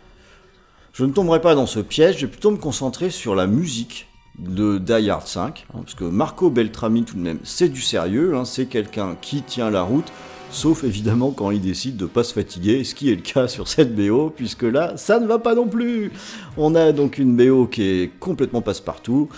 Je 0.91 1.05
ne 1.05 1.13
tomberai 1.13 1.39
pas 1.39 1.55
dans 1.55 1.65
ce 1.65 1.79
piège, 1.79 2.17
je 2.17 2.25
vais 2.25 2.31
plutôt 2.31 2.51
me 2.51 2.57
concentrer 2.57 3.09
sur 3.09 3.35
la 3.35 3.47
musique 3.47 4.09
de 4.37 4.79
Die 4.79 5.09
Hard 5.09 5.25
5, 5.25 5.65
hein, 5.73 5.79
parce 5.81 5.93
que 5.93 6.03
Marco 6.03 6.49
Beltrami 6.49 7.05
tout 7.05 7.15
de 7.15 7.21
même, 7.21 7.39
c'est 7.45 7.69
du 7.69 7.79
sérieux, 7.79 8.35
hein, 8.35 8.43
c'est 8.43 8.65
quelqu'un 8.65 9.15
qui 9.21 9.43
tient 9.43 9.69
la 9.69 9.81
route, 9.81 10.11
sauf 10.51 10.83
évidemment 10.83 11.31
quand 11.31 11.51
il 11.51 11.61
décide 11.61 11.95
de 11.95 12.05
pas 12.05 12.25
se 12.25 12.33
fatiguer, 12.33 12.83
ce 12.83 12.93
qui 12.95 13.09
est 13.09 13.15
le 13.15 13.21
cas 13.21 13.47
sur 13.47 13.69
cette 13.69 13.95
BO, 13.95 14.29
puisque 14.29 14.63
là, 14.63 14.97
ça 14.97 15.21
ne 15.21 15.25
va 15.25 15.39
pas 15.39 15.55
non 15.55 15.69
plus. 15.69 16.11
On 16.57 16.75
a 16.75 16.91
donc 16.91 17.17
une 17.17 17.33
BO 17.33 17.67
qui 17.67 17.83
est 17.83 18.11
complètement 18.19 18.61
passe-partout, 18.61 19.29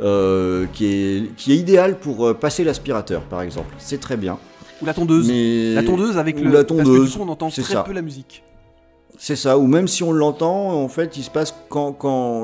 euh, 0.00 0.64
qui, 0.72 0.86
est, 0.86 1.36
qui 1.36 1.52
est 1.52 1.56
idéale 1.56 1.98
pour 1.98 2.28
euh, 2.28 2.32
passer 2.32 2.64
l'aspirateur, 2.64 3.20
par 3.24 3.42
exemple, 3.42 3.74
c'est 3.76 4.00
très 4.00 4.16
bien. 4.16 4.38
Ou 4.82 4.86
la 4.86 4.94
tondeuse. 4.94 5.28
Mais... 5.28 5.74
La 5.74 5.82
tondeuse 5.82 6.18
avec 6.18 6.40
le. 6.40 6.50
la 6.50 6.64
Parce 6.64 6.80
que 6.80 6.84
tondeuse, 6.84 7.12
du 7.12 7.18
coup 7.18 7.24
on 7.24 7.28
entend 7.28 7.48
très 7.48 7.62
ça. 7.62 7.82
peu 7.82 7.92
la 7.92 8.02
musique. 8.02 8.42
C'est 9.18 9.36
ça, 9.36 9.58
ou 9.58 9.66
même 9.66 9.86
si 9.86 10.02
on 10.02 10.12
l'entend, 10.12 10.82
en 10.82 10.88
fait, 10.88 11.18
il 11.18 11.22
se 11.22 11.30
passe 11.30 11.54
quand, 11.68 12.42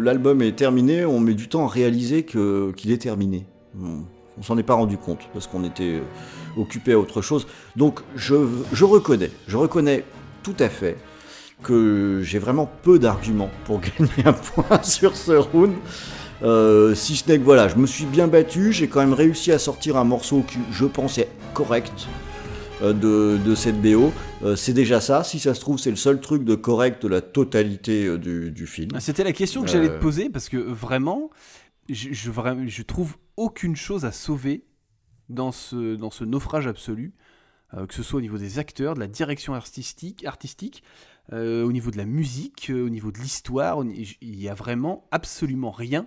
l'album 0.00 0.40
est 0.40 0.56
terminé, 0.56 1.04
on 1.04 1.20
met 1.20 1.34
du 1.34 1.48
temps 1.48 1.66
à 1.66 1.68
réaliser 1.68 2.24
qu'il 2.24 2.90
est 2.90 3.02
terminé. 3.02 3.44
On, 3.78 4.04
on 4.38 4.42
s'en 4.42 4.58
est 4.58 4.62
pas 4.62 4.74
rendu 4.74 4.96
compte 4.96 5.20
parce 5.32 5.46
qu'on 5.46 5.64
était 5.64 6.00
euh, 6.00 6.02
occupé 6.56 6.92
à 6.92 6.98
autre 6.98 7.22
chose. 7.22 7.46
Donc 7.76 8.00
je, 8.16 8.34
je 8.72 8.84
reconnais, 8.84 9.30
je 9.46 9.56
reconnais 9.56 10.04
tout 10.42 10.56
à 10.58 10.68
fait 10.68 10.96
que 11.62 12.20
j'ai 12.22 12.38
vraiment 12.38 12.70
peu 12.82 12.98
d'arguments 12.98 13.50
pour 13.64 13.80
gagner 13.98 14.26
un 14.26 14.32
point 14.32 14.82
sur 14.82 15.16
ce 15.16 15.32
round. 15.32 15.72
Euh, 16.42 16.94
si 16.94 17.16
ce 17.16 17.28
n'est 17.30 17.38
que 17.38 17.44
voilà, 17.44 17.68
je 17.68 17.76
me 17.76 17.86
suis 17.86 18.04
bien 18.06 18.26
battu, 18.28 18.72
j'ai 18.72 18.88
quand 18.88 19.00
même 19.00 19.12
réussi 19.14 19.52
à 19.52 19.58
sortir 19.58 19.96
un 19.96 20.04
morceau 20.04 20.42
qui, 20.42 20.58
je 20.72 20.84
pense, 20.84 21.18
est 21.18 21.28
correct 21.54 22.06
euh, 22.82 22.92
de, 22.92 23.38
de 23.42 23.54
cette 23.54 23.80
BO. 23.80 24.12
Euh, 24.42 24.56
c'est 24.56 24.72
déjà 24.72 25.00
ça. 25.00 25.22
Si 25.24 25.38
ça 25.38 25.54
se 25.54 25.60
trouve, 25.60 25.78
c'est 25.78 25.90
le 25.90 25.96
seul 25.96 26.20
truc 26.20 26.44
de 26.44 26.54
correct 26.54 27.02
de 27.02 27.08
la 27.08 27.20
totalité 27.20 28.18
du, 28.18 28.50
du 28.50 28.66
film. 28.66 28.90
C'était 29.00 29.24
la 29.24 29.32
question 29.32 29.62
que 29.62 29.68
j'allais 29.68 29.88
Euh. 29.90 29.96
te 29.96 30.02
poser 30.02 30.28
parce 30.28 30.48
que 30.48 30.56
vraiment, 30.56 31.30
je, 31.88 32.08
je, 32.12 32.30
vra- 32.30 32.66
je 32.66 32.82
trouve 32.82 33.16
aucune 33.36 33.76
chose 33.76 34.04
à 34.04 34.12
sauver 34.12 34.64
dans 35.28 35.52
ce, 35.52 35.94
dans 35.96 36.10
ce 36.10 36.24
naufrage 36.24 36.66
absolu, 36.66 37.14
euh, 37.74 37.86
que 37.86 37.94
ce 37.94 38.02
soit 38.02 38.18
au 38.18 38.22
niveau 38.22 38.38
des 38.38 38.58
acteurs, 38.58 38.94
de 38.94 39.00
la 39.00 39.06
direction 39.06 39.54
artistique, 39.54 40.24
artistique 40.26 40.82
au 41.32 41.72
niveau 41.72 41.90
de 41.90 41.96
la 41.96 42.04
musique, 42.04 42.70
au 42.70 42.90
niveau 42.90 43.10
de 43.10 43.18
l'histoire. 43.18 43.82
Il 44.20 44.38
y 44.38 44.46
a 44.50 44.52
vraiment 44.52 45.08
absolument 45.10 45.70
rien 45.70 46.06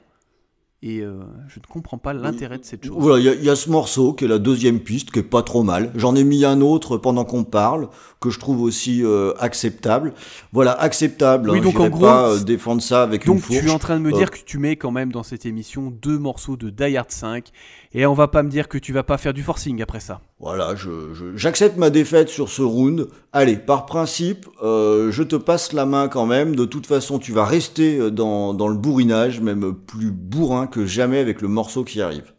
et 0.84 1.00
euh, 1.00 1.18
je 1.48 1.60
ne 1.60 1.66
comprends 1.68 1.98
pas 1.98 2.14
l'intérêt 2.14 2.60
de 2.60 2.64
cette 2.64 2.86
chose. 2.86 2.96
Voilà, 3.00 3.18
il 3.20 3.26
y, 3.26 3.30
a- 3.30 3.34
il 3.34 3.44
y 3.44 3.50
a 3.50 3.56
ce 3.56 3.70
morceau 3.72 4.14
qui 4.14 4.26
est 4.26 4.28
la 4.28 4.38
deuxième 4.38 4.80
piste, 4.80 5.10
qui 5.12 5.20
est 5.20 5.24
pas 5.24 5.42
trop 5.42 5.64
mal. 5.64 5.92
J'en 5.96 6.16
ai 6.16 6.24
mis 6.24 6.46
un 6.46 6.62
autre 6.62 6.98
pendant 6.98 7.26
qu'on 7.26 7.44
parle, 7.44 7.90
que 8.22 8.30
je 8.30 8.40
trouve 8.40 8.62
aussi 8.62 9.04
euh, 9.04 9.34
acceptable. 9.40 10.14
Voilà, 10.54 10.74
acceptable. 10.74 11.50
Oui, 11.50 11.58
hein, 11.60 11.64
donc 11.64 11.80
en 11.80 11.90
gros, 11.90 12.02
pas 12.02 12.30
euh, 12.30 12.40
défendre 12.44 12.82
ça 12.84 13.02
avec 13.02 13.26
une 13.26 13.34
Donc 13.34 13.42
fourche. 13.42 13.60
tu 13.60 13.66
es 13.68 13.72
en 13.72 13.80
train 13.80 13.98
de 13.98 14.04
me 14.04 14.12
dire 14.12 14.30
que 14.30 14.38
tu 14.46 14.60
mets 14.60 14.76
quand 14.76 14.92
même 14.92 15.12
dans 15.12 15.24
cette 15.24 15.48
émission 15.48 15.90
deux 15.90 16.20
morceaux 16.20 16.58
de 16.58 16.70
Die 16.70 16.96
Hard 16.96 17.12
5 17.12 17.46
et 17.94 18.06
on 18.06 18.14
va 18.14 18.28
pas 18.28 18.44
me 18.44 18.50
dire 18.50 18.68
que 18.68 18.78
tu 18.78 18.94
vas 18.94 19.04
pas 19.04 19.18
faire 19.18 19.34
du 19.34 19.44
forcing 19.44 19.82
après 19.82 20.00
ça. 20.00 20.22
Voilà, 20.40 20.76
je- 20.76 21.14
je- 21.14 21.36
j'accepte 21.36 21.78
ma 21.78 21.90
défaite 21.90 22.30
sur 22.30 22.50
ce 22.50 22.62
round. 22.62 23.08
Allez, 23.34 23.56
par 23.58 23.86
principe, 23.86 24.46
euh, 24.64 25.12
je 25.12 25.24
te 25.24 25.36
passe 25.36 25.74
la 25.74 25.86
main 25.86 26.08
quand 26.08 26.26
même. 26.26 26.56
De 26.56 26.66
toute 26.66 26.86
façon, 26.88 27.20
tu 27.20 27.32
vas 27.32 27.46
rester 27.46 27.98
euh, 27.98 28.12
dans, 28.12 28.54
dans 28.54 28.68
le 28.68 28.76
bourrinage, 28.78 29.42
même 29.42 29.74
plus 29.74 30.12
bourrin 30.12 30.68
que 30.68 30.86
jamais 30.86 31.20
avec 31.20 31.42
le 31.42 31.48
morceau 31.48 31.84
qui 31.84 32.02
arrive. 32.02 32.34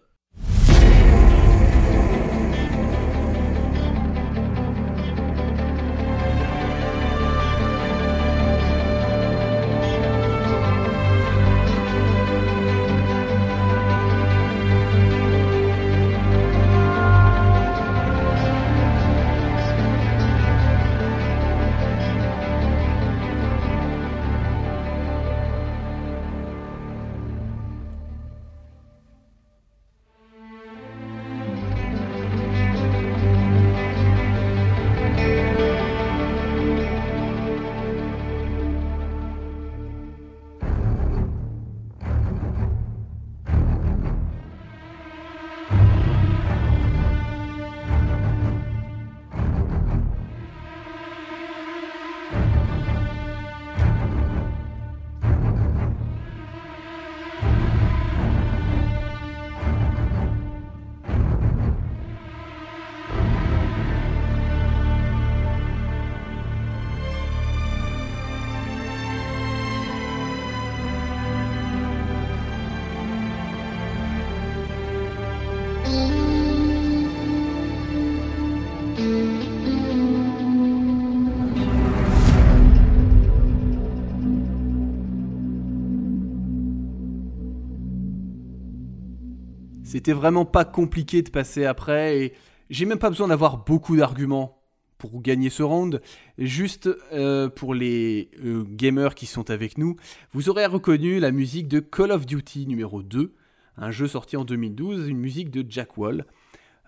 C'était 89.89 90.12
vraiment 90.12 90.45
pas 90.45 90.66
compliqué 90.66 91.22
de 91.22 91.30
passer 91.30 91.64
après 91.64 92.18
et 92.18 92.34
j'ai 92.68 92.84
même 92.84 92.99
pas 92.99 93.09
besoin 93.09 93.28
d'avoir 93.28 93.64
beaucoup 93.64 93.97
d'arguments 93.97 94.61
pour 94.99 95.22
gagner 95.22 95.49
ce 95.49 95.62
round. 95.62 96.03
Juste 96.36 96.91
euh, 97.14 97.49
pour 97.49 97.72
les 97.72 98.30
euh, 98.45 98.64
gamers 98.68 99.14
qui 99.14 99.24
sont 99.24 99.49
avec 99.49 99.78
nous, 99.78 99.97
vous 100.32 100.51
aurez 100.51 100.66
reconnu 100.66 101.20
la 101.20 101.30
musique 101.30 101.68
de 101.68 101.80
Call 101.80 102.12
of 102.12 102.26
Duty 102.26 102.66
numéro 102.66 103.03
2, 103.03 103.32
un 103.78 103.91
jeu 103.91 104.07
sorti 104.07 104.36
en 104.36 104.45
2012, 104.45 105.09
une 105.09 105.16
musique 105.16 105.51
de 105.51 105.64
Jack 105.66 105.97
Wall, 105.97 106.26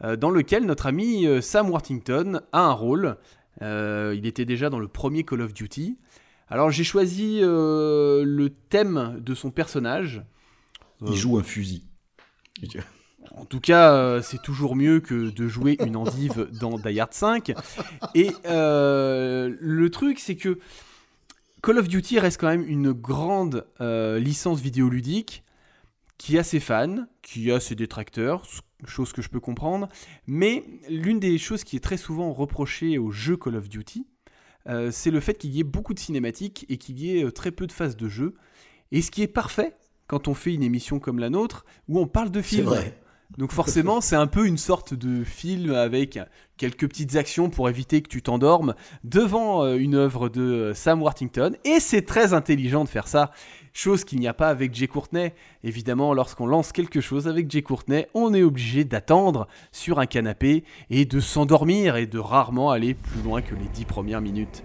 euh, 0.05 0.17
dans 0.17 0.31
lequel 0.31 0.67
notre 0.67 0.85
ami 0.85 1.27
Sam 1.41 1.71
Worthington 1.71 2.43
a 2.53 2.61
un 2.61 2.73
rôle. 2.73 3.17
il 3.63 4.27
était 4.27 4.45
déjà 4.45 4.69
dans 4.69 4.79
le 4.79 4.89
premier 4.89 5.25
Call 5.25 5.41
of 5.41 5.55
Duty. 5.55 5.97
Alors 6.51 6.71
j'ai 6.71 6.85
choisi 6.85 7.41
le 7.41 8.49
thème 8.69 9.19
de 9.25 9.35
son 9.35 9.51
personnage. 9.51 10.23
Il 11.07 11.17
joue 11.17 11.39
un 11.39 11.43
fusil. 11.43 11.89
En 13.37 13.45
tout 13.45 13.61
cas, 13.61 13.93
euh, 13.93 14.23
c'est 14.23 14.41
toujours 14.43 14.77
mieux 14.77 15.01
que 15.01 15.31
de 15.31 15.49
jouer 15.49 15.77
une 15.81 15.97
endive 15.97 16.49
dans 16.61 16.79
Die 16.79 16.99
Hard 16.99 17.13
5. 17.13 17.53
Et 18.15 18.31
euh, 18.47 19.55
le 19.61 19.91
truc, 19.91 20.19
c'est 20.19 20.37
que 20.37 20.59
Call 21.63 21.79
of 21.79 21.89
Duty 21.89 22.19
reste 22.19 22.41
quand 22.41 22.49
même 22.49 22.67
une 22.67 22.93
grande 22.93 23.67
euh, 23.81 24.19
licence 24.19 24.61
vidéoludique 24.61 25.45
qui 26.17 26.39
a 26.39 26.43
ses 26.43 26.61
fans, 26.61 27.07
qui 27.23 27.51
a 27.51 27.61
ses 27.61 27.75
détracteurs, 27.75 28.45
chose 28.87 29.13
que 29.13 29.23
je 29.23 29.29
peux 29.29 29.41
comprendre. 29.41 29.89
Mais 30.27 30.65
l'une 30.89 31.21
des 31.21 31.39
choses 31.39 31.65
qui 31.65 31.77
est 31.77 31.81
très 31.81 31.97
souvent 31.97 32.33
reprochée 32.33 32.99
au 32.99 33.11
jeu 33.11 33.37
Call 33.37 33.57
of 33.57 33.69
Duty, 33.69 34.07
c'est 34.91 35.11
le 35.11 35.21
fait 35.21 35.35
qu'il 35.35 35.51
y 35.51 35.61
ait 35.61 35.65
beaucoup 35.65 35.95
de 35.95 35.99
cinématiques 35.99 36.67
et 36.69 36.77
qu'il 36.77 37.01
y 37.01 37.19
ait 37.19 37.31
très 37.33 37.51
peu 37.51 37.67
de 37.67 37.73
phases 37.73 37.97
de 37.97 38.09
jeu. 38.09 38.35
Et 38.93 39.03
ce 39.03 39.11
qui 39.11 39.23
est 39.23 39.29
parfait 39.29 39.75
quand 40.11 40.27
on 40.27 40.35
fait 40.35 40.53
une 40.53 40.65
émission 40.65 40.99
comme 40.99 41.21
la 41.21 41.31
nôtre 41.31 41.65
où 41.89 42.01
on 42.01 42.09
parle 42.09 42.33
de 42.33 42.43
films. 42.43 42.67
Vrai. 42.67 42.99
Donc 43.39 43.53
forcément, 43.53 44.01
c'est 44.01 44.17
un 44.17 44.27
peu 44.27 44.45
une 44.45 44.59
sorte 44.59 44.93
de 44.93 45.23
film 45.23 45.73
avec 45.73 46.19
quelques 46.57 46.89
petites 46.89 47.15
actions 47.15 47.49
pour 47.49 47.69
éviter 47.69 48.03
que 48.03 48.09
tu 48.09 48.21
t'endormes 48.21 48.75
devant 49.05 49.63
euh, 49.63 49.77
une 49.77 49.95
œuvre 49.95 50.29
de 50.29 50.41
euh, 50.41 50.75
Sam 50.75 51.01
Worthington. 51.01 51.53
Et 51.65 51.79
c'est 51.79 52.03
très 52.03 52.35
intelligent 52.35 52.83
de 52.83 52.89
faire 52.89 53.07
ça. 53.07 53.31
Chose 53.73 54.03
qu'il 54.03 54.19
n'y 54.19 54.27
a 54.27 54.35
pas 54.35 54.49
avec 54.49 54.75
Jay 54.75 54.89
Courtenay. 54.89 55.33
Évidemment, 55.63 56.13
lorsqu'on 56.13 56.49
lance 56.49 56.73
quelque 56.73 57.01
chose 57.01 57.29
avec 57.29 57.49
Jay 57.49 57.63
Courtenay, 57.63 58.09
on 58.13 58.35
est 58.35 58.43
obligé 58.43 58.83
d'attendre 58.83 59.47
sur 59.71 60.01
un 60.01 60.07
canapé 60.07 60.65
et 60.91 61.05
de 61.05 61.21
s'endormir 61.21 61.95
et 61.95 62.07
de 62.07 62.19
rarement 62.19 62.73
aller 62.73 62.95
plus 62.95 63.23
loin 63.23 63.43
que 63.43 63.55
les 63.55 63.69
dix 63.73 63.85
premières 63.85 64.21
minutes. 64.21 64.65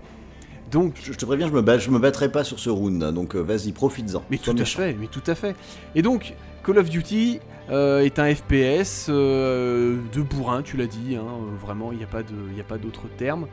Donc, 0.75 0.95
je, 1.01 1.13
te 1.13 1.23
préviens, 1.23 1.47
je 1.47 1.53
me, 1.53 1.61
bats, 1.61 1.77
je 1.77 1.89
me 1.89 1.99
battrai 1.99 2.29
pas 2.29 2.43
sur 2.43 2.59
ce 2.59 2.69
round, 2.69 3.01
hein, 3.01 3.13
donc 3.13 3.33
euh, 3.33 3.39
vas-y, 3.39 3.71
profites-en. 3.71 4.21
Mais 4.29 4.37
tout 4.37 4.53
à 4.59 4.65
fait, 4.65 4.93
mais 4.99 5.07
tout 5.07 5.23
à 5.25 5.33
fait. 5.33 5.55
Et 5.95 6.01
donc, 6.01 6.35
Call 6.65 6.79
of 6.79 6.89
Duty 6.89 7.39
euh, 7.69 8.01
est 8.01 8.19
un 8.19 8.35
FPS 8.35 9.07
euh, 9.07 9.97
de 10.11 10.21
bourrin, 10.21 10.63
tu 10.63 10.75
l'as 10.75 10.87
dit, 10.87 11.15
hein, 11.15 11.23
vraiment, 11.61 11.93
il 11.93 11.99
n'y 11.99 12.03
a 12.03 12.63
pas 12.65 12.77
d'autre 12.77 13.03
terme. 13.15 13.47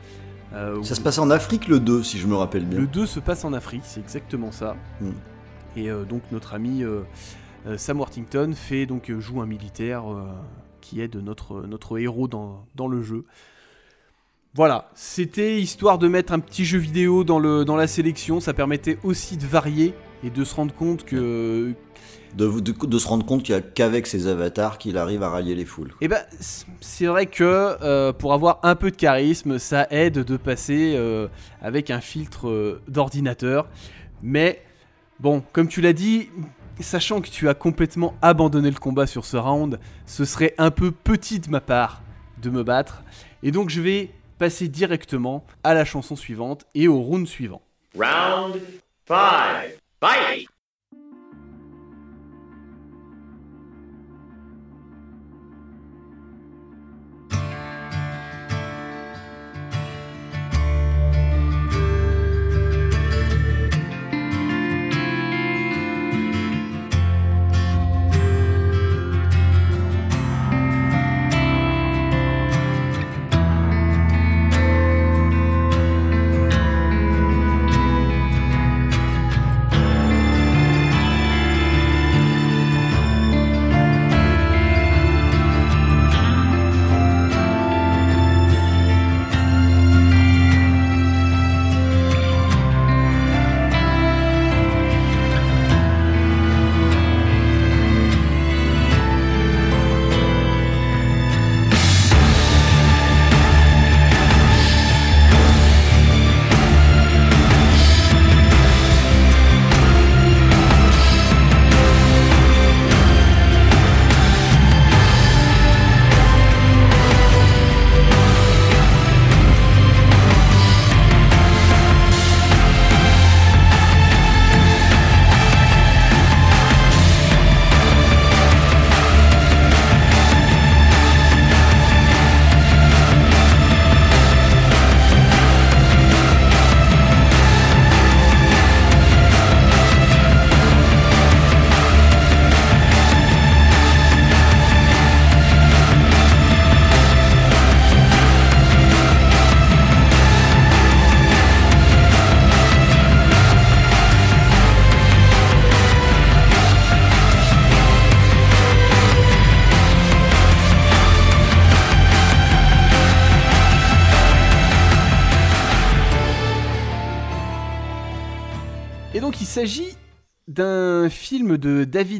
ça 0.51 0.95
se 0.95 0.99
passe 0.99 1.17
en 1.17 1.29
Afrique 1.29 1.69
le 1.69 1.79
2, 1.79 2.03
si 2.03 2.17
je 2.17 2.27
me 2.27 2.35
rappelle 2.35 2.65
bien. 2.65 2.77
Le 2.77 2.87
2 2.87 3.05
se 3.05 3.21
passe 3.21 3.45
en 3.45 3.53
Afrique, 3.53 3.83
c'est 3.85 4.01
exactement 4.01 4.51
ça. 4.51 4.75
Hmm. 4.99 5.11
Et 5.77 5.89
donc 6.09 6.23
notre 6.33 6.53
ami 6.53 6.83
Sam 7.77 7.99
Worthington 7.99 8.51
fait 8.53 8.85
donc 8.85 9.09
joue 9.17 9.39
un 9.41 9.47
militaire 9.47 10.03
qui 10.81 10.99
aide 10.99 11.15
notre, 11.15 11.61
notre 11.61 11.97
héros 11.99 12.27
dans, 12.27 12.67
dans 12.75 12.89
le 12.89 13.01
jeu. 13.01 13.23
Voilà, 14.55 14.91
c'était 14.93 15.59
histoire 15.59 15.97
de 15.97 16.07
mettre 16.07 16.31
un 16.31 16.37
petit 16.37 16.63
jeu 16.63 16.77
vidéo 16.77 17.23
dans, 17.23 17.39
le, 17.39 17.65
dans 17.65 17.75
la 17.75 17.87
sélection, 17.87 18.39
ça 18.39 18.53
permettait 18.53 18.99
aussi 19.03 19.35
de 19.35 19.47
varier 19.47 19.95
et 20.23 20.29
de 20.29 20.43
se 20.43 20.53
rendre 20.53 20.75
compte 20.75 21.05
que... 21.05 21.73
De, 22.35 22.59
de, 22.59 22.97
se 22.99 23.07
rendre 23.07 23.25
compte 23.25 23.41
qu'il 23.41 23.55
n'y 23.55 23.61
a 23.61 23.63
qu'avec 23.63 24.05
ses 24.05 24.27
avatars 24.27 24.77
qu'il 24.77 24.97
arrive 24.99 25.23
à 25.23 25.29
rallier 25.29 25.55
les 25.55 25.65
foules. 25.65 25.89
Et 26.01 26.05
eh 26.05 26.07
ben, 26.07 26.21
c'est 26.81 27.07
vrai 27.07 27.25
que 27.25 27.43
euh, 27.43 28.13
pour 28.13 28.33
avoir 28.33 28.59
un 28.61 28.75
peu 28.75 28.91
de 28.91 28.95
charisme, 28.95 29.57
ça 29.57 29.87
aide 29.89 30.19
de 30.19 30.37
passer 30.37 30.93
euh, 30.95 31.27
avec 31.59 31.89
un 31.89 32.01
filtre 32.01 32.47
euh, 32.47 32.81
d'ordinateur. 32.87 33.67
Mais 34.21 34.63
bon, 35.19 35.43
comme 35.51 35.67
tu 35.67 35.81
l'as 35.81 35.93
dit, 35.93 36.29
sachant 36.79 37.21
que 37.21 37.29
tu 37.29 37.49
as 37.49 37.55
complètement 37.55 38.13
abandonné 38.21 38.69
le 38.69 38.79
combat 38.79 39.07
sur 39.07 39.25
ce 39.25 39.37
round, 39.37 39.79
ce 40.05 40.25
serait 40.25 40.53
un 40.59 40.69
peu 40.69 40.91
petit 40.91 41.39
de 41.39 41.49
ma 41.49 41.61
part 41.61 42.03
de 42.41 42.51
me 42.51 42.63
battre. 42.63 43.03
Et 43.41 43.51
donc 43.51 43.69
je 43.69 43.81
vais 43.81 44.11
passer 44.43 44.67
directement 44.67 45.45
à 45.63 45.73
la 45.73 45.85
chanson 45.85 46.17
suivante 46.17 46.65
et 46.75 46.89
au 46.89 46.99
round 46.99 47.25
suivant. 47.25 47.61
Round 47.95 48.59
5. 49.07 49.77
Fight! 50.01 50.52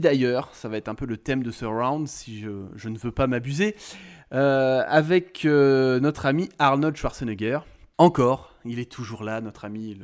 Ayer, 0.06 0.42
ça 0.54 0.70
va 0.70 0.78
être 0.78 0.88
un 0.88 0.96
peu 0.96 1.06
le 1.06 1.18
thème 1.18 1.44
de 1.44 1.52
ce 1.52 1.66
round 1.66 2.08
si 2.08 2.42
je, 2.42 2.90
ne 2.90 2.98
veux 2.98 3.12
pas 3.12 3.28
m'abuser, 3.28 3.76
euh, 4.34 4.84
avec 4.88 5.46
euh, 5.46 6.00
notre 6.00 6.26
ami 6.26 6.50
Arnold 6.60 6.96
Schwarzenegger. 6.96 7.60
Encore, 7.98 8.54
il 8.66 8.80
est 8.80 8.92
toujours 8.92 9.24
là, 9.24 9.42
notre 9.42 9.66
ami, 9.66 10.00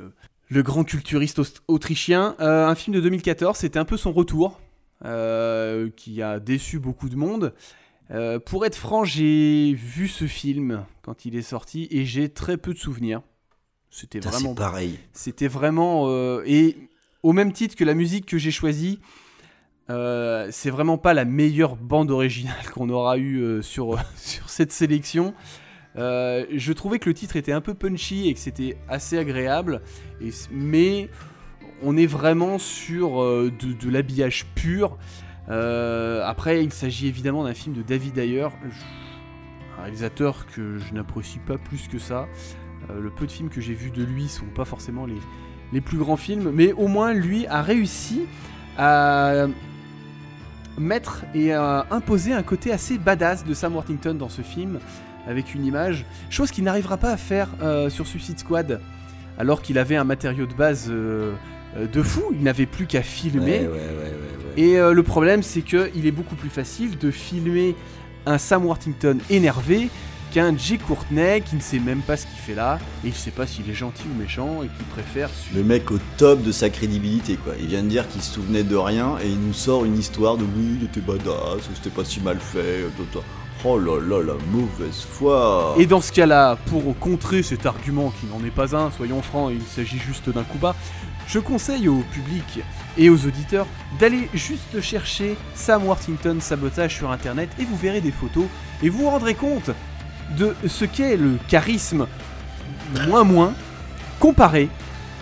le, 0.50 0.62
grand 0.62 0.84
culturiste 0.84 1.40
autrichien. 1.68 2.36
Euh, 2.40 2.66
un 2.66 2.74
film 2.74 2.96
de 2.96 3.00
2014, 3.00 3.56
c'était 3.56 3.78
un 3.78 3.84
peu 3.84 3.96
son 3.96 4.12
retour, 4.12 4.60
qui 5.96 6.22
a 6.22 6.40
déçu 6.40 6.78
beaucoup 6.78 7.08
de 7.08 7.16
monde. 7.16 7.54
pour 8.46 8.66
être 8.66 8.76
franc, 8.76 9.04
j'ai 9.04 9.72
vu 9.72 10.08
ce 10.08 10.26
film 10.26 10.84
quand 11.02 11.24
il 11.24 11.36
est 11.36 11.42
sorti 11.42 11.88
et 11.90 12.04
j'ai 12.04 12.28
très 12.28 12.56
peu 12.56 12.74
de 12.74 12.78
souvenirs. 12.78 13.22
C'était 13.90 14.20
vraiment 14.20 14.54
pareil. 14.54 14.98
C'était 15.12 15.48
vraiment 15.48 16.08
et 16.44 16.76
au 17.22 17.32
même 17.32 17.52
titre 17.52 17.76
que 17.76 17.84
la 17.84 17.94
musique 17.94 18.26
que 18.26 18.38
j'ai 18.38 18.50
choisie, 18.50 19.00
Euh, 19.90 20.48
c'est 20.50 20.70
vraiment 20.70 20.96
pas 20.96 21.12
la 21.12 21.26
meilleure 21.26 21.76
bande 21.76 22.10
originale 22.10 22.64
qu'on 22.74 22.88
aura 22.88 23.18
eue 23.18 23.40
euh, 23.40 23.62
sur, 23.62 23.98
sur 24.16 24.48
cette 24.48 24.72
sélection. 24.72 25.34
Euh, 25.96 26.46
je 26.54 26.72
trouvais 26.72 26.98
que 26.98 27.08
le 27.08 27.14
titre 27.14 27.36
était 27.36 27.52
un 27.52 27.60
peu 27.60 27.74
punchy 27.74 28.28
et 28.28 28.34
que 28.34 28.40
c'était 28.40 28.78
assez 28.88 29.18
agréable, 29.18 29.82
mais 30.50 31.10
on 31.82 31.96
est 31.96 32.06
vraiment 32.06 32.58
sur 32.58 33.22
euh, 33.22 33.50
de, 33.50 33.90
l'habillage 33.90 34.46
pur. 34.54 34.98
Euh, 35.48 36.22
après, 36.24 36.62
il 36.62 36.72
s'agit 36.72 37.08
évidemment 37.08 37.44
d'un 37.44 37.54
film 37.54 37.74
de 37.74 37.82
David 37.82 38.18
Ayer, 38.18 38.48
un 39.78 39.82
réalisateur 39.82 40.46
que 40.46 40.78
je 40.78 40.94
n'apprécie 40.94 41.38
pas 41.38 41.58
plus 41.58 41.88
que 41.88 41.98
ça. 41.98 42.28
Euh, 42.90 43.00
le 43.00 43.10
peu 43.10 43.26
de 43.26 43.32
films 43.32 43.48
que 43.48 43.60
j'ai 43.60 43.74
vus 43.74 43.90
de 43.90 44.04
lui 44.04 44.28
sont 44.28 44.46
pas 44.54 44.64
forcément 44.64 45.06
les 45.72 45.80
plus 45.80 45.98
grands 45.98 46.16
films, 46.16 46.50
mais 46.52 46.72
au 46.72 46.88
moins 46.88 47.12
lui 47.12 47.46
a 47.46 47.62
réussi 47.62 48.26
à 48.76 49.46
mettre 50.78 51.24
et 51.34 51.52
à 51.52 51.86
imposer 51.90 52.32
un 52.32 52.42
côté 52.42 52.72
assez 52.72 52.98
badass 52.98 53.44
de 53.44 53.54
Sam 53.54 53.74
Worthington 53.74 54.14
dans 54.14 54.28
ce 54.28 54.42
film 54.42 54.78
avec 55.26 55.54
une 55.54 55.64
image, 55.66 56.06
chose 56.30 56.50
qu'il 56.50 56.64
n'arrivera 56.64 56.96
pas 56.96 57.12
à 57.12 57.16
faire 57.16 57.48
euh, 57.62 57.90
sur 57.90 58.06
Suicide 58.06 58.38
Squad, 58.38 58.80
alors 59.38 59.62
qu'il 59.62 59.78
avait 59.78 59.96
un 59.96 60.04
matériau 60.04 60.46
de 60.46 60.54
base 60.54 60.88
euh, 60.90 61.32
euh, 61.76 61.86
de 61.86 62.02
fou, 62.02 62.22
il 62.32 62.42
n'avait 62.42 62.66
plus 62.66 62.86
qu'à 62.86 63.02
filmer. 63.02 63.60
Ouais, 63.60 63.66
ouais, 63.66 63.68
ouais, 63.68 63.68
ouais, 63.68 64.56
ouais. 64.56 64.62
Et 64.62 64.78
euh, 64.78 64.92
le 64.92 65.02
problème, 65.02 65.42
c'est 65.42 65.62
qu'il 65.62 66.06
est 66.06 66.10
beaucoup 66.10 66.34
plus 66.34 66.48
facile 66.48 66.98
de 66.98 67.10
filmer 67.10 67.76
un 68.26 68.38
Sam 68.38 68.66
Worthington 68.66 69.18
énervé 69.30 69.88
qu'un 70.30 70.56
Jay 70.56 70.78
Courtney 70.78 71.42
qui 71.42 71.56
ne 71.56 71.60
sait 71.60 71.78
même 71.78 72.00
pas 72.00 72.16
ce 72.16 72.26
qu'il 72.26 72.38
fait 72.38 72.54
là, 72.54 72.78
et 73.04 73.08
il 73.08 73.10
ne 73.10 73.16
sait 73.16 73.30
pas 73.30 73.46
s'il 73.46 73.68
est 73.68 73.74
gentil 73.74 74.04
ou 74.12 74.20
méchant, 74.20 74.62
et 74.62 74.66
qui 74.66 74.84
préfère 74.92 75.28
suivre. 75.30 75.56
Le 75.58 75.64
mec 75.64 75.90
au 75.90 75.98
top 76.16 76.42
de 76.42 76.52
sa 76.52 76.70
crédibilité, 76.70 77.36
quoi. 77.36 77.54
Il 77.60 77.66
vient 77.66 77.82
de 77.82 77.88
dire 77.88 78.08
qu'il 78.08 78.22
se 78.22 78.34
souvenait 78.34 78.62
de 78.62 78.76
rien 78.76 79.16
et 79.22 79.28
il 79.28 79.40
nous 79.40 79.52
sort 79.52 79.84
une 79.84 79.98
histoire 79.98 80.36
de 80.36 80.44
oui, 80.44 80.78
il 80.80 80.84
était 80.84 81.00
badass, 81.00 81.68
c'était 81.74 81.94
pas 81.94 82.04
si 82.04 82.20
mal 82.20 82.38
fait. 82.38 82.84
tout. 82.96 83.20
Oh 83.62 83.78
là 83.78 84.00
là, 84.00 84.22
la 84.22 84.34
mauvaise 84.50 85.02
foi. 85.02 85.74
Et 85.78 85.84
dans 85.84 86.00
ce 86.00 86.12
cas-là, 86.12 86.56
pour 86.66 86.98
contrer 86.98 87.42
cet 87.42 87.66
argument 87.66 88.10
qui 88.18 88.26
n'en 88.26 88.42
est 88.42 88.50
pas 88.50 88.74
un, 88.74 88.90
soyons 88.90 89.20
francs, 89.20 89.52
il 89.54 89.62
s'agit 89.62 89.98
juste 89.98 90.30
d'un 90.30 90.44
coup 90.44 90.56
bas, 90.56 90.74
je 91.26 91.38
conseille 91.38 91.86
au 91.86 92.02
public 92.12 92.60
et 92.96 93.10
aux 93.10 93.26
auditeurs 93.26 93.66
d'aller 94.00 94.28
juste 94.32 94.80
chercher 94.80 95.36
Sam 95.54 95.84
Worthington 95.84 96.38
sabotage 96.40 96.96
sur 96.96 97.10
internet 97.10 97.50
et 97.60 97.64
vous 97.64 97.76
verrez 97.76 98.00
des 98.00 98.10
photos 98.10 98.46
et 98.82 98.88
vous 98.88 99.00
vous 99.00 99.10
rendrez 99.10 99.34
compte 99.34 99.70
de 100.36 100.54
ce 100.66 100.84
qu'est 100.84 101.16
le 101.16 101.38
charisme 101.48 102.06
moins 103.06 103.24
moins 103.24 103.54
comparé 104.18 104.68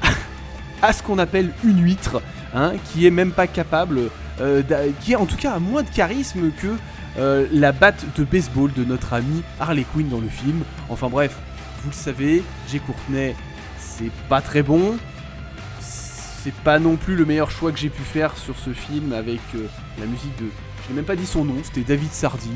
à 0.83 0.93
ce 0.93 1.03
qu'on 1.03 1.19
appelle 1.19 1.53
une 1.65 1.83
huître, 1.83 2.21
hein, 2.55 2.73
qui 2.87 3.07
est 3.07 3.11
même 3.11 3.33
pas 3.33 3.47
capable, 3.47 4.11
euh, 4.41 4.63
qui 5.01 5.13
est 5.13 5.17
en 5.17 5.27
tout 5.27 5.37
cas 5.37 5.53
a 5.53 5.59
moins 5.59 5.83
de 5.83 5.91
charisme 5.91 6.51
que 6.51 6.77
euh, 7.19 7.47
la 7.53 7.73
batte 7.73 8.05
de 8.17 8.25
baseball 8.25 8.73
de 8.73 8.85
notre 8.85 9.13
ami 9.13 9.43
Harley 9.59 9.85
Quinn 9.93 10.09
dans 10.09 10.21
le 10.21 10.29
film. 10.29 10.63
Enfin 10.89 11.09
bref, 11.09 11.37
vous 11.83 11.91
le 11.91 11.95
savez, 11.95 12.43
Jay 12.71 12.79
Courtney, 12.79 13.35
c'est 13.79 14.13
pas 14.29 14.41
très 14.41 14.63
bon. 14.63 14.97
C'est 15.81 16.55
pas 16.55 16.79
non 16.79 16.97
plus 16.97 17.17
le 17.17 17.25
meilleur 17.25 17.51
choix 17.51 17.73
que 17.73 17.79
j'ai 17.79 17.91
pu 17.91 18.03
faire 18.03 18.37
sur 18.37 18.57
ce 18.59 18.71
film 18.71 19.13
avec 19.13 19.41
euh, 19.55 19.67
la 19.99 20.07
musique 20.07 20.37
de. 20.39 20.47
Je 20.85 20.91
n'ai 20.91 20.97
même 20.97 21.05
pas 21.05 21.17
dit 21.17 21.27
son 21.27 21.45
nom, 21.45 21.57
c'était 21.63 21.83
David 21.83 22.13
Sardi, 22.13 22.51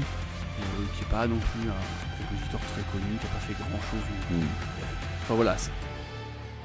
qui 0.95 1.03
est 1.03 1.11
pas 1.11 1.27
non 1.27 1.37
plus 1.37 1.69
un 1.69 2.12
compositeur 2.33 2.61
très 2.61 2.83
connu, 2.93 3.17
qui 3.19 3.27
a 3.27 3.29
pas 3.29 3.39
fait 3.39 3.55
grand 3.55 3.83
chose. 3.91 4.01
Mm. 4.31 4.45
Enfin 5.23 5.35
voilà. 5.35 5.57
c'est 5.59 5.71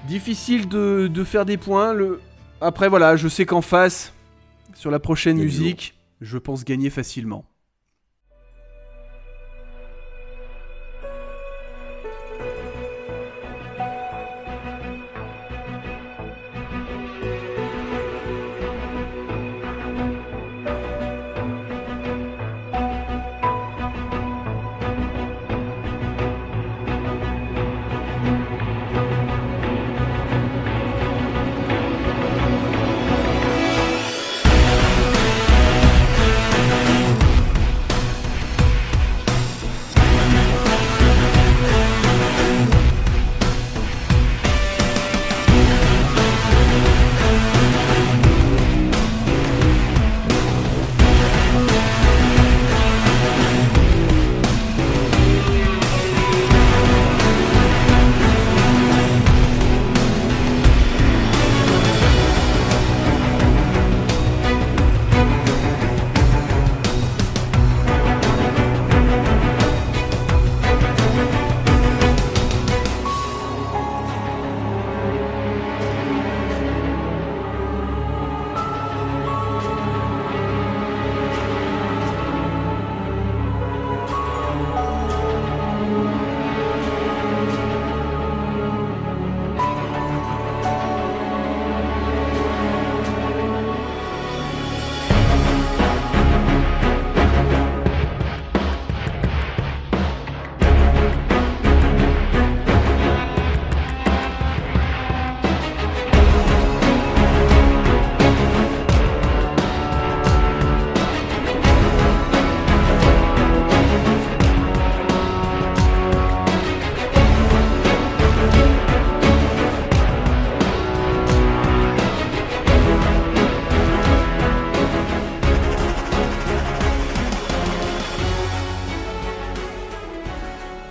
Difficile 0.07 0.67
de, 0.67 1.09
de 1.11 1.23
faire 1.23 1.45
des 1.45 1.57
points. 1.57 1.93
Le... 1.93 2.21
Après 2.61 2.87
voilà, 2.87 3.15
je 3.15 3.27
sais 3.27 3.45
qu'en 3.45 3.61
face, 3.61 4.13
sur 4.73 4.91
la 4.91 4.99
prochaine 4.99 5.37
musique, 5.37 5.95
je 6.21 6.37
pense 6.37 6.63
gagner 6.63 6.89
facilement. 6.89 7.45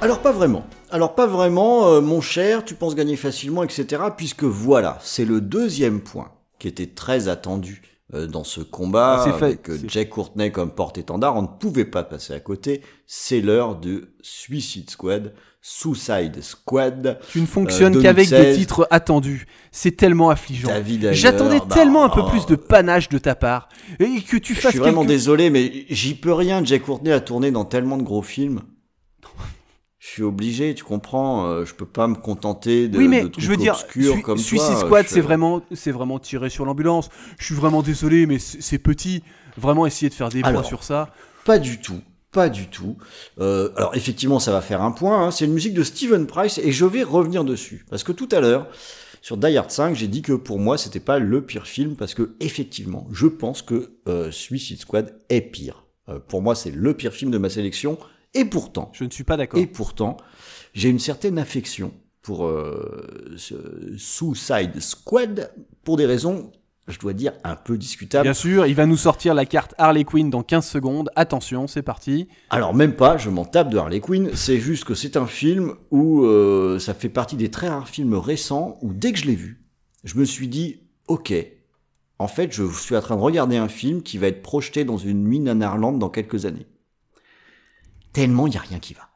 Alors 0.07 0.21
pas 0.21 0.31
vraiment. 0.31 0.65
Alors 0.93 1.17
pas 1.17 1.27
vraiment, 1.27 1.89
euh, 1.89 2.01
mon 2.01 2.21
cher, 2.21 2.65
tu 2.65 2.77
penses 2.77 2.95
gagner 2.95 3.17
facilement, 3.17 3.65
etc. 3.65 4.05
Puisque 4.17 4.45
voilà, 4.45 4.99
c'est 5.03 5.25
le 5.25 5.41
deuxième 5.41 5.99
point 6.01 6.31
qui 6.61 6.69
était 6.69 6.87
très 6.87 7.27
attendu 7.27 7.83
euh, 8.15 8.29
dans 8.29 8.45
ce 8.45 8.61
combat 8.61 9.25
Ah, 9.27 9.35
avec 9.35 9.69
euh, 9.69 9.77
Jack 9.89 10.11
Courtney 10.11 10.53
comme 10.53 10.71
porte-étendard. 10.71 11.35
On 11.35 11.43
ne 11.43 11.49
pouvait 11.49 11.87
pas 11.87 12.05
passer 12.05 12.35
à 12.35 12.39
côté. 12.39 12.83
C'est 13.09 13.41
l'heure 13.41 13.75
de 13.75 14.13
Suicide 14.23 14.89
Squad, 14.91 15.35
Suicide 15.61 16.41
Squad. 16.41 17.19
Tu 17.33 17.41
ne 17.41 17.47
fonctionnes 17.47 17.97
Euh, 17.97 18.01
qu'avec 18.01 18.29
des 18.29 18.37
2016. 18.37 18.59
titres 18.59 18.87
attendus. 18.93 19.49
C'est 19.73 19.97
tellement 19.97 20.31
affligeant. 20.31 20.71
J'attendais 21.11 21.59
bah, 21.59 21.67
tellement 21.69 22.05
un 22.05 22.11
peu 22.11 22.21
oh, 22.25 22.31
plus 22.31 22.47
de 22.47 22.55
panache 22.55 23.09
de 23.09 23.19
ta 23.19 23.35
part. 23.35 23.69
Et 23.99 24.21
que 24.23 24.37
tu 24.37 24.55
Je 24.55 24.61
fasses 24.61 24.71
suis 24.71 24.79
vraiment 24.79 25.05
désolé, 25.05 25.51
mais 25.51 25.85
j'y 25.91 26.15
peux 26.15 26.33
rien. 26.33 26.65
Jack 26.65 26.83
Courtney 26.83 27.11
a 27.11 27.19
tourné 27.19 27.51
dans 27.51 27.65
tellement 27.65 27.97
de 27.97 28.05
gros 28.05 28.23
films. 28.23 28.63
Je 30.07 30.13
suis 30.13 30.23
obligé, 30.23 30.73
tu 30.75 30.85
comprends. 30.85 31.47
euh, 31.49 31.65
je 31.65 31.75
peux 31.75 31.85
pas 31.87 32.07
me 32.07 32.15
contenter 32.15 32.87
de, 32.87 32.97
oui, 32.97 33.09
mais 33.09 33.23
de 33.23 33.29
trucs 33.29 33.43
je 33.45 33.51
veux 33.51 33.57
dire, 33.57 33.73
obscurs 33.75 34.15
Sui- 34.15 34.23
comme 34.23 34.39
Suicide. 34.39 34.77
Squad, 34.77 35.07
c'est 35.09 35.21
vraiment, 35.21 35.63
c'est 35.75 35.91
vraiment 35.91 36.21
tiré 36.21 36.49
sur 36.49 36.65
l'ambulance. 36.65 37.09
Je 37.39 37.45
suis 37.47 37.55
vraiment 37.57 37.83
désolé, 37.83 38.27
mais 38.27 38.39
c'est 38.39 38.79
petit. 38.79 39.25
Vraiment 39.57 39.85
essayer 39.85 40.09
de 40.09 40.15
faire 40.15 40.29
des 40.29 40.43
points 40.43 40.63
sur 40.63 40.85
ça. 40.85 41.13
Pas 41.45 41.59
du 41.59 41.81
tout. 41.81 42.01
Pas 42.31 42.49
du 42.49 42.69
tout. 42.69 42.97
Euh, 43.41 43.71
alors 43.77 43.97
effectivement, 43.97 44.39
ça 44.39 44.53
va 44.53 44.61
faire 44.61 44.81
un 44.83 44.93
point. 44.93 45.27
hein. 45.27 45.31
C'est 45.33 45.47
une 45.47 45.55
musique 45.55 45.75
de 45.75 45.83
Steven 45.83 46.27
Price 46.27 46.59
et 46.59 46.71
je 46.71 46.85
vais 46.85 47.03
revenir 47.03 47.43
dessus 47.45 47.85
parce 47.91 48.05
que 48.05 48.13
tout 48.13 48.29
à 48.31 48.41
l'heure, 48.41 48.69
Sur 49.23 49.37
Die 49.39 49.57
Hard 49.57 49.71
5, 49.73 49.97
j'ai 49.97 50.07
dit 50.07 50.23
que 50.23 50.35
pour 50.35 50.61
moi, 50.61 50.79
c'était 50.79 51.01
pas 51.01 51.19
le 51.19 51.45
pire 51.45 51.67
film 51.67 51.97
parce 51.97 52.15
que 52.15 52.37
effectivement, 52.39 53.09
je 53.11 53.27
pense 53.27 53.61
que 53.63 53.91
euh, 54.07 54.31
Suicide 54.31 54.79
Squad 54.79 55.17
est 55.31 55.41
pire. 55.41 55.85
Euh, 56.09 56.21
pour 56.21 56.43
moi, 56.43 56.55
c'est 56.55 56.71
le 56.71 56.95
pire 56.95 57.13
film 57.13 57.31
de 57.33 57.39
ma 57.39 57.49
sélection. 57.51 57.99
Et 58.37 58.45
pourtant, 58.45 58.91
Je 58.93 59.05
ne 59.05 59.11
suis 59.11 59.25
pas 59.25 59.37
d'accord. 59.37 59.59
et 59.61 59.67
pourtant, 59.67 60.17
j'ai 60.75 60.89
une 60.89 60.99
certaine 60.99 61.39
affection 61.39 61.93
pour 62.23 62.47
euh, 62.47 63.35
ce 63.37 63.55
Suicide 63.97 64.81
Squad 64.81 65.53
pour 65.85 65.97
des 65.97 66.07
raisons, 66.07 66.51
je 66.89 66.99
dois 66.99 67.13
dire, 67.13 67.33
un 67.45 67.55
peu 67.55 67.79
discutables. 67.79 68.25
Bien 68.25 68.35
sûr, 68.35 68.67
il 68.67 68.75
va 68.75 68.85
nous 68.85 68.97
sortir 68.97 69.33
la 69.33 69.47
carte 69.47 69.75
Harley 69.79 70.05
Quinn 70.05 70.29
dans 70.29 70.43
15 70.43 70.67
secondes. 70.67 71.11
Attention, 71.15 71.67
c'est 71.69 71.83
parti. 71.83 72.29
Alors 72.51 72.75
même 72.75 72.95
pas, 72.97 73.17
je 73.17 73.31
m'en 73.31 73.45
tape 73.45 73.71
de 73.71 73.79
Harley 73.79 74.01
Quinn, 74.01 74.31
c'est 74.35 74.59
juste 74.59 74.85
que 74.85 74.95
c'est 74.95 75.17
un 75.17 75.27
film 75.27 75.75
où 75.91 76.25
euh, 76.25 76.79
ça 76.79 76.95
fait 76.95 77.09
partie 77.09 77.37
des 77.37 77.51
très 77.51 77.69
rares 77.69 77.89
films 77.89 78.15
récents 78.15 78.77
où 78.83 78.93
dès 78.93 79.13
que 79.13 79.19
je 79.19 79.27
l'ai 79.27 79.37
vu, 79.37 79.65
je 80.05 80.17
me 80.19 80.25
suis 80.25 80.49
dit, 80.49 80.81
ok, 81.07 81.33
en 82.19 82.29
fait 82.29 82.53
je 82.53 82.69
suis 82.73 82.97
en 82.97 83.01
train 83.01 83.17
de 83.17 83.21
regarder 83.23 83.57
un 83.57 83.69
film 83.69 84.03
qui 84.03 84.19
va 84.19 84.27
être 84.27 84.43
projeté 84.43 84.85
dans 84.85 84.99
une 84.99 85.23
nuit 85.23 85.39
nanarlande 85.41 85.99
dans 86.01 86.09
quelques 86.11 86.45
années. 86.45 86.67
Tellement 88.17 88.47
il 88.47 88.53
n'y 88.53 88.57
a 88.57 88.61
rien 88.61 88.79
qui 88.79 88.95
va. 88.95 89.11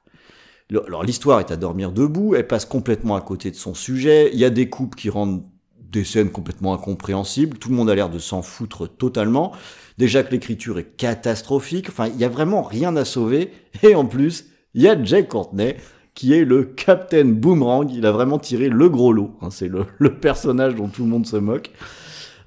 Alors 0.86 1.04
l'histoire 1.04 1.40
est 1.40 1.50
à 1.50 1.56
dormir 1.56 1.90
debout, 1.90 2.34
elle 2.34 2.46
passe 2.46 2.66
complètement 2.66 3.16
à 3.16 3.22
côté 3.22 3.50
de 3.50 3.56
son 3.56 3.72
sujet, 3.72 4.28
il 4.34 4.38
y 4.38 4.44
a 4.44 4.50
des 4.50 4.68
coupes 4.68 4.94
qui 4.94 5.08
rendent 5.08 5.42
des 5.80 6.04
scènes 6.04 6.28
complètement 6.28 6.74
incompréhensibles, 6.74 7.56
tout 7.56 7.70
le 7.70 7.76
monde 7.76 7.88
a 7.88 7.94
l'air 7.94 8.10
de 8.10 8.18
s'en 8.18 8.42
foutre 8.42 8.86
totalement, 8.86 9.52
déjà 9.96 10.22
que 10.22 10.32
l'écriture 10.32 10.78
est 10.78 10.96
catastrophique, 10.98 11.88
enfin 11.88 12.08
il 12.08 12.20
y 12.20 12.24
a 12.24 12.28
vraiment 12.28 12.62
rien 12.62 12.94
à 12.94 13.06
sauver, 13.06 13.52
et 13.82 13.94
en 13.94 14.04
plus 14.04 14.44
il 14.74 14.82
y 14.82 14.88
a 14.88 15.02
Jake 15.02 15.28
Courtney 15.28 15.76
qui 16.14 16.34
est 16.34 16.44
le 16.44 16.64
Captain 16.64 17.24
Boomerang, 17.24 17.90
il 17.90 18.04
a 18.04 18.12
vraiment 18.12 18.38
tiré 18.38 18.68
le 18.68 18.90
gros 18.90 19.14
lot, 19.14 19.34
hein, 19.40 19.48
c'est 19.50 19.68
le, 19.68 19.86
le 19.98 20.20
personnage 20.20 20.74
dont 20.74 20.88
tout 20.88 21.04
le 21.04 21.08
monde 21.08 21.26
se 21.26 21.36
moque, 21.36 21.70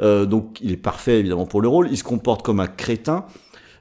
Euh, 0.01 0.25
donc 0.25 0.57
il 0.59 0.71
est 0.71 0.77
parfait 0.77 1.19
évidemment 1.19 1.45
pour 1.45 1.61
le 1.61 1.67
rôle, 1.67 1.87
il 1.91 1.97
se 1.97 2.03
comporte 2.03 2.41
comme 2.41 2.59
un 2.59 2.67
crétin, 2.67 3.25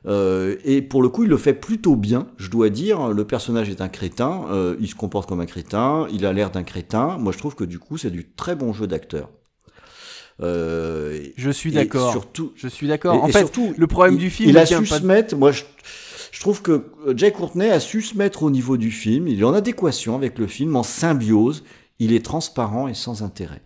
euh, 0.06 0.56
et 0.64 0.82
pour 0.82 1.02
le 1.02 1.08
coup, 1.08 1.22
il 1.24 1.28
le 1.30 1.36
fait 1.36 1.52
plutôt 1.54 1.94
bien, 1.96 2.26
je 2.36 2.50
dois 2.50 2.70
dire. 2.70 3.08
Le 3.08 3.24
personnage 3.24 3.68
est 3.68 3.80
un 3.80 3.88
crétin, 3.88 4.44
euh, 4.50 4.76
il 4.80 4.88
se 4.88 4.94
comporte 4.94 5.28
comme 5.28 5.40
un 5.40 5.46
crétin, 5.46 6.06
il 6.12 6.26
a 6.26 6.32
l'air 6.32 6.50
d'un 6.50 6.64
crétin. 6.64 7.18
Moi, 7.18 7.32
je 7.32 7.38
trouve 7.38 7.54
que 7.54 7.64
du 7.64 7.78
coup, 7.78 7.96
c'est 7.98 8.10
du 8.10 8.28
très 8.32 8.56
bon 8.56 8.72
jeu 8.72 8.86
d'acteur. 8.86 9.30
Euh, 10.40 11.24
Je 11.36 11.50
suis 11.50 11.72
d'accord. 11.72 12.10
Surtout, 12.10 12.52
Je 12.56 12.68
suis 12.68 12.88
d'accord. 12.88 13.22
En 13.22 13.28
et 13.28 13.32
fait, 13.32 13.38
surtout, 13.40 13.74
le 13.76 13.86
problème 13.86 14.14
il- 14.14 14.20
du 14.20 14.30
film, 14.30 14.50
il 14.50 14.58
a 14.58 14.66
su 14.66 14.84
se 14.86 15.00
de- 15.00 15.06
mettre. 15.06 15.36
Moi, 15.36 15.52
je, 15.52 15.62
je 16.32 16.40
trouve 16.40 16.62
que 16.62 16.86
euh, 17.06 17.14
Jay 17.16 17.30
Courtney 17.32 17.68
a 17.70 17.80
su 17.80 18.02
se 18.02 18.16
mettre 18.16 18.42
au 18.42 18.50
niveau 18.50 18.76
du 18.76 18.90
film. 18.90 19.28
Il 19.28 19.40
est 19.40 19.44
en 19.44 19.54
adéquation 19.54 20.16
avec 20.16 20.38
le 20.38 20.46
film, 20.46 20.74
en 20.76 20.82
symbiose. 20.82 21.64
Il 21.98 22.12
est 22.12 22.24
transparent 22.24 22.88
et 22.88 22.94
sans 22.94 23.22
intérêt. 23.22 23.62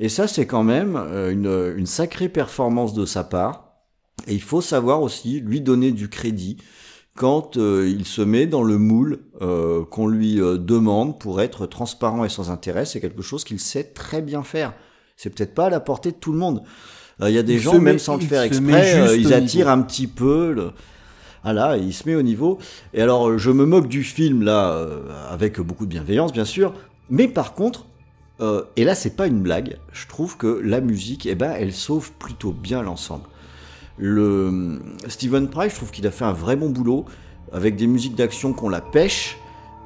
Et 0.00 0.08
ça, 0.08 0.26
c'est 0.26 0.46
quand 0.46 0.64
même 0.64 0.96
euh, 0.96 1.30
une, 1.30 1.78
une 1.78 1.86
sacrée 1.86 2.28
performance 2.30 2.94
de 2.94 3.04
sa 3.04 3.22
part. 3.22 3.69
Et 4.26 4.34
il 4.34 4.42
faut 4.42 4.60
savoir 4.60 5.02
aussi 5.02 5.40
lui 5.40 5.60
donner 5.60 5.92
du 5.92 6.08
crédit 6.08 6.56
quand 7.16 7.56
euh, 7.56 7.88
il 7.88 8.06
se 8.06 8.22
met 8.22 8.46
dans 8.46 8.62
le 8.62 8.78
moule 8.78 9.18
euh, 9.42 9.84
qu'on 9.84 10.06
lui 10.06 10.40
euh, 10.40 10.56
demande 10.56 11.18
pour 11.18 11.40
être 11.40 11.66
transparent 11.66 12.24
et 12.24 12.28
sans 12.28 12.50
intérêt. 12.50 12.84
C'est 12.84 13.00
quelque 13.00 13.22
chose 13.22 13.44
qu'il 13.44 13.60
sait 13.60 13.84
très 13.84 14.22
bien 14.22 14.42
faire. 14.42 14.72
C'est 15.16 15.30
peut-être 15.30 15.54
pas 15.54 15.66
à 15.66 15.70
la 15.70 15.80
portée 15.80 16.12
de 16.12 16.16
tout 16.16 16.32
le 16.32 16.38
monde. 16.38 16.62
Il 17.22 17.28
y 17.32 17.38
a 17.38 17.42
des 17.42 17.54
Il 17.54 17.60
gens, 17.60 17.74
même 17.74 17.82
met- 17.94 17.98
sans 17.98 18.16
le 18.16 18.22
faire 18.22 18.40
exprès, 18.40 19.18
ils 19.18 19.34
attirent 19.34 19.66
niveau. 19.66 19.80
un 19.80 19.82
petit 19.82 20.06
peu. 20.06 20.52
Le... 20.54 20.70
Voilà, 21.42 21.76
il 21.76 21.92
se 21.92 22.08
met 22.08 22.14
au 22.14 22.22
niveau. 22.22 22.56
Et 22.94 23.02
alors, 23.02 23.36
je 23.36 23.50
me 23.50 23.66
moque 23.66 23.88
du 23.88 24.02
film 24.02 24.42
là, 24.42 24.88
avec 25.28 25.60
beaucoup 25.60 25.84
de 25.84 25.90
bienveillance, 25.90 26.32
bien 26.32 26.46
sûr. 26.46 26.72
Mais 27.10 27.28
par 27.28 27.52
contre, 27.52 27.84
et 28.76 28.84
là, 28.84 28.94
c'est 28.94 29.16
pas 29.16 29.26
une 29.26 29.42
blague. 29.42 29.76
Je 29.92 30.06
trouve 30.06 30.38
que 30.38 30.46
la 30.64 30.80
musique, 30.80 31.26
eh 31.26 31.34
ben, 31.34 31.52
elle 31.58 31.74
sauve 31.74 32.12
plutôt 32.12 32.52
bien 32.52 32.80
l'ensemble. 32.82 33.24
Le 34.02 34.80
Steven 35.08 35.48
Price, 35.50 35.72
je 35.72 35.76
trouve 35.76 35.90
qu'il 35.90 36.06
a 36.06 36.10
fait 36.10 36.24
un 36.24 36.32
vrai 36.32 36.56
bon 36.56 36.70
boulot 36.70 37.04
avec 37.52 37.76
des 37.76 37.86
musiques 37.86 38.14
d'action 38.14 38.54
qu'on 38.54 38.70
la 38.70 38.80
pêche. 38.80 39.36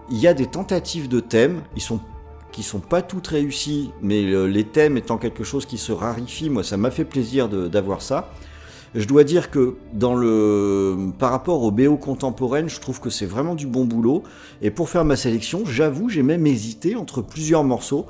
Il 0.09 0.19
y 0.19 0.29
a 0.29 0.35
des 0.35 0.47
tentatives 0.47 1.09
de 1.09 1.19
thèmes, 1.21 1.63
ils 1.75 1.83
sont 1.83 1.99
qui 2.53 2.63
sont 2.63 2.79
pas 2.79 3.03
toutes 3.03 3.27
réussies, 3.27 3.91
mais 4.01 4.23
le- 4.23 4.47
les 4.47 4.63
thèmes 4.63 4.97
étant 4.97 5.19
quelque 5.19 5.43
chose 5.43 5.67
qui 5.67 5.77
se 5.77 5.91
raréfie, 5.91 6.49
moi 6.49 6.63
ça 6.63 6.77
m'a 6.77 6.93
fait 6.93 7.05
plaisir 7.05 7.49
d'avoir 7.49 8.01
ça. 8.01 8.31
Je 8.95 9.09
dois 9.09 9.25
dire 9.25 9.51
que 9.51 9.75
dans 9.93 10.15
le 10.15 10.97
par 11.19 11.33
rapport 11.33 11.65
au 11.65 11.73
BO 11.73 11.97
contemporaine, 11.97 12.69
je 12.69 12.79
trouve 12.79 13.01
que 13.01 13.11
c'est 13.11 13.27
vraiment 13.27 13.57
du 13.57 13.67
bon 13.67 13.85
boulot. 13.85 14.23
Et 14.63 14.71
pour 14.71 14.89
faire 14.89 15.05
ma 15.05 15.17
sélection, 15.17 15.63
j'avoue, 15.65 16.09
j'ai 16.09 16.23
même 16.23 16.47
hésité 16.47 16.95
entre 16.95 17.21
plusieurs 17.21 17.65
morceaux. 17.65 18.07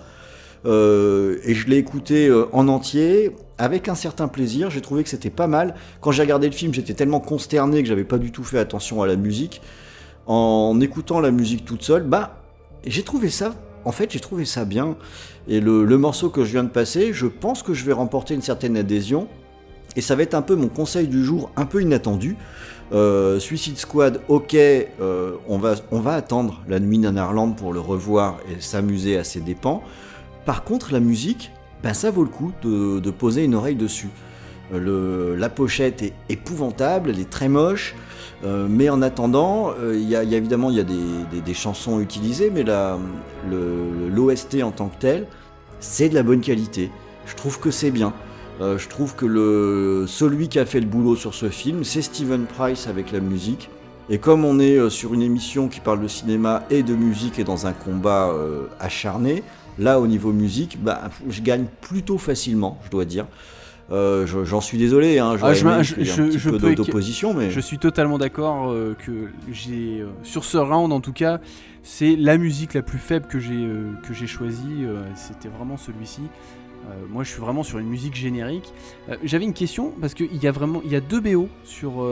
Euh, 0.67 1.39
et 1.45 1.55
je 1.55 1.67
l'ai 1.69 1.77
écouté 1.79 2.27
euh, 2.29 2.45
en 2.53 2.69
entier 2.69 3.31
avec 3.59 3.89
un 3.89 3.95
certain 3.95 4.29
plaisir. 4.29 4.71
J'ai 4.71 4.81
trouvé 4.81 5.03
que 5.03 5.09
c'était 5.09 5.31
pas 5.31 5.47
mal. 5.47 5.75
Quand 6.01 6.13
j'ai 6.13 6.23
regardé 6.23 6.49
le 6.49 6.55
film, 6.55 6.73
j'étais 6.75 6.95
tellement 6.95 7.21
consterné 7.21 7.83
que 7.83 7.89
j'avais 7.89 8.05
pas 8.05 8.19
du 8.19 8.33
tout 8.33 8.45
fait 8.45 8.59
attention 8.59 9.03
à 9.03 9.07
la 9.07 9.17
musique. 9.17 9.61
En 10.27 10.81
écoutant 10.81 11.21
la 11.21 11.31
musique 11.31 11.65
toute 11.65 11.83
seule, 11.83 12.05
bah, 12.05 12.43
j'ai 12.87 13.03
trouvé 13.03 13.29
ça. 13.29 13.55
En 13.85 13.93
fait, 13.93 14.11
j'ai 14.11 14.21
trouvé 14.21 14.45
ça 14.45 14.65
bien. 14.65 14.97
Et 15.47 15.61
le, 15.61 15.85
morceau 15.99 16.31
que 16.31 16.45
je 16.45 16.53
viens 16.53 16.65
de 16.65 16.71
passer, 16.71 17.13
je 17.13 17.27
pense 17.27 17.63
que 17.63 17.75
je 17.75 17.85
vais 17.85 17.93
remporter 17.93 18.35
une 18.35 18.43
certaine 18.43 18.77
adhésion. 18.77 19.29
Et 19.97 20.01
ça 20.01 20.17
va 20.17 20.23
être 20.23 20.35
un 20.35 20.43
peu 20.43 20.57
mon 20.57 20.69
conseil 20.69 21.07
du 21.07 21.23
jour, 21.23 21.51
un 21.57 21.67
peu 21.67 21.83
inattendu. 21.83 22.37
Euh, 22.93 23.39
Suicide 23.39 23.79
Squad, 23.79 24.21
ok, 24.29 24.55
euh, 24.55 25.35
on, 25.47 25.59
va, 25.59 26.15
attendre 26.15 26.63
la 26.67 26.81
nuit 26.81 26.99
Nanarland 26.99 27.53
pour 27.53 27.73
le 27.73 27.81
revoir 27.81 28.39
et 28.51 28.61
s'amuser 28.61 29.17
à 29.17 29.25
ses 29.25 29.41
dépens. 29.41 29.83
Par 30.47 30.65
contre, 30.65 30.93
la 30.93 31.01
musique, 31.01 31.53
ben, 31.85 31.93
ça 31.93 32.11
vaut 32.11 32.23
le 32.23 32.31
coup 32.31 32.53
de, 32.63 33.11
poser 33.11 33.45
une 33.45 33.55
oreille 33.55 33.77
dessus. 33.77 34.09
Euh, 34.73 35.37
la 35.37 35.51
pochette 35.51 36.03
est 36.03 36.15
épouvantable, 36.31 37.11
elle 37.11 37.21
est 37.21 37.29
très 37.29 37.51
moche, 37.51 37.95
euh, 38.43 38.67
mais 38.71 38.89
en 38.89 39.03
attendant, 39.03 39.71
euh, 39.79 39.95
il 39.95 40.09
y, 40.09 40.17
a, 40.17 40.23
évidemment 40.23 40.73
des, 40.73 41.55
chansons 41.55 42.01
utilisées, 42.01 42.51
mais 42.51 42.65
l'OST 43.51 44.63
en 44.63 44.71
tant 44.71 44.89
que 44.89 44.99
tel, 44.99 45.27
c'est 45.79 46.09
de 46.09 46.15
la 46.15 46.23
bonne 46.23 46.41
qualité. 46.41 46.91
Je 47.27 47.35
trouve 47.35 47.61
que 47.61 47.71
c'est 47.71 47.91
bien. 47.91 48.15
Je 48.61 48.89
trouve 48.89 49.15
que 49.15 50.07
celui 50.09 50.49
qui 50.49 50.59
a 50.59 50.65
fait 50.65 50.81
le 50.81 50.87
boulot 50.87 51.17
sur 51.17 51.35
ce 51.35 51.51
film, 51.51 51.85
c'est 51.85 52.01
Steven 52.01 52.47
Price 52.47 52.87
avec 52.87 53.13
la 53.13 53.21
musique. 53.21 53.69
Et 54.09 54.17
comme 54.19 54.47
on 54.47 54.59
est 54.59 54.89
sur 54.89 55.13
une 55.13 55.23
émission 55.23 55.69
qui 55.69 55.81
parle 55.81 56.01
de 56.01 56.09
cinéma 56.09 56.63
et 56.71 56.83
de 56.83 56.95
musique 56.95 57.39
et 57.39 57.45
dans 57.45 57.67
un 57.67 57.73
combat 57.73 58.33
acharné, 58.81 59.43
là 59.79 60.01
au 60.01 60.07
niveau 60.07 60.33
musique, 60.33 60.79
bah, 60.83 61.11
je 61.29 61.41
gagne 61.43 61.67
plutôt 61.81 62.19
facilement, 62.19 62.79
je 62.85 62.91
dois 62.91 63.05
dire. 63.05 63.27
Euh, 63.93 64.27
je- 64.27 64.45
J'en 64.45 64.63
suis 64.63 64.79
désolé, 64.79 65.19
hein, 65.19 65.37
Ah, 65.43 65.53
je 65.53 65.61
je- 65.61 65.67
un 65.69 65.79
petit 66.29 66.39
je 66.39 66.51
peu 66.51 66.75
d'opposition, 66.75 67.35
mais 67.35 67.51
Je 67.51 67.61
suis 67.61 67.77
totalement 67.79 68.17
d'accord 68.17 68.71
euh, 68.71 68.95
que 68.95 69.29
j'ai 69.53 70.01
euh, 70.01 70.07
sur 70.23 70.45
ce 70.45 70.57
round 70.57 70.91
en 70.91 71.01
tout 71.01 71.13
cas, 71.13 71.39
c'est 71.83 72.17
la 72.17 72.39
musique 72.39 72.73
la 72.73 72.81
plus 72.81 72.99
faible 72.99 73.27
que 73.27 73.39
j'ai 73.39 73.69
que 74.09 74.15
j'ai 74.15 74.27
choisie. 74.27 74.87
C'était 75.17 75.49
vraiment 75.51 75.77
celui-ci. 75.77 76.23
Moi, 77.11 77.25
je 77.25 77.31
suis 77.31 77.41
vraiment 77.41 77.63
sur 77.63 77.79
une 77.79 77.89
musique 77.89 78.15
générique. 78.15 78.73
J'avais 79.23 79.45
une 79.45 79.53
question 79.55 79.93
parce 80.01 80.13
qu'il 80.15 80.35
y 80.43 80.47
a 80.47 80.53
vraiment 80.53 80.81
il 80.85 80.91
y 80.93 80.97
a 80.97 81.01
deux 81.01 81.21
BO 81.21 81.49
sur 81.65 82.07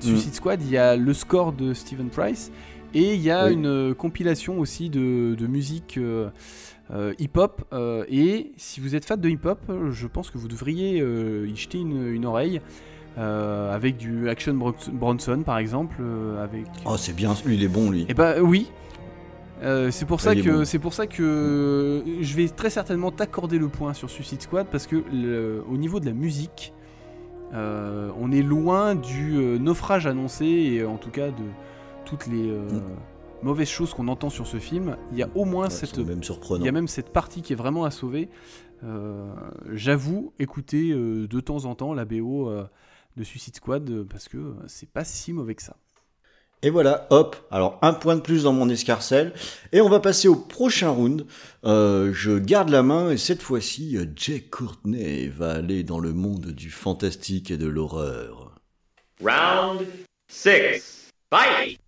Suicide 0.00 0.34
Squad. 0.34 0.60
Il 0.62 0.70
y 0.70 0.76
a 0.76 0.94
le 0.96 1.14
score 1.14 1.52
de 1.52 1.72
Steven 1.74 2.08
Price 2.10 2.50
et 2.94 3.14
il 3.14 3.20
y 3.20 3.30
a 3.30 3.46
Oui. 3.46 3.52
une 3.54 3.66
euh, 3.66 3.94
compilation 3.94 4.58
aussi 4.58 4.90
de, 4.90 5.34
de 5.34 5.46
musique. 5.46 5.96
euh, 5.98 6.28
euh, 6.92 7.12
hip-hop 7.18 7.64
et 8.08 8.52
si 8.56 8.78
vous 8.78 8.94
êtes 8.94 9.04
fan 9.04 9.20
de 9.20 9.28
hip-hop, 9.28 9.58
je 9.90 10.06
pense 10.06 10.30
que 10.30 10.38
vous 10.38 10.46
devriez 10.46 10.98
y 10.98 11.56
jeter 11.56 11.78
une, 11.80 12.06
une 12.14 12.24
oreille 12.24 12.60
euh, 13.18 13.74
avec 13.74 13.96
du 13.96 14.28
Action 14.28 14.54
Bron- 14.54 14.74
Bronson 14.92 15.42
par 15.44 15.58
exemple 15.58 15.96
euh, 16.00 16.44
avec 16.44 16.64
oh, 16.84 16.96
c'est 16.96 17.12
bien, 17.16 17.34
lui 17.44 17.56
il 17.56 17.64
est 17.64 17.68
bon 17.68 17.90
lui. 17.90 18.06
et 18.08 18.14
bah 18.14 18.34
oui 18.40 18.70
Euh, 19.64 19.90
c'est 19.90 20.04
pour 20.04 20.20
ça 20.20 20.36
que 20.36 20.58
bon. 20.58 20.64
c'est 20.64 20.78
pour 20.78 20.92
ça 20.94 21.08
que 21.08 22.04
je 22.20 22.36
vais 22.36 22.48
très 22.50 22.70
certainement 22.70 23.10
t'accorder 23.10 23.58
le 23.58 23.66
point 23.68 23.92
sur 23.92 24.08
Suicide 24.08 24.42
Squad 24.42 24.66
parce 24.70 24.86
que 24.86 24.96
le- 25.12 25.64
au 25.68 25.76
niveau 25.78 25.98
de 25.98 26.06
la 26.06 26.12
musique 26.12 26.72
on 27.52 28.30
est 28.32 28.42
loin 28.42 28.94
du 28.94 29.32
naufrage 29.58 30.06
annoncé 30.06 30.44
et 30.46 30.84
en 30.84 30.98
tout 30.98 31.10
cas 31.10 31.28
de 31.28 31.42
toutes 32.06 32.26
les 32.26 32.48
euh, 32.48 32.62
Mm. 32.70 32.82
mauvaises 33.42 33.68
choses 33.68 33.92
qu'on 33.92 34.08
entend 34.08 34.30
sur 34.30 34.46
ce 34.46 34.56
film 34.58 34.96
il 35.12 35.18
y 35.18 35.22
a 35.22 35.28
au 35.34 35.44
moins 35.44 35.64
Ouais, 35.64 35.70
cette 35.70 35.98
même 35.98 36.22
surprenant. 36.22 36.62
il 36.62 36.66
y 36.66 36.68
a 36.68 36.72
même 36.72 36.88
cette 36.88 37.12
partie 37.12 37.42
qui 37.42 37.52
est 37.52 37.56
vraiment 37.56 37.84
à 37.84 37.90
sauver. 37.90 38.28
Euh, 38.84 39.32
J'avoue 39.72 40.32
écouter 40.38 40.90
euh, 40.92 41.26
de 41.28 41.40
temps 41.40 41.64
en 41.66 41.74
temps 41.74 41.92
la 41.94 42.04
BO 42.04 42.48
euh, 42.48 42.64
de 43.16 43.24
Suicide 43.24 43.56
Squad 43.56 44.04
parce 44.04 44.28
que 44.28 44.54
c'est 44.66 44.88
pas 44.90 45.04
si 45.04 45.32
mauvais 45.32 45.54
que 45.54 45.62
ça. 45.62 45.76
Et 46.62 46.70
voilà, 46.70 47.06
hop, 47.10 47.36
alors 47.50 47.78
un 47.82 47.92
point 47.92 48.16
de 48.16 48.20
plus 48.22 48.44
dans 48.44 48.52
mon 48.52 48.68
escarcelle. 48.70 49.34
Et 49.72 49.80
on 49.82 49.88
va 49.90 50.00
passer 50.00 50.26
au 50.28 50.36
prochain 50.36 50.88
round. 50.90 51.26
Euh, 51.64 52.12
je 52.14 52.38
garde 52.38 52.70
la 52.70 52.82
main 52.82 53.10
et 53.10 53.18
cette 53.18 53.42
fois-ci, 53.42 53.98
Jay 54.16 54.40
Courtney 54.40 55.28
va 55.28 55.52
aller 55.52 55.82
dans 55.84 55.98
le 56.00 56.12
monde 56.14 56.46
du 56.46 56.70
fantastique 56.70 57.50
et 57.50 57.58
de 57.58 57.66
l'horreur. 57.66 58.54
Round 59.22 59.86
six. 60.28 61.10
Fight! 61.30 61.78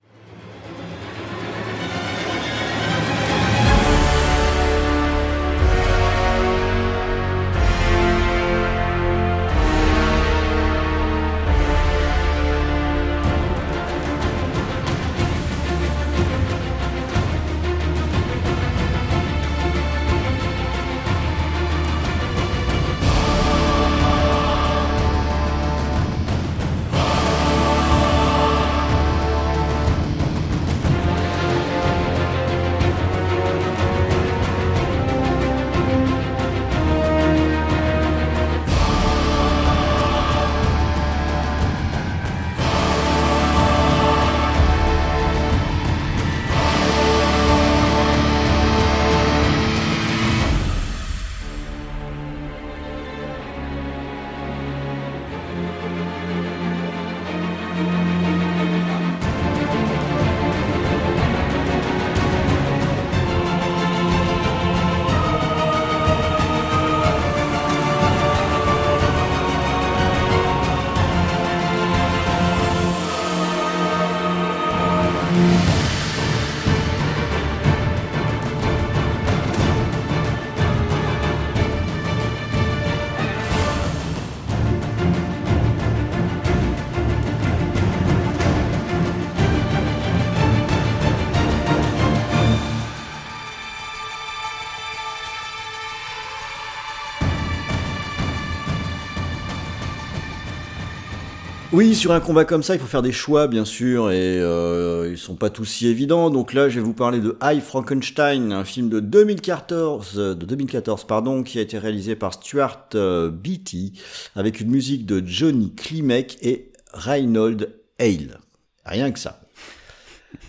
Oui, 101.79 101.95
sur 101.95 102.11
un 102.11 102.18
combat 102.18 102.45
comme 102.45 102.64
ça, 102.64 102.74
il 102.74 102.81
faut 102.81 102.89
faire 102.89 103.03
des 103.03 103.12
choix, 103.12 103.47
bien 103.47 103.64
sûr, 103.64 104.11
et 104.11 104.41
euh, 104.41 105.11
ils 105.12 105.16
sont 105.16 105.37
pas 105.37 105.49
tous 105.49 105.64
si 105.64 105.87
évidents. 105.87 106.29
Donc 106.29 106.53
là, 106.53 106.68
je 106.68 106.81
vais 106.81 106.85
vous 106.85 106.93
parler 106.93 107.20
de 107.20 107.39
High 107.41 107.62
Frankenstein, 107.62 108.53
un 108.53 108.64
film 108.64 108.89
de 108.89 108.99
2014, 108.99 110.14
euh, 110.16 110.35
de 110.35 110.45
2014, 110.45 111.05
pardon, 111.05 111.45
qui 111.45 111.61
a 111.61 111.62
été 111.62 111.79
réalisé 111.79 112.16
par 112.16 112.35
Stuart 112.35 112.89
euh, 112.97 113.31
Beatty, 113.31 113.93
avec 114.35 114.59
une 114.59 114.70
musique 114.70 115.07
de 115.07 115.22
Johnny 115.24 115.72
Klimek 115.72 116.39
et 116.43 116.72
Reinhold 116.95 117.72
Hale. 118.01 118.41
Rien 118.85 119.12
que 119.12 119.20
ça. 119.20 119.41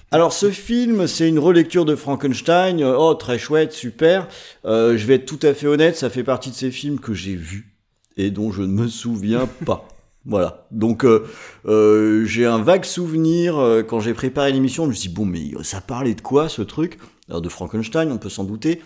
Alors 0.09 0.34
ce 0.34 0.49
film, 0.49 1.05
c'est 1.05 1.30
une 1.30 1.38
relecture 1.38 1.86
de 1.86 1.95
Frankenstein. 1.95 2.82
Euh, 2.82 2.95
Oh, 2.97 3.13
très 3.13 3.38
chouette, 3.38 3.71
super. 3.71 4.27
Je 4.65 5.05
vais 5.05 5.13
être 5.13 5.27
tout 5.27 5.39
à 5.43 5.53
fait 5.53 5.67
honnête, 5.67 5.95
ça 5.95 6.09
fait 6.09 6.23
partie 6.23 6.49
de 6.49 6.55
ces 6.55 6.71
films 6.71 6.99
que 6.99 7.13
j'ai 7.13 7.36
vus 7.36 7.75
et 8.17 8.32
dont 8.32 8.51
je 8.51 8.63
ne 8.63 8.73
me 8.73 8.88
souviens 8.88 9.47
pas. 9.67 9.88
Voilà. 10.26 10.67
Donc 10.72 11.05
euh, 11.05 11.26
euh, 11.65 12.26
j'ai 12.26 12.45
un 12.45 12.61
vague 12.61 12.84
souvenir 12.86 13.57
euh, 13.57 13.84
quand 13.84 13.99
j'ai 13.99 14.13
préparé 14.13 14.51
l'émission. 14.51 14.84
Je 14.86 14.89
me 14.89 14.93
suis 14.93 15.09
dit 15.09 15.15
bon, 15.15 15.26
mais 15.26 15.51
ça 15.63 15.82
parlait 15.82 16.13
de 16.13 16.22
quoi 16.22 16.49
ce 16.49 16.61
truc? 16.61 16.99
Alors 17.30 17.41
de 17.41 17.49
Frankenstein, 17.49 18.11
on 18.11 18.17
peut 18.17 18.30
s'en 18.30 18.43
douter. 18.43 18.82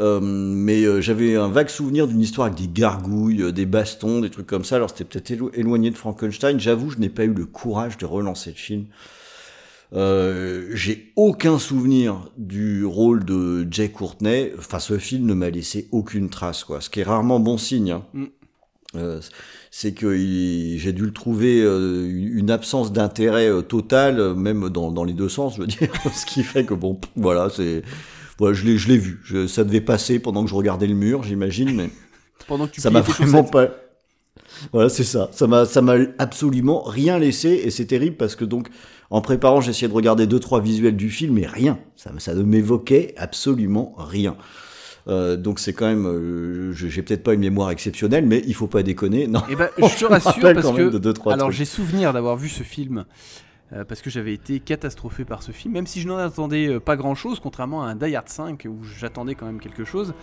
Euh, 0.00 0.20
mais 0.22 0.84
euh, 0.84 1.02
j'avais 1.02 1.36
un 1.36 1.48
vague 1.48 1.68
souvenir 1.68 2.06
d'une 2.06 2.20
histoire 2.22 2.46
avec 2.46 2.58
des 2.58 2.68
gargouilles, 2.68 3.42
euh, 3.42 3.52
des 3.52 3.66
bastons, 3.66 4.20
des 4.20 4.30
trucs 4.30 4.46
comme 4.46 4.64
ça. 4.64 4.76
Alors 4.76 4.88
c'était 4.88 5.04
peut-être 5.04 5.30
élo- 5.30 5.50
éloigné 5.52 5.90
de 5.90 5.96
Frankenstein. 5.96 6.58
J'avoue, 6.58 6.88
je 6.90 6.98
n'ai 6.98 7.10
pas 7.10 7.24
eu 7.24 7.34
le 7.34 7.44
courage 7.44 7.98
de 7.98 8.06
relancer 8.06 8.50
le 8.50 8.56
film. 8.56 8.86
Euh, 9.94 10.70
j'ai 10.72 11.12
aucun 11.16 11.58
souvenir 11.58 12.30
du 12.38 12.86
rôle 12.86 13.24
de 13.26 13.66
Jay 13.70 13.90
Courtney. 13.90 14.52
Enfin, 14.58 14.78
ce 14.78 14.96
film 14.96 15.26
ne 15.26 15.34
m'a 15.34 15.50
laissé 15.50 15.88
aucune 15.92 16.30
trace, 16.30 16.64
quoi. 16.64 16.80
Ce 16.80 16.88
qui 16.88 17.00
est 17.00 17.04
rarement 17.04 17.40
bon 17.40 17.58
signe. 17.58 17.90
hein. 17.90 18.04
Mm. 18.14 18.24
Euh, 18.94 19.20
c'est 19.70 19.92
que 19.92 20.14
j'ai 20.14 20.92
dû 20.92 21.02
le 21.06 21.12
trouver 21.12 21.62
euh, 21.62 22.06
une 22.10 22.50
absence 22.50 22.92
d'intérêt 22.92 23.48
euh, 23.48 23.62
total, 23.62 24.20
euh, 24.20 24.34
même 24.34 24.68
dans, 24.68 24.90
dans 24.90 25.04
les 25.04 25.14
deux 25.14 25.30
sens, 25.30 25.56
je 25.56 25.60
veux 25.62 25.66
dire. 25.66 25.88
ce 26.14 26.26
qui 26.26 26.42
fait 26.42 26.64
que 26.64 26.74
bon, 26.74 27.00
voilà, 27.16 27.48
c'est, 27.48 27.82
voilà, 28.38 28.54
je 28.54 28.64
l'ai, 28.64 28.76
je 28.76 28.88
l'ai 28.88 28.98
vu. 28.98 29.20
Je- 29.24 29.46
ça 29.46 29.64
devait 29.64 29.80
passer 29.80 30.18
pendant 30.18 30.44
que 30.44 30.50
je 30.50 30.54
regardais 30.54 30.86
le 30.86 30.94
mur, 30.94 31.22
j'imagine, 31.22 31.74
mais 31.74 31.90
Pendant 32.46 32.66
que 32.66 32.72
tu 32.72 32.80
ça 32.80 32.90
m'a 32.90 33.00
vraiment 33.00 33.44
pas. 33.44 33.68
Voilà, 34.72 34.88
c'est 34.88 35.04
ça. 35.04 35.28
Ça 35.32 35.46
m'a, 35.46 35.64
ça 35.64 35.80
m'a 35.80 35.94
absolument 36.18 36.82
rien 36.82 37.18
laissé 37.18 37.48
et 37.64 37.70
c'est 37.70 37.86
terrible 37.86 38.16
parce 38.16 38.36
que 38.36 38.44
donc, 38.44 38.68
en 39.10 39.20
préparant, 39.20 39.60
j'essayais 39.60 39.88
de 39.88 39.94
regarder 39.94 40.26
deux 40.26 40.40
trois 40.40 40.60
visuels 40.60 40.96
du 40.96 41.10
film 41.10 41.34
mais 41.34 41.46
rien. 41.46 41.78
Ça, 41.96 42.10
ça 42.18 42.34
ne 42.34 42.42
m'évoquait 42.42 43.14
absolument 43.16 43.94
rien. 43.96 44.36
Euh, 45.08 45.36
donc 45.36 45.58
c'est 45.58 45.72
quand 45.72 45.86
même, 45.86 46.06
euh, 46.06 46.72
j'ai 46.72 47.02
peut-être 47.02 47.24
pas 47.24 47.34
une 47.34 47.40
mémoire 47.40 47.70
exceptionnelle, 47.70 48.26
mais 48.26 48.42
il 48.46 48.54
faut 48.54 48.68
pas 48.68 48.82
déconner. 48.82 49.26
Non. 49.26 49.42
Eh 49.50 49.56
ben, 49.56 49.68
Je 49.78 49.86
je 49.88 49.98
te 49.98 50.04
rassure 50.04 50.54
parce 50.54 50.72
que 50.72 50.90
de 50.90 50.98
deux, 50.98 51.12
trois 51.12 51.32
alors 51.34 51.50
j'ai 51.50 51.64
souvenir 51.64 52.12
d'avoir 52.12 52.36
vu 52.36 52.48
ce 52.48 52.62
film 52.62 53.04
euh, 53.72 53.84
parce 53.84 54.00
que 54.00 54.10
j'avais 54.10 54.32
été 54.32 54.60
catastrophé 54.60 55.24
par 55.24 55.42
ce 55.42 55.50
film, 55.50 55.74
même 55.74 55.86
si 55.86 56.00
je 56.00 56.08
n'en 56.08 56.18
attendais 56.18 56.78
pas 56.78 56.96
grand 56.96 57.14
chose, 57.14 57.40
contrairement 57.40 57.82
à 57.82 57.86
un 57.86 57.96
Die 57.96 58.14
Hard 58.14 58.28
5 58.28 58.66
où 58.68 58.84
j'attendais 58.84 59.34
quand 59.34 59.46
même 59.46 59.60
quelque 59.60 59.84
chose. 59.84 60.14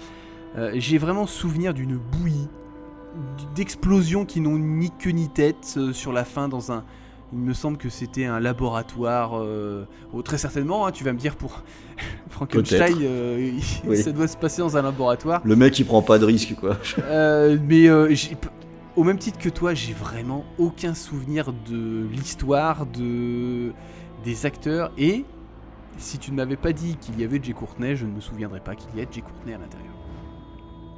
j'ai 0.76 0.98
vraiment 0.98 1.28
souvenir 1.28 1.74
d'une 1.74 1.98
bouillie, 1.98 2.48
d'explosions 3.56 4.26
qui 4.26 4.40
n'ont 4.40 4.58
ni 4.58 4.92
queue 4.92 5.12
ni 5.12 5.30
tête 5.30 5.80
sur 5.92 6.14
la 6.14 6.24
fin 6.24 6.48
dans 6.48 6.72
un. 6.72 6.86
Il 7.32 7.38
me 7.40 7.54
semble 7.54 7.78
que 7.78 7.90
c'était 7.90 8.26
un 8.26 8.40
laboratoire. 8.40 9.38
euh, 9.40 9.86
oh, 10.14 10.22
très 10.24 10.38
certainement, 10.40 10.88
hein, 10.88 10.92
tu 10.92 11.04
vas 11.04 11.14
me 11.14 11.20
dire 11.20 11.36
pour 11.36 11.62
Frankenstein, 12.30 12.98
euh, 13.02 13.52
il- 13.54 13.64
Oui. 13.90 13.98
ça 13.98 14.12
doit 14.12 14.28
se 14.28 14.38
passer 14.38 14.62
dans 14.62 14.76
un 14.78 14.82
laboratoire. 14.82 15.42
Le 15.44 15.56
mec 15.56 15.78
il 15.80 15.86
prend 15.86 16.02
pas 16.02 16.18
de 16.20 16.26
risque 16.26 16.56
quoi. 16.56 16.78
Euh, 17.04 17.58
mais 17.68 17.88
euh, 17.88 18.14
au 18.96 19.04
même 19.04 19.18
titre 19.20 19.38
que 19.38 19.50
toi, 19.50 19.74
j'ai 19.74 19.94
vraiment 19.94 20.44
aucun 20.58 20.94
souvenir 20.94 21.54
de 21.70 22.08
l'histoire, 22.12 22.86
de 22.88 23.72
des 24.24 24.46
acteurs 24.46 24.92
et 24.98 25.24
si 25.98 26.18
tu 26.18 26.32
ne 26.32 26.36
m'avais 26.38 26.56
pas 26.58 26.72
dit 26.74 26.98
qu'il 27.00 27.20
y 27.20 27.24
avait 27.24 27.40
Jay 27.42 27.54
Courtney, 27.54 27.96
je 27.96 28.06
ne 28.06 28.12
me 28.12 28.20
souviendrais 28.22 28.60
pas 28.62 28.74
qu'il 28.76 28.90
y 28.98 29.02
ait 29.02 29.08
Jay 29.12 29.22
Courtney 29.22 29.54
à 29.54 29.58
l'intérieur. 29.58 29.94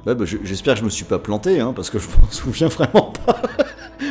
Ouais, 0.06 0.14
bah, 0.14 0.24
je- 0.24 0.38
j'espère 0.42 0.74
que 0.74 0.80
je 0.80 0.84
me 0.84 0.90
suis 0.90 1.04
pas 1.04 1.18
planté, 1.18 1.60
hein, 1.60 1.72
parce 1.74 1.88
que 1.90 1.98
je 1.98 2.08
m'en 2.08 2.26
souviens 2.30 2.68
vraiment 2.68 3.12
pas. 3.26 3.40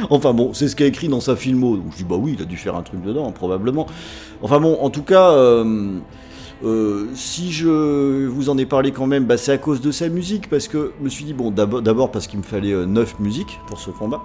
enfin 0.10 0.34
bon, 0.34 0.54
c'est 0.54 0.68
ce 0.68 0.82
est 0.82 0.88
écrit 0.88 1.10
dans 1.10 1.20
sa 1.20 1.36
filmo, 1.36 1.76
donc 1.78 1.88
je 1.92 1.98
dis 1.98 2.04
bah 2.04 2.16
oui, 2.18 2.36
il 2.38 2.42
a 2.42 2.46
dû 2.46 2.58
faire 2.58 2.76
un 2.76 2.82
truc 2.84 3.02
dedans, 3.04 3.32
probablement. 3.32 3.88
Enfin 4.42 4.60
bon, 4.60 4.78
en 4.82 4.89
tout 4.89 5.04
cas, 5.04 5.32
euh, 5.32 6.00
euh, 6.64 7.08
si 7.14 7.52
je 7.52 8.26
vous 8.28 8.50
en 8.50 8.58
ai 8.58 8.66
parlé 8.66 8.92
quand 8.92 9.06
même, 9.08 9.26
bah, 9.26 9.38
c'est 9.38 9.52
à 9.52 9.58
cause 9.58 9.82
de 9.82 9.92
sa 9.92 10.08
musique, 10.08 10.50
parce 10.50 10.68
que 10.70 10.94
je 11.00 11.04
me 11.04 11.10
suis 11.10 11.26
dit, 11.26 11.34
bon, 11.34 11.52
d'abord 11.52 12.12
parce 12.12 12.28
qu'il 12.28 12.39
me 12.39 12.44
fallait 12.46 12.72
euh, 12.72 12.86
9 12.86 13.20
musiques 13.20 13.60
pour 13.68 13.80
ce 13.80 13.92
combat. 13.92 14.22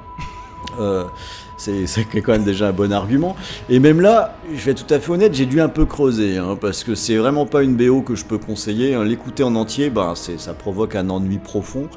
C'est 1.57 2.05
quand 2.23 2.33
même 2.33 2.45
déjà 2.45 2.69
un 2.69 2.73
bon 2.73 2.93
argument. 2.93 3.35
Et 3.69 3.79
même 3.81 4.01
là, 4.01 4.37
je 4.55 4.63
vais 4.65 4.73
être 4.73 4.87
tout 4.87 4.95
à 4.95 5.01
fait 5.01 5.11
honnête, 5.11 5.35
j'ai 5.35 5.47
dû 5.47 5.61
un 5.61 5.69
peu 5.69 5.87
creuser, 5.87 6.37
hein, 6.37 6.57
parce 6.61 6.85
que 6.85 6.95
c'est 6.95 7.17
vraiment 7.17 7.47
pas 7.47 7.63
une 7.63 7.77
BO 7.77 8.03
que 8.03 8.15
je 8.15 8.25
peux 8.25 8.39
conseiller. 8.39 8.95
hein. 8.95 9.05
L'écouter 9.05 9.43
en 9.43 9.55
entier, 9.55 9.91
ben, 9.91 10.15
ça 10.15 10.55
provoque 10.55 10.95
un 10.95 11.09
ennui 11.09 11.39
profond. 11.39 11.89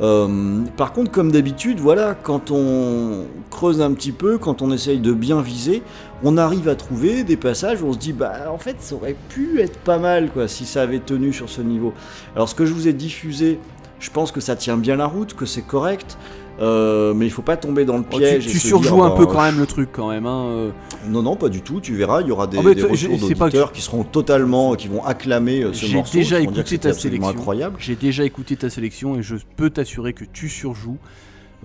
Euh, 0.00 0.62
par 0.76 0.92
contre, 0.92 1.12
comme 1.12 1.30
d'habitude, 1.30 1.78
voilà, 1.78 2.16
quand 2.20 2.50
on 2.50 3.26
creuse 3.50 3.80
un 3.80 3.92
petit 3.92 4.10
peu, 4.10 4.38
quand 4.38 4.60
on 4.60 4.72
essaye 4.72 4.98
de 4.98 5.12
bien 5.12 5.40
viser, 5.40 5.82
on 6.24 6.36
arrive 6.36 6.68
à 6.68 6.74
trouver 6.74 7.22
des 7.22 7.36
passages 7.36 7.80
où 7.82 7.86
on 7.86 7.92
se 7.92 7.98
dit, 7.98 8.12
bah 8.12 8.50
en 8.52 8.58
fait, 8.58 8.76
ça 8.80 8.96
aurait 8.96 9.14
pu 9.28 9.60
être 9.60 9.78
pas 9.78 9.98
mal, 9.98 10.30
quoi, 10.30 10.48
si 10.48 10.64
ça 10.64 10.82
avait 10.82 10.98
tenu 10.98 11.32
sur 11.32 11.48
ce 11.48 11.60
niveau. 11.60 11.92
Alors, 12.34 12.48
ce 12.48 12.56
que 12.56 12.66
je 12.66 12.72
vous 12.72 12.88
ai 12.88 12.92
diffusé, 12.92 13.60
je 14.00 14.10
pense 14.10 14.32
que 14.32 14.40
ça 14.40 14.56
tient 14.56 14.76
bien 14.76 14.96
la 14.96 15.06
route, 15.06 15.34
que 15.34 15.46
c'est 15.46 15.62
correct. 15.62 16.18
Euh, 16.60 17.14
mais 17.14 17.26
il 17.26 17.30
faut 17.30 17.42
pas 17.42 17.56
tomber 17.56 17.84
dans 17.84 17.96
le 17.96 18.04
Oh, 18.06 18.12
tu 18.12 18.18
piège. 18.18 18.46
tu 18.46 18.58
se 18.58 18.68
surjoues 18.68 18.94
dire, 18.94 19.04
un 19.04 19.08
bah, 19.10 19.14
peu 19.16 19.26
quand 19.26 19.42
même 19.42 19.58
le 19.58 19.66
truc 19.66 19.88
quand 19.92 20.08
même. 20.10 20.26
Hein, 20.26 20.44
euh. 20.46 20.70
non, 21.08 21.22
non, 21.22 21.34
pas 21.36 21.48
du 21.48 21.62
tout. 21.62 21.80
Tu 21.80 21.94
verras, 21.96 22.20
il 22.22 22.28
y 22.28 22.30
aura 22.30 22.46
des, 22.46 22.58
mais 22.58 22.74
des 22.74 22.82
retours 22.82 22.96
que- 22.96 23.34
d'auditeurs 23.34 23.72
qui 23.72 23.80
seront 23.82 24.04
totalement, 24.04 24.74
qui 24.74 24.88
vont 24.88 25.04
acclamer 25.04 25.62
euh, 25.64 25.72
ce 25.72 25.86
J'ai 25.86 25.94
morceau. 25.94 26.16
déjà 26.16 26.36
vont 26.38 26.42
dire 26.50 26.60
écouté 26.60 26.78
ta 26.78 26.92
sélection. 26.92 27.28
incroyable. 27.30 27.76
J'ai 27.78 27.96
déjà 27.96 28.24
écouté 28.24 28.56
ta 28.56 28.70
sélection 28.70 29.16
et 29.16 29.22
je 29.22 29.34
peux 29.56 29.70
t'assurer 29.70 30.12
que 30.12 30.24
tu 30.24 30.48
surjoues. 30.48 30.98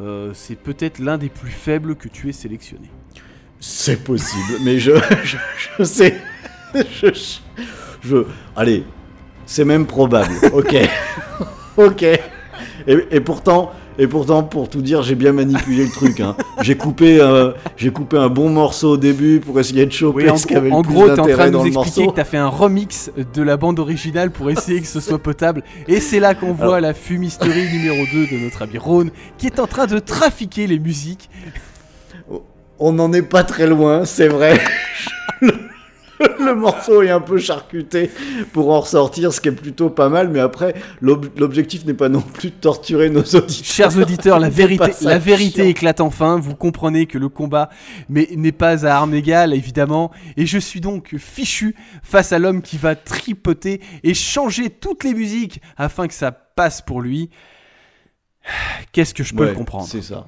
Euh, 0.01 0.31
c'est 0.33 0.55
peut-être 0.55 0.99
l'un 0.99 1.17
des 1.17 1.29
plus 1.29 1.51
faibles 1.51 1.95
que 1.95 2.07
tu 2.07 2.29
aies 2.29 2.33
sélectionné. 2.33 2.89
C'est 3.59 4.03
possible, 4.03 4.53
mais 4.63 4.79
je, 4.79 4.91
je, 5.23 5.37
je 5.77 5.83
sais. 5.83 6.15
Je, 7.01 7.07
je, 8.01 8.17
allez, 8.55 8.83
c'est 9.47 9.65
même 9.65 9.87
probable. 9.87 10.31
Ok, 10.53 10.75
ok. 11.77 12.03
Et, 12.03 12.19
et 13.11 13.19
pourtant, 13.19 13.71
et 13.99 14.07
pourtant, 14.07 14.41
pour 14.43 14.69
tout 14.69 14.81
dire, 14.81 15.03
j'ai 15.03 15.13
bien 15.13 15.33
manipulé 15.33 15.83
le 15.83 15.91
truc. 15.91 16.19
hein. 16.21 16.35
J'ai 16.61 16.75
coupé, 16.75 17.19
euh, 17.21 17.51
j'ai 17.77 17.91
coupé 17.91 18.17
un 18.17 18.27
bon 18.29 18.49
morceau 18.49 18.91
au 18.93 18.97
début 18.97 19.39
pour 19.39 19.59
essayer 19.59 19.85
de 19.85 19.91
choper 19.91 20.23
Oui, 20.23 20.29
en 20.29 20.37
ce 20.37 20.47
qui 20.47 20.53
gros, 20.53 20.59
avait 20.61 20.69
le 20.69 20.75
en 20.75 20.81
plus 20.81 20.93
gros, 20.93 21.05
t'es 21.09 21.19
en 21.19 21.27
train 21.27 21.45
de 21.51 21.57
nous 21.57 21.65
expliquer 21.67 21.73
morceau. 22.01 22.11
que 22.11 22.15
t'as 22.15 22.23
fait 22.25 22.37
un 22.37 22.47
remix 22.47 23.11
de 23.33 23.41
la 23.43 23.55
bande 23.57 23.79
originale 23.79 24.31
pour 24.31 24.49
essayer 24.49 24.81
que 24.81 24.87
ce 24.87 24.99
soit 24.99 25.19
potable. 25.19 25.63
Et 25.87 25.99
c'est 25.99 26.19
là 26.19 26.33
qu'on 26.35 26.53
voit 26.53 26.65
Alors- 26.77 26.79
la 26.81 26.93
fumisterie 26.93 27.71
numéro 27.73 28.03
2 28.11 28.25
de 28.27 28.43
notre 28.43 28.61
ami 28.63 28.77
Rhône, 28.77 29.11
qui 29.37 29.45
est 29.47 29.59
en 29.59 29.67
train 29.67 29.85
de 29.87 29.99
trafiquer 29.99 30.65
les 30.67 30.79
musiques. 30.79 31.29
On 32.79 32.93
n'en 32.93 33.11
est 33.13 33.21
pas 33.21 33.43
très 33.43 33.67
loin, 33.67 34.05
c'est 34.05 34.27
vrai. 34.29 34.59
le, 36.39 36.53
morceau 36.55 37.01
est 37.01 37.09
un 37.09 37.21
peu 37.21 37.37
charcuté 37.37 38.09
pour 38.53 38.71
en 38.71 38.81
ressortir, 38.81 39.33
ce 39.33 39.39
qui 39.41 39.47
est 39.49 39.53
plutôt 39.53 39.89
pas 39.89 40.09
mal, 40.09 40.29
mais 40.29 40.39
après, 40.39 40.75
l'ob- 41.01 41.29
l'objectif 41.37 41.85
n'est 41.85 41.93
pas 41.93 42.09
non 42.09 42.21
plus 42.21 42.49
de 42.49 42.55
torturer 42.55 43.09
nos 43.09 43.21
auditeurs. 43.21 43.65
Chers 43.65 43.97
auditeurs, 43.97 44.39
la 44.39 44.49
vérité, 44.49 44.77
pas 44.87 44.91
ça 44.91 45.09
la 45.09 45.17
vérité 45.19 45.61
chiant. 45.61 45.69
éclate 45.69 46.01
enfin. 46.01 46.39
Vous 46.39 46.55
comprenez 46.55 47.05
que 47.05 47.17
le 47.17 47.29
combat 47.29 47.69
n'est 48.09 48.51
pas 48.51 48.85
à 48.85 48.95
armes 48.95 49.13
égales, 49.13 49.53
évidemment. 49.53 50.11
Et 50.37 50.45
je 50.45 50.57
suis 50.57 50.81
donc 50.81 51.15
fichu 51.17 51.75
face 52.03 52.31
à 52.33 52.39
l'homme 52.39 52.61
qui 52.61 52.77
va 52.77 52.95
tripoter 52.95 53.81
et 54.03 54.13
changer 54.13 54.69
toutes 54.69 55.03
les 55.03 55.13
musiques 55.13 55.61
afin 55.77 56.07
que 56.07 56.13
ça 56.13 56.31
passe 56.31 56.81
pour 56.81 57.01
lui. 57.01 57.29
Qu'est-ce 58.91 59.13
que 59.13 59.23
je 59.23 59.33
peux 59.33 59.43
Ouais, 59.43 59.49
le 59.49 59.55
comprendre? 59.55 59.87
C'est 59.89 60.01
ça. 60.01 60.27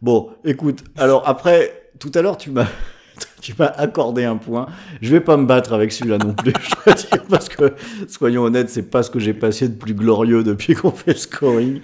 Bon, 0.00 0.30
écoute, 0.44 0.82
alors 0.98 1.28
après, 1.28 1.90
tout 1.98 2.10
à 2.14 2.22
l'heure, 2.22 2.36
tu 2.36 2.50
m'as. 2.50 2.66
Tu 3.40 3.54
m'as 3.58 3.66
accordé 3.66 4.24
un 4.24 4.36
point. 4.36 4.66
Je 5.00 5.10
vais 5.10 5.20
pas 5.20 5.36
me 5.36 5.46
battre 5.46 5.72
avec 5.72 5.92
celui-là 5.92 6.18
non 6.18 6.32
plus, 6.34 6.52
je 6.62 6.74
dois 6.84 6.94
dire, 6.94 7.24
parce 7.28 7.48
que, 7.48 7.72
soyons 8.08 8.44
honnêtes, 8.44 8.70
c'est 8.70 8.88
pas 8.90 9.02
ce 9.02 9.10
que 9.10 9.18
j'ai 9.18 9.34
passé 9.34 9.68
de 9.68 9.74
plus 9.74 9.94
glorieux 9.94 10.44
depuis 10.44 10.74
qu'on 10.74 10.90
fait 10.92 11.12
le 11.12 11.18
scoring. 11.18 11.80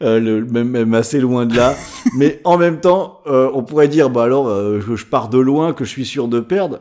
Euh, 0.00 0.20
le- 0.20 0.44
même, 0.44 0.94
assez 0.94 1.20
loin 1.20 1.44
de 1.46 1.56
là. 1.56 1.74
Mais 2.16 2.40
en 2.44 2.56
même 2.56 2.78
temps, 2.80 3.20
euh, 3.26 3.50
on 3.52 3.64
pourrait 3.64 3.88
dire, 3.88 4.10
bah 4.10 4.22
alors, 4.24 4.46
euh, 4.48 4.80
je, 4.80 4.94
je 4.94 5.04
pars 5.06 5.28
de 5.28 5.38
loin, 5.38 5.72
que 5.72 5.84
je 5.84 5.90
suis 5.90 6.04
sûr 6.06 6.28
de 6.28 6.38
perdre. 6.38 6.78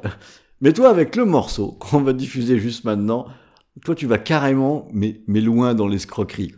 Mais 0.61 0.71
toi, 0.71 0.89
avec 0.89 1.15
le 1.15 1.25
morceau 1.25 1.71
qu'on 1.79 2.01
va 2.01 2.13
diffuser 2.13 2.59
juste 2.59 2.83
maintenant, 2.83 3.25
toi, 3.83 3.95
tu 3.95 4.05
vas 4.05 4.17
carrément, 4.19 4.87
mais, 4.93 5.21
mais 5.27 5.41
loin 5.41 5.73
dans 5.73 5.87
l'escroquerie. 5.87 6.53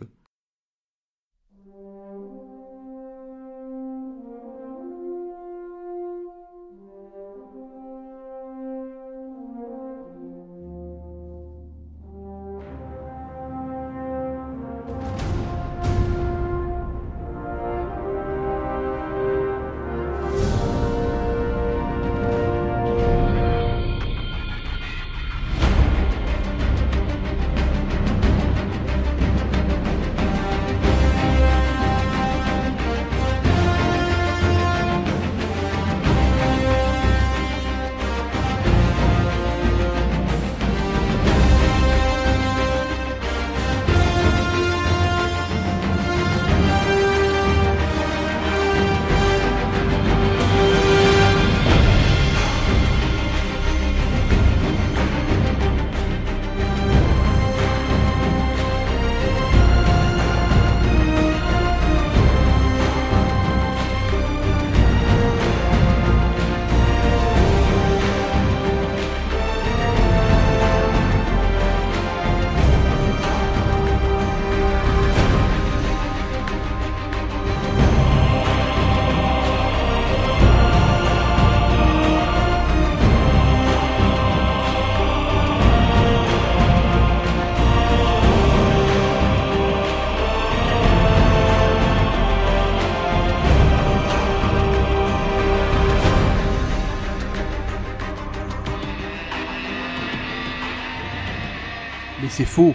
C'est 102.40 102.46
faux. 102.46 102.74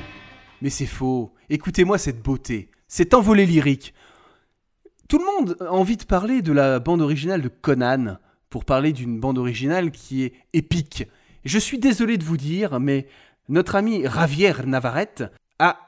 Mais 0.61 0.69
c'est 0.69 0.85
faux. 0.85 1.33
Écoutez-moi 1.49 1.97
cette 1.97 2.21
beauté, 2.21 2.69
cet 2.87 3.15
envolé 3.15 3.47
lyrique. 3.47 3.95
Tout 5.09 5.17
le 5.17 5.25
monde 5.25 5.57
a 5.59 5.71
envie 5.71 5.97
de 5.97 6.03
parler 6.03 6.43
de 6.43 6.51
la 6.51 6.77
bande 6.77 7.01
originale 7.01 7.41
de 7.41 7.47
Conan 7.47 8.17
pour 8.51 8.63
parler 8.63 8.93
d'une 8.93 9.19
bande 9.19 9.39
originale 9.39 9.89
qui 9.89 10.23
est 10.23 10.33
épique. 10.53 11.07
Je 11.45 11.57
suis 11.57 11.79
désolé 11.79 12.19
de 12.19 12.23
vous 12.23 12.37
dire, 12.37 12.79
mais 12.79 13.07
notre 13.49 13.73
ami 13.73 14.03
Javier 14.03 14.53
Navarrete 14.67 15.23
a 15.57 15.79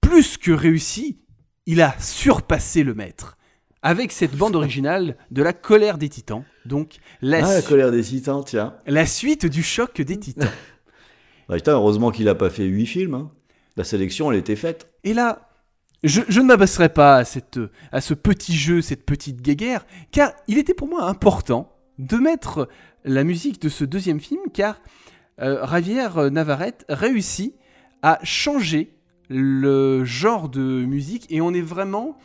plus 0.00 0.36
que 0.38 0.52
réussi. 0.52 1.18
Il 1.66 1.82
a 1.82 1.96
surpassé 1.98 2.84
le 2.84 2.94
maître 2.94 3.36
avec 3.82 4.12
cette 4.12 4.36
bande 4.36 4.54
originale 4.54 5.16
de 5.32 5.42
la 5.42 5.52
colère 5.52 5.98
des 5.98 6.08
titans. 6.08 6.44
Donc 6.64 6.98
la, 7.22 7.44
Ah, 7.44 7.54
la 7.54 7.62
colère 7.62 7.90
des 7.90 8.04
titans, 8.04 8.44
tiens. 8.46 8.76
la 8.86 9.04
suite 9.04 9.46
du 9.46 9.64
choc 9.64 10.00
des 10.00 10.20
titans. 10.20 10.48
Heureusement 11.66 12.10
qu'il 12.10 12.28
a 12.28 12.34
pas 12.34 12.50
fait 12.50 12.64
huit 12.64 12.86
films. 12.86 13.14
hein. 13.14 13.30
La 13.76 13.84
sélection, 13.84 14.30
elle 14.30 14.38
était 14.38 14.56
faite. 14.56 14.90
Et 15.04 15.14
là, 15.14 15.48
je, 16.02 16.40
ne 16.40 16.46
m'abaisserai 16.46 16.88
pas 16.88 17.16
à, 17.16 17.24
cette, 17.24 17.60
à 17.92 18.00
ce 18.00 18.14
petit 18.14 18.56
jeu, 18.56 18.80
cette 18.80 19.04
petite 19.04 19.42
guéguerre, 19.42 19.86
car 20.12 20.32
il 20.48 20.58
était 20.58 20.74
pour 20.74 20.88
moi 20.88 21.04
important 21.04 21.72
de 21.98 22.16
mettre 22.16 22.68
la 23.04 23.24
musique 23.24 23.60
de 23.60 23.68
ce 23.68 23.84
deuxième 23.84 24.20
film, 24.20 24.40
car 24.52 24.80
euh, 25.40 25.66
Javier 25.66 26.08
Navarrete 26.30 26.84
réussit 26.88 27.54
à 28.02 28.18
changer 28.22 28.94
le 29.28 30.04
genre 30.04 30.48
de 30.48 30.60
musique, 30.60 31.26
et 31.30 31.40
on 31.40 31.54
est 31.54 31.60
vraiment 31.60 32.16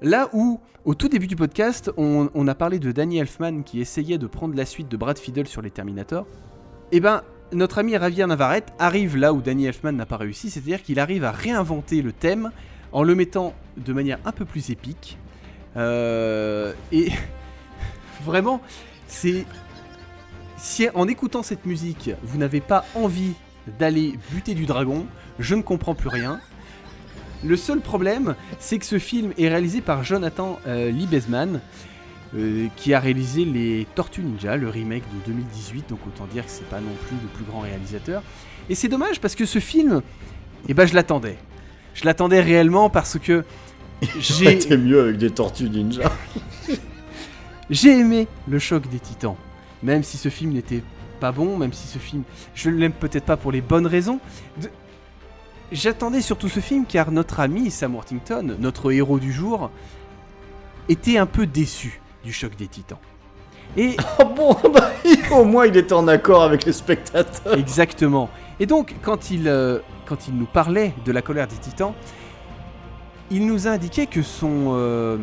là 0.00 0.28
où, 0.32 0.60
au 0.84 0.94
tout 0.94 1.08
début 1.08 1.26
du 1.26 1.36
podcast, 1.36 1.90
on, 1.96 2.48
a 2.48 2.54
parlé 2.54 2.78
de 2.78 2.92
Danny 2.92 3.18
Elfman 3.18 3.62
qui 3.62 3.80
essayait 3.80 4.18
de 4.18 4.26
prendre 4.26 4.54
la 4.54 4.64
suite 4.64 4.88
de 4.88 4.96
Brad 4.96 5.18
Fiddle 5.18 5.46
sur 5.46 5.62
les 5.62 5.70
Terminator. 5.70 6.26
Et 6.92 7.00
ben, 7.00 7.22
notre 7.52 7.78
ami 7.78 7.92
Javier 7.92 8.26
Navarrete 8.26 8.72
arrive 8.78 9.16
là 9.16 9.32
où 9.32 9.40
Danny 9.40 9.66
Elfman 9.66 9.92
n'a 9.92 10.06
pas 10.06 10.16
réussi, 10.16 10.50
c'est-à-dire 10.50 10.82
qu'il 10.82 10.98
arrive 10.98 11.24
à 11.24 11.30
réinventer 11.30 12.02
le 12.02 12.12
thème 12.12 12.50
en 12.92 13.02
le 13.02 13.14
mettant 13.14 13.54
de 13.76 13.92
manière 13.92 14.18
un 14.24 14.32
peu 14.32 14.44
plus 14.44 14.70
épique. 14.70 15.18
Euh, 15.76 16.72
et 16.92 17.10
vraiment, 18.24 18.60
c'est 19.06 19.44
si 20.56 20.88
en 20.94 21.08
écoutant 21.08 21.42
cette 21.42 21.66
musique, 21.66 22.10
vous 22.22 22.38
n'avez 22.38 22.60
pas 22.60 22.84
envie 22.94 23.34
d'aller 23.78 24.18
buter 24.30 24.54
du 24.54 24.66
dragon, 24.66 25.06
je 25.38 25.54
ne 25.54 25.62
comprends 25.62 25.94
plus 25.94 26.08
rien. 26.08 26.40
Le 27.44 27.56
seul 27.56 27.80
problème, 27.80 28.34
c'est 28.58 28.78
que 28.78 28.86
ce 28.86 28.98
film 28.98 29.32
est 29.36 29.48
réalisé 29.48 29.80
par 29.82 30.04
Jonathan 30.04 30.58
euh, 30.66 30.90
Liebesman, 30.90 31.60
euh, 32.36 32.66
qui 32.76 32.94
a 32.94 33.00
réalisé 33.00 33.44
les 33.44 33.86
Tortues 33.94 34.22
Ninja, 34.22 34.56
le 34.56 34.68
remake 34.68 35.04
de 35.26 35.32
2018, 35.32 35.90
donc 35.90 36.00
autant 36.06 36.26
dire 36.26 36.44
que 36.44 36.50
c'est 36.50 36.68
pas 36.68 36.80
non 36.80 36.94
plus 37.06 37.16
le 37.22 37.28
plus 37.28 37.44
grand 37.44 37.60
réalisateur. 37.60 38.22
Et 38.68 38.74
c'est 38.74 38.88
dommage 38.88 39.20
parce 39.20 39.34
que 39.34 39.44
ce 39.46 39.58
film, 39.58 40.02
eh 40.68 40.74
ben 40.74 40.86
je 40.86 40.94
l'attendais. 40.94 41.36
Je 41.94 42.04
l'attendais 42.04 42.40
réellement 42.40 42.90
parce 42.90 43.18
que 43.18 43.44
j'ai 44.18 44.60
C'était 44.60 44.76
mieux 44.76 45.00
avec 45.00 45.18
des 45.18 45.30
tortues 45.30 45.70
ninja. 45.70 46.10
j'ai 47.70 47.98
aimé 47.98 48.26
le 48.48 48.58
choc 48.58 48.88
des 48.88 48.98
titans. 48.98 49.36
Même 49.82 50.02
si 50.02 50.16
ce 50.16 50.28
film 50.28 50.52
n'était 50.52 50.82
pas 51.20 51.30
bon, 51.32 51.56
même 51.56 51.72
si 51.72 51.86
ce 51.86 51.98
film, 51.98 52.22
je 52.54 52.70
ne 52.70 52.76
l'aime 52.76 52.92
peut-être 52.92 53.24
pas 53.24 53.36
pour 53.36 53.52
les 53.52 53.60
bonnes 53.60 53.86
raisons. 53.86 54.18
De- 54.60 54.70
J'attendais 55.72 56.20
surtout 56.20 56.48
ce 56.48 56.60
film 56.60 56.84
car 56.86 57.10
notre 57.10 57.40
ami 57.40 57.70
Sam 57.70 57.94
Worthington, 57.94 58.56
notre 58.58 58.92
héros 58.92 59.18
du 59.18 59.32
jour, 59.32 59.70
était 60.88 61.16
un 61.18 61.26
peu 61.26 61.46
déçu 61.46 62.00
du 62.24 62.32
choc 62.32 62.56
des 62.56 62.66
titans. 62.66 62.98
Et 63.76 63.96
Ah 64.18 64.24
bon, 64.24 64.56
bah, 64.72 64.90
au 65.32 65.44
moins 65.44 65.66
il 65.66 65.76
était 65.76 65.92
en 65.92 66.08
accord 66.08 66.42
avec 66.42 66.64
les 66.64 66.72
spectateurs. 66.72 67.54
Exactement. 67.58 68.28
Et 68.60 68.66
donc, 68.66 68.94
quand 69.02 69.30
il, 69.30 69.48
euh, 69.48 69.80
quand 70.06 70.28
il 70.28 70.34
nous 70.36 70.46
parlait 70.46 70.94
de 71.04 71.12
la 71.12 71.22
colère 71.22 71.46
des 71.48 71.56
titans, 71.56 71.92
il 73.30 73.46
nous 73.46 73.66
a 73.66 73.70
indiqué 73.70 74.06
que 74.06 74.22
son. 74.22 74.74
euh, 74.76 75.18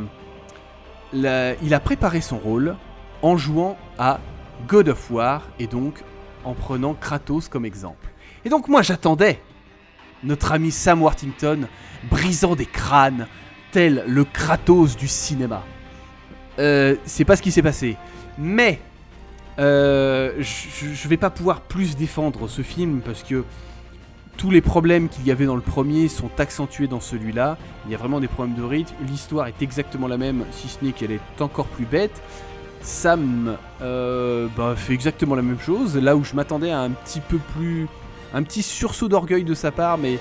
la- 1.14 1.56
il 1.62 1.74
a 1.74 1.80
préparé 1.80 2.22
son 2.22 2.38
rôle 2.38 2.76
en 3.22 3.38
jouant 3.38 3.78
à 3.98 4.20
God 4.68 4.90
of 4.90 5.12
War 5.12 5.44
et 5.60 5.68
donc 5.68 6.04
en 6.44 6.54
prenant 6.54 6.94
Kratos 6.94 7.48
comme 7.50 7.66
exemple. 7.66 8.08
Et 8.46 8.50
donc, 8.50 8.68
moi, 8.68 8.82
j'attendais 8.82 9.42
notre 10.24 10.52
ami 10.52 10.72
Sam 10.72 11.02
Worthington 11.02 11.68
brisant 12.10 12.56
des 12.56 12.66
crânes, 12.66 13.28
tel 13.72 14.04
le 14.08 14.24
Kratos 14.24 14.96
du 14.98 15.08
cinéma. 15.08 15.64
Euh, 16.62 16.96
c'est 17.06 17.26
pas 17.26 17.36
ce 17.36 17.42
qui 17.42 17.52
s'est 17.52 17.64
passé. 17.64 17.98
Mais 18.38 18.80
euh, 19.60 20.34
je, 20.40 21.08
vais 21.08 21.18
pas 21.18 21.30
pouvoir 21.30 21.62
plus 21.62 21.96
défendre 21.96 22.48
ce 22.48 22.62
film 22.62 23.02
parce 23.04 23.24
que 23.24 23.44
tous 24.38 24.52
les 24.52 24.62
problèmes 24.62 25.10
qu'il 25.10 25.26
y 25.26 25.32
avait 25.32 25.46
dans 25.46 25.56
le 25.56 25.62
premier 25.62 26.08
sont 26.08 26.30
accentués 26.38 26.88
dans 26.88 27.00
celui-là. 27.00 27.58
Il 27.86 27.92
y 27.92 27.96
a 27.96 27.98
vraiment 27.98 28.20
des 28.20 28.28
problèmes 28.28 28.56
de 28.56 28.64
rythme. 28.64 28.94
L'histoire 29.08 29.48
est 29.48 29.62
exactement 29.62 30.08
la 30.08 30.18
même, 30.18 30.46
si 30.52 30.68
ce 30.68 30.86
n'est 30.86 30.92
qu'elle 30.92 31.12
est 31.12 31.42
encore 31.42 31.68
plus 31.68 31.86
bête. 31.86 32.22
Sam 32.82 33.58
euh, 33.82 34.48
bah, 34.56 34.76
fait 34.76 34.94
exactement 34.94 35.36
la 35.36 35.42
même 35.42 35.60
chose. 35.60 35.98
Là 35.98 36.16
où 36.16 36.24
je 36.24 36.36
m'attendais 36.36 36.72
à 36.72 36.80
un 36.80 36.92
petit 36.92 37.22
peu 37.22 37.38
plus, 37.56 37.88
un 38.34 38.44
petit 38.44 38.64
sursaut 38.64 39.10
d'orgueil 39.10 39.44
de 39.44 39.54
sa 39.54 39.72
part, 39.72 39.98
mais 39.98 40.20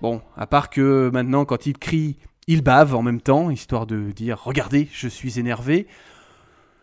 bon, 0.00 0.20
à 0.36 0.46
part 0.46 0.70
que 0.70 1.10
maintenant, 1.12 1.44
quand 1.44 1.66
il 1.66 1.76
crie, 1.76 2.16
il 2.46 2.62
bave 2.62 2.94
en 2.94 3.02
même 3.02 3.20
temps, 3.20 3.50
histoire 3.50 3.86
de 3.86 4.10
dire 4.10 4.40
"Regardez, 4.42 4.88
je 4.92 5.08
suis 5.08 5.38
énervé". 5.38 5.86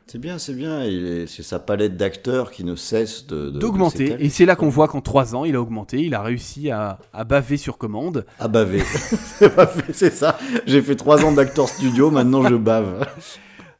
C'est 0.08 0.18
bien, 0.18 0.40
c'est 0.40 0.56
bien. 0.56 0.86
C'est 1.28 1.44
sa 1.44 1.60
palette 1.60 1.96
d'acteurs 1.96 2.50
qui 2.50 2.64
ne 2.64 2.76
cesse 2.76 3.28
de. 3.28 3.52
d'augmenter. 3.52 4.16
Et 4.20 4.30
c'est 4.30 4.46
là 4.46 4.56
qu'on 4.56 4.70
voit 4.70 4.88
qu'en 4.88 5.02
3 5.02 5.36
ans, 5.36 5.46
il 5.46 5.56
a 5.56 5.62
augmenté, 5.62 6.02
il 6.02 6.16
a 6.16 6.24
réussi 6.24 6.72
à, 6.72 6.98
à 7.14 7.26
baver 7.26 7.58
sur 7.58 7.78
commande. 7.78 8.26
À 8.40 8.48
baver. 8.48 8.82
c'est 9.94 10.12
ça. 10.12 10.40
J'ai 10.66 10.82
fait 10.82 10.96
trois 10.96 11.24
ans 11.24 11.32
d'acteur 11.32 11.70
studio, 11.70 12.10
maintenant 12.10 12.42
je 12.48 12.56
bave. 12.56 13.06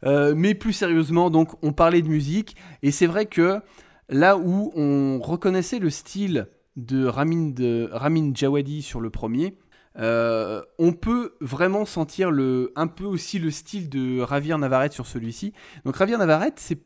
Euh, 0.06 0.34
mais 0.36 0.54
plus 0.54 0.74
sérieusement, 0.74 1.30
donc, 1.30 1.50
on 1.64 1.74
parlait 1.74 2.02
de 2.02 2.08
musique, 2.08 2.56
et 2.84 2.92
c'est 2.92 3.08
vrai 3.08 3.26
que 3.26 3.60
là 4.08 4.38
où 4.38 4.72
on 4.76 5.20
reconnaissait 5.20 5.80
le 5.80 5.90
style 5.90 6.48
de 6.78 7.06
Ramin, 7.06 7.50
de, 7.50 7.90
Ramin 7.92 8.32
Djawadi 8.34 8.82
sur 8.82 9.02
le 9.02 9.10
premier, 9.10 9.58
euh, 9.98 10.62
on 10.78 10.94
peut 10.94 11.34
vraiment 11.42 11.86
sentir 11.86 12.32
le, 12.32 12.72
un 12.76 12.88
peu 12.88 13.06
aussi 13.06 13.40
le 13.40 13.52
style 13.52 13.90
de 13.90 14.26
Javier 14.26 14.58
Navarrete 14.58 14.94
sur 14.94 15.08
celui-ci. 15.08 15.54
Donc 15.84 15.98
Javier 15.98 16.18
Navarrete, 16.18 16.60
c'est 16.60 16.80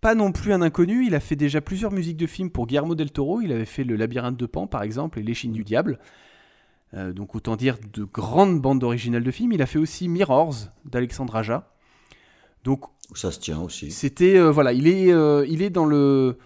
pas 0.00 0.14
non 0.14 0.32
plus 0.32 0.52
un 0.52 0.62
inconnu, 0.62 1.06
il 1.06 1.14
a 1.14 1.20
fait 1.20 1.36
déjà 1.36 1.60
plusieurs 1.60 1.92
musiques 1.92 2.16
de 2.16 2.26
films 2.26 2.50
pour 2.50 2.66
Guillermo 2.66 2.94
del 2.94 3.10
Toro, 3.10 3.40
il 3.40 3.52
avait 3.52 3.66
fait 3.66 3.84
Le 3.84 3.96
Labyrinthe 3.96 4.36
de 4.36 4.46
Pan 4.46 4.66
par 4.66 4.82
exemple 4.82 5.18
et 5.18 5.22
L'échine 5.22 5.52
du 5.52 5.64
diable. 5.64 5.98
Euh, 6.94 7.12
donc 7.12 7.34
autant 7.34 7.54
dire 7.54 7.76
de 7.92 8.04
grandes 8.04 8.60
bandes 8.60 8.82
originales 8.82 9.22
de 9.22 9.30
films. 9.30 9.52
Il 9.52 9.62
a 9.62 9.66
fait 9.66 9.78
aussi 9.78 10.08
Mirrors 10.08 10.54
d'Alexandre 10.84 11.36
Aja. 11.36 11.72
Donc 12.64 12.84
Ça 13.14 13.30
se 13.30 13.38
tient 13.38 13.60
aussi. 13.60 13.90
c'était 13.90 14.36
euh, 14.36 14.50
voilà, 14.50 14.72
il 14.72 14.86
est 14.86 15.08
il 15.48 15.62
est 15.62 15.70
dans 15.70 15.86
le 15.86 16.38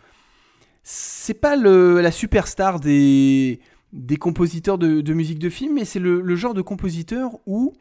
c'est 0.82 1.34
pas 1.34 1.56
le 1.56 2.00
la 2.00 2.10
superstar 2.10 2.78
des 2.78 3.60
des 3.94 4.16
compositeurs 4.16 4.76
de, 4.76 5.12
musique 5.14 5.38
de 5.38 5.48
film, 5.48 5.74
mais 5.74 5.84
c'est 5.84 6.00
le, 6.00 6.36
genre 6.36 6.52
de 6.52 6.62
compositeur 6.62 7.38
où 7.46 7.72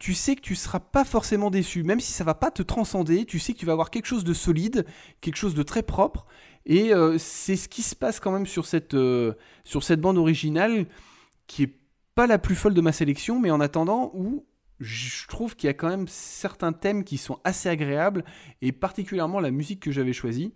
tu 0.00 0.12
sais 0.12 0.34
que 0.34 0.40
tu 0.40 0.56
seras 0.56 0.80
pas 0.80 1.04
forcément 1.04 1.50
déçu, 1.50 1.84
même 1.84 2.00
si 2.00 2.10
ça 2.10 2.24
va 2.24 2.34
pas 2.34 2.50
te 2.50 2.62
transcender, 2.62 3.24
tu 3.24 3.38
sais 3.38 3.52
que 3.52 3.58
tu 3.58 3.66
vas 3.66 3.72
avoir 3.72 3.90
quelque 3.90 4.06
chose 4.06 4.24
de 4.24 4.34
solide, 4.34 4.84
quelque 5.20 5.36
chose 5.36 5.54
de 5.54 5.62
très 5.62 5.84
propre, 5.84 6.26
et 6.66 6.92
euh, 6.92 7.16
c'est 7.18 7.54
ce 7.54 7.68
qui 7.68 7.82
se 7.82 7.94
passe 7.94 8.18
quand 8.18 8.32
même 8.32 8.46
sur 8.46 8.66
cette, 8.66 8.94
euh, 8.94 9.34
sur 9.62 9.84
cette 9.84 10.00
bande 10.00 10.18
originale, 10.18 10.86
qui 11.46 11.62
est 11.62 11.76
pas 12.16 12.26
la 12.26 12.38
plus 12.38 12.56
folle 12.56 12.74
de 12.74 12.80
ma 12.80 12.90
sélection, 12.90 13.38
mais 13.38 13.52
en 13.52 13.60
attendant, 13.60 14.10
où 14.14 14.44
je 14.80 15.28
trouve 15.28 15.54
qu'il 15.54 15.68
y 15.68 15.70
a 15.70 15.74
quand 15.74 15.88
même 15.88 16.08
certains 16.08 16.72
thèmes 16.72 17.04
qui 17.04 17.18
sont 17.18 17.38
assez 17.44 17.68
agréables, 17.68 18.24
et 18.62 18.72
particulièrement 18.72 19.38
la 19.38 19.52
musique 19.52 19.78
que 19.78 19.92
j'avais 19.92 20.12
choisie, 20.12 20.52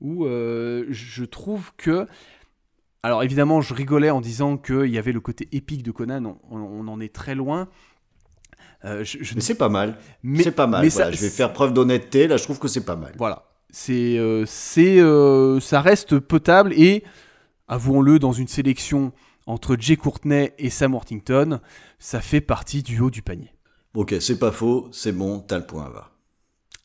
où 0.00 0.24
euh, 0.24 0.86
je 0.88 1.24
trouve 1.24 1.70
que 1.76 2.06
alors 3.02 3.22
évidemment, 3.22 3.60
je 3.60 3.72
rigolais 3.74 4.10
en 4.10 4.20
disant 4.20 4.56
qu'il 4.56 4.86
y 4.86 4.98
avait 4.98 5.12
le 5.12 5.20
côté 5.20 5.48
épique 5.52 5.82
de 5.82 5.90
Conan, 5.90 6.38
on, 6.50 6.56
on- 6.56 6.86
on 6.86 6.88
en 6.88 7.00
est 7.00 7.12
très 7.14 7.34
loin. 7.34 7.68
Euh, 8.84 9.04
je- 9.04 9.18
je- 9.22 9.34
Mais 9.34 9.40
c'est 9.40 9.54
pas 9.56 9.68
mal. 9.68 9.96
mais- 10.22 10.42
c'est 10.42 10.52
pas 10.52 10.66
mal. 10.66 10.82
mais 10.82 10.88
Voilà, 10.88 11.10
ça- 11.10 11.16
je 11.16 11.20
vais 11.22 11.30
faire 11.30 11.52
preuve 11.52 11.72
d'honnêteté. 11.74 12.26
Là, 12.28 12.36
je 12.38 12.44
trouve 12.44 12.58
que 12.58 12.68
c'est 12.68 12.84
pas 12.84 12.96
mal. 12.96 13.12
Voilà, 13.18 13.44
c'est, 13.70 14.16
euh, 14.18 14.44
c'est, 14.46 14.98
euh, 15.00 15.60
ça 15.60 15.80
reste 15.82 16.18
potable 16.18 16.72
et, 16.74 17.04
avouons-le, 17.68 18.18
dans 18.18 18.32
une 18.32 18.48
sélection 18.48 19.12
entre 19.46 19.76
Jay 19.78 19.96
Courtney 19.96 20.52
et 20.58 20.70
Sam 20.70 20.94
Worthington, 20.94 21.60
ça 21.98 22.20
fait 22.20 22.40
partie 22.40 22.82
du 22.82 23.00
haut 23.00 23.10
du 23.10 23.20
panier. 23.22 23.52
Ok, 23.94 24.14
c'est 24.20 24.38
pas 24.38 24.52
faux. 24.52 24.88
C'est 24.92 25.12
bon. 25.12 25.40
T'as 25.40 25.58
le 25.58 25.66
point, 25.66 25.88
va. 25.90 26.10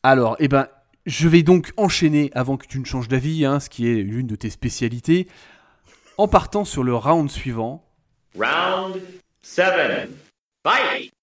Alors, 0.02 0.36
eh 0.40 0.48
ben, 0.48 0.66
je 1.06 1.28
vais 1.28 1.42
donc 1.42 1.72
enchaîner 1.76 2.30
avant 2.34 2.56
que 2.56 2.66
tu 2.66 2.78
ne 2.80 2.84
changes 2.84 3.08
d'avis, 3.08 3.44
hein, 3.44 3.60
ce 3.60 3.70
qui 3.70 3.88
est 3.88 4.02
l'une 4.02 4.26
de 4.26 4.34
tes 4.36 4.50
spécialités, 4.50 5.28
en 6.18 6.28
partant 6.28 6.64
sur 6.64 6.82
le 6.82 6.94
round 6.94 7.30
suivant. 7.30 7.84
Round 8.38 9.00
seven. 9.42 10.16
Fight! 10.64 11.15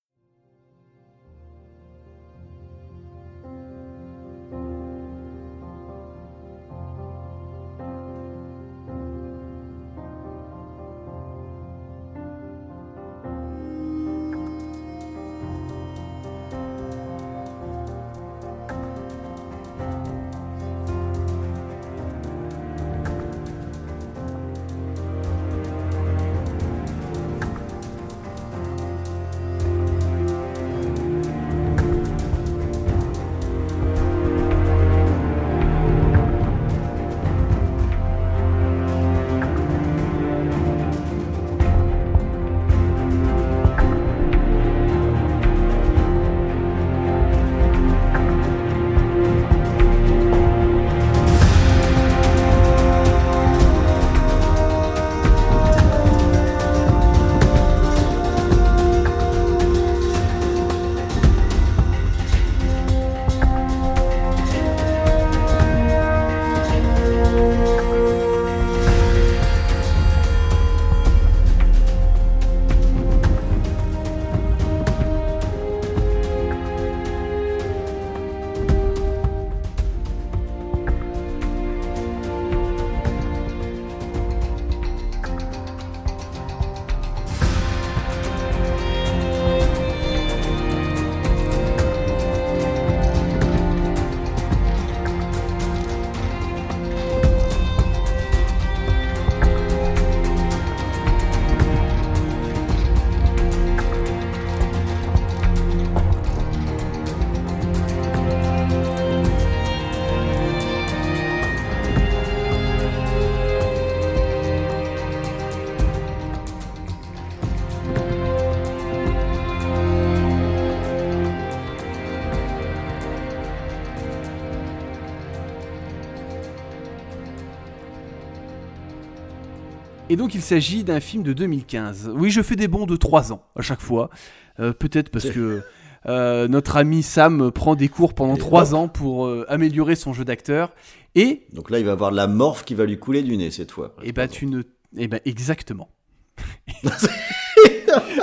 Et 130.14 130.15
donc 130.15 130.35
il 130.35 130.44
s'agit 130.44 130.84
d'un 130.84 130.99
film 130.99 131.23
de 131.23 131.34
2015. 131.34 132.11
Oui, 132.14 132.30
je 132.30 132.44
fais 132.44 132.56
des 132.56 132.68
bons 132.68 132.85
de 132.85 132.95
3 132.95 133.34
ans 133.34 133.41
à 133.56 133.64
chaque 133.64 133.81
fois. 133.81 134.11
Euh, 134.60 134.72
Peut-être 134.72 135.10
parce 135.10 135.27
que 135.27 135.64
euh, 136.06 136.48
notre 136.48 136.77
ami 136.77 137.02
Sam 137.02 137.52
prend 137.52 137.73
des 137.73 137.88
cours 137.90 138.14
pendant 138.14 138.35
Et 138.35 138.38
3 138.38 138.76
hop. 138.76 138.80
ans 138.80 138.88
pour 138.90 139.26
euh, 139.26 139.44
améliorer 139.49 139.95
son 139.95 140.14
jeu 140.14 140.23
d'acteur. 140.23 140.69
Et, 141.15 141.48
Donc 141.52 141.72
là, 141.72 141.80
il 141.80 141.85
va 141.85 141.94
avoir 141.94 142.11
de 142.11 142.15
la 142.15 142.27
morphe 142.27 142.64
qui 142.64 142.76
va 142.76 142.85
lui 142.85 142.99
couler 142.99 143.23
du 143.23 143.35
nez 143.38 143.49
cette 143.49 143.72
fois. 143.72 143.95
et 144.03 144.11
bah 144.11 144.27
tu 144.27 144.45
ne... 144.45 144.61
Et 144.98 145.07
bah 145.07 145.18
exactement. 145.26 145.90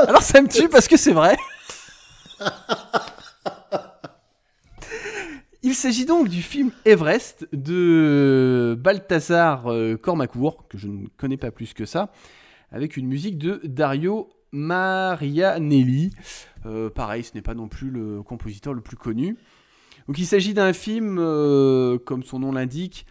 Alors 0.06 0.22
ça 0.22 0.42
me 0.42 0.46
tue 0.48 0.68
parce 0.68 0.86
que 0.86 0.96
c'est 0.96 1.12
vrai. 1.12 1.36
Il 5.62 5.74
s'agit 5.74 6.06
donc 6.06 6.28
du 6.28 6.40
film 6.40 6.70
Everest 6.86 7.46
de 7.52 8.78
Balthazar 8.80 9.70
euh, 9.70 9.98
Cormacourt, 9.98 10.66
que 10.68 10.78
je 10.78 10.88
ne 10.88 11.06
connais 11.18 11.36
pas 11.36 11.50
plus 11.50 11.74
que 11.74 11.84
ça, 11.84 12.10
avec 12.72 12.96
une 12.96 13.06
musique 13.06 13.36
de 13.36 13.60
Dario 13.64 14.30
Marianelli. 14.52 16.12
Euh, 16.64 16.88
pareil, 16.88 17.24
ce 17.24 17.34
n'est 17.34 17.42
pas 17.42 17.52
non 17.52 17.68
plus 17.68 17.90
le 17.90 18.22
compositeur 18.22 18.72
le 18.72 18.80
plus 18.80 18.96
connu. 18.96 19.36
Donc 20.08 20.18
il 20.18 20.24
s'agit 20.24 20.54
d'un 20.54 20.72
film, 20.72 21.18
euh, 21.18 21.98
comme 21.98 22.22
son 22.22 22.38
nom 22.38 22.52
l'indique, 22.52 23.04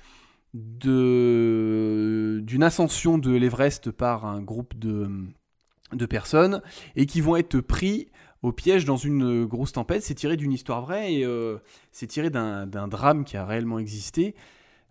d'une 0.55 2.63
ascension 2.63 3.19
de 3.19 3.29
l'Everest 3.29 3.91
par 3.91 4.25
un 4.25 4.41
groupe 4.41 4.73
de 4.75 6.05
personnes 6.07 6.63
et 6.95 7.05
qui 7.05 7.21
vont 7.21 7.35
être 7.35 7.59
pris 7.59 8.07
au 8.41 8.51
piège 8.51 8.85
dans 8.85 8.97
une 8.97 9.45
grosse 9.45 9.73
tempête. 9.73 10.03
C'est 10.03 10.15
tiré 10.15 10.37
d'une 10.37 10.51
histoire 10.51 10.81
vraie 10.81 11.13
et 11.13 11.25
euh, 11.25 11.57
c'est 11.91 12.07
tiré 12.07 12.29
d'un 12.29 12.87
drame 12.87 13.25
qui 13.25 13.37
a 13.37 13.45
réellement 13.45 13.79
existé 13.79 14.35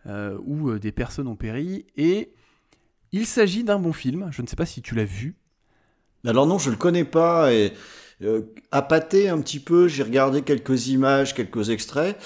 euh, 0.07 0.39
où 0.45 0.71
euh, 0.71 0.79
des 0.79 0.93
personnes 0.93 1.27
ont 1.27 1.37
péri. 1.37 1.87
Et 1.97 2.33
il 3.13 3.27
s'agit 3.27 3.65
d'un 3.65 3.79
bon 3.79 3.93
film. 3.93 4.29
Je 4.31 4.43
ne 4.43 4.47
sais 4.47 4.57
pas 4.57 4.67
si 4.67 4.83
tu 4.83 4.95
l'as 4.95 5.05
vu. 5.05 5.37
Alors 6.27 6.47
non, 6.47 6.59
je 6.59 6.71
le 6.71 6.77
connais 6.77 7.05
pas 7.05 7.53
et 7.53 7.73
euh, 8.23 8.43
appâté 8.73 9.29
un 9.29 9.41
petit 9.41 9.61
peu, 9.61 9.87
j'ai 9.87 10.03
regardé 10.03 10.43
quelques 10.43 10.89
images, 10.89 11.35
quelques 11.35 11.71
extraits 11.71 12.19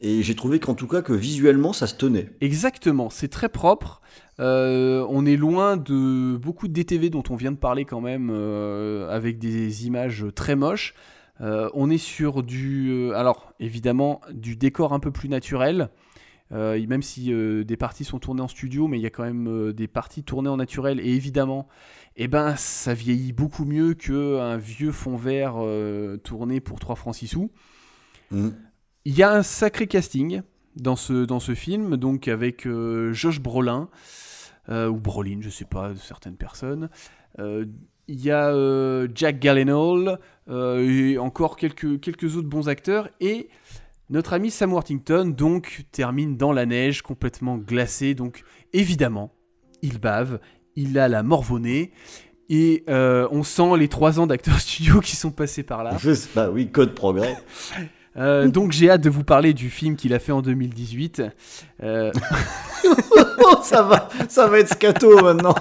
et 0.00 0.22
j'ai 0.22 0.34
trouvé 0.34 0.60
qu'en 0.60 0.74
tout 0.74 0.86
cas 0.86 1.02
que 1.02 1.12
visuellement 1.12 1.72
ça 1.72 1.86
se 1.86 1.94
tenait. 1.94 2.30
Exactement, 2.40 3.10
c'est 3.10 3.28
très 3.28 3.48
propre. 3.48 4.00
Euh, 4.40 5.06
on 5.10 5.26
est 5.26 5.36
loin 5.36 5.76
de 5.76 6.36
beaucoup 6.36 6.66
de 6.66 6.72
DTV 6.72 7.10
dont 7.10 7.22
on 7.28 7.36
vient 7.36 7.52
de 7.52 7.58
parler 7.58 7.84
quand 7.84 8.00
même, 8.00 8.30
euh, 8.32 9.10
avec 9.10 9.38
des 9.38 9.86
images 9.86 10.26
très 10.34 10.56
moches. 10.56 10.94
Euh, 11.42 11.70
on 11.74 11.90
est 11.90 11.98
sur 11.98 12.42
du, 12.42 13.12
alors 13.14 13.52
évidemment, 13.60 14.20
du 14.32 14.56
décor 14.56 14.92
un 14.92 15.00
peu 15.00 15.10
plus 15.10 15.28
naturel. 15.28 15.90
Même 16.52 17.02
si 17.02 17.32
des 17.32 17.76
parties 17.76 18.02
sont 18.02 18.18
tournées 18.18 18.40
en 18.40 18.48
studio, 18.48 18.88
mais 18.88 18.98
il 18.98 19.02
y 19.02 19.06
a 19.06 19.10
quand 19.10 19.22
même 19.22 19.72
des 19.72 19.86
parties 19.86 20.24
tournées 20.24 20.48
en 20.48 20.56
naturel. 20.56 20.98
Et 20.98 21.14
évidemment, 21.14 21.68
eh 22.16 22.26
ben, 22.26 22.56
ça 22.56 22.92
vieillit 22.92 23.32
beaucoup 23.32 23.64
mieux 23.64 23.94
qu'un 23.94 24.56
vieux 24.56 24.90
fond 24.90 25.14
vert 25.14 25.54
tourné 26.24 26.58
pour 26.58 26.80
3 26.80 26.96
francs 26.96 27.14
6 27.14 27.28
sous. 27.28 27.52
Mhm. 28.32 28.52
Il 29.04 29.16
y 29.16 29.22
a 29.22 29.32
un 29.32 29.44
sacré 29.44 29.86
casting 29.86 30.42
dans 30.74 30.96
ce, 30.96 31.24
dans 31.24 31.38
ce 31.38 31.54
film, 31.54 31.96
donc 31.96 32.26
avec 32.26 32.66
Josh 33.12 33.38
Brolin, 33.38 33.88
ou 34.68 34.96
Brolin, 34.96 35.38
je 35.40 35.50
sais 35.50 35.64
pas, 35.64 35.92
certaines 35.96 36.36
personnes. 36.36 36.88
Euh, 37.38 37.64
Il 38.08 38.20
y 38.24 38.30
a 38.32 38.48
euh, 38.48 39.06
Jack 39.14 39.40
Gyllenhaal, 39.40 40.18
euh, 40.48 40.80
et 40.80 41.18
encore 41.18 41.56
quelques, 41.56 42.00
quelques 42.00 42.36
autres 42.36 42.48
bons 42.48 42.68
acteurs, 42.68 43.08
et 43.20 43.48
notre 44.08 44.32
ami 44.32 44.50
Sam 44.50 44.72
Worthington, 44.72 45.26
donc, 45.26 45.84
termine 45.92 46.36
dans 46.36 46.52
la 46.52 46.66
neige, 46.66 47.02
complètement 47.02 47.56
glacé, 47.56 48.14
donc 48.14 48.42
évidemment, 48.72 49.32
il 49.82 50.00
bave, 50.00 50.40
il 50.74 50.98
a 50.98 51.06
la 51.06 51.22
nez, 51.22 51.92
et 52.48 52.82
euh, 52.88 53.28
on 53.30 53.44
sent 53.44 53.76
les 53.78 53.86
trois 53.86 54.18
ans 54.18 54.26
d'acteurs 54.26 54.58
studio 54.66 55.00
qui 55.00 55.14
sont 55.14 55.30
passés 55.30 55.62
par 55.62 55.84
là. 55.84 55.96
Je 56.00 56.12
sais 56.12 56.28
pas, 56.30 56.50
oui, 56.50 56.68
code 56.70 56.94
progrès. 56.94 57.36
Euh, 58.16 58.48
donc 58.48 58.72
j'ai 58.72 58.90
hâte 58.90 59.02
de 59.02 59.10
vous 59.10 59.22
parler 59.24 59.52
du 59.54 59.70
film 59.70 59.94
qu'il 59.96 60.12
a 60.14 60.18
fait 60.18 60.32
en 60.32 60.42
2018. 60.42 61.22
Euh, 61.82 62.10
ça 63.62 63.82
va, 63.82 64.08
ça 64.28 64.46
va 64.48 64.58
être 64.58 64.70
scato 64.74 65.22
maintenant. 65.22 65.54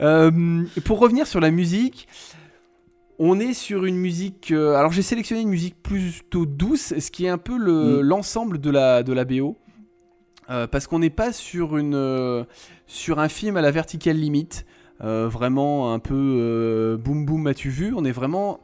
euh, 0.00 0.64
pour 0.84 0.98
revenir 0.98 1.26
sur 1.26 1.40
la 1.40 1.50
musique, 1.50 2.08
on 3.18 3.38
est 3.40 3.52
sur 3.54 3.84
une 3.84 3.96
musique. 3.96 4.50
euh, 4.50 4.74
alors 4.76 4.92
j'ai 4.92 5.02
sélectionné 5.02 5.42
une 5.42 5.48
musique 5.50 5.82
plutôt 5.82 6.46
douce, 6.46 6.94
ce 6.98 7.10
qui 7.10 7.26
est 7.26 7.28
un 7.28 7.38
peu 7.38 7.56
le- 7.58 7.98
Mm. 7.98 8.00
l'ensemble 8.02 8.58
de 8.58 8.70
la, 8.70 9.02
de 9.02 9.12
la 9.12 9.24
BO. 9.24 9.56
Parce 10.72 10.88
qu'on 10.88 10.98
n'est 10.98 11.10
pas 11.10 11.32
sur, 11.32 11.76
une, 11.76 12.44
sur 12.88 13.20
un 13.20 13.28
film 13.28 13.56
à 13.56 13.60
la 13.60 13.70
verticale 13.70 14.16
limite, 14.16 14.66
vraiment 14.98 15.94
un 15.94 16.00
peu 16.00 16.98
boum 17.00 17.24
boum 17.24 17.46
as-tu 17.46 17.68
vu? 17.70 17.92
On 17.96 18.04
est 18.04 18.10
vraiment. 18.10 18.58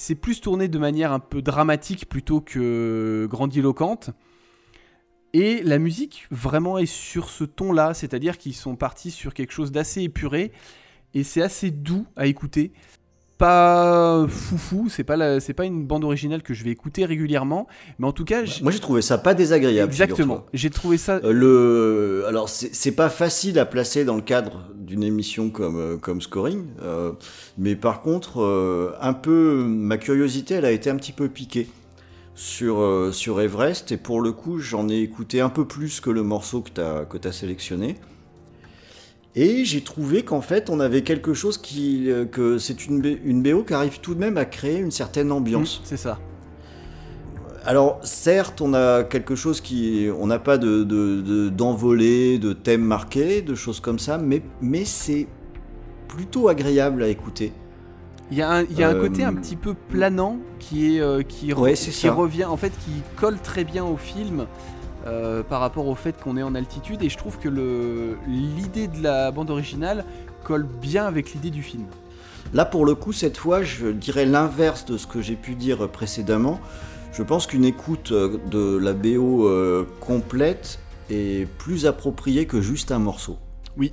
C'est 0.00 0.14
plus 0.14 0.40
tourné 0.40 0.68
de 0.68 0.78
manière 0.78 1.10
un 1.10 1.18
peu 1.18 1.42
dramatique 1.42 2.08
plutôt 2.08 2.40
que 2.40 3.26
grandiloquente. 3.28 4.10
Et 5.32 5.60
la 5.64 5.80
musique 5.80 6.28
vraiment 6.30 6.78
est 6.78 6.86
sur 6.86 7.28
ce 7.28 7.42
ton-là, 7.42 7.94
c'est-à-dire 7.94 8.38
qu'ils 8.38 8.54
sont 8.54 8.76
partis 8.76 9.10
sur 9.10 9.34
quelque 9.34 9.50
chose 9.50 9.72
d'assez 9.72 10.02
épuré 10.02 10.52
et 11.14 11.24
c'est 11.24 11.42
assez 11.42 11.72
doux 11.72 12.06
à 12.14 12.28
écouter. 12.28 12.70
Pas 13.38 14.26
foufou, 14.28 14.88
c'est 14.88 15.04
pas, 15.04 15.16
la- 15.16 15.38
c'est 15.38 15.54
pas 15.54 15.64
une 15.64 15.86
bande 15.86 16.02
originale 16.02 16.42
que 16.42 16.54
je 16.54 16.64
vais 16.64 16.70
écouter 16.70 17.04
régulièrement, 17.04 17.68
mais 18.00 18.06
en 18.08 18.12
tout 18.12 18.24
cas, 18.24 18.42
Moi 18.62 18.72
j'ai 18.72 18.80
trouvé 18.80 19.00
ça 19.00 19.16
pas 19.16 19.32
désagréable. 19.34 19.88
exactement, 19.90 20.44
j'ai 20.52 20.70
trouvé 20.70 20.98
ça 20.98 21.20
Euh, 21.22 21.32
le, 21.32 22.24
alors 22.26 22.48
c'est 22.48 22.74
c'est 22.74 22.90
pas 22.92 23.08
facile 23.08 23.60
à 23.60 23.64
placer 23.64 24.04
dans 24.04 24.16
le 24.16 24.22
cadre 24.22 24.64
d'une 24.74 25.04
émission 25.04 25.50
comme 25.50 25.76
euh, 25.78 25.96
comme 25.98 26.20
scoring, 26.20 26.64
euh, 26.82 27.12
mais 27.56 27.76
par 27.76 28.02
contre 28.02 28.42
euh, 28.42 28.92
un 29.00 29.12
peu 29.14 29.62
ma 29.64 29.98
curiosité 29.98 30.54
elle 30.54 30.64
a 30.64 30.72
été 30.72 30.90
un 30.90 30.96
petit 30.96 31.12
peu 31.12 31.28
piquée 31.28 31.68
sur 32.34 33.08
sur 33.12 33.40
Everest 33.40 33.92
et 33.92 33.96
pour 33.98 34.20
le 34.20 34.32
coup 34.32 34.58
j'en 34.58 34.88
ai 34.88 34.98
écouté 35.00 35.40
un 35.40 35.48
peu 35.48 35.64
plus 35.64 36.00
que 36.00 36.10
le 36.10 36.24
morceau 36.24 36.60
que 36.60 36.70
t'as 36.70 37.04
que 37.04 37.16
t'as 37.18 37.32
sélectionné. 37.32 37.96
Et 39.40 39.64
j'ai 39.64 39.82
trouvé 39.82 40.24
qu'en 40.24 40.40
fait, 40.40 40.68
on 40.68 40.80
avait 40.80 41.02
quelque 41.02 41.32
chose 41.32 41.58
qui. 41.58 42.10
euh, 42.10 42.24
que 42.24 42.58
c'est 42.58 42.86
une, 42.86 43.04
une 43.24 43.40
BO 43.42 43.62
qui 43.62 43.72
arrive 43.72 44.00
tout 44.00 44.14
de 44.14 44.20
même 44.20 44.36
à 44.36 44.44
créer 44.44 44.78
une 44.78 44.90
certaine 44.90 45.30
ambiance. 45.30 45.78
Mm, 45.78 45.82
c'est 45.84 45.96
ça. 45.96 46.18
Alors, 47.64 48.00
certes, 48.02 48.60
on 48.60 48.74
a 48.74 49.04
quelque 49.04 49.36
chose 49.36 49.60
qui. 49.60 50.08
On 50.18 50.26
n'a 50.26 50.38
pas 50.40 50.58
de, 50.58 50.82
de, 50.82 51.20
de- 51.20 51.48
d'envolée, 51.50 52.38
de 52.38 52.52
thème 52.52 52.82
marqué, 52.82 53.42
de 53.42 53.54
choses 53.54 53.78
comme 53.80 53.98
ça, 54.00 54.18
mais, 54.18 54.42
mais 54.60 54.84
c'est 54.84 55.28
plutôt 56.08 56.48
agréable 56.48 57.02
à 57.04 57.08
écouter. 57.08 57.52
Il 58.30 58.38
y 58.38 58.42
a 58.42 58.50
un, 58.50 58.62
il 58.64 58.78
y 58.78 58.82
a 58.82 58.88
un 58.88 58.94
Euh, 58.94 59.00
côté 59.08 59.22
un 59.24 59.34
petit 59.34 59.56
peu 59.56 59.74
planant 59.74 60.38
qui 60.58 60.96
est 60.96 61.00
euh, 61.00 61.22
qui, 61.22 61.52
Ouais, 61.54 61.74
qui 61.74 61.92
ça. 61.92 62.12
revient 62.12 62.44
en 62.44 62.56
fait 62.56 62.72
qui 62.84 62.90
colle 63.16 63.38
très 63.38 63.64
bien 63.64 63.84
au 63.84 63.96
film 63.96 64.46
euh, 65.08 65.42
par 65.42 65.60
rapport 65.60 65.86
au 65.88 65.94
fait 65.94 66.20
qu'on 66.22 66.36
est 66.36 66.42
en 66.42 66.54
altitude 66.54 67.02
et 67.02 67.08
je 67.08 67.16
trouve 67.16 67.38
que 67.38 67.48
l'idée 68.28 68.88
de 68.88 69.02
la 69.02 69.30
bande 69.30 69.50
originale 69.50 70.04
colle 70.44 70.66
bien 70.80 71.06
avec 71.06 71.32
l'idée 71.32 71.50
du 71.50 71.62
film. 71.62 71.84
Là, 72.54 72.64
pour 72.64 72.86
le 72.86 72.94
coup, 72.94 73.12
cette 73.12 73.36
fois, 73.36 73.62
je 73.62 73.88
dirais 73.88 74.24
l'inverse 74.24 74.84
de 74.86 74.96
ce 74.96 75.06
que 75.06 75.20
j'ai 75.20 75.34
pu 75.36 75.54
dire 75.54 75.88
précédemment. 75.88 76.60
Je 77.12 77.22
pense 77.22 77.46
qu'une 77.46 77.64
écoute 77.64 78.12
euh, 78.12 78.38
de 78.50 78.76
la 78.78 78.92
BO 78.92 79.46
euh, 79.48 79.86
complète 80.00 80.78
est 81.10 81.48
plus 81.58 81.86
appropriée 81.86 82.46
que 82.46 82.60
juste 82.60 82.92
un 82.92 82.98
morceau. 82.98 83.38
Oui. 83.76 83.92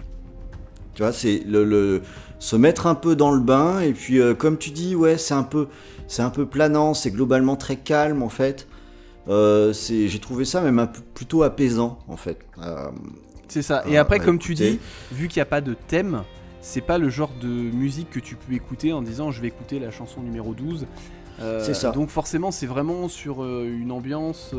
Tu 0.93 1.01
vois, 1.01 1.11
c'est 1.11 1.41
le, 1.45 1.63
le- 1.65 2.01
se 2.39 2.55
mettre 2.55 2.87
un 2.87 2.95
peu 2.95 3.15
dans 3.15 3.31
le 3.31 3.39
bain 3.39 3.79
et 3.79 3.93
puis, 3.93 4.19
euh, 4.19 4.33
comme 4.33 4.57
tu 4.57 4.69
dis, 4.71 4.95
ouais, 4.95 5.17
c'est 5.17 5.33
un 5.33 5.43
peu, 5.43 5.67
c'est 6.07 6.21
un 6.21 6.29
peu 6.29 6.45
planant, 6.45 6.93
c'est 6.93 7.11
globalement 7.11 7.55
très 7.55 7.77
calme 7.77 8.21
en 8.21 8.29
fait. 8.29 8.67
Euh, 9.27 9.73
j'ai 9.73 10.19
trouvé 10.19 10.45
ça 10.45 10.61
même 10.61 10.79
un 10.79 10.87
plutôt 10.87 11.43
apaisant 11.43 11.99
en 12.07 12.17
fait. 12.17 12.45
Euh, 12.61 12.89
C'est 13.47 13.61
ça. 13.61 13.83
Et 13.87 13.97
Ah, 13.97 14.01
après, 14.01 14.19
bah, 14.19 14.25
comme 14.25 14.39
tu 14.39 14.53
dis, 14.53 14.79
vu 15.11 15.27
qu'il 15.27 15.39
n'y 15.39 15.43
a 15.43 15.47
pas 15.47 15.61
de 15.61 15.73
thème, 15.73 16.23
c'est 16.61 16.81
pas 16.81 16.97
le 16.97 17.09
genre 17.09 17.31
de 17.41 17.47
musique 17.47 18.09
que 18.09 18.19
tu 18.19 18.35
peux 18.35 18.53
écouter 18.53 18.93
en 18.93 19.01
disant 19.01 19.31
je 19.31 19.41
vais 19.41 19.47
écouter 19.47 19.79
la 19.79 19.91
chanson 19.91 20.21
numéro 20.21 20.53
12. 20.53 20.85
Euh, 21.39 21.63
C'est 21.63 21.73
ça. 21.73 21.91
Donc 21.91 22.09
forcément, 22.09 22.51
c'est 22.51 22.65
vraiment 22.67 23.07
sur 23.07 23.43
une 23.43 23.91
ambiance 23.91 24.53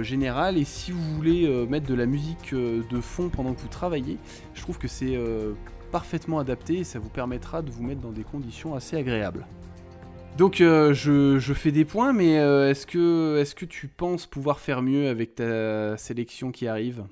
générale. 0.00 0.56
Et 0.58 0.64
si 0.64 0.90
vous 0.92 1.02
voulez 1.16 1.66
mettre 1.68 1.86
de 1.86 1.94
la 1.94 2.06
musique 2.06 2.54
de 2.54 3.00
fond 3.00 3.28
pendant 3.28 3.52
que 3.54 3.60
vous 3.60 3.68
travaillez, 3.68 4.18
je 4.54 4.62
trouve 4.62 4.78
que 4.78 4.88
c'est 4.88 5.18
parfaitement 5.92 6.40
adapté 6.40 6.78
et 6.78 6.84
ça 6.84 6.98
vous 6.98 7.08
permettra 7.10 7.62
de 7.62 7.70
vous 7.70 7.82
mettre 7.84 8.00
dans 8.00 8.10
des 8.10 8.24
conditions 8.24 8.74
assez 8.74 8.96
agréables. 8.96 9.46
Donc 10.36 10.60
euh, 10.60 10.92
je, 10.92 11.52
fais 11.54 11.70
des 11.70 11.84
points, 11.84 12.12
mais 12.12 12.38
euh, 12.38 12.68
est-ce 12.68 12.88
que, 12.88 13.38
est 13.40 13.54
que 13.54 13.64
tu 13.64 13.86
penses 13.86 14.26
pouvoir 14.26 14.58
faire 14.58 14.82
mieux 14.82 15.08
avec 15.08 15.36
ta 15.36 15.96
sélection 15.96 16.50
qui 16.50 16.66
arrive? 16.66 17.04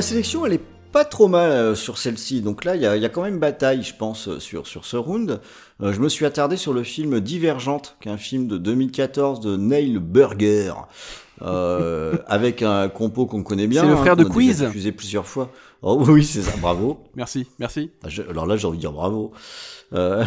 Ma 0.00 0.02
sélection, 0.04 0.46
elle 0.46 0.54
est 0.54 0.62
pas 0.92 1.04
trop 1.04 1.28
mal 1.28 1.50
euh, 1.50 1.74
sur 1.74 1.98
celle-ci. 1.98 2.40
Donc 2.40 2.64
là, 2.64 2.74
il 2.74 2.80
y 2.80 2.86
a, 2.86 2.96
il 2.96 3.02
y 3.02 3.04
a 3.04 3.10
quand 3.10 3.20
même 3.20 3.38
bataille, 3.38 3.82
je 3.82 3.94
pense, 3.94 4.28
euh, 4.28 4.40
sur, 4.40 4.66
sur 4.66 4.86
ce 4.86 4.96
round. 4.96 5.42
Euh, 5.82 5.92
je 5.92 6.00
me 6.00 6.08
suis 6.08 6.24
attardé 6.24 6.56
sur 6.56 6.72
le 6.72 6.84
film 6.84 7.20
Divergente, 7.20 7.98
qui 8.00 8.08
est 8.08 8.10
un 8.10 8.16
film 8.16 8.46
de 8.46 8.56
2014 8.56 9.40
de 9.40 9.58
Neil 9.58 9.98
Burger. 9.98 10.72
euh, 11.42 12.16
avec 12.28 12.62
un 12.62 12.88
compo 12.88 13.26
qu'on 13.26 13.42
connaît 13.42 13.66
bien. 13.66 13.82
C'est 13.82 13.88
le 13.88 13.92
hein, 13.92 13.98
frère 13.98 14.16
de 14.16 14.22
a 14.22 14.24
déjà 14.24 14.34
Quiz. 14.34 14.62
diffusé 14.62 14.92
plusieurs 14.92 15.26
fois. 15.26 15.52
Oh 15.82 16.02
oui, 16.08 16.24
c'est 16.24 16.40
ça, 16.40 16.56
bravo. 16.56 17.04
Merci, 17.14 17.46
merci. 17.58 17.90
Ah, 18.02 18.08
Alors 18.30 18.46
là, 18.46 18.56
j'ai 18.56 18.66
envie 18.66 18.78
de 18.78 18.80
dire 18.80 18.92
bravo. 18.92 19.32
Euh, 19.92 20.24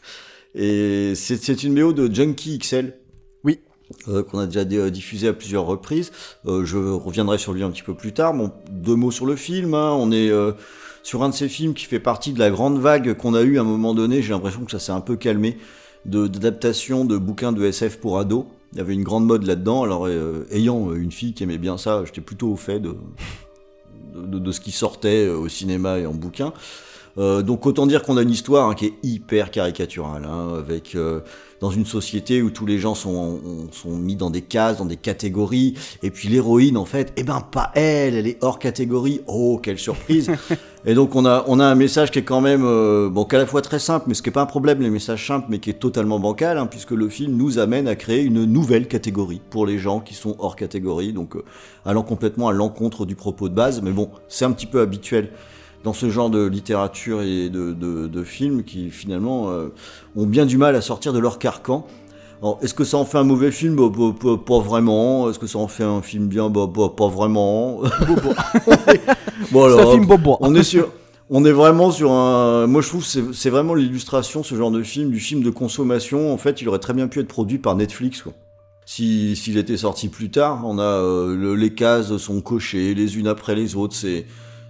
et 0.54 1.12
c'est 1.14 1.36
c'est 1.36 1.62
une 1.62 1.74
BO 1.74 1.92
de 1.92 2.10
Junkie 2.10 2.58
XL. 2.58 2.94
Euh, 4.08 4.22
qu'on 4.22 4.38
a 4.38 4.46
déjà 4.46 4.64
dé- 4.64 4.90
diffusé 4.90 5.26
à 5.28 5.32
plusieurs 5.32 5.66
reprises. 5.66 6.12
Euh, 6.46 6.64
je 6.64 6.78
reviendrai 6.78 7.38
sur 7.38 7.52
lui 7.52 7.62
un 7.64 7.70
petit 7.70 7.82
peu 7.82 7.94
plus 7.94 8.12
tard. 8.12 8.32
Bon, 8.34 8.52
deux 8.70 8.94
mots 8.94 9.10
sur 9.10 9.26
le 9.26 9.34
film. 9.36 9.74
hein. 9.74 9.92
On 9.98 10.12
est 10.12 10.30
euh, 10.30 10.52
sur 11.02 11.22
un 11.24 11.28
de 11.28 11.34
ces 11.34 11.48
films 11.48 11.74
qui 11.74 11.86
fait 11.86 11.98
partie 11.98 12.32
de 12.32 12.38
la 12.38 12.50
grande 12.50 12.78
vague 12.78 13.14
qu'on 13.14 13.34
a 13.34 13.42
eue 13.42 13.58
à 13.58 13.62
un 13.62 13.64
moment 13.64 13.92
donné. 13.92 14.22
J'ai 14.22 14.32
l'impression 14.32 14.64
que 14.64 14.70
ça 14.70 14.78
s'est 14.78 14.92
un 14.92 15.00
peu 15.00 15.16
calmé 15.16 15.58
de 16.06 16.28
d'adaptation 16.28 17.04
de 17.04 17.18
bouquins 17.18 17.50
de 17.52 17.64
SF 17.64 17.98
pour 17.98 18.18
ados. 18.18 18.44
Il 18.72 18.78
y 18.78 18.80
avait 18.80 18.94
une 18.94 19.02
grande 19.02 19.26
mode 19.26 19.42
là-dedans. 19.44 19.82
Alors, 19.82 20.06
euh, 20.06 20.46
ayant 20.52 20.94
une 20.94 21.10
fille 21.10 21.34
qui 21.34 21.42
aimait 21.42 21.58
bien 21.58 21.76
ça, 21.76 22.04
j'étais 22.06 22.20
plutôt 22.20 22.52
au 22.52 22.56
fait 22.56 22.78
de, 22.78 22.94
de, 24.14 24.22
de- 24.26 24.38
de 24.38 24.52
ce 24.52 24.60
qui 24.60 24.70
sortait 24.70 25.26
euh, 25.26 25.36
au 25.36 25.48
cinéma 25.48 25.98
et 25.98 26.06
en 26.06 26.14
bouquin. 26.14 26.52
Euh, 27.18 27.42
donc 27.42 27.66
autant 27.66 27.86
dire 27.86 28.02
qu'on 28.04 28.16
a 28.16 28.22
une 28.22 28.30
histoire 28.30 28.68
hein, 28.70 28.74
qui 28.76 28.86
est 28.86 28.94
hyper 29.02 29.50
caricaturale, 29.50 30.24
hein, 30.24 30.54
avec 30.56 30.94
euh, 30.94 31.20
dans 31.60 31.70
une 31.70 31.84
société 31.86 32.40
où 32.42 32.50
tous 32.50 32.64
les 32.66 32.78
gens 32.78 32.94
sont, 32.94 33.40
on- 33.44 33.72
sont 33.72 33.90
mis 33.96 34.16
dans 34.16 34.30
des 34.30 34.40
cases, 34.42 34.78
dans 34.78 34.86
des 34.86 34.96
catégories, 34.96 35.74
et 36.02 36.10
puis 36.10 36.28
l'héroïne 36.28 36.76
en 36.76 36.84
fait, 36.86 37.12
eh 37.16 37.22
ben 37.22 37.40
pas 37.40 37.70
elle, 37.74 38.14
elle 38.14 38.26
est 38.26 38.38
hors 38.42 38.58
catégorie. 38.58 39.20
Oh 39.26 39.60
quelle 39.62 39.78
surprise 39.78 40.30
Et 40.86 40.94
donc 40.94 41.14
on 41.14 41.26
a 41.26 41.44
on 41.46 41.60
a 41.60 41.64
un 41.66 41.74
message 41.74 42.10
qui 42.10 42.20
est 42.20 42.24
quand 42.24 42.40
même 42.40 42.62
euh, 42.64 43.10
bon 43.10 43.24
qu'à 43.26 43.36
la 43.36 43.44
fois 43.44 43.60
très 43.60 43.78
simple, 43.78 44.06
mais 44.08 44.14
ce 44.14 44.22
qui 44.22 44.30
est 44.30 44.32
pas 44.32 44.40
un 44.40 44.46
problème 44.46 44.80
les 44.80 44.88
messages 44.88 45.26
simples, 45.26 45.48
mais 45.50 45.58
qui 45.58 45.68
est 45.68 45.74
totalement 45.78 46.18
bancal, 46.18 46.56
hein, 46.56 46.66
puisque 46.66 46.92
le 46.92 47.10
film 47.10 47.36
nous 47.36 47.58
amène 47.58 47.86
à 47.86 47.96
créer 47.96 48.22
une 48.22 48.44
nouvelle 48.46 48.88
catégorie 48.88 49.42
pour 49.50 49.66
les 49.66 49.78
gens 49.78 50.00
qui 50.00 50.14
sont 50.14 50.36
hors 50.38 50.56
catégorie, 50.56 51.12
donc 51.12 51.36
euh, 51.36 51.44
allant 51.84 52.02
complètement 52.02 52.48
à 52.48 52.52
l'encontre 52.52 53.04
du 53.04 53.14
propos 53.14 53.50
de 53.50 53.54
base. 53.54 53.82
Mais 53.82 53.90
bon, 53.90 54.08
c'est 54.28 54.46
un 54.46 54.52
petit 54.52 54.64
peu 54.64 54.80
habituel 54.80 55.28
dans 55.84 55.92
ce 55.92 56.10
genre 56.10 56.30
de 56.30 56.44
littérature 56.46 57.22
et 57.22 57.48
de, 57.48 57.72
de, 57.72 58.06
de 58.06 58.22
films 58.24 58.64
qui 58.64 58.90
finalement 58.90 59.50
euh, 59.50 59.68
ont 60.16 60.26
bien 60.26 60.44
du 60.46 60.58
mal 60.58 60.76
à 60.76 60.80
sortir 60.80 61.12
de 61.12 61.18
leur 61.18 61.38
carcan. 61.38 61.86
Alors, 62.42 62.58
est-ce 62.62 62.72
que 62.74 62.84
ça 62.84 62.96
en 62.96 63.04
fait 63.04 63.18
un 63.18 63.24
mauvais 63.24 63.50
film? 63.50 63.76
Bah, 63.76 63.90
bah, 63.94 64.14
bah, 64.22 64.40
Pas 64.44 64.58
vraiment. 64.60 65.28
Est-ce 65.30 65.38
que 65.38 65.46
ça 65.46 65.58
en 65.58 65.68
fait 65.68 65.84
un 65.84 66.00
film 66.02 66.26
bien? 66.26 66.48
Bah, 66.50 66.66
bah, 66.66 66.90
Pas 66.96 67.08
vraiment. 67.08 67.80
bon, 67.80 67.84
C'est 69.50 69.56
alors, 69.58 69.90
un 69.90 69.92
film 69.92 70.06
bobo. 70.06 70.36
on 70.40 70.54
est 70.54 70.62
sur, 70.62 70.88
on 71.28 71.44
est 71.44 71.52
vraiment 71.52 71.90
sur 71.90 72.12
un. 72.12 72.66
Moi, 72.66 72.80
je 72.82 72.88
trouve 72.88 73.02
que 73.02 73.08
c'est- 73.08 73.32
c'est 73.34 73.50
vraiment 73.50 73.74
l'illustration, 73.74 74.42
ce 74.42 74.54
genre 74.54 74.70
de 74.70 74.82
film, 74.82 75.10
du 75.10 75.20
film 75.20 75.42
de 75.42 75.50
consommation. 75.50 76.32
En 76.32 76.36
fait, 76.38 76.60
il 76.62 76.68
aurait 76.68 76.78
très 76.78 76.94
bien 76.94 77.08
pu 77.08 77.20
être 77.20 77.28
produit 77.28 77.58
par 77.58 77.76
Netflix. 77.76 78.22
Quoi. 78.22 78.32
Si 78.86 79.36
s'il 79.36 79.56
était 79.58 79.76
sorti 79.76 80.08
plus 80.08 80.30
tard, 80.30 80.62
on 80.64 80.78
a 80.78 80.82
euh, 80.82 81.36
le- 81.36 81.54
les 81.54 81.74
cases 81.74 82.16
sont 82.16 82.40
cochées 82.40 82.94
les 82.94 83.18
unes 83.18 83.28
après 83.28 83.54
les 83.54 83.76
autres. 83.76 83.94
C'est 83.94 84.24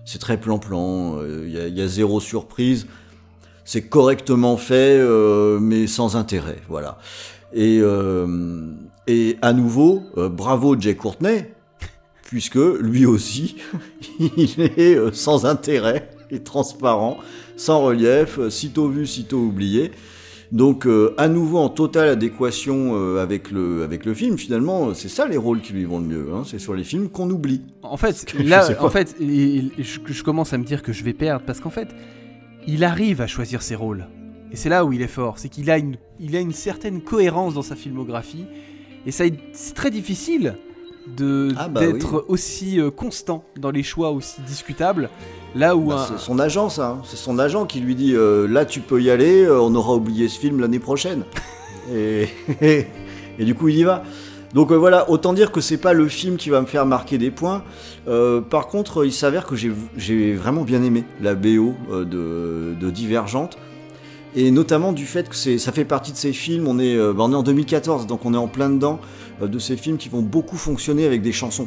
c'est 0.04 0.18
très 0.18 0.38
plan-plan. 0.38 1.16
euh, 1.18 1.44
Il 1.46 1.52
y, 1.52 1.58
a, 1.58 1.66
il 1.68 1.76
y 1.76 1.82
a 1.82 1.86
zéro 1.88 2.20
surprise. 2.20 2.86
C'est 3.64 3.82
correctement 3.82 4.56
fait, 4.56 4.98
euh, 4.98 5.58
mais 5.60 5.86
sans 5.86 6.16
intérêt. 6.16 6.58
Voilà. 6.68 6.98
Et 7.52 7.78
euh, 7.80 8.72
et 9.06 9.36
à 9.42 9.52
nouveau, 9.52 10.02
euh, 10.16 10.28
bravo 10.28 10.78
Jay 10.78 10.94
Courtney, 10.96 11.44
puisque 12.24 12.56
lui 12.80 13.06
aussi, 13.06 13.56
il 14.18 14.60
est 14.60 14.96
euh, 14.96 15.12
sans 15.12 15.46
intérêt 15.46 16.10
et 16.30 16.40
transparent, 16.40 17.18
sans 17.56 17.82
relief, 17.82 18.38
euh, 18.38 18.50
sitôt 18.50 18.88
vu, 18.88 19.06
sitôt 19.06 19.38
oublié. 19.38 19.92
Donc 20.52 20.84
euh, 20.86 21.14
à 21.16 21.28
nouveau 21.28 21.58
en 21.58 21.68
totale 21.68 22.08
adéquation 22.08 22.92
euh, 22.96 23.22
avec, 23.22 23.50
le, 23.52 23.82
avec 23.84 24.04
le 24.04 24.14
film, 24.14 24.36
finalement, 24.36 24.94
c'est 24.94 25.08
ça 25.08 25.26
les 25.28 25.36
rôles 25.36 25.60
qui 25.60 25.72
lui 25.72 25.84
vont 25.84 26.00
le 26.00 26.06
mieux, 26.06 26.26
hein, 26.34 26.42
c'est 26.44 26.58
sur 26.58 26.74
les 26.74 26.82
films 26.82 27.08
qu'on 27.08 27.30
oublie. 27.30 27.62
En 27.82 27.96
fait, 27.96 28.24
que 28.26 28.42
là, 28.42 28.68
en 28.80 28.90
fait, 28.90 29.14
il- 29.20 29.70
il- 29.78 29.84
je, 29.84 30.00
je 30.04 30.22
commence 30.24 30.52
à 30.52 30.58
me 30.58 30.64
dire 30.64 30.82
que 30.82 30.92
je 30.92 31.04
vais 31.04 31.12
perdre 31.12 31.44
parce 31.46 31.60
qu'en 31.60 31.70
fait, 31.70 31.88
il 32.66 32.82
arrive 32.82 33.20
à 33.20 33.26
choisir 33.28 33.62
ses 33.62 33.76
rôles. 33.76 34.06
Et 34.52 34.56
c'est 34.56 34.68
là 34.68 34.84
où 34.84 34.92
il 34.92 35.00
est 35.02 35.06
fort, 35.06 35.38
c'est 35.38 35.48
qu'il 35.48 35.70
a 35.70 35.78
une, 35.78 35.96
il 36.18 36.34
a 36.34 36.40
une 36.40 36.52
certaine 36.52 37.00
cohérence 37.00 37.54
dans 37.54 37.62
sa 37.62 37.76
filmographie. 37.76 38.44
Et 39.06 39.12
ça, 39.12 39.24
c'est 39.52 39.74
très 39.74 39.90
difficile 39.92 40.56
de 41.16 41.54
Ah 41.56 41.68
bah 41.68 41.80
d'être 41.80 42.24
aussi 42.28 42.80
euh, 42.80 42.90
constant 42.90 43.44
dans 43.58 43.70
les 43.70 43.82
choix 43.84 44.10
aussi 44.10 44.40
discutables. 44.42 45.08
Là 45.54 45.74
où 45.76 45.88
Bah, 45.88 46.06
un, 46.08 46.16
c'est 46.16 46.24
son 46.24 46.38
agent 46.38 46.68
ça, 46.68 46.90
hein. 46.90 47.02
c'est 47.04 47.16
son 47.16 47.38
agent 47.38 47.66
qui 47.66 47.80
lui 47.80 47.94
dit 47.96 48.14
euh, 48.14 48.46
là 48.46 48.64
tu 48.64 48.80
peux 48.80 49.02
y 49.02 49.10
aller, 49.10 49.42
euh, 49.44 49.60
on 49.60 49.74
aura 49.74 49.94
oublié 49.94 50.28
ce 50.28 50.38
film 50.38 50.60
l'année 50.60 50.78
prochaine. 50.78 51.24
et, 51.92 52.28
et, 52.60 53.44
du 53.44 53.54
coup 53.54 53.68
il 53.68 53.76
y 53.78 53.82
va. 53.82 54.04
Donc 54.54 54.70
euh, 54.70 54.76
voilà, 54.76 55.10
autant 55.10 55.32
dire 55.32 55.50
que 55.50 55.60
c'est 55.60 55.76
pas 55.76 55.92
le 55.92 56.06
film 56.08 56.36
qui 56.36 56.50
va 56.50 56.60
me 56.60 56.66
faire 56.66 56.86
marquer 56.86 57.18
des 57.18 57.30
points. 57.32 57.62
Euh, 58.08 58.40
par 58.40 58.68
contre, 58.68 59.04
il 59.04 59.12
s'avère 59.12 59.44
que 59.46 59.54
j'ai- 59.56 60.34
vraiment 60.34 60.62
bien 60.62 60.82
aimé 60.82 61.04
la 61.20 61.34
BO 61.34 61.74
de, 61.90 62.74
de 62.80 62.90
Divergente. 62.90 63.58
Et 64.36 64.52
notamment 64.52 64.92
du 64.92 65.06
fait 65.06 65.28
que 65.28 65.34
ça 65.58 65.72
fait 65.72 65.84
partie 65.84 66.12
de 66.12 66.16
ces 66.16 66.32
films, 66.32 66.68
on 66.68 66.78
est, 66.78 66.96
bah, 66.96 67.24
on 67.24 67.32
est 67.32 67.36
en 67.36 67.42
2014, 67.42 68.06
donc 68.06 68.24
on 68.24 68.32
est 68.34 68.36
en 68.36 68.46
plein 68.46 68.70
dedans, 68.70 69.00
de 69.42 69.58
ces 69.58 69.76
films 69.76 69.96
qui 69.96 70.08
vont 70.08 70.22
beaucoup 70.22 70.56
fonctionner 70.56 71.04
avec 71.04 71.20
des 71.22 71.32
chansons. 71.32 71.66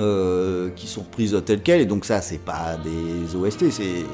Euh, 0.00 0.70
qui 0.76 0.86
sont 0.86 1.02
reprises 1.02 1.40
telles 1.44 1.62
quelles, 1.62 1.82
et 1.82 1.86
donc 1.86 2.06
ça 2.06 2.22
c'est 2.22 2.38
pas 2.38 2.78
des 2.82 3.36
OST, 3.36 3.70
c'est 3.70 4.06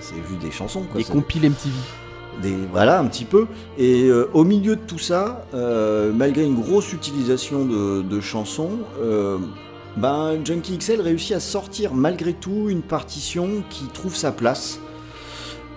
c'est 0.00 0.14
juste 0.28 0.40
des 0.42 0.50
chansons. 0.50 0.82
Quoi. 0.90 1.02
compiles 1.04 1.48
MTV. 1.50 1.74
des, 2.42 2.54
voilà, 2.70 3.00
un 3.00 3.06
petit 3.06 3.24
peu. 3.24 3.46
Et 3.78 4.04
euh, 4.04 4.28
au 4.34 4.44
milieu 4.44 4.76
de 4.76 4.80
tout 4.80 4.98
ça, 4.98 5.46
euh, 5.54 6.12
malgré 6.12 6.44
une 6.44 6.60
grosse 6.60 6.92
utilisation 6.92 7.64
de, 7.64 8.02
de 8.02 8.20
chansons, 8.20 8.80
ben, 9.96 10.38
Junkie 10.44 10.76
XL 10.76 11.00
réussit 11.00 11.32
à 11.32 11.40
sortir 11.40 11.94
malgré 11.94 12.34
tout 12.34 12.68
une 12.68 12.82
partition 12.82 13.62
qui 13.70 13.86
trouve 13.86 14.14
sa 14.14 14.32
place, 14.32 14.78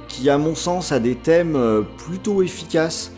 qui 0.09 0.29
à 0.29 0.37
mon 0.37 0.55
sens 0.55 0.91
a 0.91 0.99
des 0.99 1.15
thèmes 1.15 1.57
plutôt 1.97 2.43
efficaces. 2.43 3.12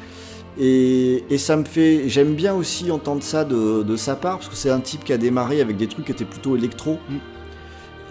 Et, 0.60 1.24
et 1.30 1.38
ça 1.38 1.58
me 1.58 1.66
fait, 1.66 2.08
j'aime 2.08 2.34
bien 2.34 2.54
aussi 2.54 2.90
entendre 2.92 3.22
ça 3.24 3.44
de, 3.44 3.84
de 3.84 3.96
sa 3.98 4.16
part, 4.16 4.38
parce 4.38 4.50
que 4.50 4.56
c'est 4.56 4.70
un 4.70 4.80
type 4.80 5.04
qui 5.04 5.12
a 5.12 5.18
démarré 5.18 5.60
avec 5.60 5.76
des 5.78 5.88
trucs 5.88 6.06
qui 6.06 6.12
étaient 6.12 6.24
plutôt 6.24 6.56
électro. 6.56 6.98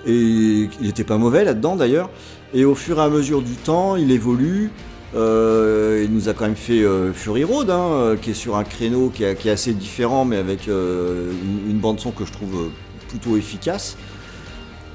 Et 0.07 0.69
il 0.81 0.87
n'était 0.87 1.05
pas 1.05 1.17
mauvais 1.17 1.45
là-dedans 1.45 1.77
d'ailleurs. 1.77 2.11
Et 2.53 2.65
au 2.65 2.75
fur 2.75 2.99
et 2.99 3.03
à 3.03 3.09
mesure 3.09 3.41
du 3.41 3.55
temps, 3.55 3.97
il 3.97 4.11
évolue. 4.11 4.71
Euh, 5.17 6.03
il 6.05 6.13
nous 6.13 6.29
a 6.29 6.35
quand 6.35 6.45
même 6.45 6.57
fait 6.57 6.83
euh, 6.83 7.13
Fury 7.13 7.45
Road, 7.45 7.71
hein, 7.71 7.89
euh, 7.93 8.17
qui 8.17 8.31
est 8.31 8.35
sur 8.35 8.57
un 8.57 8.65
créneau 8.65 9.11
qui 9.15 9.25
est, 9.25 9.37
qui 9.37 9.49
est 9.49 9.53
assez 9.53 9.73
différent, 9.73 10.25
mais 10.25 10.37
avec 10.37 10.69
euh, 10.69 11.31
une, 11.31 11.71
une 11.71 11.79
bande 11.79 12.01
son 12.01 12.11
que 12.11 12.25
je 12.25 12.33
trouve 12.33 12.69
plutôt 13.09 13.37
efficace. 13.37 13.97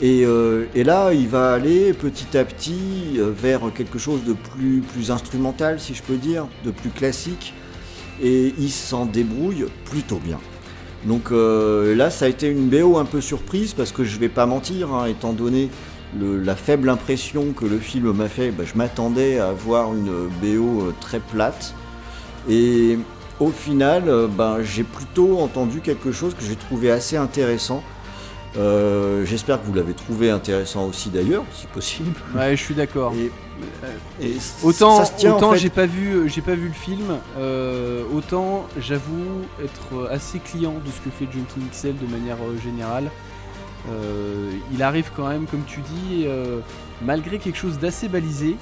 Et, 0.02 0.24
euh, 0.26 0.66
et 0.76 0.84
là, 0.84 1.12
il 1.14 1.28
va 1.28 1.54
aller 1.54 1.94
petit 1.94 2.38
à 2.38 2.46
petit 2.46 3.18
euh, 3.18 3.32
vers 3.36 3.62
quelque 3.76 4.00
chose 4.00 4.24
de 4.24 4.34
plus, 4.34 5.12
instrumental, 5.12 5.80
si 5.80 5.94
je 5.94 6.04
peux 6.04 6.16
dire, 6.16 6.48
de 6.64 6.72
plus 6.72 6.90
classique. 6.90 7.54
Et 8.22 8.54
il 8.58 8.70
s'en 8.70 9.06
débrouille 9.06 9.66
plutôt 9.86 10.20
bien. 10.24 10.40
Donc 11.06 11.32
euh, 11.32 11.96
là, 11.96 12.10
ça 12.10 12.26
a 12.26 12.28
été 12.28 12.48
une 12.48 12.70
BO 12.70 12.98
un 12.98 13.06
peu 13.06 13.22
surprise 13.22 13.74
parce 13.74 13.92
que 13.92 14.04
je 14.04 14.20
vais 14.20 14.30
pas 14.30 14.46
mentir, 14.46 14.94
hein, 14.94 15.06
étant 15.06 15.32
donné 15.32 15.70
la 16.20 16.56
faible 16.56 16.90
impression 16.90 17.54
que 17.56 17.66
le 17.66 17.78
film 17.78 18.12
m'a 18.14 18.28
fait, 18.28 18.50
bah, 18.52 18.64
je 18.66 18.76
m'attendais 18.76 19.40
à 19.40 19.52
voir 19.52 19.94
une 19.94 20.28
BO 20.42 20.92
très 21.00 21.20
plate. 21.20 21.74
Et 22.50 22.98
au 23.40 23.52
final, 23.52 24.28
ben, 24.36 24.58
j'ai 24.64 24.84
plutôt 24.84 25.40
entendu 25.40 25.82
quelque 25.82 26.12
chose 26.12 26.34
que 26.34 26.44
j'ai 26.44 26.56
trouvé 26.56 26.90
assez 26.90 27.16
intéressant. 27.16 27.84
Euh, 28.58 29.26
J'espère 29.26 29.62
que 29.62 29.66
vous 29.68 29.74
l'avez 29.74 29.94
trouvé 29.94 30.30
intéressant 30.32 30.86
aussi 30.88 31.10
d'ailleurs, 31.10 31.44
si 31.54 31.68
possible. 31.68 32.14
Ouais, 32.36 32.56
je 32.56 32.64
suis 32.64 32.74
d'accord. 32.76 33.14
Et, 33.14 34.26
et 34.26 34.38
Autant, 34.64 34.98
ça 34.98 35.06
se 35.06 35.14
tient, 35.18 35.34
en 35.34 35.38
autant 35.38 35.52
fait. 35.52 35.60
j'ai 35.60 35.70
pas 35.70 35.86
vu, 35.86 36.14
euh, 36.14 36.28
j'ai 36.28 36.42
pas 36.42 36.56
vu 36.56 36.68
le 36.68 36.74
film. 36.74 37.06
euh, 37.38 38.04
autant 38.14 38.66
j'avoue 38.80 39.42
être 39.64 40.10
assez 40.10 40.40
client 40.40 40.74
de 40.84 40.90
ce 40.92 41.02
que 41.02 41.10
fait 41.12 41.32
Junkie 41.32 41.60
XL 41.72 41.96
de 41.98 42.08
manière 42.12 42.38
euh, 42.44 42.58
générale. 42.64 43.12
Euh, 43.92 44.52
il 44.74 44.82
arrive 44.84 45.12
quand 45.16 45.28
même, 45.28 45.46
comme 45.46 45.64
tu 45.66 45.80
dis, 45.82 46.24
euh, 46.26 46.60
malgré 47.02 47.38
quelque 47.38 47.58
chose 47.58 47.78
d'assez 47.80 48.08
balisé, 48.08 48.56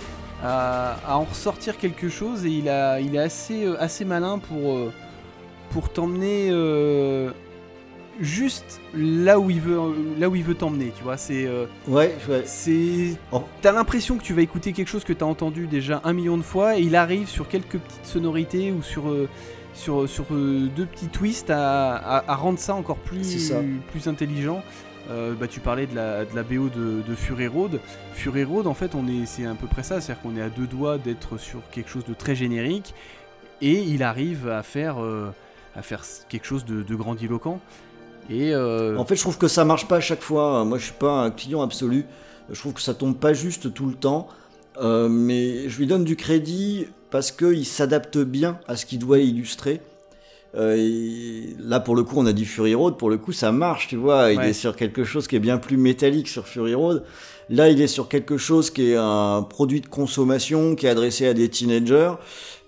à, 0.44 0.98
à 1.08 1.16
en 1.18 1.24
ressortir 1.24 1.78
quelque 1.78 2.10
chose 2.10 2.46
et 2.46 2.50
il 2.50 2.70
a, 2.70 3.00
il 3.00 3.16
est 3.16 3.20
assez, 3.20 3.66
euh, 3.66 3.76
assez 3.82 4.06
malin 4.06 4.38
pour, 4.38 4.74
euh, 4.74 4.92
pour 5.72 5.90
t'emmener 5.90 6.50
euh, 6.52 7.32
juste 8.20 8.80
là 8.96 9.40
où 9.40 9.50
il 9.50 9.62
veut, 9.62 9.80
là 10.20 10.30
où 10.30 10.36
il 10.36 10.44
veut 10.44 10.56
t'emmener. 10.56 10.92
Tu 10.98 11.04
vois, 11.04 11.18
c'est 11.18 11.46
euh, 11.46 11.66
Ouais, 11.88 12.16
ouais. 12.30 12.44
c'est. 12.46 13.16
Oh. 13.32 13.44
T'as 13.62 13.72
l'impression 13.72 14.18
que 14.18 14.24
tu 14.24 14.34
vas 14.34 14.42
écouter 14.42 14.74
quelque 14.74 14.88
chose 14.90 15.04
que 15.04 15.14
t'as 15.14 15.26
entendu 15.26 15.68
déjà 15.68 16.02
un 16.04 16.14
million 16.14 16.38
de 16.38 16.44
fois 16.44 16.78
et 16.78 16.82
il 16.82 16.96
arrive 16.96 17.28
sur 17.28 17.48
quelques 17.48 17.78
petites 17.78 18.06
sonorités 18.06 18.72
ou 18.72 18.82
sur, 18.82 19.10
euh, 19.10 19.28
sur, 19.74 20.08
sur 20.10 20.26
euh, 20.32 20.68
deux 20.76 20.86
petits 20.86 21.08
twists 21.10 21.50
à, 21.50 21.96
à- 21.96 22.32
à 22.32 22.36
rendre 22.36 22.60
ça 22.60 22.74
encore 22.76 22.98
plus, 22.98 23.52
intelligent. 24.08 24.64
bah, 25.10 25.48
tu 25.48 25.60
parlais 25.60 25.86
de 25.88 25.96
la, 25.96 26.26
de 26.26 26.36
la 26.36 26.44
BO 26.44 26.70
de, 26.70 27.02
de 27.08 27.16
Fury 27.16 27.48
Road. 27.48 27.80
Fury 28.14 28.44
Road, 28.44 28.68
en 28.68 28.74
fait, 28.74 28.94
on 28.96 29.08
est, 29.08 29.26
c'est 29.26 29.46
à 29.46 29.54
peu 29.54 29.68
près 29.68 29.84
ça, 29.84 30.02
c'est-à-dire 30.02 30.22
qu'on 30.22 30.36
est 30.36 30.42
à 30.42 30.50
deux 30.50 30.68
doigts 30.68 30.98
d'être 30.98 31.38
sur 31.38 31.60
quelque 31.72 31.90
chose 31.90 32.04
de 32.06 32.14
très 32.14 32.36
générique, 32.36 32.94
et 33.62 33.80
il 33.80 34.04
arrive 34.04 34.50
à 34.50 34.64
faire, 34.64 34.98
à 35.76 35.82
faire 35.82 36.04
quelque 36.30 36.46
chose 36.46 36.66
de, 36.66 36.84
de 36.84 36.96
grandiloquent. 36.96 37.60
Et 38.30 38.54
euh, 38.54 38.98
En 38.98 39.06
fait, 39.06 39.16
je 39.16 39.22
trouve 39.22 39.38
que 39.38 39.48
ça 39.48 39.64
marche 39.66 39.88
pas 39.88 39.98
à 39.98 40.02
chaque 40.02 40.22
fois. 40.22 40.64
Moi, 40.66 40.78
je 40.78 40.86
suis 40.86 40.94
pas 40.94 41.12
un 41.24 41.32
client 41.32 41.62
absolu. 41.62 42.06
Je 42.50 42.60
trouve 42.60 42.74
que 42.74 42.82
ça 42.82 42.94
tombe 42.94 43.18
pas 43.18 43.34
juste 43.34 43.74
tout 43.74 43.86
le 43.86 43.94
temps. 43.96 44.28
Euh, 44.82 45.08
mais 45.10 45.70
je 45.70 45.78
lui 45.78 45.88
donne 45.88 46.04
du 46.04 46.16
crédit 46.16 46.88
parce 47.10 47.32
qu'il 47.32 47.66
s'adapte 47.66 48.18
bien 48.18 48.60
à 48.68 48.76
ce 48.76 48.86
qu'il 48.86 49.00
doit 49.00 49.20
illustrer. 49.20 49.82
Euh, 50.56 50.76
et 50.78 51.56
là, 51.60 51.80
pour 51.80 51.96
le 51.96 52.04
coup, 52.04 52.16
on 52.18 52.26
a 52.26 52.34
dit 52.34 52.46
Fury 52.46 52.76
Road. 52.76 52.98
Pour 52.98 53.10
le 53.10 53.18
coup, 53.18 53.32
ça 53.32 53.52
marche, 53.52 53.88
tu 53.88 53.96
vois. 53.96 54.32
Il 54.32 54.38
Ouais. 54.40 54.50
est 54.50 54.54
sur 54.54 54.76
quelque 54.76 55.04
chose 55.04 55.28
qui 55.28 55.36
est 55.36 55.40
bien 55.40 55.58
plus 55.58 55.78
métallique 55.78 56.28
sur 56.28 56.48
Fury 56.48 56.74
Road. 56.74 57.04
Là, 57.50 57.70
il 57.70 57.82
est 57.82 57.88
sur 57.88 58.08
quelque 58.10 58.38
chose 58.38 58.72
qui 58.72 58.92
est 58.92 58.96
un 58.98 59.42
produit 59.42 59.82
de 59.82 59.88
consommation 59.88 60.76
qui 60.76 60.86
est 60.86 60.90
adressé 60.90 61.28
à 61.28 61.34
des 61.34 61.50
teenagers. 61.50 62.14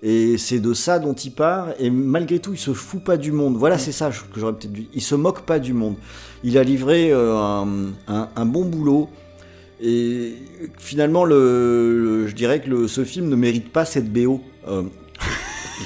Et 0.01 0.37
c'est 0.37 0.59
de 0.59 0.73
ça 0.73 0.97
dont 0.99 1.13
il 1.13 1.31
part. 1.31 1.69
Et 1.79 1.89
malgré 1.89 2.39
tout, 2.39 2.53
il 2.53 2.57
se 2.59 2.71
fout 2.73 3.03
pas 3.03 3.17
du 3.17 3.31
monde. 3.33 3.57
Voilà, 3.57 3.77
c'est 3.77 3.91
ça 3.91 4.09
que 4.09 4.39
j'aurais 4.39 4.53
peut-être 4.53 4.71
dit. 4.71 4.87
Il 4.93 5.01
se 5.01 5.15
moque 5.15 5.41
pas 5.41 5.59
du 5.59 5.73
monde. 5.73 5.95
Il 6.43 6.57
a 6.57 6.63
livré 6.63 7.11
euh, 7.11 7.35
un, 7.35 7.67
un- 8.07 8.29
un 8.35 8.45
bon 8.45 8.63
boulot. 8.65 9.09
Et 9.81 10.35
finalement, 10.77 11.25
le, 11.25 11.97
le- 12.21 12.27
je 12.27 12.35
dirais 12.35 12.61
que 12.61 12.69
le- 12.69 12.87
ce 12.87 13.03
film 13.03 13.27
ne 13.29 13.35
mérite 13.35 13.71
pas 13.71 13.83
cette 13.85 14.11
BO. 14.11 14.41
Euh, 14.67 14.83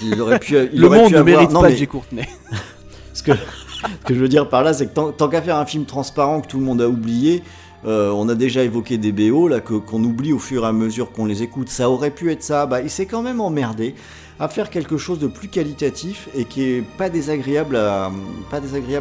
il 0.04 0.20
aurait 0.22 0.40
pu. 0.40 0.56
il 0.74 0.80
le 0.82 0.88
aurait 0.88 0.98
monde 1.00 1.08
pu 1.08 1.14
ne 1.14 1.20
avoir- 1.20 1.36
mérite 1.38 1.52
non, 1.52 1.62
pas 1.62 1.70
mais- 1.70 1.78
Jay 1.78 1.88
Courtney. 1.88 2.28
ce 3.14 3.24
que, 3.24 3.32
ce 3.34 4.06
que 4.06 4.14
je 4.16 4.20
veux 4.20 4.28
dire 4.30 4.48
par 4.50 4.64
là, 4.64 4.74
c'est 4.74 4.88
que 4.88 4.94
tant, 4.94 5.12
tant 5.12 5.28
qu'à 5.28 5.42
faire 5.42 5.58
un 5.58 5.66
film 5.66 5.86
transparent 5.86 6.42
que 6.42 6.48
tout 6.48 6.60
le 6.60 6.66
monde 6.66 6.82
a 6.82 6.88
oublié, 6.90 7.44
euh, 7.86 8.12
on 8.12 8.30
a 8.30 8.36
déjà 8.36 8.64
évoqué 8.64 8.98
des 8.98 9.12
BO 9.12 9.48
là 9.48 9.60
qu'on 9.60 10.04
oublie 10.04 10.32
au 10.34 10.40
fur 10.40 10.64
et 10.64 10.68
à 10.68 10.72
mesure 10.72 11.12
qu'on 11.12 11.26
les 11.26 11.44
écoute. 11.44 11.70
Ça 11.70 11.90
aurait 11.90 12.12
pu 12.12 12.32
être 12.32 12.44
ça. 12.44 12.66
Bah, 12.66 12.82
il 12.82 12.90
s'est 12.90 13.06
quand 13.06 13.22
même 13.22 13.42
emmerdé 13.42 13.96
à 14.40 14.48
faire 14.48 14.70
quelque 14.70 14.98
chose 14.98 15.20
de 15.20 15.28
plus 15.28 15.48
qualitatif 15.48 16.30
et 16.36 16.46
qui 16.46 16.64
est 16.64 16.84
pas 16.98 17.10
désagréable 17.10 17.76
à 17.76 18.10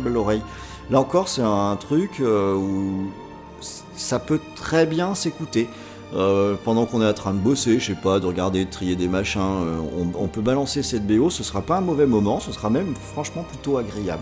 l'oreille. 0.05 0.43
Là 0.91 1.01
encore, 1.01 1.29
c'est 1.29 1.43
un 1.43 1.77
truc 1.77 2.21
euh, 2.21 2.55
où 2.55 3.11
ça 3.95 4.19
peut 4.19 4.41
très 4.57 4.87
bien 4.87 5.15
s'écouter. 5.15 5.69
Euh, 6.15 6.57
pendant 6.63 6.85
qu'on 6.85 7.01
est 7.01 7.09
en 7.09 7.15
train 7.15 7.33
de 7.33 7.39
bosser, 7.39 7.79
je 7.79 7.87
sais 7.87 7.95
pas, 7.95 8.21
de 8.21 8.27
regarder, 8.27 8.67
de 8.67 8.71
trier 8.71 8.97
des 8.97 9.09
machins, 9.09 9.41
on, 9.41 10.09
on 10.15 10.27
peut 10.29 10.43
balancer 10.43 10.83
cette 10.83 11.07
BO, 11.07 11.31
ce 11.31 11.43
sera 11.43 11.63
pas 11.63 11.79
un 11.79 11.81
mauvais 11.81 12.05
moment, 12.05 12.39
ce 12.39 12.53
sera 12.53 12.69
même 12.69 12.95
franchement 12.95 13.47
plutôt 13.49 13.79
agréable. 13.79 14.21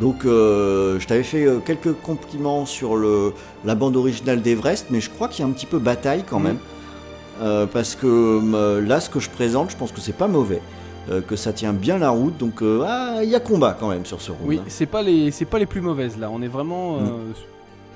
Donc 0.00 0.24
euh, 0.24 0.98
je 0.98 1.06
t'avais 1.06 1.22
fait 1.22 1.44
euh, 1.46 1.58
quelques 1.58 1.92
compliments 1.92 2.64
sur 2.66 2.96
le, 2.96 3.32
la 3.64 3.74
bande 3.74 3.96
originale 3.96 4.40
d'Everest, 4.40 4.86
mais 4.90 5.00
je 5.00 5.10
crois 5.10 5.28
qu'il 5.28 5.44
y 5.44 5.46
a 5.46 5.50
un 5.50 5.52
petit 5.52 5.66
peu 5.66 5.78
bataille 5.78 6.24
quand 6.28 6.38
Mhm. 6.38 6.44
même. 6.46 6.58
Euh, 7.40 7.66
parce 7.66 7.94
que 7.94 8.06
euh, 8.06 8.80
là, 8.86 9.00
ce 9.00 9.10
que 9.10 9.18
je 9.20 9.28
présente, 9.30 9.70
je 9.70 9.76
pense 9.76 9.90
que 9.92 10.00
c'est 10.00 10.12
pas 10.16 10.28
mauvais, 10.28 10.60
que 11.26 11.34
ça 11.34 11.52
tient 11.52 11.72
bien 11.72 11.98
la 11.98 12.10
route, 12.10 12.36
donc 12.38 12.62
ah, 12.62 13.20
il 13.22 13.28
y 13.28 13.34
a 13.34 13.40
combat 13.40 13.76
quand 13.78 13.88
même 13.88 14.06
sur 14.06 14.20
ce 14.22 14.30
round. 14.30 14.44
Oui, 14.46 14.58
hein. 14.60 14.64
c'est 14.68 14.86
pas 14.86 15.02
les, 15.02 15.30
c'est 15.32 15.44
pas 15.46 15.58
les 15.58 15.66
plus 15.66 15.80
mauvaises 15.80 16.16
là. 16.18 16.30
On 16.32 16.40
est 16.42 16.48
vraiment, 16.48 16.98
Mm. 17.00 17.04
euh, 17.06 17.32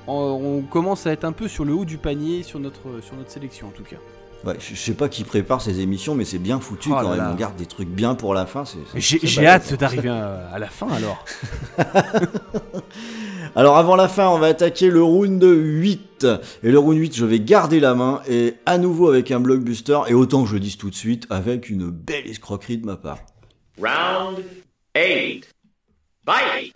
en- 0.07 0.39
on 0.43 0.61
commence 0.61 1.07
à 1.07 1.11
être 1.13 1.23
un 1.23 1.31
peu 1.31 1.47
sur 1.47 1.63
le 1.65 1.73
haut 1.73 1.85
du 1.85 1.97
panier 1.97 2.43
sur 2.43 2.59
notre, 2.59 2.81
sur 3.01 3.15
notre 3.15 3.31
sélection 3.31 3.67
en 3.67 3.71
tout 3.71 3.83
cas. 3.83 3.95
Ouais, 4.47 4.55
je 4.59 4.75
sais 4.75 4.93
pas 4.93 5.09
qui 5.09 5.25
prépare 5.25 5.61
ces 5.61 5.81
émissions, 5.81 6.15
mais 6.15 6.23
c'est 6.23 6.39
bien 6.39 6.61
foutu 6.61 6.87
Oh 6.89 6.97
quand 7.01 7.09
même. 7.13 7.31
On 7.33 7.35
garde 7.35 7.57
des 7.57 7.65
trucs 7.65 7.89
bien 7.89 8.15
pour 8.15 8.33
la 8.33 8.45
fin. 8.45 8.63
J'ai 8.95 9.45
hâte 9.45 9.73
d'arriver 9.73 10.07
à, 10.07 10.49
à 10.53 10.57
la 10.57 10.67
fin 10.67 10.87
alors. 10.87 11.25
Alors 13.57 13.75
avant 13.75 13.97
la 13.97 14.07
fin, 14.07 14.29
on 14.29 14.39
va 14.39 14.47
attaquer 14.47 14.89
le 14.89 15.03
round 15.03 15.43
8. 15.43 16.27
Et 16.63 16.71
le 16.71 16.79
round 16.79 16.97
8, 16.97 17.13
je 17.13 17.25
vais 17.25 17.41
garder 17.41 17.81
la 17.81 17.93
main 17.93 18.21
et 18.29 18.53
à 18.65 18.77
nouveau 18.77 19.09
avec 19.09 19.31
un 19.31 19.41
blockbuster 19.41 19.99
et 20.07 20.13
autant 20.13 20.43
que 20.43 20.49
je 20.49 20.53
le 20.53 20.61
dise 20.61 20.77
tout 20.77 20.89
de 20.89 20.95
suite, 20.95 21.27
avec 21.29 21.69
une 21.69 21.89
belle 21.89 22.25
escroquerie 22.27 22.77
de 22.77 22.85
ma 22.85 22.95
part. 22.95 23.19
Round 23.77 24.45
8. 24.95 25.43
Fight! 26.25 26.73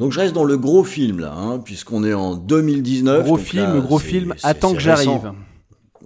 Donc 0.00 0.12
je 0.12 0.18
reste 0.18 0.34
dans 0.34 0.44
le 0.44 0.56
gros 0.56 0.82
film 0.82 1.20
là, 1.20 1.32
hein, 1.36 1.58
puisqu'on 1.64 2.02
est 2.04 2.14
en 2.14 2.34
2019. 2.34 3.24
Gros 3.24 3.36
film, 3.36 3.62
là, 3.74 3.80
gros 3.80 3.98
film, 3.98 4.34
attends 4.42 4.72
que 4.72 4.80
j'arrive. 4.80 5.32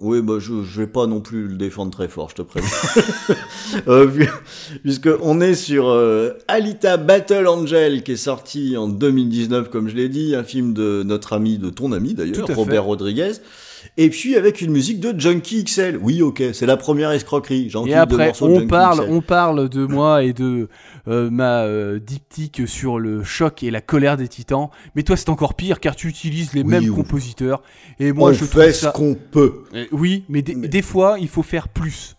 Oui, 0.01 0.21
bah 0.21 0.33
je, 0.39 0.61
je 0.63 0.81
vais 0.81 0.87
pas 0.87 1.07
non 1.07 1.21
plus 1.21 1.47
le 1.47 1.55
défendre 1.55 1.89
très 1.91 2.09
fort, 2.09 2.29
je 2.29 2.35
te 2.35 2.41
préviens. 2.41 2.69
euh, 3.87 4.05
pu- 4.07 4.29
puisque 4.83 5.07
on 5.21 5.39
est 5.39 5.55
sur 5.55 5.87
euh, 5.87 6.31
Alita 6.49 6.97
Battle 6.97 7.47
Angel 7.47 8.03
qui 8.03 8.11
est 8.11 8.17
sorti 8.17 8.75
en 8.75 8.89
2019, 8.89 9.69
comme 9.69 9.87
je 9.87 9.95
l'ai 9.95 10.09
dit, 10.09 10.35
un 10.35 10.43
film 10.43 10.73
de 10.73 11.03
notre 11.05 11.31
ami, 11.31 11.57
de 11.57 11.69
ton 11.69 11.93
ami 11.93 12.13
d'ailleurs, 12.13 12.45
fait. 12.45 12.53
Robert 12.53 12.83
Rodriguez. 12.83 13.31
Et 13.97 14.09
puis 14.09 14.35
avec 14.35 14.59
une 14.61 14.71
musique 14.71 14.99
de 14.99 15.17
Junkie 15.17 15.63
XL. 15.63 15.97
Oui, 16.01 16.21
ok, 16.21 16.43
c'est 16.53 16.65
la 16.65 16.75
première 16.75 17.11
escroquerie. 17.11 17.69
J'ai 17.69 17.89
Et 17.91 17.93
après, 17.93 18.31
de 18.33 18.43
on 18.43 18.67
parle, 18.67 18.99
XL. 19.05 19.07
on 19.11 19.21
parle 19.21 19.69
de 19.69 19.85
moi 19.85 20.23
et 20.23 20.33
de 20.33 20.67
euh, 21.07 21.29
ma 21.29 21.63
euh, 21.63 21.97
diptyque 21.99 22.67
sur 22.67 22.99
le 22.99 23.23
choc 23.23 23.63
et 23.63 23.71
la 23.71 23.79
colère 23.79 24.17
des 24.17 24.27
titans. 24.27 24.69
Mais 24.95 25.03
toi, 25.03 25.15
c'est 25.15 25.29
encore 25.29 25.53
pire 25.53 25.79
car 25.79 25.95
tu 25.95 26.07
utilises 26.09 26.53
les 26.53 26.63
Oui, 26.63 26.67
mêmes 26.67 26.91
compositeurs. 26.93 27.61
Et 27.99 28.11
moi, 28.11 28.31
on 28.31 28.33
je 28.33 28.43
fait 28.43 28.49
trouve 28.59 28.71
ce 28.73 28.79
ça. 28.81 28.91
qu'on 28.91 29.15
peut. 29.15 29.63
Euh, 29.73 29.85
Oui, 29.93 30.25
Mais- 30.27 30.41
des 30.41 30.81
fois, 30.81 31.15
il 31.19 31.29
faut 31.29 31.43
faire 31.43 31.69
plus. 31.69 32.15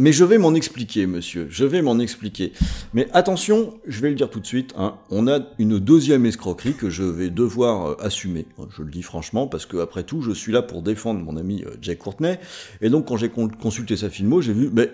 Mais 0.00 0.12
je 0.12 0.24
vais 0.24 0.38
m'en 0.38 0.54
expliquer, 0.54 1.06
monsieur. 1.06 1.46
Je 1.50 1.66
vais 1.66 1.82
m'en 1.82 1.98
expliquer. 1.98 2.54
Mais 2.94 3.06
attention, 3.12 3.74
je 3.86 4.00
vais 4.00 4.08
le 4.08 4.14
dire 4.14 4.30
tout 4.30 4.40
de 4.40 4.46
suite. 4.46 4.72
hein, 4.78 4.94
on 5.10 5.28
a 5.28 5.40
une 5.58 5.78
deuxième 5.78 6.24
escroquerie 6.24 6.72
que 6.72 6.88
je 6.88 7.02
vais 7.02 7.28
devoir 7.28 7.86
euh, 7.86 7.94
assumer. 8.00 8.46
Je 8.74 8.82
le 8.82 8.90
dis 8.90 9.02
franchement 9.02 9.46
parce 9.46 9.66
que 9.66 9.76
après 9.76 10.02
tout, 10.02 10.22
je 10.22 10.30
suis 10.30 10.52
là 10.52 10.62
pour 10.62 10.80
défendre 10.80 11.20
mon 11.20 11.36
ami 11.36 11.64
euh, 11.66 11.76
Jack 11.82 11.98
Courtney. 11.98 12.38
Et 12.80 12.88
donc, 12.88 13.08
quand 13.08 13.18
j'ai 13.18 13.28
con- 13.28 13.48
consulté 13.50 13.94
sa 13.94 14.08
filmo, 14.08 14.40
j'ai 14.40 14.54
vu, 14.54 14.70
mais 14.72 14.90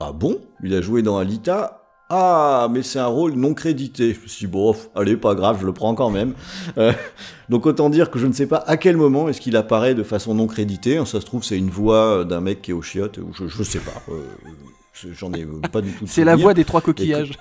ah 0.00 0.12
bon, 0.12 0.38
il 0.62 0.74
a 0.74 0.82
joué 0.82 1.00
dans 1.00 1.16
Alita? 1.16 1.81
Ah, 2.14 2.68
mais 2.70 2.82
c'est 2.82 2.98
un 2.98 3.06
rôle 3.06 3.32
non 3.32 3.54
crédité. 3.54 4.12
Je 4.12 4.20
me 4.20 4.26
suis 4.26 4.44
dit, 4.46 4.52
bon, 4.52 4.76
allez, 4.94 5.16
pas 5.16 5.34
grave, 5.34 5.58
je 5.62 5.66
le 5.66 5.72
prends 5.72 5.94
quand 5.94 6.10
même. 6.10 6.34
Euh, 6.78 6.92
donc 7.48 7.66
autant 7.66 7.90
dire 7.90 8.10
que 8.10 8.18
je 8.18 8.26
ne 8.26 8.32
sais 8.32 8.46
pas 8.46 8.56
à 8.66 8.76
quel 8.76 8.96
moment 8.96 9.28
est-ce 9.28 9.40
qu'il 9.40 9.56
apparaît 9.56 9.94
de 9.94 10.02
façon 10.02 10.34
non 10.34 10.46
créditée. 10.46 10.98
Ça 11.06 11.20
se 11.20 11.26
trouve, 11.26 11.42
c'est 11.44 11.58
une 11.58 11.68
voix 11.70 11.96
euh, 12.20 12.24
d'un 12.24 12.40
mec 12.40 12.62
qui 12.62 12.70
est 12.70 12.74
au 12.74 12.82
chiottes, 12.82 13.18
ou 13.18 13.32
je, 13.34 13.46
je 13.46 13.62
sais 13.62 13.78
pas. 13.80 14.02
Euh, 14.10 14.22
je- 14.92 15.12
J'en 15.12 15.32
ai 15.32 15.46
pas 15.70 15.80
du 15.80 15.90
tout. 15.92 16.04
C'est 16.06 16.24
la 16.24 16.36
voix 16.36 16.54
des 16.54 16.64
trois 16.64 16.80
coquillages. 16.80 17.32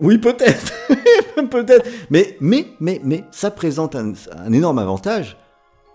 Oui, 0.00 0.18
peut-être, 0.18 0.72
peut-être. 1.50 1.88
Mais, 2.10 2.36
mais, 2.40 2.66
mais, 2.80 3.00
mais, 3.04 3.24
ça 3.30 3.50
présente 3.50 3.94
un, 3.96 4.12
un 4.36 4.52
énorme 4.52 4.78
avantage. 4.78 5.36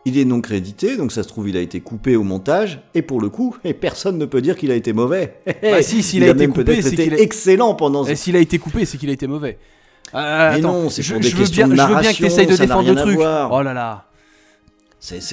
Il 0.06 0.18
est 0.18 0.26
non 0.26 0.40
crédité, 0.42 0.96
donc 0.96 1.12
ça 1.12 1.24
se 1.24 1.28
trouve, 1.28 1.50
il 1.50 1.58
a 1.58 1.60
été 1.60 1.82
coupé 1.82 2.16
au 2.16 2.24
montage, 2.24 2.82
et 2.96 3.02
pour 3.02 3.20
le 3.20 3.30
coup, 3.30 3.56
et 3.66 3.74
personne 3.74 4.18
ne 4.18 4.26
peut 4.26 4.42
dire 4.42 4.56
qu'il 4.56 4.72
a 4.72 4.76
été 4.76 4.94
mauvais. 4.94 5.36
Bah 5.62 5.82
si, 5.82 6.02
s'il 6.02 6.24
il 6.24 6.26
a 6.26 6.28
a, 6.28 6.30
été 6.32 6.48
même 6.48 6.54
coupé, 6.54 6.82
c'est 6.82 6.96
qu'il 6.96 7.14
a- 7.14 7.20
excellent 7.20 7.76
pendant. 7.76 8.06
Et 8.06 8.16
s'il 8.16 8.36
a 8.36 8.40
été 8.40 8.60
coupé, 8.60 8.86
c'est 8.86 8.98
qu'il 8.98 9.10
a 9.10 9.14
été 9.14 9.28
mauvais. 9.28 9.58
Euh, 10.16 10.52
Mais 10.52 10.58
attends, 10.58 10.74
non, 10.74 10.90
c'est 10.90 11.04
je, 11.04 11.14
pour 11.14 11.22
des 11.22 11.30
je 11.30 11.36
veux 11.36 11.42
questions 11.44 11.68
bien, 11.68 11.76
de 11.76 11.90
je 11.90 11.94
veux 11.96 12.02
bien 12.02 12.12
que 12.12 12.18
tu 12.18 12.26
essayes 12.26 12.48
de 12.48 12.56
défendre 12.56 12.90
le 12.90 12.96
truc. 12.96 13.20
Oh 13.20 13.62
là 13.62 13.74
là. 13.74 14.06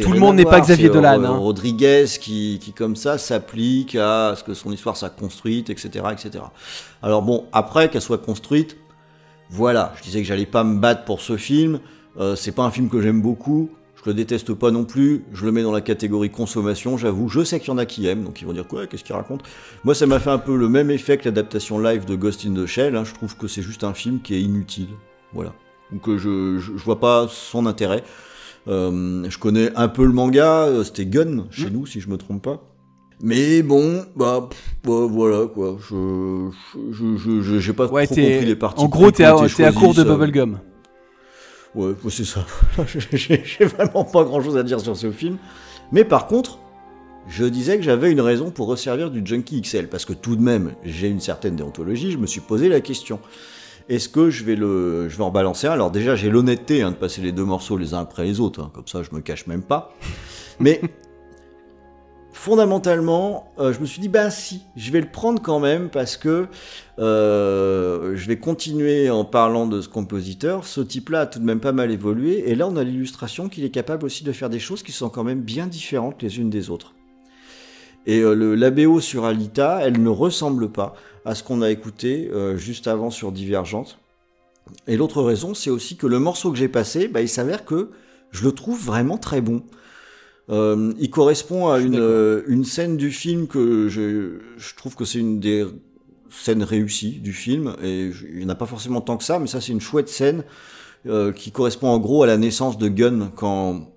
Tout 0.03 0.13
le 0.13 0.21
monde 0.21 0.37
n'est 0.37 0.45
pas 0.45 0.61
Xavier 0.61 0.89
Dolan, 0.89 1.23
euh, 1.23 1.27
hein. 1.27 1.37
Rodriguez 1.39 2.05
qui, 2.21 2.61
qui 2.63 2.73
comme 2.73 2.95
ça 2.95 3.19
s'applique 3.19 3.97
à 3.97 4.35
ce 4.37 4.45
que 4.45 4.55
son 4.55 4.71
histoire 4.71 4.97
soit 4.97 5.11
construite, 5.11 5.71
etc., 5.71 6.05
etc. 6.13 6.45
Alors 7.03 7.23
bon, 7.23 7.47
après 7.53 7.91
qu'elle 7.91 8.03
soit 8.03 8.19
construite, 8.19 8.77
voilà, 9.51 9.93
je 9.97 10.03
disais 10.03 10.21
que 10.21 10.27
j'allais 10.27 10.47
pas 10.47 10.63
me 10.63 10.79
battre 10.79 11.05
pour 11.05 11.21
ce 11.21 11.37
film. 11.37 11.81
Euh, 12.19 12.37
c'est 12.37 12.53
pas 12.53 12.63
un 12.63 12.71
film 12.71 12.89
que 12.89 13.03
j'aime 13.03 13.21
beaucoup. 13.21 13.71
Je 13.97 14.11
le 14.11 14.15
déteste 14.15 14.53
pas 14.55 14.71
non 14.71 14.85
plus. 14.85 15.25
Je 15.33 15.45
le 15.45 15.53
mets 15.53 15.63
dans 15.63 15.73
la 15.73 15.81
catégorie 15.81 16.31
consommation, 16.31 16.97
j'avoue. 16.97 17.29
Je 17.29 17.43
sais 17.43 17.59
qu'il 17.59 17.69
y 17.69 17.73
en 17.73 17.79
a 17.79 17.87
qui 17.87 18.07
aiment, 18.07 18.23
donc 18.25 18.41
ils 18.41 18.47
vont 18.47 18.53
dire 18.53 18.67
quoi, 18.69 18.87
qu'est-ce 18.87 19.03
qu'il 19.03 19.15
raconte 19.17 19.43
Moi, 19.85 19.95
ça 19.95 20.07
m'a 20.07 20.21
fait 20.21 20.31
un 20.31 20.39
peu 20.39 20.57
le 20.57 20.69
même 20.69 20.91
effet 20.91 21.17
que 21.19 21.25
l'adaptation 21.25 21.79
live 21.79 22.05
de 22.05 22.15
Ghost 22.15 22.47
in 22.47 22.55
the 22.55 22.67
Shell. 22.67 22.95
hein. 22.95 23.05
Je 23.05 23.15
trouve 23.15 23.37
que 23.37 23.49
c'est 23.49 23.63
juste 23.63 23.83
un 23.85 23.95
film 23.95 24.21
qui 24.23 24.35
est 24.35 24.41
inutile. 24.41 24.89
Voilà. 25.33 25.53
Donc 25.93 26.09
euh, 26.09 26.19
je, 26.19 26.59
je, 26.59 26.77
je 26.77 26.85
vois 26.85 27.01
pas 27.01 27.27
son 27.29 27.67
intérêt. 27.67 28.05
Euh, 28.69 29.25
je 29.29 29.39
connais 29.39 29.71
un 29.77 29.89
peu 29.89 30.05
le 30.05 30.13
manga, 30.13 30.65
euh, 30.67 30.85
c'était 30.85 31.07
Gun 31.07 31.45
chez 31.51 31.71
nous, 31.71 31.87
si 31.87 32.01
je 32.01 32.09
me 32.09 32.17
trompe 32.17 32.43
pas. 32.43 32.63
Mais 33.23 33.63
bon, 33.63 34.05
bah, 34.15 34.49
pff, 34.51 34.61
bah, 34.85 35.07
voilà 35.09 35.47
quoi. 35.47 35.79
Je, 35.89 36.49
je, 36.93 37.17
je, 37.17 37.41
je- 37.41 37.59
j'ai 37.61 37.73
pas 37.73 37.87
Ouais, 37.87 38.05
trop 38.07 38.15
compris 38.17 38.45
les 38.45 38.57
parties. 38.57 38.85
en 38.85 38.89
gros, 38.89 39.11
t'es 39.11 39.25
à, 39.25 39.35
à 39.37 39.73
court 39.73 39.95
de 39.95 40.03
bubblegum. 40.05 40.59
Ouais, 41.77 41.89
ouais, 42.03 42.11
c'est 42.11 42.25
ça. 42.25 42.45
J'ai 43.13 43.43
j'ai 43.45 43.65
vraiment 43.67 44.05
pas 44.05 44.25
grand 44.25 44.43
chose 44.43 44.57
à 44.57 44.63
dire 44.63 44.81
sur 44.81 44.97
ce 44.97 45.11
film. 45.13 45.37
Mais 45.93 46.05
par 46.05 46.27
contre, 46.27 46.59
je 47.29 47.45
disais 47.45 47.77
que 47.77 47.83
j'avais 47.83 48.11
une 48.11 48.21
raison 48.21 48.51
pour 48.51 48.67
resservir 48.69 49.11
du 49.11 49.21
Junkie 49.25 49.61
XL. 49.61 49.89
Parce 49.89 50.05
que 50.05 50.13
tout 50.15 50.37
de 50.37 50.43
même, 50.43 50.73
j'ai 50.85 51.09
une 51.09 51.21
certaine 51.21 51.55
déontologie. 51.57 52.11
Je 52.13 52.19
me 52.19 52.27
suis 52.27 52.41
posé 52.41 52.69
la 52.69 52.81
question. 52.81 53.21
Est-ce 53.89 54.09
que 54.09 54.31
je 54.31 54.43
vais, 54.45 54.57
le, 54.57 55.09
je 55.09 55.17
vais 55.17 55.23
en 55.23 55.31
balancer 55.31 55.67
un? 55.69 55.73
Alors 55.73 55.91
déjà, 55.93 56.17
j'ai 56.17 56.29
l'honnêteté 56.31 56.83
hein, 56.83 56.91
de 56.91 56.97
passer 56.97 57.21
les 57.21 57.31
deux 57.31 57.45
morceaux 57.45 57.77
les 57.77 57.95
uns 57.95 58.01
après 58.01 58.25
les 58.25 58.41
autres. 58.41 58.61
hein. 58.61 58.71
Comme 58.75 58.87
ça, 58.89 59.03
je 59.03 59.15
me 59.15 59.21
cache 59.21 59.47
même 59.47 59.63
pas. 59.63 59.95
Mais 60.59 60.81
fondamentalement, 62.37 63.51
euh, 63.59 63.73
je 63.73 63.81
me 63.81 63.87
suis 63.87 64.01
dit, 64.01 64.09
ben 64.09 64.29
si, 64.31 64.63
je 64.77 64.93
vais 64.93 65.01
le 65.01 65.09
prendre 65.11 65.41
quand 65.41 65.59
même 65.59 65.89
parce 65.89 66.19
que 66.19 66.47
euh, 66.99 68.15
je 68.15 68.29
vais 68.29 68.39
continuer 68.39 69.09
en 69.11 69.25
parlant 69.25 69.67
de 69.67 69.81
ce 69.81 69.89
compositeur. 69.89 70.65
Ce 70.67 70.83
type-là 70.83 71.23
a 71.23 71.27
tout 71.27 71.39
de 71.39 71.45
même 71.45 71.61
pas 71.61 71.73
mal 71.73 71.91
évolué. 71.91 72.49
Et 72.51 72.55
là, 72.55 72.69
on 72.69 72.77
a 72.77 72.85
l'illustration 72.85 73.49
qu'il 73.49 73.65
est 73.65 73.71
capable 73.71 74.05
aussi 74.05 74.23
de 74.23 74.33
faire 74.33 74.51
des 74.51 74.59
choses 74.59 74.83
qui 74.83 74.93
sont 74.93 75.09
quand 75.09 75.25
même 75.25 75.41
bien 75.41 75.67
différentes 75.67 76.23
les 76.23 76.39
unes 76.39 76.51
des 76.51 76.69
autres. 76.69 76.95
Et 78.05 78.21
euh, 78.21 78.35
le, 78.35 78.55
la 78.55 78.71
BO 78.71 79.01
sur 79.01 79.25
Alita, 79.25 79.81
elle 79.83 80.01
ne 80.01 80.11
ressemble 80.11 80.71
pas 80.71 80.95
à 81.25 81.35
ce 81.35 81.43
qu'on 81.43 81.63
a 81.63 81.71
écouté 81.71 82.31
juste 82.57 82.87
avant 82.87 83.11
sur 83.11 83.33
Divergente. 83.33 83.99
Et 84.87 84.97
l'autre 84.97 85.23
raison, 85.23 85.55
c'est 85.55 85.71
aussi 85.71 85.97
que 85.97 86.07
le 86.07 86.21
morceau 86.21 86.53
que 86.53 86.59
j'ai 86.59 86.69
passé, 86.69 87.09
bah, 87.09 87.21
il 87.21 87.29
s'avère 87.29 87.65
que 87.65 87.91
je 88.31 88.45
le 88.45 88.53
trouve 88.53 88.79
vraiment 88.79 89.19
très 89.19 89.41
bon. 89.41 89.63
Euh, 90.49 90.93
il 90.99 91.11
correspond 91.11 91.69
à 91.69 91.81
une, 91.81 91.99
euh, 91.99 92.43
une 92.47 92.65
scène 92.65 92.97
du 92.97 93.11
film 93.11 93.49
que 93.49 93.89
je, 93.89 94.39
je 94.57 94.75
trouve 94.77 94.95
que 94.95 95.05
c'est 95.05 95.19
une 95.19 95.41
des 95.41 95.67
scènes 96.31 96.63
réussies 96.63 97.19
du 97.21 97.33
film. 97.33 97.75
Et 97.83 98.13
je- 98.13 98.27
il 98.27 98.39
n'y 98.39 98.45
en 98.45 98.51
a 98.51 98.55
pas 98.55 98.67
forcément 98.67 99.01
tant 99.01 99.17
que 99.17 99.25
ça, 99.25 99.39
mais 99.39 99.49
ça 99.49 99.61
c'est 99.61 99.73
une 99.73 99.81
chouette 99.81 100.09
scène 100.09 100.45
euh, 101.07 101.33
qui 101.33 101.51
correspond 101.51 101.89
en 101.89 101.99
gros 101.99 102.23
à 102.23 102.27
la 102.27 102.37
naissance 102.37 102.79
de 102.79 102.89
Gunn 102.89 103.31
quand 103.35 103.93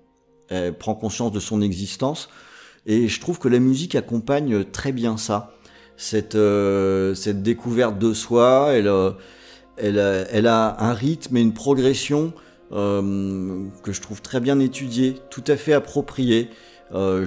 elle 0.48 0.76
prend 0.76 0.94
conscience 0.96 1.30
de 1.32 1.40
son 1.40 1.62
existence. 1.62 2.28
Et 2.86 3.06
je 3.08 3.20
trouve 3.20 3.38
que 3.38 3.48
la 3.48 3.60
musique 3.60 3.94
accompagne 3.94 4.64
très 4.64 4.90
bien 4.92 5.16
ça. 5.16 5.54
Cette, 5.96 6.36
cette 7.14 7.42
découverte 7.42 7.98
de 7.98 8.14
soi, 8.14 8.70
elle, 8.72 8.90
elle, 9.76 9.98
a, 10.00 10.12
elle 10.30 10.46
a 10.46 10.82
un 10.82 10.94
rythme 10.94 11.36
et 11.36 11.40
une 11.42 11.52
progression 11.52 12.32
euh, 12.72 13.66
que 13.82 13.92
je 13.92 14.00
trouve 14.00 14.22
très 14.22 14.38
bien 14.38 14.60
étudiée, 14.60 15.16
tout 15.30 15.42
à 15.48 15.56
fait 15.56 15.72
appropriée. 15.72 16.50
Euh, 16.94 17.26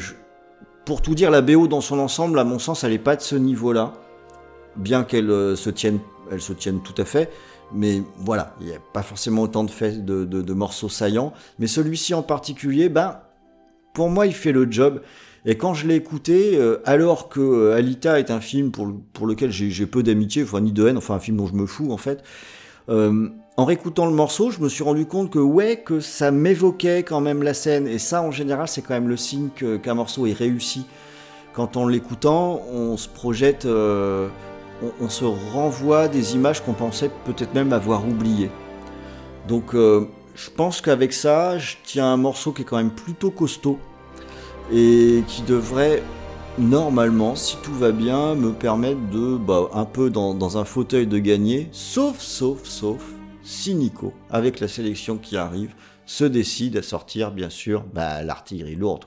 pour 0.86 1.02
tout 1.02 1.15
dire, 1.15 1.32
la 1.32 1.41
BO 1.41 1.68
dans 1.68 1.82
son 1.82 1.99
ensemble, 1.99 2.40
à 2.40 2.44
mon 2.45 2.60
sens, 2.60 2.84
elle 2.84 2.91
n'est 2.91 2.98
pas 2.99 3.15
de 3.15 3.22
ce 3.22 3.36
niveau-là, 3.36 3.94
bien 4.78 5.03
qu'elle 5.03 5.30
euh, 5.30 5.56
se 5.56 5.70
tienne, 5.70 5.99
elle 6.32 6.41
se 6.41 6.53
tienne 6.53 6.82
tout 6.82 6.99
à 7.02 7.06
fait. 7.06 7.30
Mais 7.74 8.03
voilà, 8.18 8.56
il 8.61 8.68
n'y 8.68 8.74
a 8.74 8.80
pas 8.94 9.03
forcément 9.03 9.41
autant 9.41 9.64
de, 9.64 10.53
morceaux 10.53 10.90
saillants. 10.90 11.34
Mais 11.60 11.68
celui-ci 11.68 12.14
en 12.14 12.22
particulier, 12.22 12.88
ben, 12.88 13.20
pour 13.94 14.10
moi, 14.10 14.28
il 14.28 14.34
fait 14.34 14.52
le 14.52 14.72
job. 14.72 15.02
Et 15.45 15.57
quand 15.57 15.74
je 15.74 15.88
l'ai 15.88 15.95
écouté, 15.95 16.57
alors 16.86 17.28
que 17.30 17.72
Alita 17.72 18.20
est 18.20 18.32
un 18.32 18.40
film 18.40 18.72
pour, 18.72 18.86
le- 18.86 18.94
pour 19.14 19.26
lequel 19.26 19.52
j'ai 19.52 19.86
peu 19.88 20.03
d'amitié, 20.03 20.45
ni 20.61 20.72
de 20.72 20.88
haine, 20.88 20.98
enfin 20.98 21.15
un 21.15 21.20
film 21.20 21.36
dont 21.38 21.48
je 21.48 21.53
me 21.56 21.65
fous 21.65 21.91
en 21.91 21.98
fait, 21.98 22.24
en 23.55 23.65
réécoutant 23.65 24.07
le 24.07 24.13
morceau, 24.13 24.49
je 24.49 24.59
me 24.61 24.69
suis 24.69 24.84
rendu 24.84 25.05
compte 25.05 25.30
que 25.30 25.39
ouais, 25.39 25.77
que 25.77 25.99
ça 25.99 26.31
m'évoquait 26.31 27.03
quand 27.03 27.21
même 27.21 27.43
la 27.43 27.53
scène. 27.53 27.88
Et 27.88 27.99
ça, 27.99 28.23
en 28.23 28.31
général, 28.31 28.67
c'est 28.67 28.81
quand 28.81 28.95
même 28.95 29.07
le 29.07 29.17
signe 29.17 29.49
qu'un 29.49 29.93
morceau 29.93 30.25
est 30.25 30.34
réussi. 30.34 30.85
Quand 31.53 31.77
en 31.77 31.88
l'écoutant, 31.88 32.61
on 32.71 32.97
se 32.97 33.07
projette, 33.07 33.65
euh, 33.65 34.27
on, 34.99 35.07
se 35.07 35.23
renvoie 35.23 36.07
des 36.07 36.34
images 36.34 36.63
qu'on 36.63 36.73
pensait 36.73 37.11
peut-être 37.25 37.53
même 37.53 37.73
avoir 37.73 38.07
oubliées. 38.07 38.49
Donc 39.47 39.75
euh, 39.75 40.07
je 40.34 40.49
pense 40.49 40.81
qu'avec 40.81 41.13
ça, 41.13 41.59
je 41.59 41.75
tiens 41.84 42.07
un 42.07 42.17
morceau 42.17 42.53
qui 42.53 42.63
est 42.63 42.65
quand 42.65 42.77
même 42.77 42.89
plutôt 42.89 43.30
costaud 43.30 43.77
et 44.71 45.23
qui 45.27 45.43
devrait 45.43 46.01
normalement, 46.57 47.35
si 47.35 47.57
tout 47.57 47.73
va 47.73 47.91
bien, 47.91 48.34
me 48.34 48.51
permettre 48.51 49.01
de, 49.11 49.38
bah, 49.38 49.69
un 49.73 49.85
peu 49.85 50.09
dans 50.09 50.57
un 50.57 50.65
fauteuil 50.65 51.05
de 51.05 51.19
gagner, 51.19 51.69
sauf, 51.71 52.19
sauf, 52.19 52.63
sauf, 52.63 53.03
si 53.44 53.76
Nico, 53.76 54.14
avec 54.30 54.60
la 54.60 54.68
sélection 54.68 55.18
qui 55.18 55.38
arrive, 55.38 55.76
se 56.06 56.24
décide 56.24 56.78
à 56.78 56.82
sortir, 56.82 57.32
bien 57.32 57.49
sûr, 57.49 57.84
bah, 57.94 58.24
l'artillerie 58.24 58.76
lourde. 58.76 59.06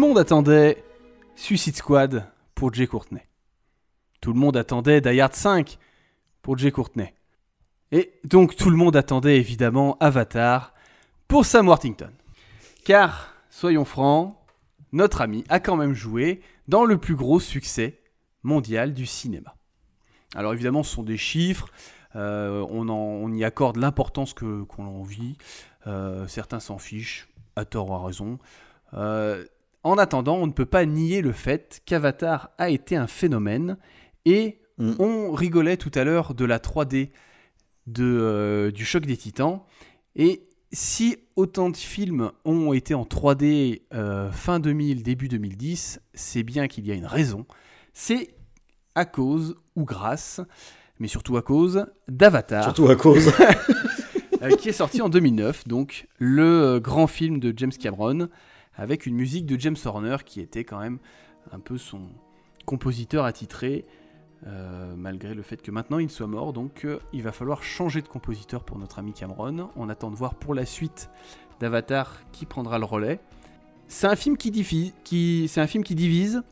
Monde 0.00 0.18
attendait 0.18 0.82
Suicide 1.36 1.76
Squad 1.76 2.24
pour 2.54 2.72
Jay 2.72 2.86
Courtney. 2.86 3.20
Tout 4.20 4.32
le 4.32 4.38
monde 4.38 4.56
attendait 4.56 5.00
Die 5.00 5.20
Hard 5.20 5.34
5 5.34 5.78
pour 6.42 6.56
Jay 6.56 6.70
Courtney. 6.70 7.12
Et 7.92 8.12
donc 8.24 8.56
tout 8.56 8.70
le 8.70 8.76
monde 8.76 8.96
attendait 8.96 9.36
évidemment 9.36 9.98
Avatar 10.00 10.72
pour 11.28 11.44
Sam 11.44 11.68
Worthington. 11.68 12.10
Car, 12.84 13.34
soyons 13.50 13.84
francs, 13.84 14.36
notre 14.92 15.20
ami 15.20 15.44
a 15.50 15.60
quand 15.60 15.76
même 15.76 15.94
joué 15.94 16.40
dans 16.66 16.84
le 16.84 16.96
plus 16.96 17.14
gros 17.14 17.38
succès 17.38 18.00
mondial 18.42 18.94
du 18.94 19.04
cinéma. 19.04 19.54
Alors 20.34 20.54
évidemment, 20.54 20.82
ce 20.82 20.94
sont 20.94 21.02
des 21.02 21.18
chiffres, 21.18 21.68
euh, 22.16 22.66
on, 22.70 23.32
y 23.32 23.44
accorde 23.44 23.76
l'importance 23.76 24.32
qu'on 24.34 24.66
en 24.78 25.02
vit, 25.02 25.36
Euh, 25.86 26.26
certains 26.28 26.60
s'en 26.60 26.76
fichent, 26.78 27.28
à 27.56 27.64
tort 27.64 27.88
ou 27.90 27.94
à 27.94 28.04
raison. 28.04 28.38
Euh, 28.92 29.46
en 29.82 29.98
attendant, 29.98 30.36
on 30.36 30.46
ne 30.46 30.52
peut 30.52 30.66
pas 30.66 30.84
nier 30.86 31.22
le 31.22 31.32
fait 31.32 31.80
qu'Avatar 31.86 32.50
a 32.58 32.70
été 32.70 32.96
un 32.96 33.06
phénomène 33.06 33.78
et 34.24 34.60
Mm. 34.80 34.94
on 34.98 35.32
rigolait 35.32 35.76
tout 35.76 35.90
à 35.94 36.04
l'heure 36.04 36.34
de 36.34 36.44
la 36.44 36.58
3D 36.58 37.10
de, 37.86 38.02
euh, 38.02 38.70
du 38.70 38.84
choc 38.86 39.04
des 39.04 39.16
titans. 39.16 39.60
Et 40.16 40.48
si 40.72 41.18
autant 41.36 41.68
de 41.68 41.76
films 41.76 42.32
ont 42.44 42.72
été 42.72 42.94
en 42.94 43.04
3D 43.04 43.82
euh, 43.92 44.30
fin 44.32 44.58
2000, 44.58 45.02
début 45.02 45.28
2010, 45.28 46.00
c'est 46.14 46.42
bien 46.42 46.66
qu'il 46.66 46.86
y 46.86 46.92
a 46.92 46.94
une 46.94 47.06
raison. 47.06 47.46
C'est 47.92 48.34
à 48.94 49.04
cause 49.04 49.56
ou 49.76 49.84
grâce, 49.84 50.40
mais 50.98 51.08
surtout 51.08 51.36
à 51.36 51.42
cause 51.42 51.86
d'Avatar, 52.08 52.64
Surtout 52.64 52.88
à 52.88 52.96
cause. 52.96 53.30
euh, 54.42 54.56
qui 54.56 54.70
est 54.70 54.72
sorti 54.72 55.02
en 55.02 55.10
2009, 55.10 55.68
donc 55.68 56.06
le 56.18 56.78
grand 56.78 57.06
film 57.06 57.38
de 57.38 57.52
James 57.54 57.72
Cameron, 57.72 58.28
avec 58.80 59.04
une 59.04 59.14
musique 59.14 59.44
de 59.44 59.60
James 59.60 59.76
Horner 59.84 60.16
qui 60.24 60.40
était 60.40 60.64
quand 60.64 60.80
même 60.80 60.98
un 61.52 61.60
peu 61.60 61.76
son 61.76 62.00
compositeur 62.64 63.26
attitré, 63.26 63.84
euh, 64.46 64.94
malgré 64.96 65.34
le 65.34 65.42
fait 65.42 65.60
que 65.60 65.70
maintenant 65.70 65.98
il 65.98 66.08
soit 66.08 66.26
mort, 66.26 66.54
donc 66.54 66.86
euh, 66.86 66.98
il 67.12 67.22
va 67.22 67.30
falloir 67.30 67.62
changer 67.62 68.00
de 68.00 68.08
compositeur 68.08 68.64
pour 68.64 68.78
notre 68.78 68.98
ami 68.98 69.12
Cameron. 69.12 69.68
On 69.76 69.90
attend 69.90 70.10
de 70.10 70.16
voir 70.16 70.34
pour 70.34 70.54
la 70.54 70.64
suite 70.64 71.10
d'Avatar 71.60 72.22
qui 72.32 72.46
prendra 72.46 72.78
le 72.78 72.86
relais. 72.86 73.20
C'est 73.86 74.06
un 74.06 74.16
film 74.16 74.38
qui 74.38 74.48
un 75.56 75.66
film 75.66 75.84
qui 75.84 75.94
divise. 75.94 76.42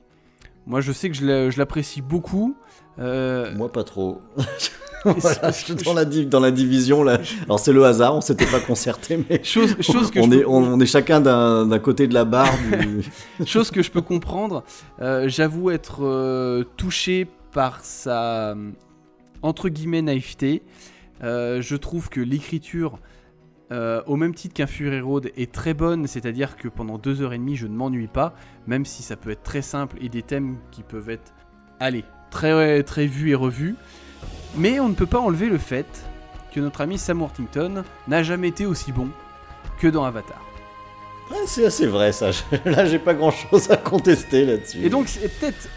Moi, 0.67 0.83
je 0.83 0.93
sais 0.93 1.09
que 1.09 1.17
je 1.17 1.59
l'apprécie 1.59 2.03
beaucoup. 2.03 2.55
Euh, 2.99 3.57
Moi, 3.57 3.73
pas 3.73 3.85
trop. 3.85 4.21
Voilà, 5.17 5.51
je 5.53 5.73
dans 5.85 5.95
la, 5.95 6.05
div- 6.05 6.29
dans 6.29 6.41
la 6.41 6.51
division 6.51 7.03
là. 7.05 7.19
Alors 7.45 7.61
c'est 7.61 7.73
le 7.73 7.85
hasard, 7.85 8.17
on 8.17 8.21
s'était 8.21 8.47
pas 8.47 8.61
concerté, 8.61 9.25
mais 9.29 9.43
chose, 9.45 9.77
chose 9.81 10.11
que 10.11 10.19
on, 10.21 10.31
est, 10.33 10.39
peux- 10.41 10.49
on, 10.49 10.75
on 10.75 10.81
est 10.81 10.87
chacun 10.87 11.21
d'un 11.21 11.79
côté 11.79 12.07
de 12.09 12.15
la 12.15 12.25
barre. 12.25 12.53
du- 12.83 13.03
Chose 13.47 13.71
que 13.71 13.83
je 13.83 13.91
peux 13.91 14.03
comprendre. 14.03 14.65
Euh, 15.01 15.29
J'avoue 15.29 15.71
être 15.71 16.05
euh, 16.05 16.65
touché 16.77 17.27
par 17.53 17.85
sa 17.85 18.57
entre 19.43 19.69
guillemets 19.69 20.03
naïveté. 20.03 20.63
Euh, 21.23 21.61
je 21.63 21.77
trouve 21.77 22.09
que 22.09 22.21
l'écriture, 22.21 22.99
au 23.71 24.17
même 24.17 24.35
titre 24.35 24.55
qu'un 24.55 24.67
Fury 24.67 25.01
Road, 25.01 25.31
est 25.37 25.53
très 25.53 25.75
bonne. 25.75 26.07
C'est-à-dire 26.07 26.57
que 26.57 26.69
pendant 26.69 26.99
deux 26.99 27.23
heures 27.23 27.33
et 27.33 27.39
demie, 27.39 27.57
je 27.57 27.67
ne 27.67 27.75
m'ennuie 27.77 28.07
pas, 28.09 28.35
même 28.67 28.85
si 28.85 29.03
ça 29.03 29.17
peut 29.17 29.31
être 29.31 29.43
très 29.43 29.63
simple 29.63 29.97
et 30.01 30.09
des 30.09 30.23
thèmes 30.23 30.57
qui 30.71 30.83
peuvent 30.83 31.11
être, 31.11 31.33
allez, 31.81 32.05
très 32.31 32.83
très 32.83 33.07
vus 33.07 33.31
et 33.31 33.35
revus. 33.35 33.75
Mais 34.57 34.81
on 34.81 34.89
ne 34.89 34.95
peut 34.95 35.07
pas 35.07 35.21
enlever 35.21 35.49
le 35.49 35.59
fait 35.59 35.87
que 36.53 36.61
notre 36.61 36.81
ami 36.81 36.99
Sam 36.99 37.21
Worthington 37.21 37.85
n'a 38.07 38.23
jamais 38.23 38.49
été 38.49 38.67
aussi 38.67 38.93
bon 38.93 39.09
que 39.79 39.87
dans 39.87 40.05
Avatar. 40.05 40.43
Ouais, 41.31 41.37
c'est 41.47 41.67
assez 41.67 41.87
vrai 41.87 42.13
ça. 42.13 42.31
Là, 42.65 42.87
j'ai 42.87 42.99
pas 42.99 43.15
grand 43.15 43.31
chose 43.31 43.71
à 43.71 43.77
contester 43.77 44.47
là-dessus. 44.47 44.85
Et 44.85 44.89
donc 44.89 45.09
c'est 45.09 45.29
peut-être 45.29 45.69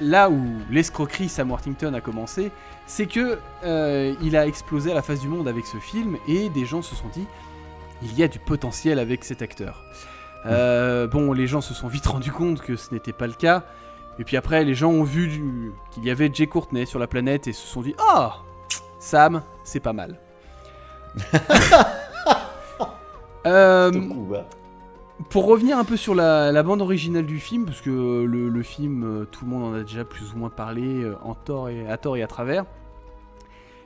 là 0.00 0.30
où 0.30 0.42
l'escroquerie 0.70 1.28
Sam 1.28 1.50
Worthington 1.50 1.94
a 1.94 2.00
commencé, 2.00 2.50
c'est 2.86 3.06
que 3.06 3.38
euh, 3.64 4.14
il 4.22 4.36
a 4.36 4.46
explosé 4.46 4.90
à 4.90 4.94
la 4.94 5.02
face 5.02 5.20
du 5.20 5.28
monde 5.28 5.48
avec 5.48 5.66
ce 5.66 5.78
film 5.78 6.16
et 6.28 6.48
des 6.48 6.64
gens 6.64 6.82
se 6.82 6.94
sont 6.94 7.08
dit 7.08 7.26
il 8.02 8.18
y 8.18 8.22
a 8.22 8.28
du 8.28 8.38
potentiel 8.38 8.98
avec 8.98 9.24
cet 9.24 9.42
acteur. 9.42 9.84
Euh, 10.46 11.06
bon, 11.06 11.32
les 11.32 11.46
gens 11.46 11.60
se 11.60 11.74
sont 11.74 11.88
vite 11.88 12.06
rendus 12.06 12.32
compte 12.32 12.62
que 12.62 12.76
ce 12.76 12.92
n'était 12.94 13.12
pas 13.12 13.26
le 13.26 13.34
cas. 13.34 13.62
Et 14.20 14.24
puis 14.24 14.36
après, 14.36 14.62
les 14.64 14.74
gens 14.74 14.90
ont 14.90 15.02
vu 15.02 15.26
du- 15.28 15.72
qu'il 15.90 16.04
y 16.04 16.10
avait 16.10 16.30
Jay 16.32 16.46
Courtney 16.46 16.86
sur 16.86 16.98
la 17.00 17.06
planète 17.08 17.48
et 17.48 17.52
se 17.52 17.66
sont 17.66 17.80
dit 17.82 17.94
Ah 17.98 18.36
Sam, 19.00 19.42
c'est 19.64 19.80
pas 19.80 19.92
mal. 19.94 20.20
Euh, 23.46 23.90
Tokuba. 23.90 24.46
pour 25.30 25.46
revenir 25.46 25.78
un 25.78 25.84
peu 25.84 25.96
sur 25.96 26.14
la, 26.14 26.52
la 26.52 26.62
bande 26.62 26.82
originale 26.82 27.24
du 27.24 27.38
film, 27.40 27.64
parce 27.64 27.80
que 27.80 27.88
le, 28.24 28.50
le 28.50 28.62
film, 28.62 29.02
euh, 29.02 29.24
tout 29.24 29.46
le 29.46 29.50
monde 29.50 29.62
en 29.64 29.74
a 29.74 29.80
déjà 29.80 30.04
plus 30.04 30.34
ou 30.34 30.36
moins 30.36 30.50
parlé, 30.50 30.82
euh, 31.04 31.14
en 31.22 31.34
tort 31.34 31.70
et, 31.70 31.88
à 31.88 31.96
tort 31.96 32.18
et 32.18 32.22
à 32.22 32.26
travers. 32.26 32.66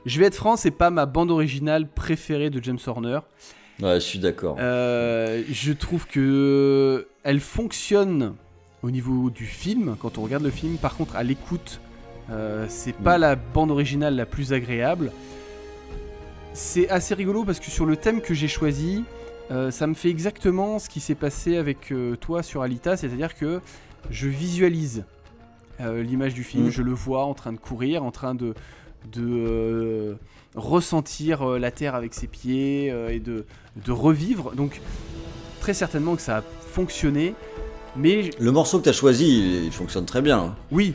Je 0.05 0.19
vais 0.19 0.25
être 0.25 0.35
franc, 0.35 0.57
c'est 0.57 0.71
pas 0.71 0.89
ma 0.89 1.05
bande 1.05 1.31
originale 1.31 1.87
préférée 1.89 2.49
de 2.49 2.61
James 2.61 2.77
Horner. 2.85 3.19
Ouais, 3.81 3.95
je 3.95 3.99
suis 4.05 4.19
d'accord. 4.19 4.57
Euh, 4.59 5.41
je 5.49 5.71
trouve 5.71 6.05
que 6.05 7.07
elle 7.23 7.39
fonctionne 7.39 8.35
au 8.85 8.91
niveau 8.91 9.31
du 9.31 9.45
film, 9.45 9.95
quand 9.99 10.19
on 10.19 10.21
regarde 10.21 10.43
le 10.43 10.51
film. 10.51 10.77
Par 10.77 10.95
contre, 10.95 11.15
à 11.15 11.23
l'écoute, 11.23 11.81
euh, 12.29 12.67
c'est 12.69 12.93
pas 12.93 13.17
Mm. 13.17 13.21
la 13.21 13.35
bande 13.35 13.71
originale 13.71 14.15
la 14.15 14.27
plus 14.27 14.53
agréable. 14.53 15.11
C'est 16.53 16.87
assez 16.89 17.15
rigolo 17.15 17.43
parce 17.43 17.59
que 17.59 17.71
sur 17.71 17.85
le 17.87 17.97
thème 17.97 18.21
que 18.21 18.35
j'ai 18.35 18.47
choisi, 18.47 19.03
euh, 19.51 19.71
ça 19.71 19.87
me 19.87 19.95
fait 19.95 20.09
exactement 20.09 20.77
ce 20.77 20.87
qui 20.87 20.99
s'est 20.99 21.15
passé 21.15 21.57
avec 21.57 21.91
euh, 21.91 22.15
toi 22.15 22.43
sur 22.43 22.61
Alita, 22.61 22.95
c'est-à-dire 22.95 23.35
que 23.35 23.59
je 24.11 24.27
visualise 24.27 25.03
l'image 25.79 26.33
du 26.33 26.43
film, 26.45 26.67
Mm. 26.67 26.69
je 26.71 26.81
le 26.83 26.93
vois 26.93 27.25
en 27.25 27.33
train 27.33 27.51
de 27.51 27.57
courir, 27.57 28.03
en 28.05 28.11
train 28.11 28.33
de, 28.33 28.53
de 29.11 30.15
ressentir 30.55 31.43
la 31.59 31.69
terre 31.71 31.95
avec 31.95 32.13
ses 32.13 32.27
pieds 32.27 32.93
et 33.09 33.19
de, 33.19 33.45
de 33.85 33.91
revivre. 33.91 34.53
Donc 34.55 34.79
très 35.59 35.73
certainement 35.73 36.15
que 36.15 36.21
ça 36.21 36.37
a 36.37 36.41
fonctionné, 36.71 37.33
mais 37.97 38.29
Le 38.39 38.51
morceau 38.51 38.79
que 38.79 38.83
tu 38.83 38.89
as 38.89 38.93
choisi, 38.93 39.65
il, 39.65 39.71
fonctionne 39.71 40.05
très 40.05 40.21
bien. 40.21 40.39
hein. 40.39 40.55
oui, 40.71 40.93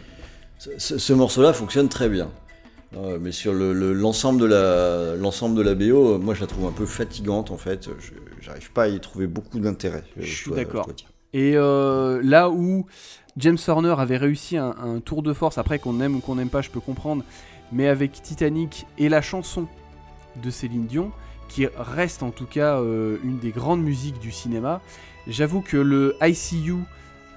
Ce, 0.58 0.70
ce- 0.78 0.98
ce 0.98 1.12
morceau-là 1.12 1.52
fonctionne 1.52 1.88
très 1.88 2.08
bien. 2.08 2.28
Euh, 2.96 3.18
mais 3.20 3.30
sur 3.32 3.52
le- 3.54 3.72
le- 3.72 3.92
l'ensemble 3.92 4.40
de, 4.40 4.46
la, 4.46 5.14
l'ensemble 5.16 5.56
de 5.56 5.62
la 5.62 5.74
BO, 5.74 6.18
moi 6.18 6.34
je 6.34 6.40
la 6.40 6.46
trouve 6.48 6.66
un 6.66 6.72
peu 6.72 6.86
fatigante 6.86 7.50
en 7.50 7.56
fait. 7.56 7.88
Je 8.00 8.10
J'arrive 8.42 8.72
pas 8.72 8.84
à 8.84 8.88
y 8.88 8.98
trouver 9.00 9.26
beaucoup 9.26 9.58
d'intérêt. 9.60 10.02
euh, 10.18 10.22
Je 10.22 10.34
suis 10.34 10.50
d'accord. 10.50 10.88
Et 11.34 11.52
euh, 11.56 12.20
là 12.24 12.50
où 12.50 12.86
James 13.36 13.58
Horner 13.68 13.94
avait 13.98 14.16
réussi 14.16 14.56
un, 14.56 14.74
un 14.82 14.98
tour 15.00 15.22
de 15.22 15.32
force, 15.32 15.56
après 15.58 15.78
qu'on 15.78 16.00
aime 16.00 16.16
ou 16.16 16.20
qu'on 16.20 16.34
n'aime 16.36 16.48
pas, 16.48 16.62
je 16.62 16.70
peux 16.70 16.80
comprendre, 16.80 17.22
mais 17.70 17.86
avec 17.86 18.12
Titanic 18.22 18.86
et 18.98 19.08
la 19.08 19.22
chanson 19.22 19.66
de 20.42 20.50
Céline 20.50 20.86
Dion, 20.86 21.12
qui 21.48 21.66
reste 21.76 22.22
en 22.24 22.30
tout 22.30 22.46
cas 22.46 22.80
euh, 22.80 23.18
une 23.24 23.38
des 23.38 23.50
grandes 23.50 23.82
musiques 23.82 24.18
du 24.18 24.32
cinéma, 24.32 24.80
j'avoue 25.28 25.60
que 25.60 25.76
le 25.76 26.16
ICU, 26.22 26.74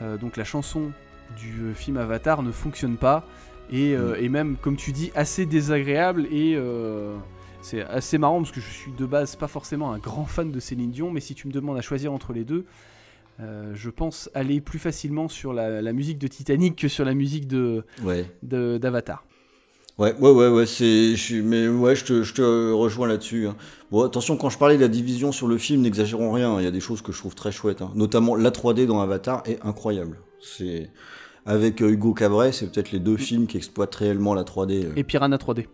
euh, 0.02 0.18
donc 0.18 0.38
la 0.38 0.44
chanson 0.44 0.92
du 1.38 1.62
euh, 1.62 1.74
film 1.74 1.98
Avatar, 1.98 2.44
ne 2.44 2.52
fonctionne 2.52 2.98
pas, 2.98 3.26
et, 3.72 3.96
euh, 3.96 4.16
et 4.20 4.30
même, 4.30 4.56
comme 4.58 4.76
tu 4.76 4.92
dis, 4.92 5.12
assez 5.16 5.46
désagréable, 5.46 6.28
et 6.32 6.56
euh, 6.56 7.16
c'est 7.62 7.82
assez 7.82 8.18
marrant 8.18 8.40
parce 8.40 8.52
que 8.52 8.62
je 8.62 8.70
suis 8.70 8.92
de 8.92 9.06
base 9.06 9.36
pas 9.36 9.48
forcément 9.48 9.92
un 9.94 9.98
grand 10.00 10.26
fan 10.26 10.52
de 10.52 10.60
Céline 10.60 10.92
Dion, 10.92 11.12
mais 11.12 11.20
si 11.22 11.34
tu 11.36 11.48
me 11.48 11.54
demandes 11.54 11.78
à 11.78 11.82
choisir 11.82 12.12
entre 12.14 12.34
les 12.34 12.44
deux, 12.44 12.66
je 13.74 13.90
pense 13.90 14.30
aller 14.36 14.62
plus 14.62 14.80
facilement 14.80 15.28
sur 15.28 15.54
la, 15.54 15.82
la 15.82 15.92
musique 15.94 16.20
de 16.20 16.28
Titanic 16.28 16.76
que 16.78 16.88
sur 16.88 17.04
la 17.04 17.14
musique 17.14 17.48
de 17.48 17.84
Ouais. 18.04 18.26
de- 18.44 18.78
d'Avatar. 18.78 19.26
Ouais, 20.00 20.16
ouais, 20.20 20.32
ouais, 20.32 20.48
ouais, 20.50 20.66
c'est, 20.66 21.16
je 21.16 21.36
mais 21.42 21.68
ouais, 21.68 21.96
je 21.96 22.04
te, 22.06 22.24
je 22.24 22.34
te 22.34 22.72
rejoins 22.72 23.08
là-dessus. 23.08 23.48
hein. 23.48 23.56
Bon, 23.92 24.02
attention, 24.02 24.38
quand 24.38 24.50
je 24.50 24.58
parlais 24.58 24.76
de 24.78 24.82
la 24.82 24.88
division 24.88 25.32
sur 25.32 25.48
le 25.48 25.58
film, 25.60 25.82
n'exagérons 25.82 26.32
rien. 26.32 26.58
Il 26.60 26.64
y 26.64 26.68
a 26.68 26.72
des 26.72 26.80
choses 26.80 27.04
que 27.04 27.12
je 27.12 27.20
trouve 27.20 27.36
très 27.36 27.52
chouettes, 27.52 27.84
hein. 27.84 27.92
notamment 27.94 28.36
la 28.36 28.50
3D 28.50 28.88
dans 28.88 29.00
Avatar 29.02 29.44
est 29.46 29.60
incroyable. 29.64 30.18
C'est 30.42 30.90
avec 31.46 31.82
euh, 31.84 31.90
Hugo 31.92 32.14
Cabret, 32.14 32.52
c'est 32.54 32.72
peut-être 32.72 32.92
les 32.92 33.00
deux 33.00 33.18
films 33.18 33.46
qui 33.46 33.58
exploitent 33.58 33.94
réellement 33.96 34.34
la 34.34 34.44
3D. 34.44 34.86
euh. 34.86 34.94
Et 34.96 35.04
Piranha 35.04 35.38
3D. 35.38 35.68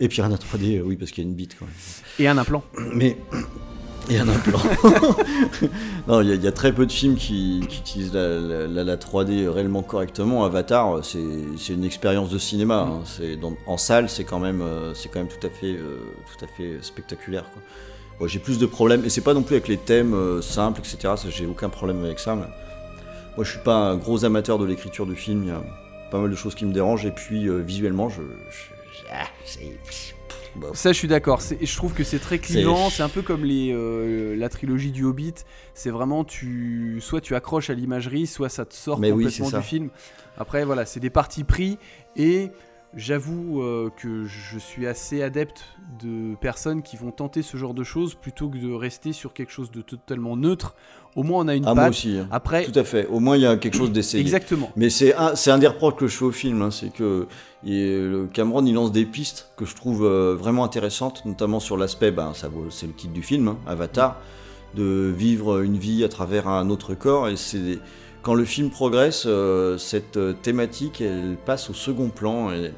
Et 0.00 0.08
Piranha 0.08 0.36
3D, 0.36 0.78
euh, 0.78 0.82
oui, 0.82 0.96
parce 0.96 1.10
qu'il 1.10 1.24
y 1.24 1.26
a 1.26 1.28
une 1.30 1.36
bite 1.36 1.56
quand 1.58 1.66
même. 1.66 1.74
Et 2.18 2.26
un 2.26 2.38
implant. 2.38 2.64
Mais 2.94 3.18
il 4.10 4.16
y 4.16 4.18
a 4.18 4.22
un 4.22 4.28
implant. 4.28 4.58
non, 6.08 6.20
il 6.20 6.28
y, 6.28 6.32
a- 6.32 6.34
il 6.34 6.42
y 6.42 6.46
a 6.46 6.52
très 6.52 6.72
peu 6.72 6.84
de 6.86 6.92
films 6.92 7.16
qui, 7.16 7.64
qui 7.68 7.78
utilisent 7.80 8.12
la, 8.12 8.38
la- 8.38 8.66
la- 8.66 8.84
la 8.84 8.96
3D 8.96 9.48
réellement 9.48 9.82
correctement. 9.82 10.44
Avatar, 10.44 11.04
c'est 11.04 11.18
c'est 11.58 11.72
une 11.72 11.84
expérience 11.84 12.30
de 12.30 12.38
cinéma. 12.38 12.86
hein. 12.90 13.00
C'est 13.04 13.36
dans- 13.36 13.56
en 13.66 13.76
salle, 13.78 14.08
c'est 14.08 14.24
quand 14.24 14.38
même, 14.40 14.60
euh, 14.62 14.92
c'est 14.94 15.08
quand 15.08 15.20
même 15.20 15.28
tout 15.28 15.46
à 15.46 15.50
fait, 15.50 15.72
euh, 15.74 16.00
tout 16.36 16.44
à 16.44 16.48
fait 16.48 16.78
spectaculaire. 16.82 17.44
Bon, 18.20 18.26
j'ai 18.28 18.38
plus 18.38 18.58
de 18.58 18.66
problèmes, 18.66 19.04
et 19.04 19.10
c'est 19.10 19.22
pas 19.22 19.34
non 19.34 19.42
plus 19.42 19.56
avec 19.56 19.68
les 19.68 19.78
thèmes 19.78 20.14
euh, 20.14 20.40
simples, 20.42 20.80
etc. 20.80 21.14
J'ai 21.30 21.46
aucun 21.46 21.68
problème 21.68 22.04
avec 22.04 22.18
ça. 22.18 22.34
mais 22.36 22.46
Moi, 23.36 23.44
je 23.44 23.50
suis 23.50 23.60
pas 23.60 23.74
un 23.76 23.96
gros 23.96 24.24
amateur 24.24 24.58
de 24.58 24.64
l'écriture 24.66 25.06
du 25.06 25.16
film. 25.16 25.42
Il 25.44 25.48
y 25.48 25.52
a 25.52 25.62
pas 26.10 26.18
mal 26.20 26.30
de 26.30 26.36
choses 26.36 26.54
qui 26.54 26.64
me 26.66 26.72
dérangent, 26.72 27.06
et 27.06 27.10
puis 27.10 27.48
euh, 27.48 27.58
visuellement, 27.58 28.08
je- 28.08 28.20
ah, 29.10 29.24
Ça, 30.72 30.92
je 30.92 30.98
suis 30.98 31.08
d'accord. 31.08 31.40
Je 31.40 31.76
trouve 31.76 31.94
que 31.94 32.04
c'est 32.04 32.18
très 32.18 32.38
clivant. 32.38 32.90
C'est 32.90 33.02
un 33.02 33.08
peu 33.08 33.22
comme 33.22 33.44
les, 33.44 33.72
euh, 33.72 34.36
la 34.36 34.48
trilogie 34.48 34.90
du 34.90 35.04
Hobbit. 35.04 35.34
C'est 35.74 35.90
vraiment, 35.90 36.24
tu, 36.24 36.98
soit 37.00 37.20
tu 37.20 37.34
accroches 37.34 37.70
à 37.70 37.74
l'imagerie, 37.74 38.26
soit 38.26 38.48
ça 38.48 38.64
te 38.64 38.74
sort 38.74 38.98
Mais 38.98 39.10
complètement 39.10 39.50
du 39.50 39.62
film. 39.62 39.90
Après, 40.38 40.64
voilà, 40.64 40.84
c'est 40.84 41.00
des 41.00 41.10
partis 41.10 41.44
pris. 41.44 41.78
Et 42.16 42.50
j'avoue 42.96 43.62
euh, 43.62 43.90
que 43.96 44.24
je 44.24 44.58
suis 44.58 44.86
assez 44.86 45.22
adepte 45.22 45.64
de 46.02 46.34
personnes 46.36 46.82
qui 46.82 46.96
vont 46.96 47.10
tenter 47.10 47.42
ce 47.42 47.56
genre 47.56 47.74
de 47.74 47.84
choses 47.84 48.14
plutôt 48.14 48.48
que 48.48 48.58
de 48.58 48.72
rester 48.72 49.12
sur 49.12 49.32
quelque 49.32 49.52
chose 49.52 49.70
de 49.70 49.82
totalement 49.82 50.36
neutre. 50.36 50.74
Au 51.16 51.22
moins, 51.22 51.44
on 51.44 51.48
a 51.48 51.54
une 51.54 51.64
Ah, 51.66 51.74
moi 51.74 51.88
aussi. 51.88 52.18
hein. 52.18 52.26
Après, 52.32 52.64
Tout 52.64 52.78
à 52.78 52.82
fait. 52.84 53.06
Au 53.06 53.20
moins, 53.20 53.36
il 53.36 53.42
y 53.42 53.46
a 53.46 53.56
quelque 53.56 53.76
chose 53.76 53.92
d'essayé. 53.92 54.20
exactement. 54.22 54.70
Mais 54.76 54.90
c'est 54.90 55.14
un, 55.14 55.36
c'est 55.36 55.50
un 55.50 55.58
des 55.58 55.68
reproches 55.68 55.94
que 55.94 56.06
je 56.08 56.16
fais 56.16 56.24
au 56.24 56.32
film, 56.32 56.60
hein, 56.62 56.70
c'est 56.70 56.92
que 56.92 57.26
le 57.64 58.26
Cameron 58.32 58.64
il 58.66 58.74
lance 58.74 58.90
des 58.92 59.04
pistes 59.06 59.50
que 59.56 59.64
je 59.64 59.74
trouve 59.74 60.04
euh, 60.04 60.34
vraiment 60.38 60.64
intéressantes, 60.64 61.22
notamment 61.24 61.60
sur 61.60 61.76
l'aspect, 61.76 62.10
ben, 62.10 62.32
ça 62.34 62.48
c'est 62.70 62.86
le 62.86 62.92
titre 62.92 63.12
du 63.12 63.22
film, 63.22 63.48
hein, 63.48 63.58
Avatar, 63.66 64.20
de 64.74 65.12
vivre 65.16 65.60
une 65.62 65.78
vie 65.78 66.02
à 66.04 66.08
travers 66.08 66.48
un 66.48 66.68
autre 66.68 66.94
corps. 66.94 67.28
Et 67.28 67.36
c'est 67.36 67.78
quand 68.22 68.34
le 68.34 68.44
film 68.44 68.70
progresse, 68.70 69.24
euh, 69.26 69.78
cette 69.78 70.16
euh, 70.16 70.32
thématique 70.32 71.00
elle 71.00 71.36
passe 71.46 71.70
au 71.70 71.74
second 71.74 72.08
plan. 72.08 72.50
Et, 72.50 72.72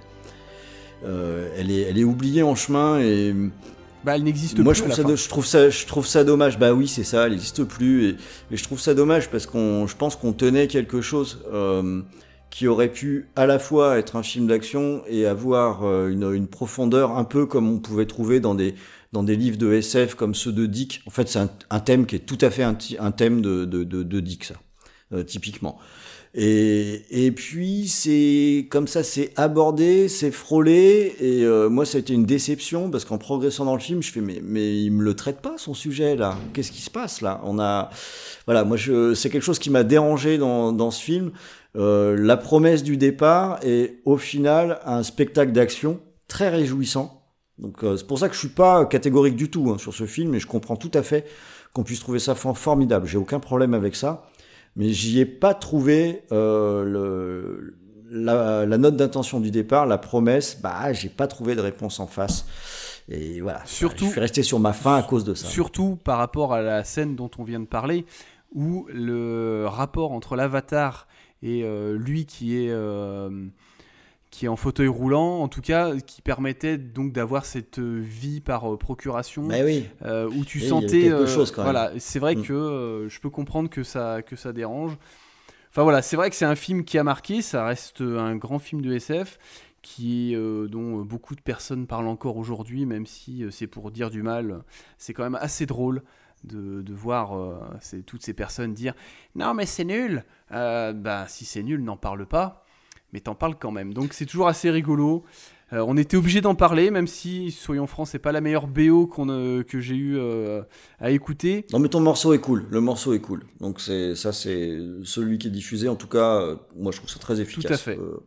euh, 1.05 1.49
elle, 1.57 1.71
est, 1.71 1.83
elle 1.83 1.99
est 1.99 2.05
oubliée 2.05 2.43
en 2.43 2.55
chemin 2.55 2.99
et 3.01 3.35
Bah, 4.07 4.17
elle 4.17 4.23
n'existe 4.23 4.59
moi, 4.61 4.73
plus. 4.73 4.79
je 4.79 4.85
à 4.85 4.87
trouve, 4.87 4.97
ça, 4.97 5.03
do- 5.05 5.17
je, 5.17 5.29
trouve 5.29 5.45
ça, 5.47 5.69
je 5.69 5.87
trouve 5.87 6.07
ça 6.07 6.25
dommage. 6.25 6.59
Bah 6.59 6.73
oui, 6.73 6.87
c'est 6.89 7.05
ça, 7.05 7.27
elle 7.27 7.33
n'existe 7.33 7.65
plus. 7.65 8.05
Et, 8.07 8.17
et 8.53 8.57
je 8.57 8.63
trouve 8.63 8.81
ça 8.81 8.95
dommage 8.95 9.29
parce 9.31 9.47
qu'on, 9.47 9.87
je 9.87 9.97
pense 9.97 10.17
qu'on 10.17 10.33
tenait 10.33 10.69
quelque 10.69 11.01
chose 11.01 11.43
euh, 11.53 12.03
qui 12.51 12.69
aurait 12.69 12.91
pu 12.93 13.29
à 13.37 13.47
la 13.47 13.59
fois 13.59 13.99
être 13.99 14.17
un 14.17 14.23
film 14.23 14.47
d'action 14.47 15.03
et 15.09 15.27
avoir 15.27 15.85
euh, 15.85 16.09
une, 16.09 16.33
une 16.33 16.47
profondeur 16.47 17.19
un 17.19 17.25
peu 17.25 17.47
comme 17.47 17.69
on 17.69 17.79
pouvait 17.81 18.07
trouver 18.07 18.39
dans 18.41 18.55
des, 18.55 18.77
dans 19.13 19.25
des 19.25 19.35
livres 19.37 19.59
de 19.59 19.73
SF 19.73 20.15
comme 20.15 20.35
ceux 20.37 20.53
de 20.53 20.67
Dick. 20.67 21.03
En 21.07 21.11
fait, 21.11 21.29
c'est 21.29 21.41
un, 21.41 21.51
un 21.71 21.81
thème 21.81 22.07
qui 22.07 22.17
est 22.17 22.21
tout 22.21 22.39
à 22.41 22.51
fait 22.51 22.63
un 22.63 22.75
thème 23.11 23.41
de, 23.43 23.65
de, 23.65 23.83
de, 23.85 24.05
de 24.05 24.21
Dick, 24.21 24.45
ça, 24.45 24.55
euh, 25.13 25.25
typiquement. 25.25 25.79
Et, 26.39 27.33
puis 27.35 27.89
c'est 27.89 28.67
comme 28.69 28.87
ça, 28.87 29.03
c'est 29.03 29.33
abordé, 29.37 30.09
c'est 30.09 30.31
frôlé, 30.31 31.17
et 31.19 31.43
euh, 31.45 31.71
moi 31.71 31.87
ça 31.87 31.97
a 31.97 32.01
été 32.01 32.13
une 32.13 32.27
déception 32.27 32.91
parce 32.91 33.07
qu'en 33.07 33.17
progressant 33.17 33.65
dans 33.65 33.75
le 33.75 33.81
film, 33.81 34.03
je 34.03 34.13
fais 34.13 34.21
mais 34.21 34.43
mais 34.43 34.83
il 34.83 34.91
me 34.91 35.03
le 35.03 35.15
traite 35.15 35.41
pas 35.41 35.57
son 35.57 35.73
sujet 35.73 36.15
là, 36.15 36.37
qu'est-ce 36.53 36.73
qui 36.73 36.83
se 36.83 36.91
passe 36.91 37.23
là? 37.23 37.41
On 37.45 37.59
a 37.59 37.89
voilà, 38.45 38.65
moi 38.65 38.77
c'est 39.15 39.31
quelque 39.31 39.43
chose 39.43 39.59
qui 39.59 39.71
m'a 39.71 39.83
dérangé 39.83 40.37
dans 40.37 40.91
ce 40.91 41.03
film, 41.03 41.33
Euh, 41.79 42.17
la 42.19 42.39
promesse 42.39 42.83
du 42.83 42.97
départ 42.97 43.61
et 43.63 44.01
au 44.07 44.17
final 44.17 44.79
un 44.87 45.03
spectacle 45.03 45.53
d'action 45.53 46.01
très 46.27 46.49
réjouissant. 46.49 47.23
Donc 47.59 47.85
euh, 47.85 47.99
c'est 47.99 48.07
pour 48.07 48.19
ça 48.19 48.29
que 48.29 48.35
je 48.35 48.41
suis 48.41 48.49
pas 48.49 48.87
catégorique 48.87 49.37
du 49.37 49.51
tout 49.51 49.71
hein, 49.71 49.79
sur 49.79 49.93
ce 49.93 50.07
film, 50.07 50.35
et 50.35 50.41
je 50.41 50.47
comprends 50.47 50.77
tout 50.77 50.91
à 50.95 51.03
fait 51.03 51.27
qu'on 51.75 51.83
puisse 51.83 52.01
trouver 52.01 52.19
ça 52.19 52.35
for- 52.35 52.57
formidable. 52.57 53.07
J'ai 53.07 53.19
aucun 53.19 53.41
problème 53.41 53.75
avec 53.75 53.95
ça 53.95 54.27
mais 54.77 54.91
j'y 54.91 55.19
ai 55.21 55.27
pas 55.27 55.55
trouvé 55.55 56.23
euh, 56.33 56.85
le, 56.85 57.77
la, 58.11 58.67
la 58.67 58.79
note 58.79 58.97
d'intention 58.97 59.41
du 59.41 59.51
départ, 59.51 59.87
la 59.87 59.99
promesse. 59.99 60.61
Bah, 60.63 60.93
j'ai 60.93 61.09
pas 61.09 61.27
trouvé 61.27 61.55
de 61.55 61.61
réponse 61.61 61.99
en 62.01 62.07
face. 62.07 62.47
Et 63.09 63.41
voilà. 63.41 63.63
Surtout- 63.67 64.07
je 64.07 64.11
suis 64.11 64.21
resté 64.21 64.43
sur 64.43 64.59
ma 64.61 64.73
faim 64.73 64.97
à 64.97 65.03
cause 65.03 65.25
de 65.25 65.35
ça. 65.35 65.47
Surtout 65.47 65.97
par 66.03 66.19
rapport 66.19 66.53
à 66.53 66.61
la 66.61 66.85
scène 66.85 67.15
dont 67.17 67.31
on 67.39 67.45
vient 67.45 67.61
de 67.61 67.67
parler, 67.67 68.05
où 68.55 68.87
le 68.93 69.65
rapport 69.67 70.13
entre 70.13 70.37
l'avatar 70.37 71.07
et 71.43 71.63
euh, 71.65 71.97
lui 71.97 72.27
qui 72.27 72.57
est, 72.57 72.71
euh, 72.71 73.31
qui 74.37 74.45
est 74.45 74.49
en 74.49 74.57
fauteuil 74.57 74.89
roulant, 74.89 75.41
en 75.41 75.49
tout 75.49 75.63
cas, 75.63 75.97
qui 75.97 76.21
permettait 76.21 76.77
donc 76.77 77.11
d'avoir 77.13 77.47
cette 77.47 77.79
vie 77.79 78.43
par 78.43 78.71
euh, 78.71 78.77
procuration, 78.77 79.45
Mais 79.45 79.65
oui. 79.65 79.87
euh, 80.05 80.29
où 80.29 80.45
tu 80.45 80.61
sentais... 80.61 81.05
quelque 81.05 81.13
euh, 81.15 81.27
chose, 81.27 81.51
quand 81.51 81.63
même. 81.65 81.73
voilà, 81.73 81.93
c'est 81.99 82.19
vrai 82.19 82.35
Mm. 82.35 82.43
que 82.43 82.53
euh, 82.53 83.09
je 83.09 83.19
peux 83.19 83.31
comprendre 83.31 83.71
que 83.71 83.83
ça, 83.83 84.21
que 84.21 84.37
ça 84.37 84.53
dérange. 84.53 84.93
Enfin 85.71 85.85
voilà, 85.85 86.03
c'est 86.03 86.17
vrai 86.17 86.29
que 86.29 86.37
c'est 86.37 86.45
un 86.45 86.55
film 86.55 86.85
qui 86.85 86.99
a 86.99 87.03
marqué, 87.05 87.41
ça 87.41 87.65
reste 87.65 88.03
un 88.03 88.37
grand 88.37 88.59
film 88.59 88.83
de 88.83 88.93
SF 88.93 89.39
qui 89.81 90.33
est, 90.33 90.37
euh, 90.37 90.69
dont 90.69 91.01
beaucoup 91.01 91.35
de 91.35 91.41
personnes 91.41 91.87
parlent 91.87 92.09
encore 92.09 92.37
aujourd'hui, 92.37 92.85
même 92.85 93.07
si 93.07 93.43
euh, 93.43 93.51
c'est 93.51 93.67
pour 93.67 93.91
dire 93.91 94.11
du 94.11 94.23
mal. 94.23 94.65
C'est 94.99 95.15
quand 95.15 95.23
même 95.23 95.39
assez 95.41 95.65
drôle 95.65 96.03
de, 96.45 96.83
de 96.83 96.93
voir 96.93 97.39
euh, 97.39 97.55
toutes 98.05 98.23
ces 98.23 98.35
personnes 98.35 98.75
dire 98.75 98.93
non 99.35 99.55
mais 99.55 99.65
c'est 99.65 99.85
nul. 99.85 100.25
Euh, 100.53 100.93
bah 100.93 101.25
si 101.27 101.47
c'est 101.47 101.63
nul, 101.63 101.83
n'en 101.83 101.97
parle 101.97 102.27
pas, 102.27 102.66
mais 103.17 103.21
t'en 103.21 103.35
parles 103.35 103.57
quand 103.59 103.71
même. 103.71 103.95
Donc 103.95 104.13
c'est 104.13 104.27
toujours 104.27 104.47
assez 104.47 104.71
rigolo. 104.71 105.25
Euh, 105.73 105.83
on 105.89 105.97
était 105.97 106.19
obligé 106.19 106.43
d'en 106.43 106.55
parler, 106.55 106.91
même 106.91 107.07
si 107.07 107.51
soyons 107.51 107.87
francs, 107.87 108.07
c'est 108.09 108.19
pas 108.19 108.31
la 108.31 108.43
meilleure 108.43 108.67
BO 108.67 109.07
qu'on, 109.07 109.31
euh, 109.31 109.63
que 109.63 109.81
j'ai 109.81 109.95
eu 109.97 110.19
euh, 110.19 110.61
à 111.01 111.11
écouter. 111.13 111.65
Non, 111.73 111.79
mais 111.79 111.89
ton 111.89 112.01
morceau 112.01 112.35
est 112.35 112.41
cool. 112.41 112.67
Le 112.71 112.83
morceau 112.83 113.15
est 113.15 113.21
cool. 113.21 113.47
Donc 113.59 113.81
c'est 113.81 114.15
ça, 114.15 114.35
c'est 114.35 114.79
celui 115.03 115.39
qui 115.39 115.49
est 115.49 115.51
diffusé. 115.51 115.89
En 115.89 115.97
tout 115.97 116.09
cas, 116.09 116.43
euh, 116.43 116.57
moi 116.77 116.93
je 116.93 116.99
trouve 116.99 117.09
ça 117.09 117.19
très 117.19 117.41
efficace. 117.41 117.73
à 117.73 117.79
fait. 117.79 117.99
Euh, 117.99 118.19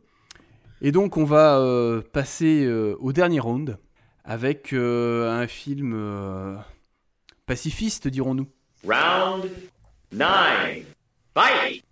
Et 0.81 0.91
donc 0.91 1.17
on 1.17 1.23
va 1.23 1.59
euh, 1.59 2.01
passer 2.01 2.65
euh, 2.65 2.95
au 2.99 3.13
dernier 3.13 3.39
round 3.39 3.77
avec 4.25 4.73
euh, 4.73 5.29
un 5.29 5.45
film 5.45 5.93
euh, 5.95 6.55
pacifiste, 7.45 8.07
dirons-nous. 8.07 8.47
Round 8.87 9.43
nine. 10.11 10.83
Fight! 11.35 11.83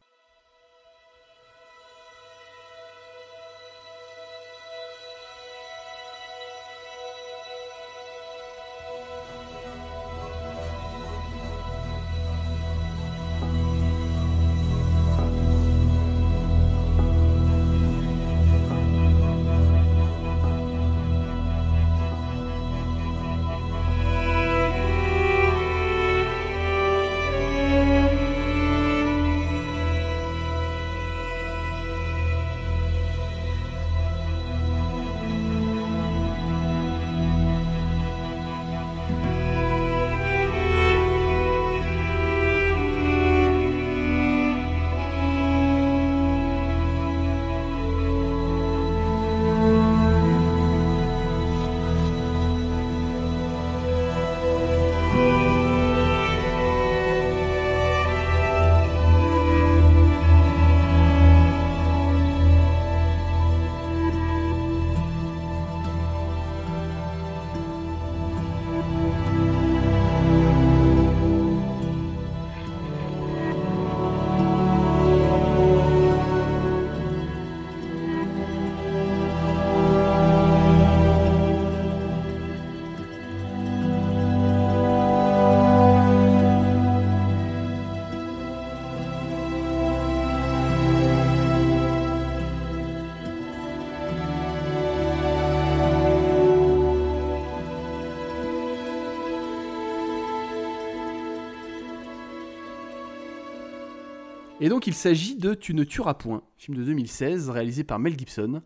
Et 104.68 104.70
donc 104.70 104.86
il 104.86 104.94
s'agit 104.94 105.38
de 105.38 105.54
Tu 105.54 105.74
ne 105.74 105.86
tueras 105.86 106.16
point, 106.16 106.44
film 106.58 106.78
de 106.78 106.84
2016 106.84 107.50
réalisé 107.50 107.86
par 107.86 108.00
Mel 108.00 108.20
Gibson, 108.20 108.62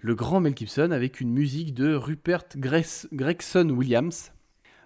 le 0.00 0.14
grand 0.14 0.38
Mel 0.38 0.54
Gibson 0.54 0.90
avec 0.90 1.18
une 1.18 1.32
musique 1.32 1.72
de 1.72 1.94
Rupert 1.94 2.44
Gregson 2.58 3.70
Williams. 3.70 4.32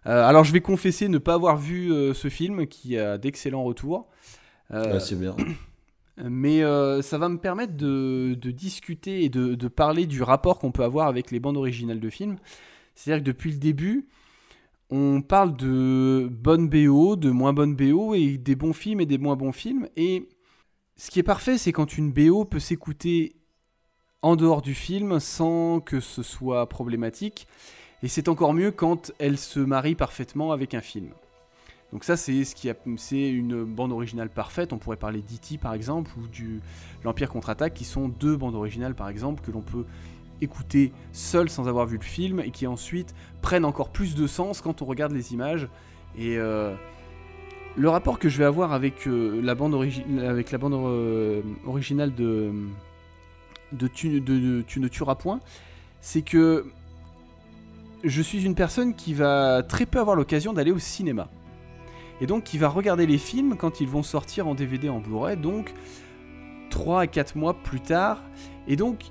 Euh, 0.06 0.24
alors 0.24 0.44
je 0.44 0.52
vais 0.52 0.60
confesser 0.60 1.08
ne 1.08 1.18
pas 1.18 1.34
avoir 1.34 1.56
vu 1.56 1.92
euh, 1.92 2.14
ce 2.14 2.28
film 2.28 2.68
qui 2.68 2.96
a 2.96 3.18
d'excellents 3.18 3.64
retours. 3.64 4.06
Euh, 4.70 5.00
c'est 5.00 5.18
bien. 5.18 5.34
mais 6.18 6.60
ça 7.02 7.18
va 7.18 7.28
me 7.28 7.38
permettre 7.38 7.76
de, 7.76 8.36
de 8.40 8.50
discuter 8.52 9.24
et 9.24 9.30
de, 9.30 9.56
de 9.56 9.66
parler 9.66 10.06
du 10.06 10.22
rapport 10.22 10.60
qu'on 10.60 10.70
peut 10.70 10.84
avoir 10.84 11.08
avec 11.08 11.32
les 11.32 11.40
bandes 11.40 11.56
originales 11.56 11.98
de 11.98 12.10
films. 12.10 12.36
C'est-à-dire 12.94 13.24
que 13.24 13.26
depuis 13.26 13.50
le 13.50 13.58
début, 13.58 14.06
on 14.90 15.20
parle 15.20 15.56
de 15.56 16.28
bonnes 16.30 16.68
BO, 16.68 17.16
de 17.16 17.30
moins 17.30 17.52
bonnes 17.52 17.76
BO, 17.76 18.14
et 18.14 18.38
des 18.38 18.56
bons 18.56 18.72
films 18.72 19.00
et 19.00 19.06
des 19.06 19.18
moins 19.18 19.36
bons 19.36 19.52
films. 19.52 19.88
Et 19.96 20.28
ce 20.96 21.10
qui 21.10 21.18
est 21.18 21.24
parfait, 21.24 21.58
c'est 21.58 21.72
quand 21.72 21.98
une 21.98 22.12
BO 22.12 22.44
peut 22.44 22.58
s'écouter 22.58 23.36
en 24.22 24.34
dehors 24.36 24.62
du 24.62 24.74
film 24.74 25.20
sans 25.20 25.80
que 25.80 26.00
ce 26.00 26.22
soit 26.22 26.68
problématique. 26.68 27.46
Et 28.02 28.08
c'est 28.08 28.28
encore 28.28 28.54
mieux 28.54 28.70
quand 28.70 29.12
elle 29.18 29.38
se 29.38 29.60
marie 29.60 29.94
parfaitement 29.94 30.52
avec 30.52 30.74
un 30.74 30.80
film. 30.80 31.10
Donc 31.92 32.04
ça, 32.04 32.16
c'est 32.16 32.44
ce 32.44 32.54
qui 32.54 32.68
a, 32.68 32.74
une 33.12 33.64
bande 33.64 33.92
originale 33.92 34.28
parfaite. 34.28 34.72
On 34.72 34.78
pourrait 34.78 34.96
parler 34.96 35.20
d'E.T. 35.20 35.58
par 35.58 35.72
exemple 35.72 36.10
ou 36.18 36.26
du 36.28 36.60
l'Empire 37.04 37.30
contre-attaque, 37.30 37.74
qui 37.74 37.84
sont 37.84 38.08
deux 38.08 38.36
bandes 38.36 38.54
originales 38.54 38.94
par 38.94 39.08
exemple 39.08 39.42
que 39.42 39.50
l'on 39.50 39.62
peut 39.62 39.86
écouter 40.40 40.92
seul 41.12 41.48
sans 41.48 41.68
avoir 41.68 41.86
vu 41.86 41.96
le 41.96 42.04
film 42.04 42.40
et 42.40 42.50
qui 42.50 42.66
ensuite 42.66 43.14
prennent 43.42 43.64
encore 43.64 43.90
plus 43.90 44.14
de 44.14 44.26
sens 44.26 44.60
quand 44.60 44.82
on 44.82 44.84
regarde 44.84 45.12
les 45.12 45.32
images. 45.32 45.68
Et 46.16 46.38
euh, 46.38 46.74
le 47.76 47.88
rapport 47.88 48.18
que 48.18 48.28
je 48.28 48.38
vais 48.38 48.44
avoir 48.44 48.72
avec 48.72 49.06
euh, 49.06 49.40
la 49.42 49.54
bande, 49.54 49.74
avec 50.20 50.50
la 50.50 50.58
bande 50.58 50.74
euh, 50.74 51.42
originale 51.66 52.14
de, 52.14 52.52
de, 53.72 53.86
tu, 53.86 54.20
de 54.20 54.62
Tu 54.62 54.80
ne 54.80 54.88
tueras 54.88 55.14
point, 55.14 55.40
c'est 56.00 56.22
que 56.22 56.66
je 58.04 58.22
suis 58.22 58.44
une 58.44 58.54
personne 58.54 58.94
qui 58.94 59.14
va 59.14 59.62
très 59.62 59.86
peu 59.86 59.98
avoir 59.98 60.16
l'occasion 60.16 60.52
d'aller 60.52 60.70
au 60.70 60.78
cinéma. 60.78 61.28
Et 62.20 62.26
donc 62.26 62.44
qui 62.44 62.58
va 62.58 62.68
regarder 62.68 63.06
les 63.06 63.18
films 63.18 63.56
quand 63.56 63.80
ils 63.80 63.88
vont 63.88 64.02
sortir 64.02 64.48
en 64.48 64.54
DVD 64.54 64.88
en 64.88 64.98
Blu-ray, 64.98 65.36
donc 65.36 65.72
3 66.70 67.02
à 67.02 67.06
4 67.06 67.36
mois 67.36 67.54
plus 67.54 67.80
tard. 67.80 68.22
Et 68.66 68.76
donc 68.76 69.04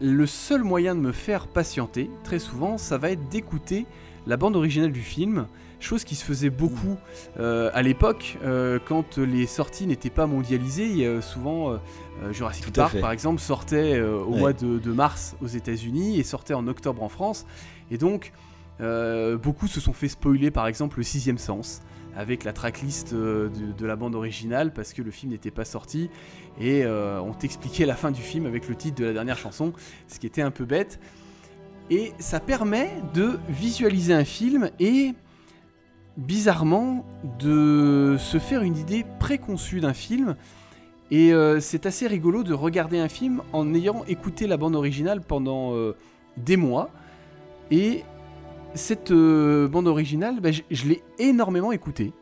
le 0.00 0.26
seul 0.26 0.64
moyen 0.64 0.94
de 0.94 1.00
me 1.00 1.12
faire 1.12 1.46
patienter, 1.46 2.10
très 2.24 2.38
souvent, 2.38 2.78
ça 2.78 2.98
va 2.98 3.10
être 3.10 3.28
d'écouter 3.28 3.86
la 4.26 4.36
bande 4.36 4.56
originale 4.56 4.92
du 4.92 5.02
film, 5.02 5.46
chose 5.78 6.04
qui 6.04 6.14
se 6.14 6.24
faisait 6.24 6.50
beaucoup 6.50 6.96
euh, 7.38 7.70
à 7.72 7.82
l'époque, 7.82 8.38
euh, 8.44 8.78
quand 8.86 9.18
les 9.18 9.46
sorties 9.46 9.86
n'étaient 9.86 10.10
pas 10.10 10.26
mondialisées. 10.26 11.20
souvent, 11.20 11.72
euh, 11.72 12.32
Jurassic 12.32 12.72
Park, 12.72 12.98
par 13.00 13.12
exemple, 13.12 13.40
sortait 13.40 14.00
au 14.00 14.30
mois 14.30 14.52
de, 14.52 14.92
mars 14.92 15.36
aux 15.42 15.46
États-Unis 15.46 16.18
et 16.18 16.22
sortait 16.22 16.54
en 16.54 16.66
octobre 16.66 17.02
en 17.02 17.08
France. 17.08 17.46
Et 17.90 17.98
donc, 17.98 18.32
beaucoup 18.80 19.66
se 19.66 19.80
sont 19.80 19.92
fait 19.92 20.08
spoiler, 20.08 20.50
par 20.50 20.66
exemple, 20.66 20.98
le 20.98 21.02
sixième 21.02 21.38
sens 21.38 21.82
avec 22.16 22.42
la 22.42 22.52
tracklist 22.52 23.14
de, 23.14 23.50
de, 23.78 23.86
la 23.86 23.94
bande 23.94 24.16
originale 24.16 24.72
parce 24.72 24.92
que 24.92 25.00
le 25.00 25.12
film 25.12 25.30
n'était 25.30 25.52
pas 25.52 25.64
sorti 25.64 26.10
et 26.60 26.84
on 26.86 27.32
t'expliquait 27.32 27.86
la 27.86 27.94
fin 27.94 28.10
du 28.10 28.20
film 28.20 28.46
avec 28.46 28.68
le 28.68 28.74
titre 28.74 29.00
de 29.00 29.04
la 29.04 29.12
dernière 29.12 29.38
chanson, 29.38 29.72
ce 30.08 30.18
qui 30.18 30.26
était 30.26 30.42
un 30.42 30.50
peu 30.50 30.64
bête. 30.64 30.98
Et 31.90 32.12
ça 32.20 32.38
permet 32.38 32.90
de 33.14 33.38
visualiser 33.48 34.14
un 34.14 34.24
film 34.24 34.70
et 34.78 35.12
bizarrement 36.16 37.04
de 37.38 38.16
se 38.18 38.38
faire 38.38 38.62
une 38.62 38.76
idée 38.76 39.04
préconçue 39.18 39.80
d'un 39.80 39.94
film. 39.94 40.36
Et 41.10 41.32
euh, 41.32 41.58
c'est 41.58 41.86
assez 41.86 42.06
rigolo 42.06 42.44
de 42.44 42.54
regarder 42.54 42.98
un 43.00 43.08
film 43.08 43.42
en 43.52 43.74
ayant 43.74 44.04
écouté 44.06 44.46
la 44.46 44.56
bande 44.56 44.76
originale 44.76 45.20
pendant 45.20 45.74
euh, 45.74 45.96
des 46.36 46.56
mois. 46.56 46.90
Et 47.72 48.04
cette 48.74 49.10
euh, 49.10 49.68
bande 49.68 49.88
originale, 49.88 50.40
bah, 50.40 50.50
je, 50.52 50.86
l'ai 50.86 51.02
énormément 51.18 51.72
écoutée. 51.72 52.12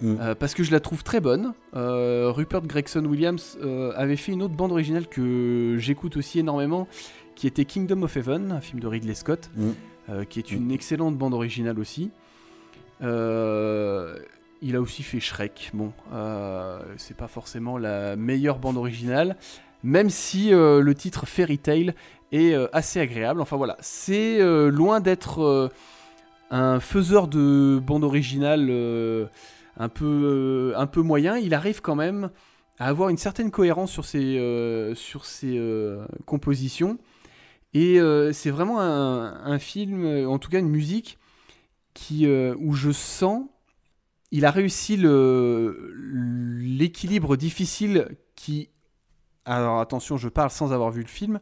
Mm. 0.00 0.34
parce 0.38 0.54
que 0.54 0.62
je 0.62 0.70
la 0.70 0.78
trouve 0.78 1.02
très 1.02 1.18
bonne. 1.18 1.54
Rupert 1.72 2.62
Gregson 2.62 3.04
Williams 3.04 3.58
avait 3.96 4.14
fait 4.14 4.30
une 4.30 4.44
autre 4.44 4.54
bande 4.54 4.70
originale 4.70 5.08
que 5.08 5.74
j'écoute 5.76 6.16
aussi 6.16 6.38
énormément, 6.38 6.86
qui 7.38 7.46
était 7.46 7.64
Kingdom 7.64 8.02
of 8.02 8.16
Heaven, 8.16 8.50
un 8.50 8.60
film 8.60 8.80
de 8.80 8.88
Ridley 8.88 9.14
Scott, 9.14 9.48
mm. 9.54 9.70
euh, 10.10 10.24
qui 10.24 10.40
est 10.40 10.50
une 10.50 10.72
excellente 10.72 11.16
bande 11.16 11.34
originale 11.34 11.78
aussi. 11.78 12.10
Euh, 13.00 14.18
il 14.60 14.74
a 14.74 14.80
aussi 14.80 15.04
fait 15.04 15.20
Shrek. 15.20 15.70
Bon, 15.72 15.92
euh, 16.12 16.80
c'est 16.96 17.16
pas 17.16 17.28
forcément 17.28 17.78
la 17.78 18.16
meilleure 18.16 18.58
bande 18.58 18.76
originale, 18.76 19.36
même 19.84 20.10
si 20.10 20.50
le 20.50 20.92
titre 20.94 21.26
Fairy 21.26 21.58
Tale 21.58 21.94
est 22.32 22.54
assez 22.72 23.00
agréable. 23.00 23.40
Enfin 23.40 23.56
voilà, 23.56 23.76
c'est 23.80 24.38
loin 24.70 25.00
d'être 25.00 25.70
un 26.50 26.80
faiseur 26.80 27.28
de 27.28 27.80
bande 27.82 28.04
originale 28.04 28.70
un 29.76 29.88
peu 29.88 30.72
un 30.76 30.86
peu 30.86 31.02
moyen. 31.02 31.36
Il 31.36 31.54
arrive 31.54 31.80
quand 31.80 31.94
même 31.94 32.30
à 32.78 32.86
avoir 32.88 33.08
une 33.08 33.16
certaine 33.16 33.50
cohérence 33.50 33.90
sur 33.90 34.04
ses, 34.04 34.92
sur 34.94 35.24
ses 35.24 35.60
compositions. 36.26 36.98
Et 37.74 38.00
euh, 38.00 38.32
c'est 38.32 38.50
vraiment 38.50 38.80
un, 38.80 39.58
film, 39.58 40.04
euh, 40.04 40.28
en 40.28 40.38
tout 40.38 40.48
cas 40.50 40.58
une 40.58 40.70
musique, 40.70 41.18
qui, 41.94 42.26
euh, 42.26 42.54
où 42.58 42.72
je 42.74 42.90
sens, 42.92 43.44
il 44.30 44.44
a 44.44 44.50
réussi 44.50 44.96
l'équilibre 46.58 47.36
difficile 47.36 48.16
qui, 48.34 48.70
alors 49.44 49.80
attention, 49.80 50.16
je 50.16 50.28
parle 50.28 50.50
sans 50.50 50.72
avoir 50.72 50.90
vu 50.90 51.02
le 51.02 51.08
film, 51.08 51.40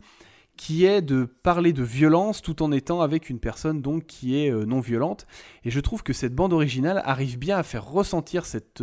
qui 0.57 0.85
est 0.85 1.03
de 1.03 1.25
parler 1.25 1.73
de 1.73 1.83
violence 1.83 2.43
tout 2.43 2.63
en 2.63 2.73
étant 2.73 3.01
avec 3.01 3.31
une 3.31 3.39
personne 3.39 3.83
donc 3.83 4.07
qui 4.07 4.39
est 4.39 4.51
non 4.51 4.81
violente. 4.81 5.27
Et 5.65 5.71
je 5.71 5.81
trouve 5.81 6.03
que 6.03 6.13
cette 6.13 6.35
bande 6.35 6.53
originale 6.53 7.03
arrive 7.05 7.39
bien 7.39 7.59
à 7.59 7.63
faire 7.63 7.87
ressentir 7.87 8.47
cette 8.47 8.83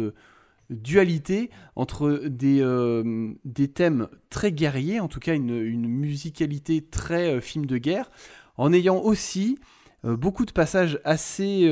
dualité 0.69 1.49
entre 1.75 2.23
des, 2.25 2.61
euh, 2.61 3.33
des 3.45 3.67
thèmes 3.67 4.07
très 4.29 4.51
guerriers, 4.51 4.99
en 4.99 5.07
tout 5.07 5.19
cas 5.19 5.35
une, 5.35 5.87
musicalité 5.87 6.81
très 6.81 7.35
euh, 7.35 7.41
film 7.41 7.65
de 7.65 7.77
guerre, 7.77 8.11
en 8.57 8.73
ayant 8.73 8.97
aussi 8.97 9.57
euh, 10.05 10.15
beaucoup 10.15 10.45
de 10.45 10.51
passages 10.51 10.99
assez, 11.03 11.69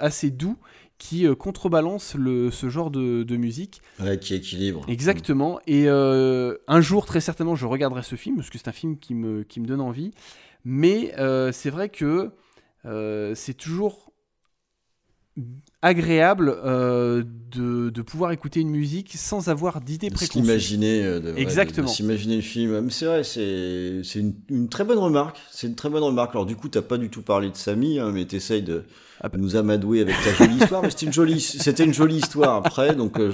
assez 0.00 0.30
doux 0.30 0.56
qui 1.00 1.26
contrebalancent 1.36 2.14
le, 2.14 2.52
ce 2.52 2.68
genre 2.68 2.92
de, 2.92 3.24
de 3.24 3.36
musique. 3.36 3.82
Ouais, 3.98 4.18
qui 4.18 4.34
équilibre. 4.34 4.84
Exactement. 4.86 5.58
Et 5.66 5.88
un 5.88 6.80
jour, 6.80 7.06
très 7.06 7.20
certainement, 7.20 7.56
je 7.56 7.66
regarderai 7.66 8.04
ce 8.04 8.14
film, 8.14 8.36
parce 8.36 8.50
que 8.50 8.58
c'est 8.58 8.68
un 8.68 8.72
film 8.72 8.98
qui 8.98 9.14
me, 9.14 9.42
qui 9.42 9.58
me 9.58 9.66
donne 9.66 9.80
envie. 9.80 10.12
Mais 10.64 11.12
c'est 11.52 11.70
vrai 11.70 11.88
que 11.88 12.30
c'est 13.34 13.54
toujours 13.54 14.10
agréable 15.82 16.54
euh, 16.64 17.22
de, 17.52 18.02
pouvoir 18.02 18.32
écouter 18.32 18.60
une 18.60 18.70
musique 18.70 19.12
sans 19.16 19.48
avoir 19.48 19.80
d'idée 19.80 20.10
préconçue. 20.10 20.40
S'imaginer, 20.40 21.02
euh, 21.04 21.34
exactement. 21.36 21.88
S'imaginer 21.88 22.36
le 22.36 22.42
film. 22.42 22.90
C'est 22.90 23.06
vrai, 23.06 23.24
c'est 23.24 24.02
une, 24.18 24.34
une, 24.48 24.68
très 24.68 24.84
bonne 24.84 24.98
remarque. 24.98 25.38
C'est 25.50 25.66
une 25.66 25.74
très 25.74 25.90
bonne 25.90 26.02
remarque. 26.02 26.32
Alors 26.32 26.46
du 26.46 26.56
coup, 26.56 26.68
t'as 26.68 26.82
pas 26.82 26.98
du 26.98 27.08
tout 27.08 27.22
parlé 27.22 27.50
de 27.50 27.56
Samy, 27.56 27.98
hein, 27.98 28.10
mais 28.12 28.24
t'essayes 28.24 28.62
de. 28.62 28.84
Nous 29.36 29.56
amadouer 29.56 30.00
avec 30.00 30.16
ta 30.22 30.32
jolie 30.32 30.56
histoire. 30.56 30.82
Mais 30.82 30.90
c'était 30.90 31.06
une 31.06 31.12
jolie, 31.12 31.40
c'était 31.40 31.84
une 31.84 31.94
jolie 31.94 32.16
histoire 32.16 32.56
après, 32.56 32.94
donc. 32.94 33.18
Euh, 33.18 33.32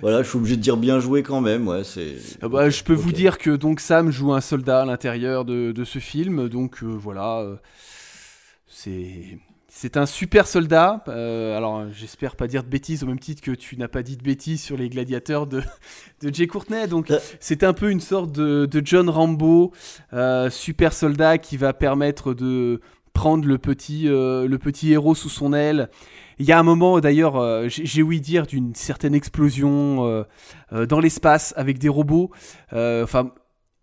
voilà, 0.00 0.22
je 0.22 0.28
suis 0.28 0.38
obligé 0.38 0.56
de 0.56 0.62
dire 0.62 0.76
bien 0.76 1.00
joué 1.00 1.22
quand 1.22 1.40
même. 1.40 1.68
Ouais, 1.68 1.84
c'est. 1.84 2.16
Ah 2.42 2.48
bah, 2.48 2.68
je 2.68 2.82
peux 2.82 2.94
vous 2.94 3.12
dire 3.12 3.38
que 3.38 3.50
donc 3.50 3.80
Sam 3.80 4.10
joue 4.10 4.32
un 4.32 4.40
soldat 4.40 4.82
à 4.82 4.84
l'intérieur 4.84 5.44
de, 5.44 5.72
de, 5.72 5.84
ce 5.84 5.98
film, 5.98 6.48
donc 6.48 6.82
voilà, 6.82 7.46
c'est 8.66 9.38
c'est 9.78 9.98
un 9.98 10.06
super 10.06 10.46
soldat. 10.46 11.04
Euh, 11.06 11.54
alors, 11.54 11.84
j'espère 11.92 12.34
pas 12.34 12.46
dire 12.46 12.64
de 12.64 12.68
bêtises 12.68 13.02
au 13.02 13.06
même 13.06 13.18
titre 13.18 13.42
que 13.42 13.50
tu 13.50 13.76
n'as 13.76 13.88
pas 13.88 14.02
dit 14.02 14.16
de 14.16 14.22
bêtises 14.22 14.62
sur 14.62 14.74
les 14.74 14.88
gladiateurs 14.88 15.46
de, 15.46 15.60
de 16.22 16.32
Jay 16.32 16.46
Courtenay. 16.46 16.86
Donc, 16.86 17.10
euh. 17.10 17.18
c'est 17.40 17.62
un 17.62 17.74
peu 17.74 17.90
une 17.90 18.00
sorte 18.00 18.32
de, 18.32 18.82
John 18.82 19.10
Rambo, 19.10 19.72
euh, 20.14 20.48
super 20.48 20.94
soldat 20.94 21.36
qui 21.36 21.58
va 21.58 21.74
permettre 21.74 22.32
de 22.32 22.80
prendre 23.16 23.48
le 23.48 23.58
petit, 23.58 24.04
le 24.04 24.56
petit 24.56 24.92
héros 24.92 25.14
sous 25.14 25.28
son 25.28 25.52
aile. 25.52 25.88
Il 26.38 26.46
y 26.46 26.52
a 26.52 26.58
un 26.58 26.62
moment, 26.62 27.00
d'ailleurs, 27.00 27.68
j'ai 27.68 28.02
ouï 28.02 28.20
dire 28.20 28.46
d'une 28.46 28.74
certaine 28.74 29.14
explosion 29.14 30.24
dans 30.70 31.00
l'espace 31.00 31.54
avec 31.56 31.78
des 31.78 31.88
robots. 31.88 32.30
Enfin, 32.72 33.32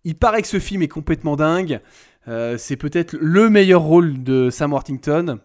il 0.03 0.15
paraît 0.15 0.41
que 0.41 0.47
ce 0.47 0.59
film 0.59 0.81
est 0.83 0.87
complètement 0.87 1.35
dingue. 1.35 1.81
c'est 2.27 2.77
peut-être 2.77 3.17
le 3.19 3.49
meilleur 3.49 3.81
rôle 3.81 4.21
de 4.23 4.49
Sam 4.49 4.71
Worthington. 4.71 5.39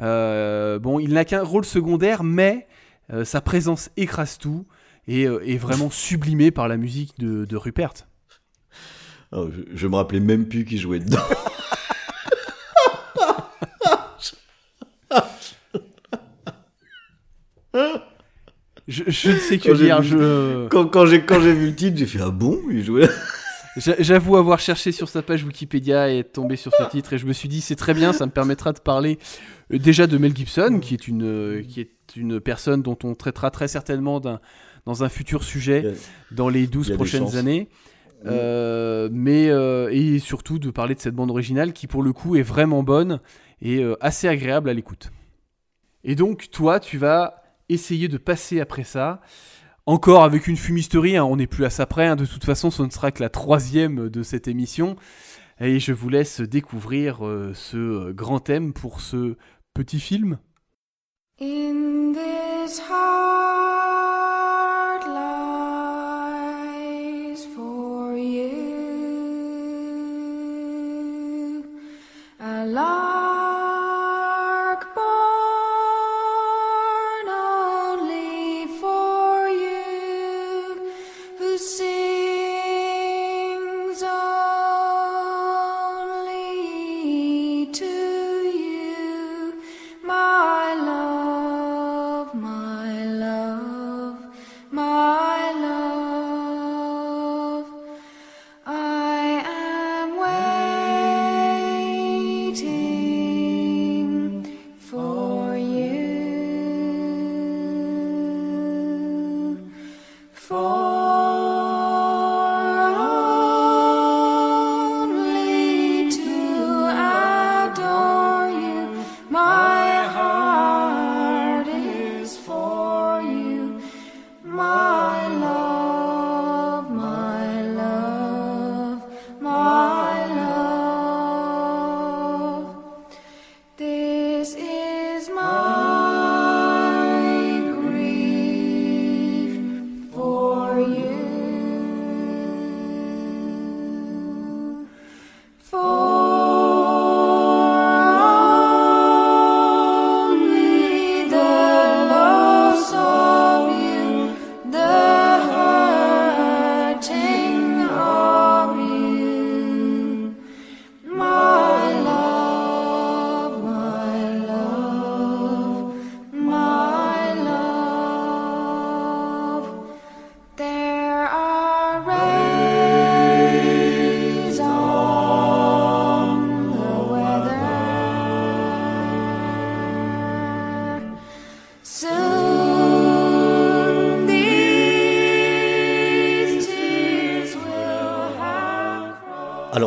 Euh, 0.00 0.78
bon, 0.78 0.98
il 0.98 1.12
n'a 1.12 1.24
qu'un 1.24 1.42
rôle 1.42 1.64
secondaire, 1.64 2.24
mais 2.24 2.66
euh, 3.12 3.24
sa 3.24 3.40
présence 3.40 3.90
écrase 3.96 4.38
tout 4.38 4.66
et 5.06 5.26
euh, 5.26 5.46
est 5.46 5.56
vraiment 5.56 5.90
sublimée 5.90 6.50
par 6.50 6.68
la 6.68 6.76
musique 6.76 7.18
de, 7.18 7.56
Rupert. 7.56 7.92
Oh, 9.32 9.48
je, 9.72 9.86
me 9.86 9.96
rappelais 9.96 10.20
même 10.20 10.46
plus 10.46 10.64
qui 10.64 10.78
jouait 10.78 11.00
dedans. 11.00 11.18
je, 18.88 19.30
ne 19.30 19.38
sais 19.38 19.58
que 19.58 19.72
dire. 19.72 20.02
Je... 20.02 20.68
Quand, 20.68 20.86
quand 20.86 21.06
j'ai 21.06 21.20
vu 21.20 21.66
le 21.66 21.74
titre, 21.74 21.96
j'ai 21.98 22.06
fait 22.06 22.20
ah 22.22 22.30
bon, 22.30 22.58
il 22.70 22.84
jouait. 22.84 23.08
J'avoue 23.76 24.36
avoir 24.36 24.60
cherché 24.60 24.92
sur 24.92 25.08
sa 25.08 25.22
page 25.22 25.44
Wikipédia 25.44 26.10
et 26.12 26.18
être 26.18 26.32
tombé 26.32 26.56
sur 26.56 26.72
ce 26.74 26.82
titre 26.90 27.14
et 27.14 27.18
je 27.18 27.24
me 27.24 27.32
suis 27.32 27.48
dit 27.48 27.62
c'est 27.62 27.76
très 27.76 27.94
bien, 27.94 28.12
ça 28.12 28.26
me 28.26 28.30
permettra 28.30 28.74
de 28.74 28.80
parler 28.80 29.18
euh, 29.72 29.78
déjà 29.78 30.06
de 30.06 30.18
Mel 30.18 30.36
Gibson 30.36 30.78
qui 30.78 30.92
est 30.92 31.08
une, 31.08 31.22
euh, 31.24 31.62
qui 31.62 31.80
est 31.80 31.90
une 32.14 32.38
personne 32.38 32.82
dont 32.82 32.98
on 33.02 33.14
traitera 33.14 33.50
très 33.50 33.68
certainement 33.68 34.20
dans 34.20 35.04
un 35.04 35.08
futur 35.08 35.42
sujet 35.42 35.94
dans 36.32 36.50
les 36.50 36.66
12 36.66 36.92
prochaines 36.96 37.36
années. 37.36 37.70
Euh, 38.26 39.08
mais 39.10 39.48
euh, 39.48 39.88
et 39.90 40.18
surtout 40.18 40.58
de 40.58 40.70
parler 40.70 40.94
de 40.94 41.00
cette 41.00 41.14
bande 41.14 41.30
originale 41.30 41.72
qui 41.72 41.86
pour 41.86 42.02
le 42.02 42.12
coup 42.12 42.36
est 42.36 42.42
vraiment 42.42 42.82
bonne 42.82 43.20
et 43.62 43.78
euh, 43.78 43.96
assez 44.00 44.28
agréable 44.28 44.68
à 44.68 44.74
l'écoute. 44.74 45.10
Et 46.04 46.14
donc 46.14 46.50
toi 46.50 46.80
tu 46.80 46.98
vas 46.98 47.42
essayer 47.70 48.08
de 48.08 48.18
passer 48.18 48.60
après 48.60 48.84
ça 48.84 49.22
encore 49.86 50.22
avec 50.22 50.46
une 50.46 50.56
fumisterie, 50.56 51.16
hein, 51.16 51.24
on 51.24 51.36
n'est 51.36 51.48
plus 51.48 51.64
à 51.64 51.70
ça 51.70 51.86
près, 51.86 52.06
hein, 52.06 52.14
de 52.14 52.26
toute 52.26 52.44
façon 52.44 52.70
ce 52.70 52.82
ne 52.82 52.90
sera 52.90 53.10
que 53.10 53.22
la 53.22 53.30
troisième 53.30 54.10
de 54.10 54.22
cette 54.22 54.46
émission 54.46 54.96
et 55.60 55.78
je 55.78 55.92
vous 55.92 56.08
laisse 56.08 56.40
découvrir 56.40 57.26
euh, 57.26 57.52
ce 57.54 57.76
euh, 57.76 58.12
grand 58.12 58.40
thème 58.40 58.72
pour 58.72 59.00
ce 59.00 59.36
petit 59.74 60.00
film. 60.00 60.38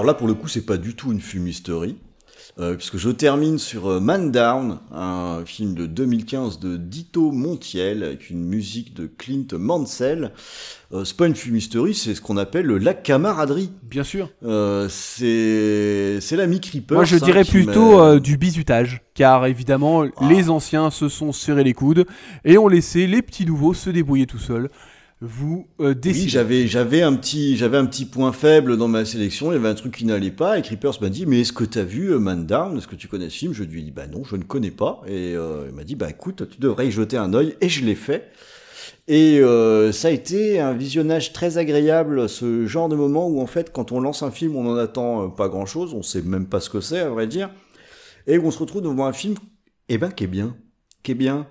Alors 0.05 0.13
là, 0.13 0.19
pour 0.19 0.27
le 0.27 0.35
coup, 0.35 0.47
c'est 0.47 0.67
pas 0.67 0.77
du 0.77 0.93
tout 0.95 1.11
une 1.11 1.19
fumisterie. 1.19 1.97
euh, 2.59 2.75
puisque 2.75 2.97
je 2.97 3.09
termine 3.09 3.57
sur 3.57 3.87
euh, 3.87 3.99
Man 3.99 4.31
Down, 4.31 4.77
un 4.93 5.41
film 5.47 5.73
de 5.73 5.87
2015 5.87 6.59
de 6.59 6.77
Dito 6.77 7.31
Montiel, 7.31 8.03
avec 8.03 8.29
une 8.29 8.45
musique 8.45 8.93
de 8.93 9.07
Clint 9.07 9.47
Mansell. 9.57 10.31
Euh, 10.93 11.03
c'est 11.05 11.17
pas 11.17 11.25
une 11.25 11.35
fumisterie, 11.35 11.95
c'est 11.95 12.13
ce 12.13 12.21
qu'on 12.21 12.37
appelle 12.37 12.67
la 12.67 12.93
camaraderie. 12.93 13.71
Bien 13.81 14.03
sûr. 14.03 14.29
Euh, 14.45 14.87
c'est 14.89 16.19
c'est 16.21 16.35
l'ami 16.35 16.61
Creeper. 16.61 16.95
Moi 16.97 17.03
je 17.05 17.17
dirais 17.17 17.43
plutôt 17.43 18.19
du 18.19 18.37
bizutage, 18.37 19.01
car 19.15 19.47
évidemment 19.47 20.03
Ah. 20.17 20.27
les 20.29 20.51
anciens 20.51 20.91
se 20.91 21.09
sont 21.09 21.31
serrés 21.31 21.63
les 21.63 21.73
coudes 21.73 22.05
et 22.45 22.59
ont 22.59 22.67
laissé 22.67 23.07
les 23.07 23.23
petits 23.23 23.47
nouveaux 23.47 23.73
se 23.73 23.89
débrouiller 23.89 24.27
tout 24.27 24.37
seuls. 24.37 24.69
Vous 25.21 25.67
euh, 25.79 25.93
Oui, 25.93 25.95
décidez. 25.95 26.29
j'avais 26.29 26.67
j'avais 26.67 27.01
un 27.01 27.15
petit 27.15 27.55
j'avais 27.55 27.77
un 27.77 27.85
petit 27.85 28.05
point 28.05 28.31
faible 28.33 28.77
dans 28.77 28.87
ma 28.87 29.05
sélection. 29.05 29.51
Il 29.51 29.55
y 29.55 29.57
avait 29.57 29.69
un 29.69 29.75
truc 29.75 29.95
qui 29.95 30.05
n'allait 30.05 30.31
pas. 30.31 30.59
Et 30.59 30.61
Creepers 30.61 31.01
m'a 31.01 31.09
dit 31.09 31.25
mais 31.25 31.41
est-ce 31.41 31.53
que 31.53 31.63
t'as 31.63 31.83
vu 31.83 32.11
euh, 32.11 32.19
Man 32.19 32.45
Down? 32.45 32.77
Est-ce 32.77 32.87
que 32.87 32.95
tu 32.95 33.07
connais 33.07 33.29
ce 33.29 33.37
film? 33.37 33.53
Je 33.53 33.63
lui 33.63 33.79
ai 33.79 33.83
dit 33.83 33.91
bah 33.91 34.07
non, 34.07 34.23
je 34.23 34.35
ne 34.35 34.43
connais 34.43 34.71
pas. 34.71 35.01
Et 35.07 35.35
euh, 35.35 35.67
il 35.69 35.75
m'a 35.75 35.83
dit 35.83 35.95
bah 35.95 36.09
écoute, 36.09 36.49
tu 36.49 36.59
devrais 36.59 36.87
y 36.87 36.91
jeter 36.91 37.17
un 37.17 37.33
œil. 37.33 37.55
Et 37.61 37.69
je 37.69 37.85
l'ai 37.85 37.95
fait. 37.95 38.31
Et 39.07 39.39
euh, 39.39 39.91
ça 39.91 40.09
a 40.09 40.11
été 40.11 40.59
un 40.59 40.73
visionnage 40.73 41.31
très 41.31 41.57
agréable, 41.57 42.27
ce 42.27 42.65
genre 42.65 42.89
de 42.89 42.95
moment 42.95 43.27
où 43.27 43.39
en 43.39 43.45
fait 43.45 43.71
quand 43.71 43.91
on 43.91 43.99
lance 43.99 44.23
un 44.23 44.31
film, 44.31 44.55
on 44.55 44.67
en 44.67 44.75
attend 44.75 45.29
pas 45.29 45.47
grand 45.47 45.65
chose, 45.67 45.93
on 45.93 46.01
sait 46.01 46.23
même 46.23 46.47
pas 46.47 46.59
ce 46.59 46.69
que 46.71 46.81
c'est 46.81 46.99
à 46.99 47.09
vrai 47.09 47.27
dire, 47.27 47.51
et 48.27 48.37
où 48.39 48.47
on 48.47 48.51
se 48.51 48.57
retrouve 48.59 48.81
devant 48.81 49.05
un 49.05 49.13
film, 49.13 49.35
eh 49.89 49.99
ben 49.99 50.09
qui 50.11 50.23
est 50.23 50.27
bien, 50.27 50.55
qui 51.03 51.11
est 51.11 51.15
bien. 51.15 51.47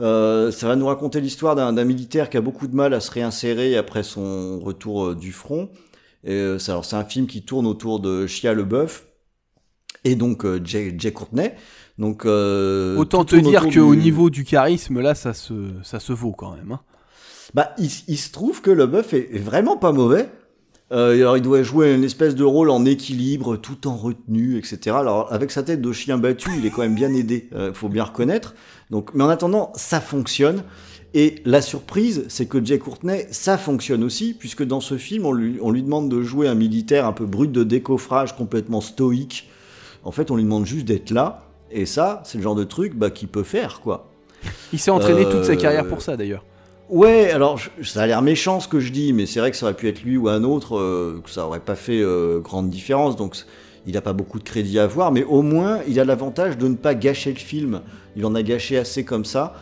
Euh, 0.00 0.50
ça 0.50 0.66
va 0.68 0.76
nous 0.76 0.86
raconter 0.86 1.20
l'histoire 1.20 1.54
d'un 1.54 1.84
militaire 1.84 2.28
qui 2.30 2.36
a 2.36 2.40
beaucoup 2.40 2.66
de 2.66 2.74
mal 2.74 2.94
à 2.94 3.00
se 3.00 3.10
réinsérer 3.10 3.76
après 3.76 4.02
son 4.02 4.58
retour 4.60 5.06
euh, 5.06 5.14
du 5.14 5.30
front. 5.32 5.68
Et, 6.24 6.32
euh, 6.32 6.58
c'est- 6.58 6.70
alors 6.72 6.84
c'est 6.84 6.96
un 6.96 7.04
film 7.04 7.26
qui 7.26 7.42
tourne 7.44 7.66
autour 7.66 8.00
de 8.00 8.26
Shia 8.26 8.54
LeBeouf 8.54 9.06
et 10.04 10.16
donc 10.16 10.44
Jay, 10.64 10.94
Jay 10.98 11.12
Courtney. 11.12 11.52
Donc 11.98 12.26
euh, 12.26 12.96
Autant 12.96 13.24
te 13.24 13.36
dire 13.36 13.62
qu'au 13.62 13.94
du- 13.94 14.00
niveau 14.02 14.30
du 14.30 14.44
charisme, 14.44 15.00
là, 15.00 15.14
ça 15.14 15.32
se, 15.32 15.52
ça 15.84 16.00
se 16.00 16.12
vaut 16.12 16.32
quand 16.32 16.52
même. 16.56 16.72
hein. 16.72 16.80
Bah, 17.54 17.70
il, 17.78 17.88
il 18.08 18.16
se 18.18 18.32
trouve 18.32 18.62
que 18.62 18.70
LeBeouf 18.70 19.12
est, 19.14 19.28
est 19.32 19.38
vraiment 19.38 19.76
pas 19.76 19.92
mauvais. 19.92 20.28
Euh, 20.92 21.14
alors, 21.14 21.36
il 21.36 21.42
doit 21.42 21.62
jouer 21.62 21.94
une 21.94 22.04
espèce 22.04 22.34
de 22.34 22.44
rôle 22.44 22.68
en 22.70 22.84
équilibre, 22.84 23.56
tout 23.56 23.86
en 23.86 23.96
retenue, 23.96 24.58
etc. 24.58 24.96
Alors, 24.96 25.32
avec 25.32 25.50
sa 25.50 25.62
tête 25.62 25.80
de 25.80 25.92
chien 25.92 26.18
battu, 26.18 26.50
il 26.58 26.66
est 26.66 26.70
quand 26.70 26.82
même 26.82 26.94
bien 26.94 27.12
aidé, 27.14 27.48
euh, 27.54 27.72
faut 27.72 27.88
bien 27.88 28.04
reconnaître. 28.04 28.54
Donc, 28.90 29.10
mais 29.14 29.24
en 29.24 29.28
attendant, 29.28 29.72
ça 29.74 30.00
fonctionne. 30.00 30.62
Et 31.16 31.36
la 31.44 31.62
surprise, 31.62 32.24
c'est 32.28 32.46
que 32.46 32.64
Jay 32.64 32.78
Courtney, 32.78 33.26
ça 33.30 33.56
fonctionne 33.56 34.02
aussi, 34.02 34.34
puisque 34.34 34.64
dans 34.64 34.80
ce 34.80 34.98
film, 34.98 35.26
on 35.26 35.32
lui, 35.32 35.58
on 35.62 35.70
lui 35.70 35.82
demande 35.82 36.08
de 36.08 36.22
jouer 36.22 36.48
un 36.48 36.56
militaire 36.56 37.06
un 37.06 37.12
peu 37.12 37.24
brut 37.24 37.52
de 37.52 37.62
décoffrage, 37.62 38.36
complètement 38.36 38.80
stoïque. 38.80 39.48
En 40.02 40.10
fait, 40.10 40.30
on 40.30 40.36
lui 40.36 40.42
demande 40.42 40.66
juste 40.66 40.86
d'être 40.86 41.10
là. 41.12 41.44
Et 41.70 41.86
ça, 41.86 42.20
c'est 42.24 42.38
le 42.38 42.42
genre 42.42 42.56
de 42.56 42.64
truc 42.64 42.94
bah, 42.96 43.10
qu'il 43.10 43.28
peut 43.28 43.42
faire, 43.44 43.80
quoi. 43.80 44.10
Il 44.72 44.78
s'est 44.78 44.90
entraîné 44.90 45.24
toute 45.24 45.44
sa 45.44 45.52
Euh, 45.52 45.56
carrière 45.56 45.86
pour 45.86 46.02
ça 46.02 46.16
d'ailleurs. 46.16 46.44
Ouais, 46.90 47.30
alors 47.30 47.58
ça 47.82 48.02
a 48.02 48.06
l'air 48.06 48.20
méchant 48.20 48.60
ce 48.60 48.68
que 48.68 48.78
je 48.78 48.92
dis, 48.92 49.12
mais 49.12 49.24
c'est 49.24 49.40
vrai 49.40 49.50
que 49.50 49.56
ça 49.56 49.66
aurait 49.66 49.74
pu 49.74 49.88
être 49.88 50.02
lui 50.02 50.16
ou 50.16 50.28
un 50.28 50.44
autre, 50.44 50.76
euh, 50.76 51.22
que 51.24 51.30
ça 51.30 51.46
aurait 51.46 51.60
pas 51.60 51.76
fait 51.76 52.00
euh, 52.00 52.40
grande 52.40 52.68
différence. 52.68 53.16
Donc 53.16 53.36
il 53.86 53.96
a 53.96 54.00
pas 54.00 54.12
beaucoup 54.12 54.38
de 54.38 54.44
crédit 54.44 54.78
à 54.78 54.84
avoir, 54.84 55.12
mais 55.12 55.24
au 55.24 55.42
moins 55.42 55.80
il 55.86 56.00
a 56.00 56.04
l'avantage 56.04 56.56
de 56.56 56.68
ne 56.68 56.74
pas 56.74 56.94
gâcher 56.94 57.32
le 57.32 57.38
film. 57.38 57.82
Il 58.16 58.24
en 58.24 58.34
a 58.34 58.42
gâché 58.42 58.78
assez 58.78 59.04
comme 59.04 59.24
ça. 59.24 59.54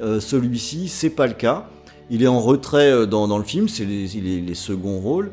Euh, 0.00 0.20
Celui-ci, 0.20 0.88
c'est 0.88 1.10
pas 1.10 1.26
le 1.26 1.34
cas. 1.34 1.68
Il 2.10 2.22
est 2.22 2.26
en 2.26 2.40
retrait 2.40 2.90
euh, 2.90 3.06
dans, 3.06 3.38
le 3.38 3.44
film, 3.44 3.68
c'est 3.68 3.84
les, 3.84 4.06
les 4.40 4.54
seconds 4.54 4.98
rôles. 4.98 5.32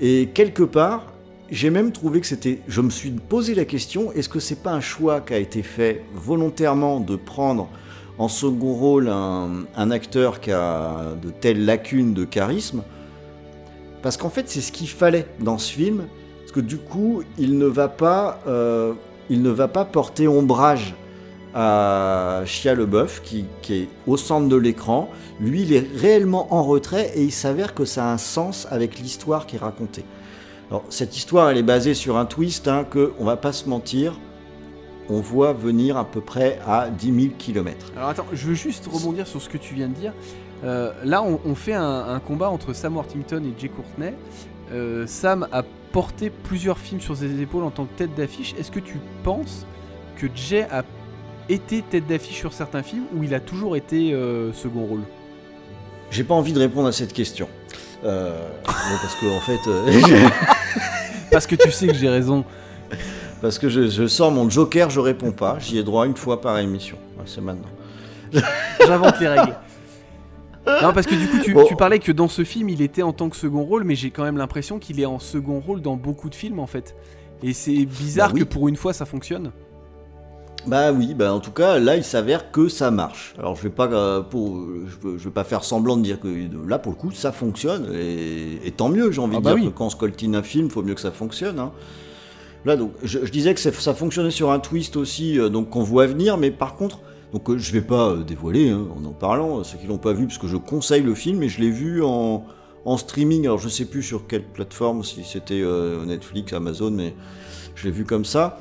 Et 0.00 0.30
quelque 0.32 0.62
part, 0.62 1.06
j'ai 1.50 1.70
même 1.70 1.92
trouvé 1.92 2.20
que 2.20 2.26
c'était. 2.26 2.60
Je 2.68 2.80
me 2.80 2.90
suis 2.90 3.10
posé 3.10 3.54
la 3.54 3.64
question 3.64 4.12
est-ce 4.12 4.28
que 4.28 4.40
c'est 4.40 4.62
pas 4.62 4.72
un 4.72 4.80
choix 4.80 5.20
qui 5.20 5.34
a 5.34 5.38
été 5.38 5.62
fait 5.62 6.04
volontairement 6.14 7.00
de 7.00 7.16
prendre 7.16 7.68
en 8.18 8.28
second 8.28 8.74
rôle 8.74 9.08
un, 9.08 9.64
un 9.76 9.90
acteur 9.90 10.40
qui 10.40 10.52
a 10.52 11.14
de 11.20 11.30
telles 11.30 11.64
lacunes 11.64 12.14
de 12.14 12.24
charisme? 12.24 12.82
Parce 14.02 14.16
qu'en 14.16 14.30
fait, 14.30 14.48
c'est 14.48 14.60
ce 14.60 14.72
qu'il 14.72 14.88
fallait 14.88 15.26
dans 15.40 15.58
ce 15.58 15.72
film. 15.72 16.04
Parce 16.50 16.62
que 16.62 16.68
du 16.68 16.78
coup, 16.78 17.22
il 17.38 17.58
ne 17.58 17.66
va 17.66 17.86
pas, 17.86 18.40
euh, 18.48 18.94
il 19.28 19.40
ne 19.40 19.50
va 19.50 19.68
pas 19.68 19.84
porter 19.84 20.26
ombrage 20.26 20.96
à 21.54 22.42
Shia 22.44 22.74
LeBeouf, 22.74 23.22
qui, 23.22 23.46
est 23.68 23.86
au 24.08 24.16
centre 24.16 24.48
de 24.48 24.56
l'écran. 24.56 25.10
Lui, 25.38 25.62
il 25.62 25.72
est 25.72 25.86
réellement 25.94 26.52
en 26.52 26.64
retrait 26.64 27.12
et 27.14 27.22
il 27.22 27.30
s'avère 27.30 27.72
que 27.72 27.84
ça 27.84 28.06
a 28.06 28.12
un 28.12 28.18
sens 28.18 28.66
avec 28.72 28.98
l'histoire 28.98 29.46
qui 29.46 29.54
est 29.54 29.58
racontée. 29.60 30.04
Alors, 30.70 30.82
cette 30.88 31.16
histoire, 31.16 31.50
elle 31.50 31.56
est 31.56 31.62
basée 31.62 31.94
sur 31.94 32.16
un 32.16 32.24
twist 32.24 32.66
hein, 32.66 32.82
que, 32.82 33.12
on 33.20 33.24
va 33.24 33.36
pas 33.36 33.52
se 33.52 33.68
mentir, 33.68 34.18
on 35.08 35.20
voit 35.20 35.52
venir 35.52 35.96
à 35.96 36.04
peu 36.04 36.20
près 36.20 36.58
à 36.66 36.88
10 36.90 37.22
000 37.22 37.34
km. 37.38 37.92
Alors 37.96 38.08
attends, 38.08 38.26
je 38.32 38.48
veux 38.48 38.54
juste 38.54 38.88
rebondir 38.92 39.28
sur 39.28 39.40
ce 39.40 39.48
que 39.48 39.56
tu 39.56 39.74
viens 39.74 39.86
de 39.86 39.94
dire. 39.94 40.12
Euh, 40.64 40.90
là, 41.04 41.22
on, 41.22 41.54
fait 41.54 41.74
un, 41.74 42.08
un 42.08 42.18
combat 42.18 42.50
entre 42.50 42.72
Sam 42.72 42.96
Worthington 42.96 43.44
et 43.44 43.54
Jay 43.56 43.68
Courtney. 43.68 44.14
Euh, 44.72 45.06
Sam 45.06 45.46
a 45.52 45.62
porté 45.92 46.30
plusieurs 46.30 46.78
films 46.78 47.00
sur 47.00 47.16
ses 47.16 47.40
épaules 47.40 47.64
en 47.64 47.70
tant 47.70 47.84
que 47.84 47.96
tête 47.96 48.14
d'affiche. 48.14 48.54
Est-ce 48.58 48.70
que 48.70 48.80
tu 48.80 48.98
penses 49.22 49.66
que 50.16 50.26
Jay 50.34 50.66
a 50.70 50.84
été 51.48 51.82
tête 51.82 52.06
d'affiche 52.06 52.38
sur 52.38 52.52
certains 52.52 52.82
films 52.82 53.04
ou 53.14 53.24
il 53.24 53.34
a 53.34 53.40
toujours 53.40 53.76
été 53.76 54.12
euh, 54.12 54.52
second 54.52 54.84
rôle? 54.84 55.02
J'ai 56.10 56.24
pas 56.24 56.34
envie 56.34 56.52
de 56.52 56.58
répondre 56.58 56.88
à 56.88 56.92
cette 56.92 57.12
question. 57.12 57.48
Euh, 58.04 58.48
parce 58.64 59.14
que 59.16 59.26
en 59.26 59.40
fait, 59.40 59.60
euh, 59.68 60.28
Parce 61.30 61.46
que 61.46 61.54
tu 61.54 61.70
sais 61.70 61.86
que 61.86 61.94
j'ai 61.94 62.08
raison. 62.08 62.44
parce 63.40 63.58
que 63.58 63.68
je, 63.68 63.88
je 63.88 64.06
sors 64.06 64.32
mon 64.32 64.50
Joker, 64.50 64.90
je 64.90 65.00
réponds 65.00 65.32
pas. 65.32 65.58
J'y 65.60 65.78
ai 65.78 65.82
droit 65.84 66.06
une 66.06 66.16
fois 66.16 66.40
par 66.40 66.58
émission. 66.58 66.96
Ouais, 67.16 67.24
c'est 67.26 67.40
maintenant. 67.40 67.68
J'invente 68.86 69.20
les 69.20 69.28
règles. 69.28 69.54
Non, 70.66 70.92
parce 70.92 71.06
que 71.06 71.14
du 71.14 71.26
coup, 71.26 71.38
tu, 71.42 71.54
Bon. 71.54 71.64
tu 71.64 71.74
parlais 71.76 71.98
que 71.98 72.12
dans 72.12 72.28
ce 72.28 72.44
film, 72.44 72.68
il 72.68 72.82
était 72.82 73.02
en 73.02 73.12
tant 73.12 73.28
que 73.28 73.36
second 73.36 73.62
rôle, 73.64 73.84
mais 73.84 73.94
j'ai 73.94 74.10
quand 74.10 74.24
même 74.24 74.36
l'impression 74.36 74.78
qu'il 74.78 75.00
est 75.00 75.06
en 75.06 75.18
second 75.18 75.58
rôle 75.60 75.80
dans 75.80 75.96
beaucoup 75.96 76.28
de 76.28 76.34
films 76.34 76.58
en 76.58 76.66
fait. 76.66 76.94
Et 77.42 77.52
c'est 77.54 77.86
bizarre 77.86 78.28
Bah 78.28 78.34
oui. 78.34 78.40
que 78.40 78.44
pour 78.44 78.68
une 78.68 78.76
fois 78.76 78.92
ça 78.92 79.06
fonctionne. 79.06 79.50
Bah 80.66 80.92
oui, 80.92 81.14
bah 81.14 81.32
en 81.32 81.40
tout 81.40 81.52
cas 81.52 81.78
là 81.78 81.96
il 81.96 82.04
s'avère 82.04 82.50
que 82.50 82.68
ça 82.68 82.90
marche. 82.90 83.34
Alors 83.38 83.56
je 83.56 83.62
vais 83.62 83.70
pas 83.70 83.86
euh, 83.90 84.20
pour, 84.20 84.58
je, 85.06 85.24
vais 85.24 85.30
pas 85.30 85.44
faire 85.44 85.64
semblant 85.64 85.96
de 85.96 86.02
dire 86.02 86.20
que 86.20 86.28
là 86.68 86.78
pour 86.78 86.92
le 86.92 86.98
coup 86.98 87.10
ça 87.12 87.32
fonctionne 87.32 87.88
et, 87.94 88.58
et 88.66 88.70
tant 88.70 88.90
mieux 88.90 89.10
j'ai 89.10 89.22
envie 89.22 89.36
Ah 89.36 89.40
de 89.40 89.44
bah 89.44 89.54
dire 89.54 89.64
oui. 89.64 89.70
que 89.70 89.74
quand 89.78 89.86
on 89.86 89.90
scoltine 89.90 90.36
un 90.36 90.42
film 90.42 90.68
faut 90.68 90.82
mieux 90.82 90.94
que 90.94 91.00
ça 91.00 91.12
fonctionne. 91.12 91.58
hein. 91.58 91.72
Là 92.66 92.76
donc 92.76 92.92
je, 93.02 93.20
je 93.24 93.32
disais 93.32 93.54
que 93.54 93.60
ça, 93.60 93.72
ça 93.72 93.94
fonctionnait 93.94 94.30
sur 94.30 94.50
un 94.50 94.58
twist 94.58 94.98
aussi 94.98 95.38
euh, 95.38 95.48
donc 95.48 95.70
qu'on 95.70 95.82
voit 95.82 96.06
venir 96.06 96.36
mais 96.36 96.50
par 96.50 96.76
contre 96.76 97.00
donc 97.32 97.48
euh, 97.50 97.58
je 97.58 97.72
vais 97.72 97.80
pas 97.80 98.10
euh, 98.10 98.24
dévoiler 98.24 98.70
hein, 98.70 98.86
en 98.96 99.04
en 99.04 99.12
parlant 99.12 99.62
ceux 99.64 99.78
qui 99.78 99.86
l'ont 99.86 99.98
pas 99.98 100.12
vu 100.12 100.26
parce 100.26 100.38
que 100.38 100.48
je 100.48 100.56
conseille 100.56 101.02
le 101.02 101.14
film 101.14 101.42
et 101.42 101.48
je 101.48 101.60
l'ai 101.60 101.70
vu 101.70 102.02
en, 102.02 102.44
en 102.84 102.96
streaming 102.96 103.44
alors 103.44 103.58
je 103.58 103.68
sais 103.68 103.84
plus 103.84 104.02
sur 104.02 104.26
quelle 104.26 104.44
plateforme 104.44 105.04
si 105.04 105.24
c'était 105.24 105.60
euh, 105.62 106.04
Netflix 106.04 106.52
Amazon 106.52 106.90
mais 106.90 107.14
je 107.74 107.84
l'ai 107.84 107.90
vu 107.90 108.04
comme 108.04 108.24
ça. 108.24 108.60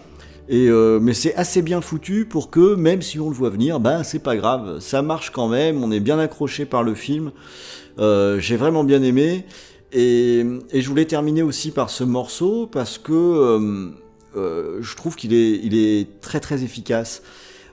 Et 0.51 0.67
euh, 0.67 0.99
mais 0.99 1.13
c'est 1.13 1.35
assez 1.35 1.61
bien 1.61 1.79
foutu 1.79 2.25
pour 2.25 2.49
que 2.49 2.73
même 2.73 3.03
si 3.03 3.19
on 3.19 3.29
le 3.29 3.35
voit 3.35 3.51
venir, 3.51 3.79
bah 3.79 4.03
c'est 4.03 4.23
pas 4.23 4.35
grave, 4.35 4.79
ça 4.79 5.03
marche 5.03 5.29
quand 5.29 5.47
même, 5.47 5.83
on 5.83 5.91
est 5.91 5.99
bien 5.99 6.17
accroché 6.17 6.65
par 6.65 6.81
le 6.81 6.95
film. 6.95 7.31
Euh, 7.99 8.39
J'ai 8.39 8.57
vraiment 8.57 8.83
bien 8.83 9.03
aimé. 9.03 9.45
Et, 9.91 10.45
et 10.71 10.81
je 10.81 10.89
voulais 10.89 11.05
terminer 11.05 11.41
aussi 11.43 11.71
par 11.71 11.89
ce 11.89 12.03
morceau 12.03 12.67
parce 12.67 12.97
que 12.97 13.13
euh, 13.13 13.89
euh, 14.37 14.77
je 14.81 14.95
trouve 14.95 15.15
qu'il 15.15 15.33
est, 15.33 15.59
il 15.63 15.75
est 15.75 16.19
très 16.21 16.39
très 16.39 16.63
efficace. 16.63 17.21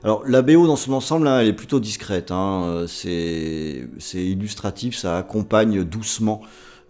Alors 0.07 0.23
la 0.24 0.41
BO 0.41 0.69
dans 0.69 0.77
son 0.77 0.93
ensemble, 0.93 1.27
hein, 1.27 1.41
elle 1.41 1.49
est 1.49 1.53
plutôt 1.53 1.81
discrète. 1.81 2.31
Hein, 2.31 2.62
euh, 2.65 2.87
c'est 2.87 4.24
illustratif, 4.24 4.97
ça 4.97 5.19
accompagne 5.19 5.83
doucement 5.83 6.43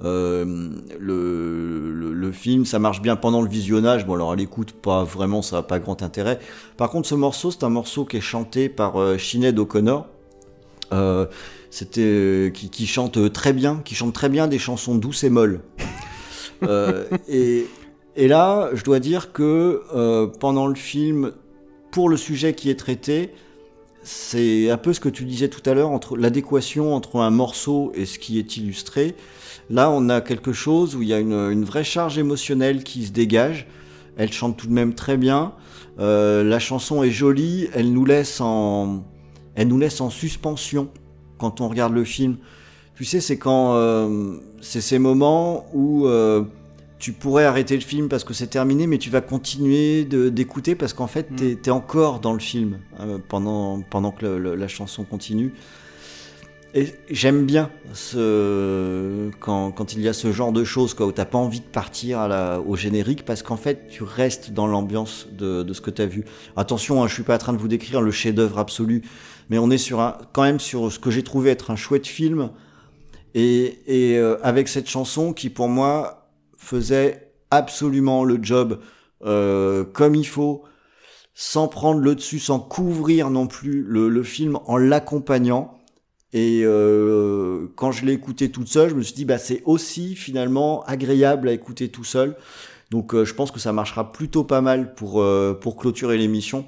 euh, 0.04 0.68
le, 1.00 2.30
film. 2.30 2.66
Ça 2.66 2.78
marche 2.78 3.00
bien 3.00 3.16
pendant 3.16 3.40
le 3.40 3.48
visionnage. 3.48 4.04
Bon 4.04 4.16
alors 4.16 4.32
à 4.32 4.36
l'écoute, 4.36 4.72
pas 4.72 5.02
vraiment, 5.02 5.40
ça 5.40 5.56
n'a 5.56 5.62
pas 5.62 5.78
grand 5.78 6.02
intérêt. 6.02 6.40
Par 6.76 6.90
contre, 6.90 7.08
ce 7.08 7.14
morceau, 7.14 7.50
c'est 7.50 7.64
un 7.64 7.70
morceau 7.70 8.04
qui 8.04 8.18
est 8.18 8.20
chanté 8.20 8.68
par 8.68 9.00
euh, 9.00 9.16
Sinead 9.16 9.58
O'Connor. 9.58 10.08
Euh, 10.92 11.24
c'était 11.70 12.52
qui, 12.52 12.86
chante 12.86 13.32
très 13.32 13.54
bien, 13.54 13.80
qui 13.82 13.94
chante 13.94 14.12
très 14.12 14.28
bien 14.28 14.46
des 14.46 14.58
chansons 14.58 14.94
douces 14.94 15.24
et 15.24 15.30
molles. 15.30 15.62
Et, 17.28 18.28
là, 18.28 18.68
je 18.74 18.84
dois 18.84 19.00
dire 19.00 19.32
que 19.32 19.82
pendant 20.38 20.66
le 20.66 20.74
film, 20.74 21.32
pour 21.96 22.10
le 22.10 22.18
sujet 22.18 22.52
qui 22.52 22.68
est 22.68 22.78
traité, 22.78 23.30
c'est 24.02 24.68
un 24.68 24.76
peu 24.76 24.92
ce 24.92 25.00
que 25.00 25.08
tu 25.08 25.24
disais 25.24 25.48
tout 25.48 25.62
à 25.64 25.72
l'heure 25.72 25.88
entre 25.88 26.18
l'adéquation 26.18 26.94
entre 26.94 27.20
un 27.20 27.30
morceau 27.30 27.90
et 27.94 28.04
ce 28.04 28.18
qui 28.18 28.38
est 28.38 28.58
illustré. 28.58 29.14
Là, 29.70 29.90
on 29.90 30.10
a 30.10 30.20
quelque 30.20 30.52
chose 30.52 30.94
où 30.94 31.00
il 31.00 31.08
y 31.08 31.14
a 31.14 31.18
une, 31.18 31.64
vraie 31.64 31.84
charge 31.84 32.18
émotionnelle 32.18 32.84
qui 32.84 33.06
se 33.06 33.12
dégage. 33.12 33.66
Elle 34.18 34.30
chante 34.30 34.58
tout 34.58 34.66
de 34.66 34.74
même 34.74 34.92
très 34.92 35.16
bien. 35.16 35.54
Euh, 35.98 36.44
la 36.44 36.58
chanson 36.58 37.02
est 37.02 37.10
jolie. 37.10 37.68
Elle 37.72 37.90
nous 37.94 38.04
laisse 38.04 38.42
en, 38.42 39.02
elle 39.54 39.68
nous 39.68 39.78
laisse 39.78 40.02
en 40.02 40.10
suspension 40.10 40.90
quand 41.38 41.62
on 41.62 41.68
regarde 41.68 41.94
le 41.94 42.04
film. 42.04 42.36
Tu 42.94 43.06
sais, 43.06 43.22
c'est 43.22 43.38
quand, 43.38 43.72
euh, 43.72 44.36
c'est 44.60 44.82
ces 44.82 44.98
moments 44.98 45.64
où 45.72 46.06
euh, 46.08 46.42
tu 47.06 47.12
pourrais 47.12 47.44
arrêter 47.44 47.76
le 47.76 47.82
film 47.82 48.08
parce 48.08 48.24
que 48.24 48.34
c'est 48.34 48.48
terminé, 48.48 48.88
mais 48.88 48.98
tu 48.98 49.10
vas 49.10 49.20
continuer 49.20 50.04
d'écouter 50.04 50.74
parce 50.74 50.92
qu'en 50.92 51.06
fait, 51.06 51.30
Mm. 51.30 51.36
t'es 51.36 51.58
es 51.66 51.70
encore 51.70 52.18
dans 52.18 52.32
le 52.32 52.40
film 52.40 52.78
euh, 52.98 53.18
pendant, 53.28 53.80
pendant 53.82 54.10
que 54.10 54.24
le- 54.26 54.38
le- 54.40 54.54
la 54.56 54.66
chanson 54.66 55.04
continue. 55.04 55.52
Et 56.74 56.94
j'aime 57.08 57.46
bien 57.46 57.70
ce, 57.92 59.30
quand, 59.38 59.70
quand 59.70 59.92
il 59.92 60.00
y 60.00 60.08
a 60.08 60.12
ce 60.12 60.32
genre 60.32 60.50
de 60.50 60.64
choses, 60.64 60.94
quoi, 60.94 61.06
où 61.06 61.12
t'as 61.12 61.24
pas 61.24 61.38
envie 61.38 61.60
de 61.60 61.64
partir 61.64 62.18
à 62.18 62.26
la, 62.26 62.60
au 62.60 62.74
générique 62.74 63.24
parce 63.24 63.44
qu'en 63.44 63.56
fait, 63.56 63.86
tu 63.88 64.02
restes 64.02 64.50
dans 64.50 64.66
l'ambiance 64.66 65.28
de, 65.30 65.62
de 65.62 65.72
ce 65.72 65.80
que 65.80 65.90
t'as 65.92 66.06
vu. 66.06 66.24
Attention, 66.56 67.04
hein, 67.04 67.06
je 67.06 67.14
suis 67.14 67.22
pas 67.22 67.36
en 67.36 67.38
train 67.38 67.52
de 67.52 67.58
vous 67.58 67.68
décrire 67.68 68.00
le 68.02 68.10
chef-d'œuvre 68.10 68.58
absolu, 68.58 69.02
mais 69.48 69.58
on 69.58 69.70
est 69.70 69.78
sur 69.78 70.00
un, 70.00 70.18
quand 70.32 70.42
même 70.42 70.58
sur 70.58 70.90
ce 70.90 70.98
que 70.98 71.12
j'ai 71.12 71.22
trouvé 71.22 71.50
être 71.50 71.70
un 71.70 71.76
chouette 71.76 72.08
film. 72.08 72.50
Et, 73.36 73.78
et 73.86 74.18
euh, 74.18 74.38
avec 74.42 74.66
cette 74.66 74.88
chanson 74.90 75.32
qui, 75.32 75.50
pour 75.50 75.68
moi, 75.68 76.25
faisait 76.66 77.32
absolument 77.50 78.24
le 78.24 78.38
job 78.42 78.80
euh, 79.24 79.84
comme 79.84 80.14
il 80.14 80.26
faut, 80.26 80.64
sans 81.32 81.68
prendre 81.68 82.00
le 82.00 82.14
dessus, 82.14 82.38
sans 82.38 82.58
couvrir 82.58 83.30
non 83.30 83.46
plus 83.46 83.82
le, 83.82 84.08
le 84.08 84.22
film 84.22 84.58
en 84.66 84.76
l'accompagnant. 84.76 85.78
Et 86.32 86.62
euh, 86.64 87.68
quand 87.76 87.92
je 87.92 88.04
l'ai 88.04 88.12
écouté 88.12 88.50
toute 88.50 88.68
seule, 88.68 88.90
je 88.90 88.94
me 88.94 89.02
suis 89.02 89.14
dit, 89.14 89.24
bah, 89.24 89.38
c'est 89.38 89.62
aussi 89.64 90.16
finalement 90.16 90.82
agréable 90.84 91.48
à 91.48 91.52
écouter 91.52 91.88
tout 91.88 92.04
seul. 92.04 92.36
Donc 92.90 93.14
euh, 93.14 93.24
je 93.24 93.34
pense 93.34 93.50
que 93.50 93.60
ça 93.60 93.72
marchera 93.72 94.12
plutôt 94.12 94.44
pas 94.44 94.60
mal 94.60 94.94
pour, 94.94 95.24
pour 95.60 95.76
clôturer 95.76 96.18
l'émission. 96.18 96.66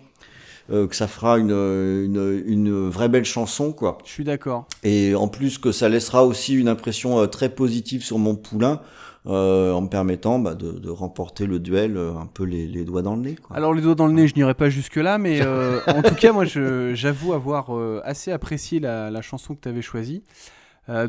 Euh, 0.70 0.86
que 0.86 0.94
ça 0.94 1.08
fera 1.08 1.38
une, 1.38 1.50
une, 1.50 2.42
une 2.44 2.90
vraie 2.90 3.08
belle 3.08 3.24
chanson, 3.24 3.72
quoi. 3.72 3.96
Je 4.04 4.10
suis 4.10 4.24
d'accord. 4.24 4.66
Et 4.84 5.14
en 5.14 5.26
plus 5.26 5.56
que 5.56 5.72
ça 5.72 5.88
laissera 5.88 6.26
aussi 6.26 6.54
une 6.54 6.68
impression 6.68 7.18
euh, 7.18 7.26
très 7.26 7.48
positive 7.48 8.04
sur 8.04 8.18
mon 8.18 8.34
poulain, 8.34 8.82
euh, 9.28 9.72
en 9.72 9.82
me 9.82 9.88
permettant 9.88 10.38
bah, 10.38 10.54
de, 10.54 10.72
de 10.72 10.90
remporter 10.90 11.46
le 11.46 11.58
duel 11.60 11.96
euh, 11.96 12.14
un 12.16 12.26
peu 12.26 12.44
les, 12.44 12.66
les 12.66 12.84
doigts 12.84 13.02
dans 13.02 13.14
le 13.14 13.22
nez. 13.22 13.34
Quoi. 13.34 13.56
Alors 13.56 13.74
les 13.74 13.82
doigts 13.82 13.94
dans 13.94 14.06
le 14.06 14.12
nez, 14.14 14.26
je 14.28 14.34
n'irai 14.34 14.54
pas 14.54 14.70
jusque 14.70 14.96
là, 14.96 15.18
mais 15.18 15.40
euh, 15.44 15.80
en 15.86 16.02
tout 16.02 16.14
cas, 16.14 16.32
moi, 16.32 16.44
j'avoue 16.46 17.32
avoir 17.34 17.70
assez 18.04 18.32
apprécié 18.32 18.80
la, 18.80 19.10
la 19.10 19.20
chanson 19.22 19.54
que 19.54 19.60
tu 19.60 19.68
avais 19.68 19.82
choisie. 19.82 20.22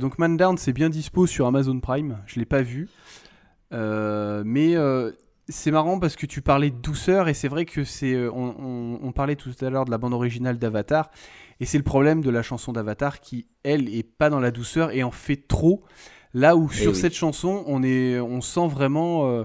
Donc 0.02 0.20
Man 0.20 0.36
Down, 0.36 0.58
c'est 0.58 0.74
bien 0.74 0.90
dispo 0.90 1.26
sur 1.26 1.48
Amazon 1.48 1.80
Prime. 1.80 2.18
Je 2.28 2.38
l'ai 2.40 2.46
pas 2.46 2.62
vu, 2.62 2.90
mais 3.72 4.76
c'est 5.48 5.72
marrant 5.72 6.00
parce 6.00 6.16
que 6.16 6.26
tu 6.26 6.42
parlais 6.42 6.70
de 6.70 6.76
douceur 6.76 7.28
et 7.28 7.34
c'est 7.34 7.48
vrai 7.48 7.66
que 7.66 7.84
c'est. 7.84 8.28
on, 8.28 8.56
on- 8.60 9.00
on 9.02 9.12
parlait 9.12 9.36
tout 9.36 9.52
à 9.62 9.70
l'heure 9.70 9.86
de 9.86 9.92
la 9.92 9.98
bande 9.98 10.14
originale 10.14 10.58
d'Avatar 10.60 11.10
et 11.60 11.66
c'est 11.66 11.78
le 11.78 11.84
problème 11.84 12.22
de 12.22 12.30
la 12.30 12.42
chanson 12.44 12.72
d'Avatar 12.74 13.20
qui, 13.22 13.48
elle, 13.64 13.90
est 13.94 14.04
pas 14.04 14.30
dans 14.30 14.40
la 14.40 14.52
douceur 14.52 14.92
et 14.92 15.04
en 15.04 15.12
fait 15.12 15.48
trop. 15.48 15.82
Là 16.34 16.56
où 16.56 16.70
sur 16.70 16.92
oui. 16.92 16.98
cette 16.98 17.14
chanson, 17.16 17.64
on 17.68 17.84
est, 17.84 18.20
on 18.20 18.42
sent 18.42 18.68
vraiment. 18.68 19.30
euh, 19.30 19.44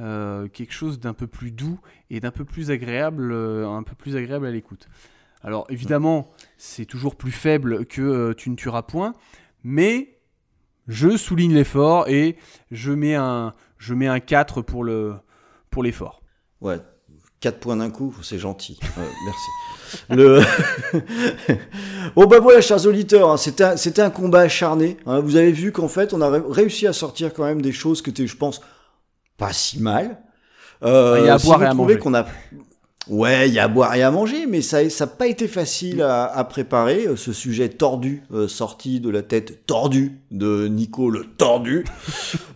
euh, 0.00 0.46
quelque 0.48 0.74
chose 0.74 1.00
d'un 1.00 1.14
peu 1.14 1.26
plus 1.26 1.50
doux 1.52 1.80
et 2.10 2.20
d'un 2.20 2.30
peu 2.30 2.44
plus 2.44 2.70
agréable, 2.70 3.32
euh, 3.32 3.66
un 3.66 3.82
peu 3.82 3.94
plus 3.94 4.14
agréable 4.14 4.44
à 4.44 4.50
l'écoute. 4.50 4.90
Alors 5.42 5.66
évidemment, 5.70 6.30
c'est 6.58 6.84
toujours 6.84 7.16
plus 7.16 7.32
faible 7.32 7.86
que 7.86 8.34
Tu 8.34 8.50
ne 8.50 8.56
tueras 8.56 8.82
point, 8.82 9.14
mais 9.64 10.18
je 10.86 11.16
souligne 11.16 11.54
l'effort 11.54 12.08
et 12.08 12.36
je 12.70 12.92
mets 12.92 13.14
un, 13.14 13.54
je 13.78 13.94
mets 13.94 14.06
un 14.06 14.20
4 14.20 14.60
pour 14.60 14.84
le 14.84 15.14
pour 15.70 15.82
l'effort. 15.82 16.20
Ouais, 16.60 16.78
quatre 17.40 17.58
points 17.58 17.76
d'un 17.76 17.90
coup, 17.90 18.14
c'est 18.22 18.38
gentil. 18.38 18.78
Euh, 18.98 19.02
merci. 19.24 20.00
Le... 20.10 20.40
bon 22.16 22.26
bah 22.26 22.40
voilà, 22.40 22.60
chers 22.60 22.86
auditeurs, 22.86 23.30
hein, 23.30 23.36
c'était 23.36 24.02
un, 24.02 24.10
combat 24.10 24.40
acharné. 24.40 24.96
hein. 25.06 25.20
Vous 25.20 25.36
avez 25.36 25.52
vu 25.52 25.72
qu'en 25.72 25.88
fait, 25.88 26.12
on 26.14 26.20
a 26.20 26.28
ré- 26.30 26.42
réussi 26.48 26.86
à 26.86 26.92
sortir 26.92 27.32
quand 27.32 27.44
même 27.44 27.62
des 27.62 27.72
choses 27.72 28.02
qui 28.02 28.10
étaient, 28.10 28.26
je 28.26 28.36
pense, 28.36 28.60
pas 29.36 29.52
si 29.52 29.80
mal. 29.80 30.18
Euh, 30.82 31.16
Il 31.20 31.26
y 31.26 31.28
a 31.28 31.34
à 31.34 31.38
si 31.38 31.46
boire 31.46 31.62
et 31.62 31.66
à 31.66 31.74
manger. 31.74 31.98
qu'on 31.98 32.14
a... 32.14 32.26
Ouais, 33.08 33.48
il 33.48 33.54
y 33.54 33.60
a 33.60 33.64
à 33.64 33.68
boire 33.68 33.94
et 33.94 34.02
à 34.02 34.10
manger, 34.10 34.46
mais 34.46 34.60
ça 34.62 34.82
n'a 34.82 35.06
pas 35.06 35.28
été 35.28 35.46
facile 35.46 36.02
à, 36.02 36.24
à 36.24 36.42
préparer. 36.42 37.06
euh, 37.06 37.14
Ce 37.16 37.32
sujet 37.32 37.68
tordu, 37.68 38.24
euh, 38.34 38.48
sorti 38.48 38.98
de 39.00 39.08
la 39.10 39.22
tête 39.22 39.64
tordue 39.66 40.18
de 40.32 40.66
Nico 40.66 41.08
le 41.10 41.24
tordu. 41.24 41.84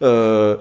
Euh, 0.03 0.57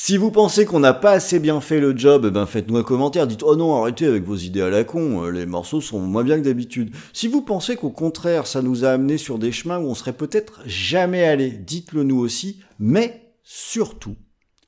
Si 0.00 0.16
vous 0.16 0.30
pensez 0.30 0.64
qu'on 0.64 0.78
n'a 0.78 0.94
pas 0.94 1.10
assez 1.10 1.40
bien 1.40 1.60
fait 1.60 1.80
le 1.80 1.98
job, 1.98 2.24
eh 2.28 2.30
ben 2.30 2.46
faites-nous 2.46 2.76
un 2.76 2.84
commentaire. 2.84 3.26
Dites 3.26 3.42
oh 3.42 3.56
non, 3.56 3.74
arrêtez 3.82 4.06
avec 4.06 4.22
vos 4.22 4.36
idées 4.36 4.60
à 4.60 4.70
la 4.70 4.84
con. 4.84 5.24
euh, 5.24 5.32
Les 5.32 5.44
morceaux 5.44 5.80
sont 5.80 5.98
moins 5.98 6.22
bien 6.22 6.38
que 6.38 6.44
d'habitude. 6.44 6.94
Si 7.12 7.26
vous 7.26 7.42
pensez 7.42 7.74
qu'au 7.74 7.90
contraire, 7.90 8.46
ça 8.46 8.62
nous 8.62 8.84
a 8.84 8.90
amené 8.90 9.18
sur 9.18 9.40
des 9.40 9.50
chemins 9.50 9.80
où 9.80 9.88
on 9.88 9.96
serait 9.96 10.12
peut-être 10.12 10.60
jamais 10.66 11.24
allé, 11.24 11.50
dites-le 11.50 12.04
nous 12.04 12.20
aussi. 12.20 12.60
Mais 12.78 13.32
surtout, 13.42 14.14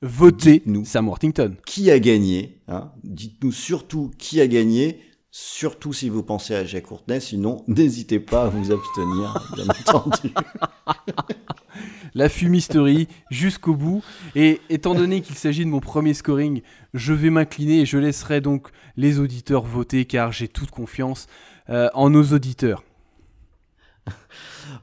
Votez 0.01 0.55
Dites-nous. 0.55 0.83
Sam 0.83 1.07
Worthington. 1.07 1.55
qui 1.65 1.91
a 1.91 1.99
gagné 1.99 2.59
hein 2.67 2.91
Dites-nous 3.05 3.53
surtout 3.53 4.11
qui 4.17 4.41
a 4.41 4.47
gagné. 4.47 4.99
Surtout 5.33 5.93
si 5.93 6.09
vous 6.09 6.23
pensez 6.23 6.53
à 6.53 6.65
Jacques 6.65 6.87
Courtenay, 6.87 7.21
sinon 7.21 7.63
n'hésitez 7.67 8.19
pas 8.19 8.43
à 8.43 8.47
vous 8.49 8.71
abstenir, 8.73 9.49
bien 9.55 9.65
entendu. 9.87 10.33
La 12.13 12.27
fumisterie 12.27 13.07
jusqu'au 13.29 13.73
bout. 13.73 14.03
Et 14.35 14.59
étant 14.69 14.93
donné 14.93 15.21
qu'il 15.21 15.37
s'agit 15.37 15.63
de 15.63 15.69
mon 15.69 15.79
premier 15.79 16.13
scoring, 16.13 16.61
je 16.93 17.13
vais 17.13 17.29
m'incliner 17.29 17.79
et 17.79 17.85
je 17.85 17.97
laisserai 17.97 18.41
donc 18.41 18.67
les 18.97 19.19
auditeurs 19.19 19.63
voter 19.63 20.03
car 20.03 20.33
j'ai 20.33 20.49
toute 20.49 20.71
confiance 20.71 21.27
euh, 21.69 21.87
en 21.93 22.09
nos 22.09 22.23
auditeurs. 22.33 22.83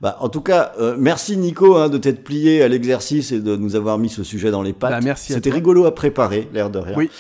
Bah, 0.01 0.17
en 0.21 0.31
tout 0.31 0.41
cas, 0.41 0.73
euh, 0.79 0.97
merci 0.99 1.37
Nico 1.37 1.77
hein, 1.77 1.91
de 1.91 1.99
t'être 1.99 2.25
plié 2.25 2.63
à 2.63 2.69
l'exercice 2.69 3.33
et 3.33 3.41
de 3.41 3.57
nous 3.57 3.77
avoir 3.77 3.99
mis 3.99 4.09
ce 4.09 4.23
sujet 4.25 4.51
dans 4.51 4.63
les 4.63 4.73
pattes. 4.73 5.05
Bah, 5.05 5.15
C'était 5.17 5.51
rigolo 5.51 5.85
à 5.85 5.95
préparer, 5.95 6.49
l'air 6.55 6.71
de 6.71 6.79
rien. 6.79 6.97
Oui. 6.97 7.11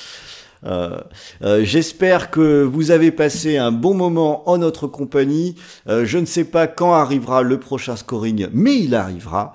Euh, 0.64 0.98
euh, 1.42 1.64
J'espère 1.64 2.30
que 2.30 2.62
vous 2.62 2.90
avez 2.90 3.10
passé 3.10 3.56
un 3.56 3.72
bon 3.72 3.94
moment 3.94 4.48
en 4.48 4.58
notre 4.58 4.86
compagnie. 4.86 5.54
Euh, 5.88 6.04
je 6.04 6.18
ne 6.18 6.26
sais 6.26 6.44
pas 6.44 6.66
quand 6.66 6.92
arrivera 6.92 7.42
le 7.42 7.58
prochain 7.60 7.96
scoring, 7.96 8.48
mais 8.52 8.76
il 8.76 8.94
arrivera. 8.94 9.54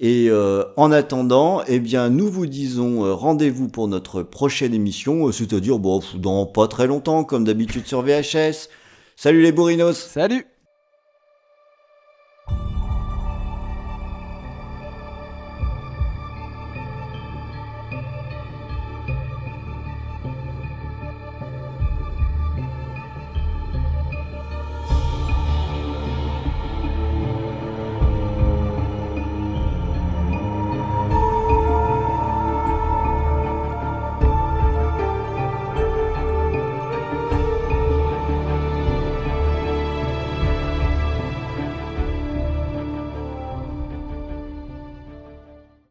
Et 0.00 0.30
en 0.76 0.92
attendant, 0.92 1.62
eh 1.66 1.78
bien, 1.78 2.10
nous 2.10 2.28
vous 2.28 2.46
disons 2.46 3.16
rendez-vous 3.16 3.68
pour 3.68 3.88
notre 3.88 4.22
prochaine 4.22 4.74
émission, 4.74 5.32
c'est-à-dire 5.32 5.78
bon, 5.78 6.02
dans 6.16 6.44
pas 6.44 6.68
très 6.68 6.86
longtemps, 6.86 7.24
comme 7.24 7.44
d'habitude 7.44 7.86
sur 7.86 8.02
VHS. 8.02 8.68
Salut 9.16 9.40
les 9.40 9.52
bourrinos 9.52 9.96
Salut 9.96 10.53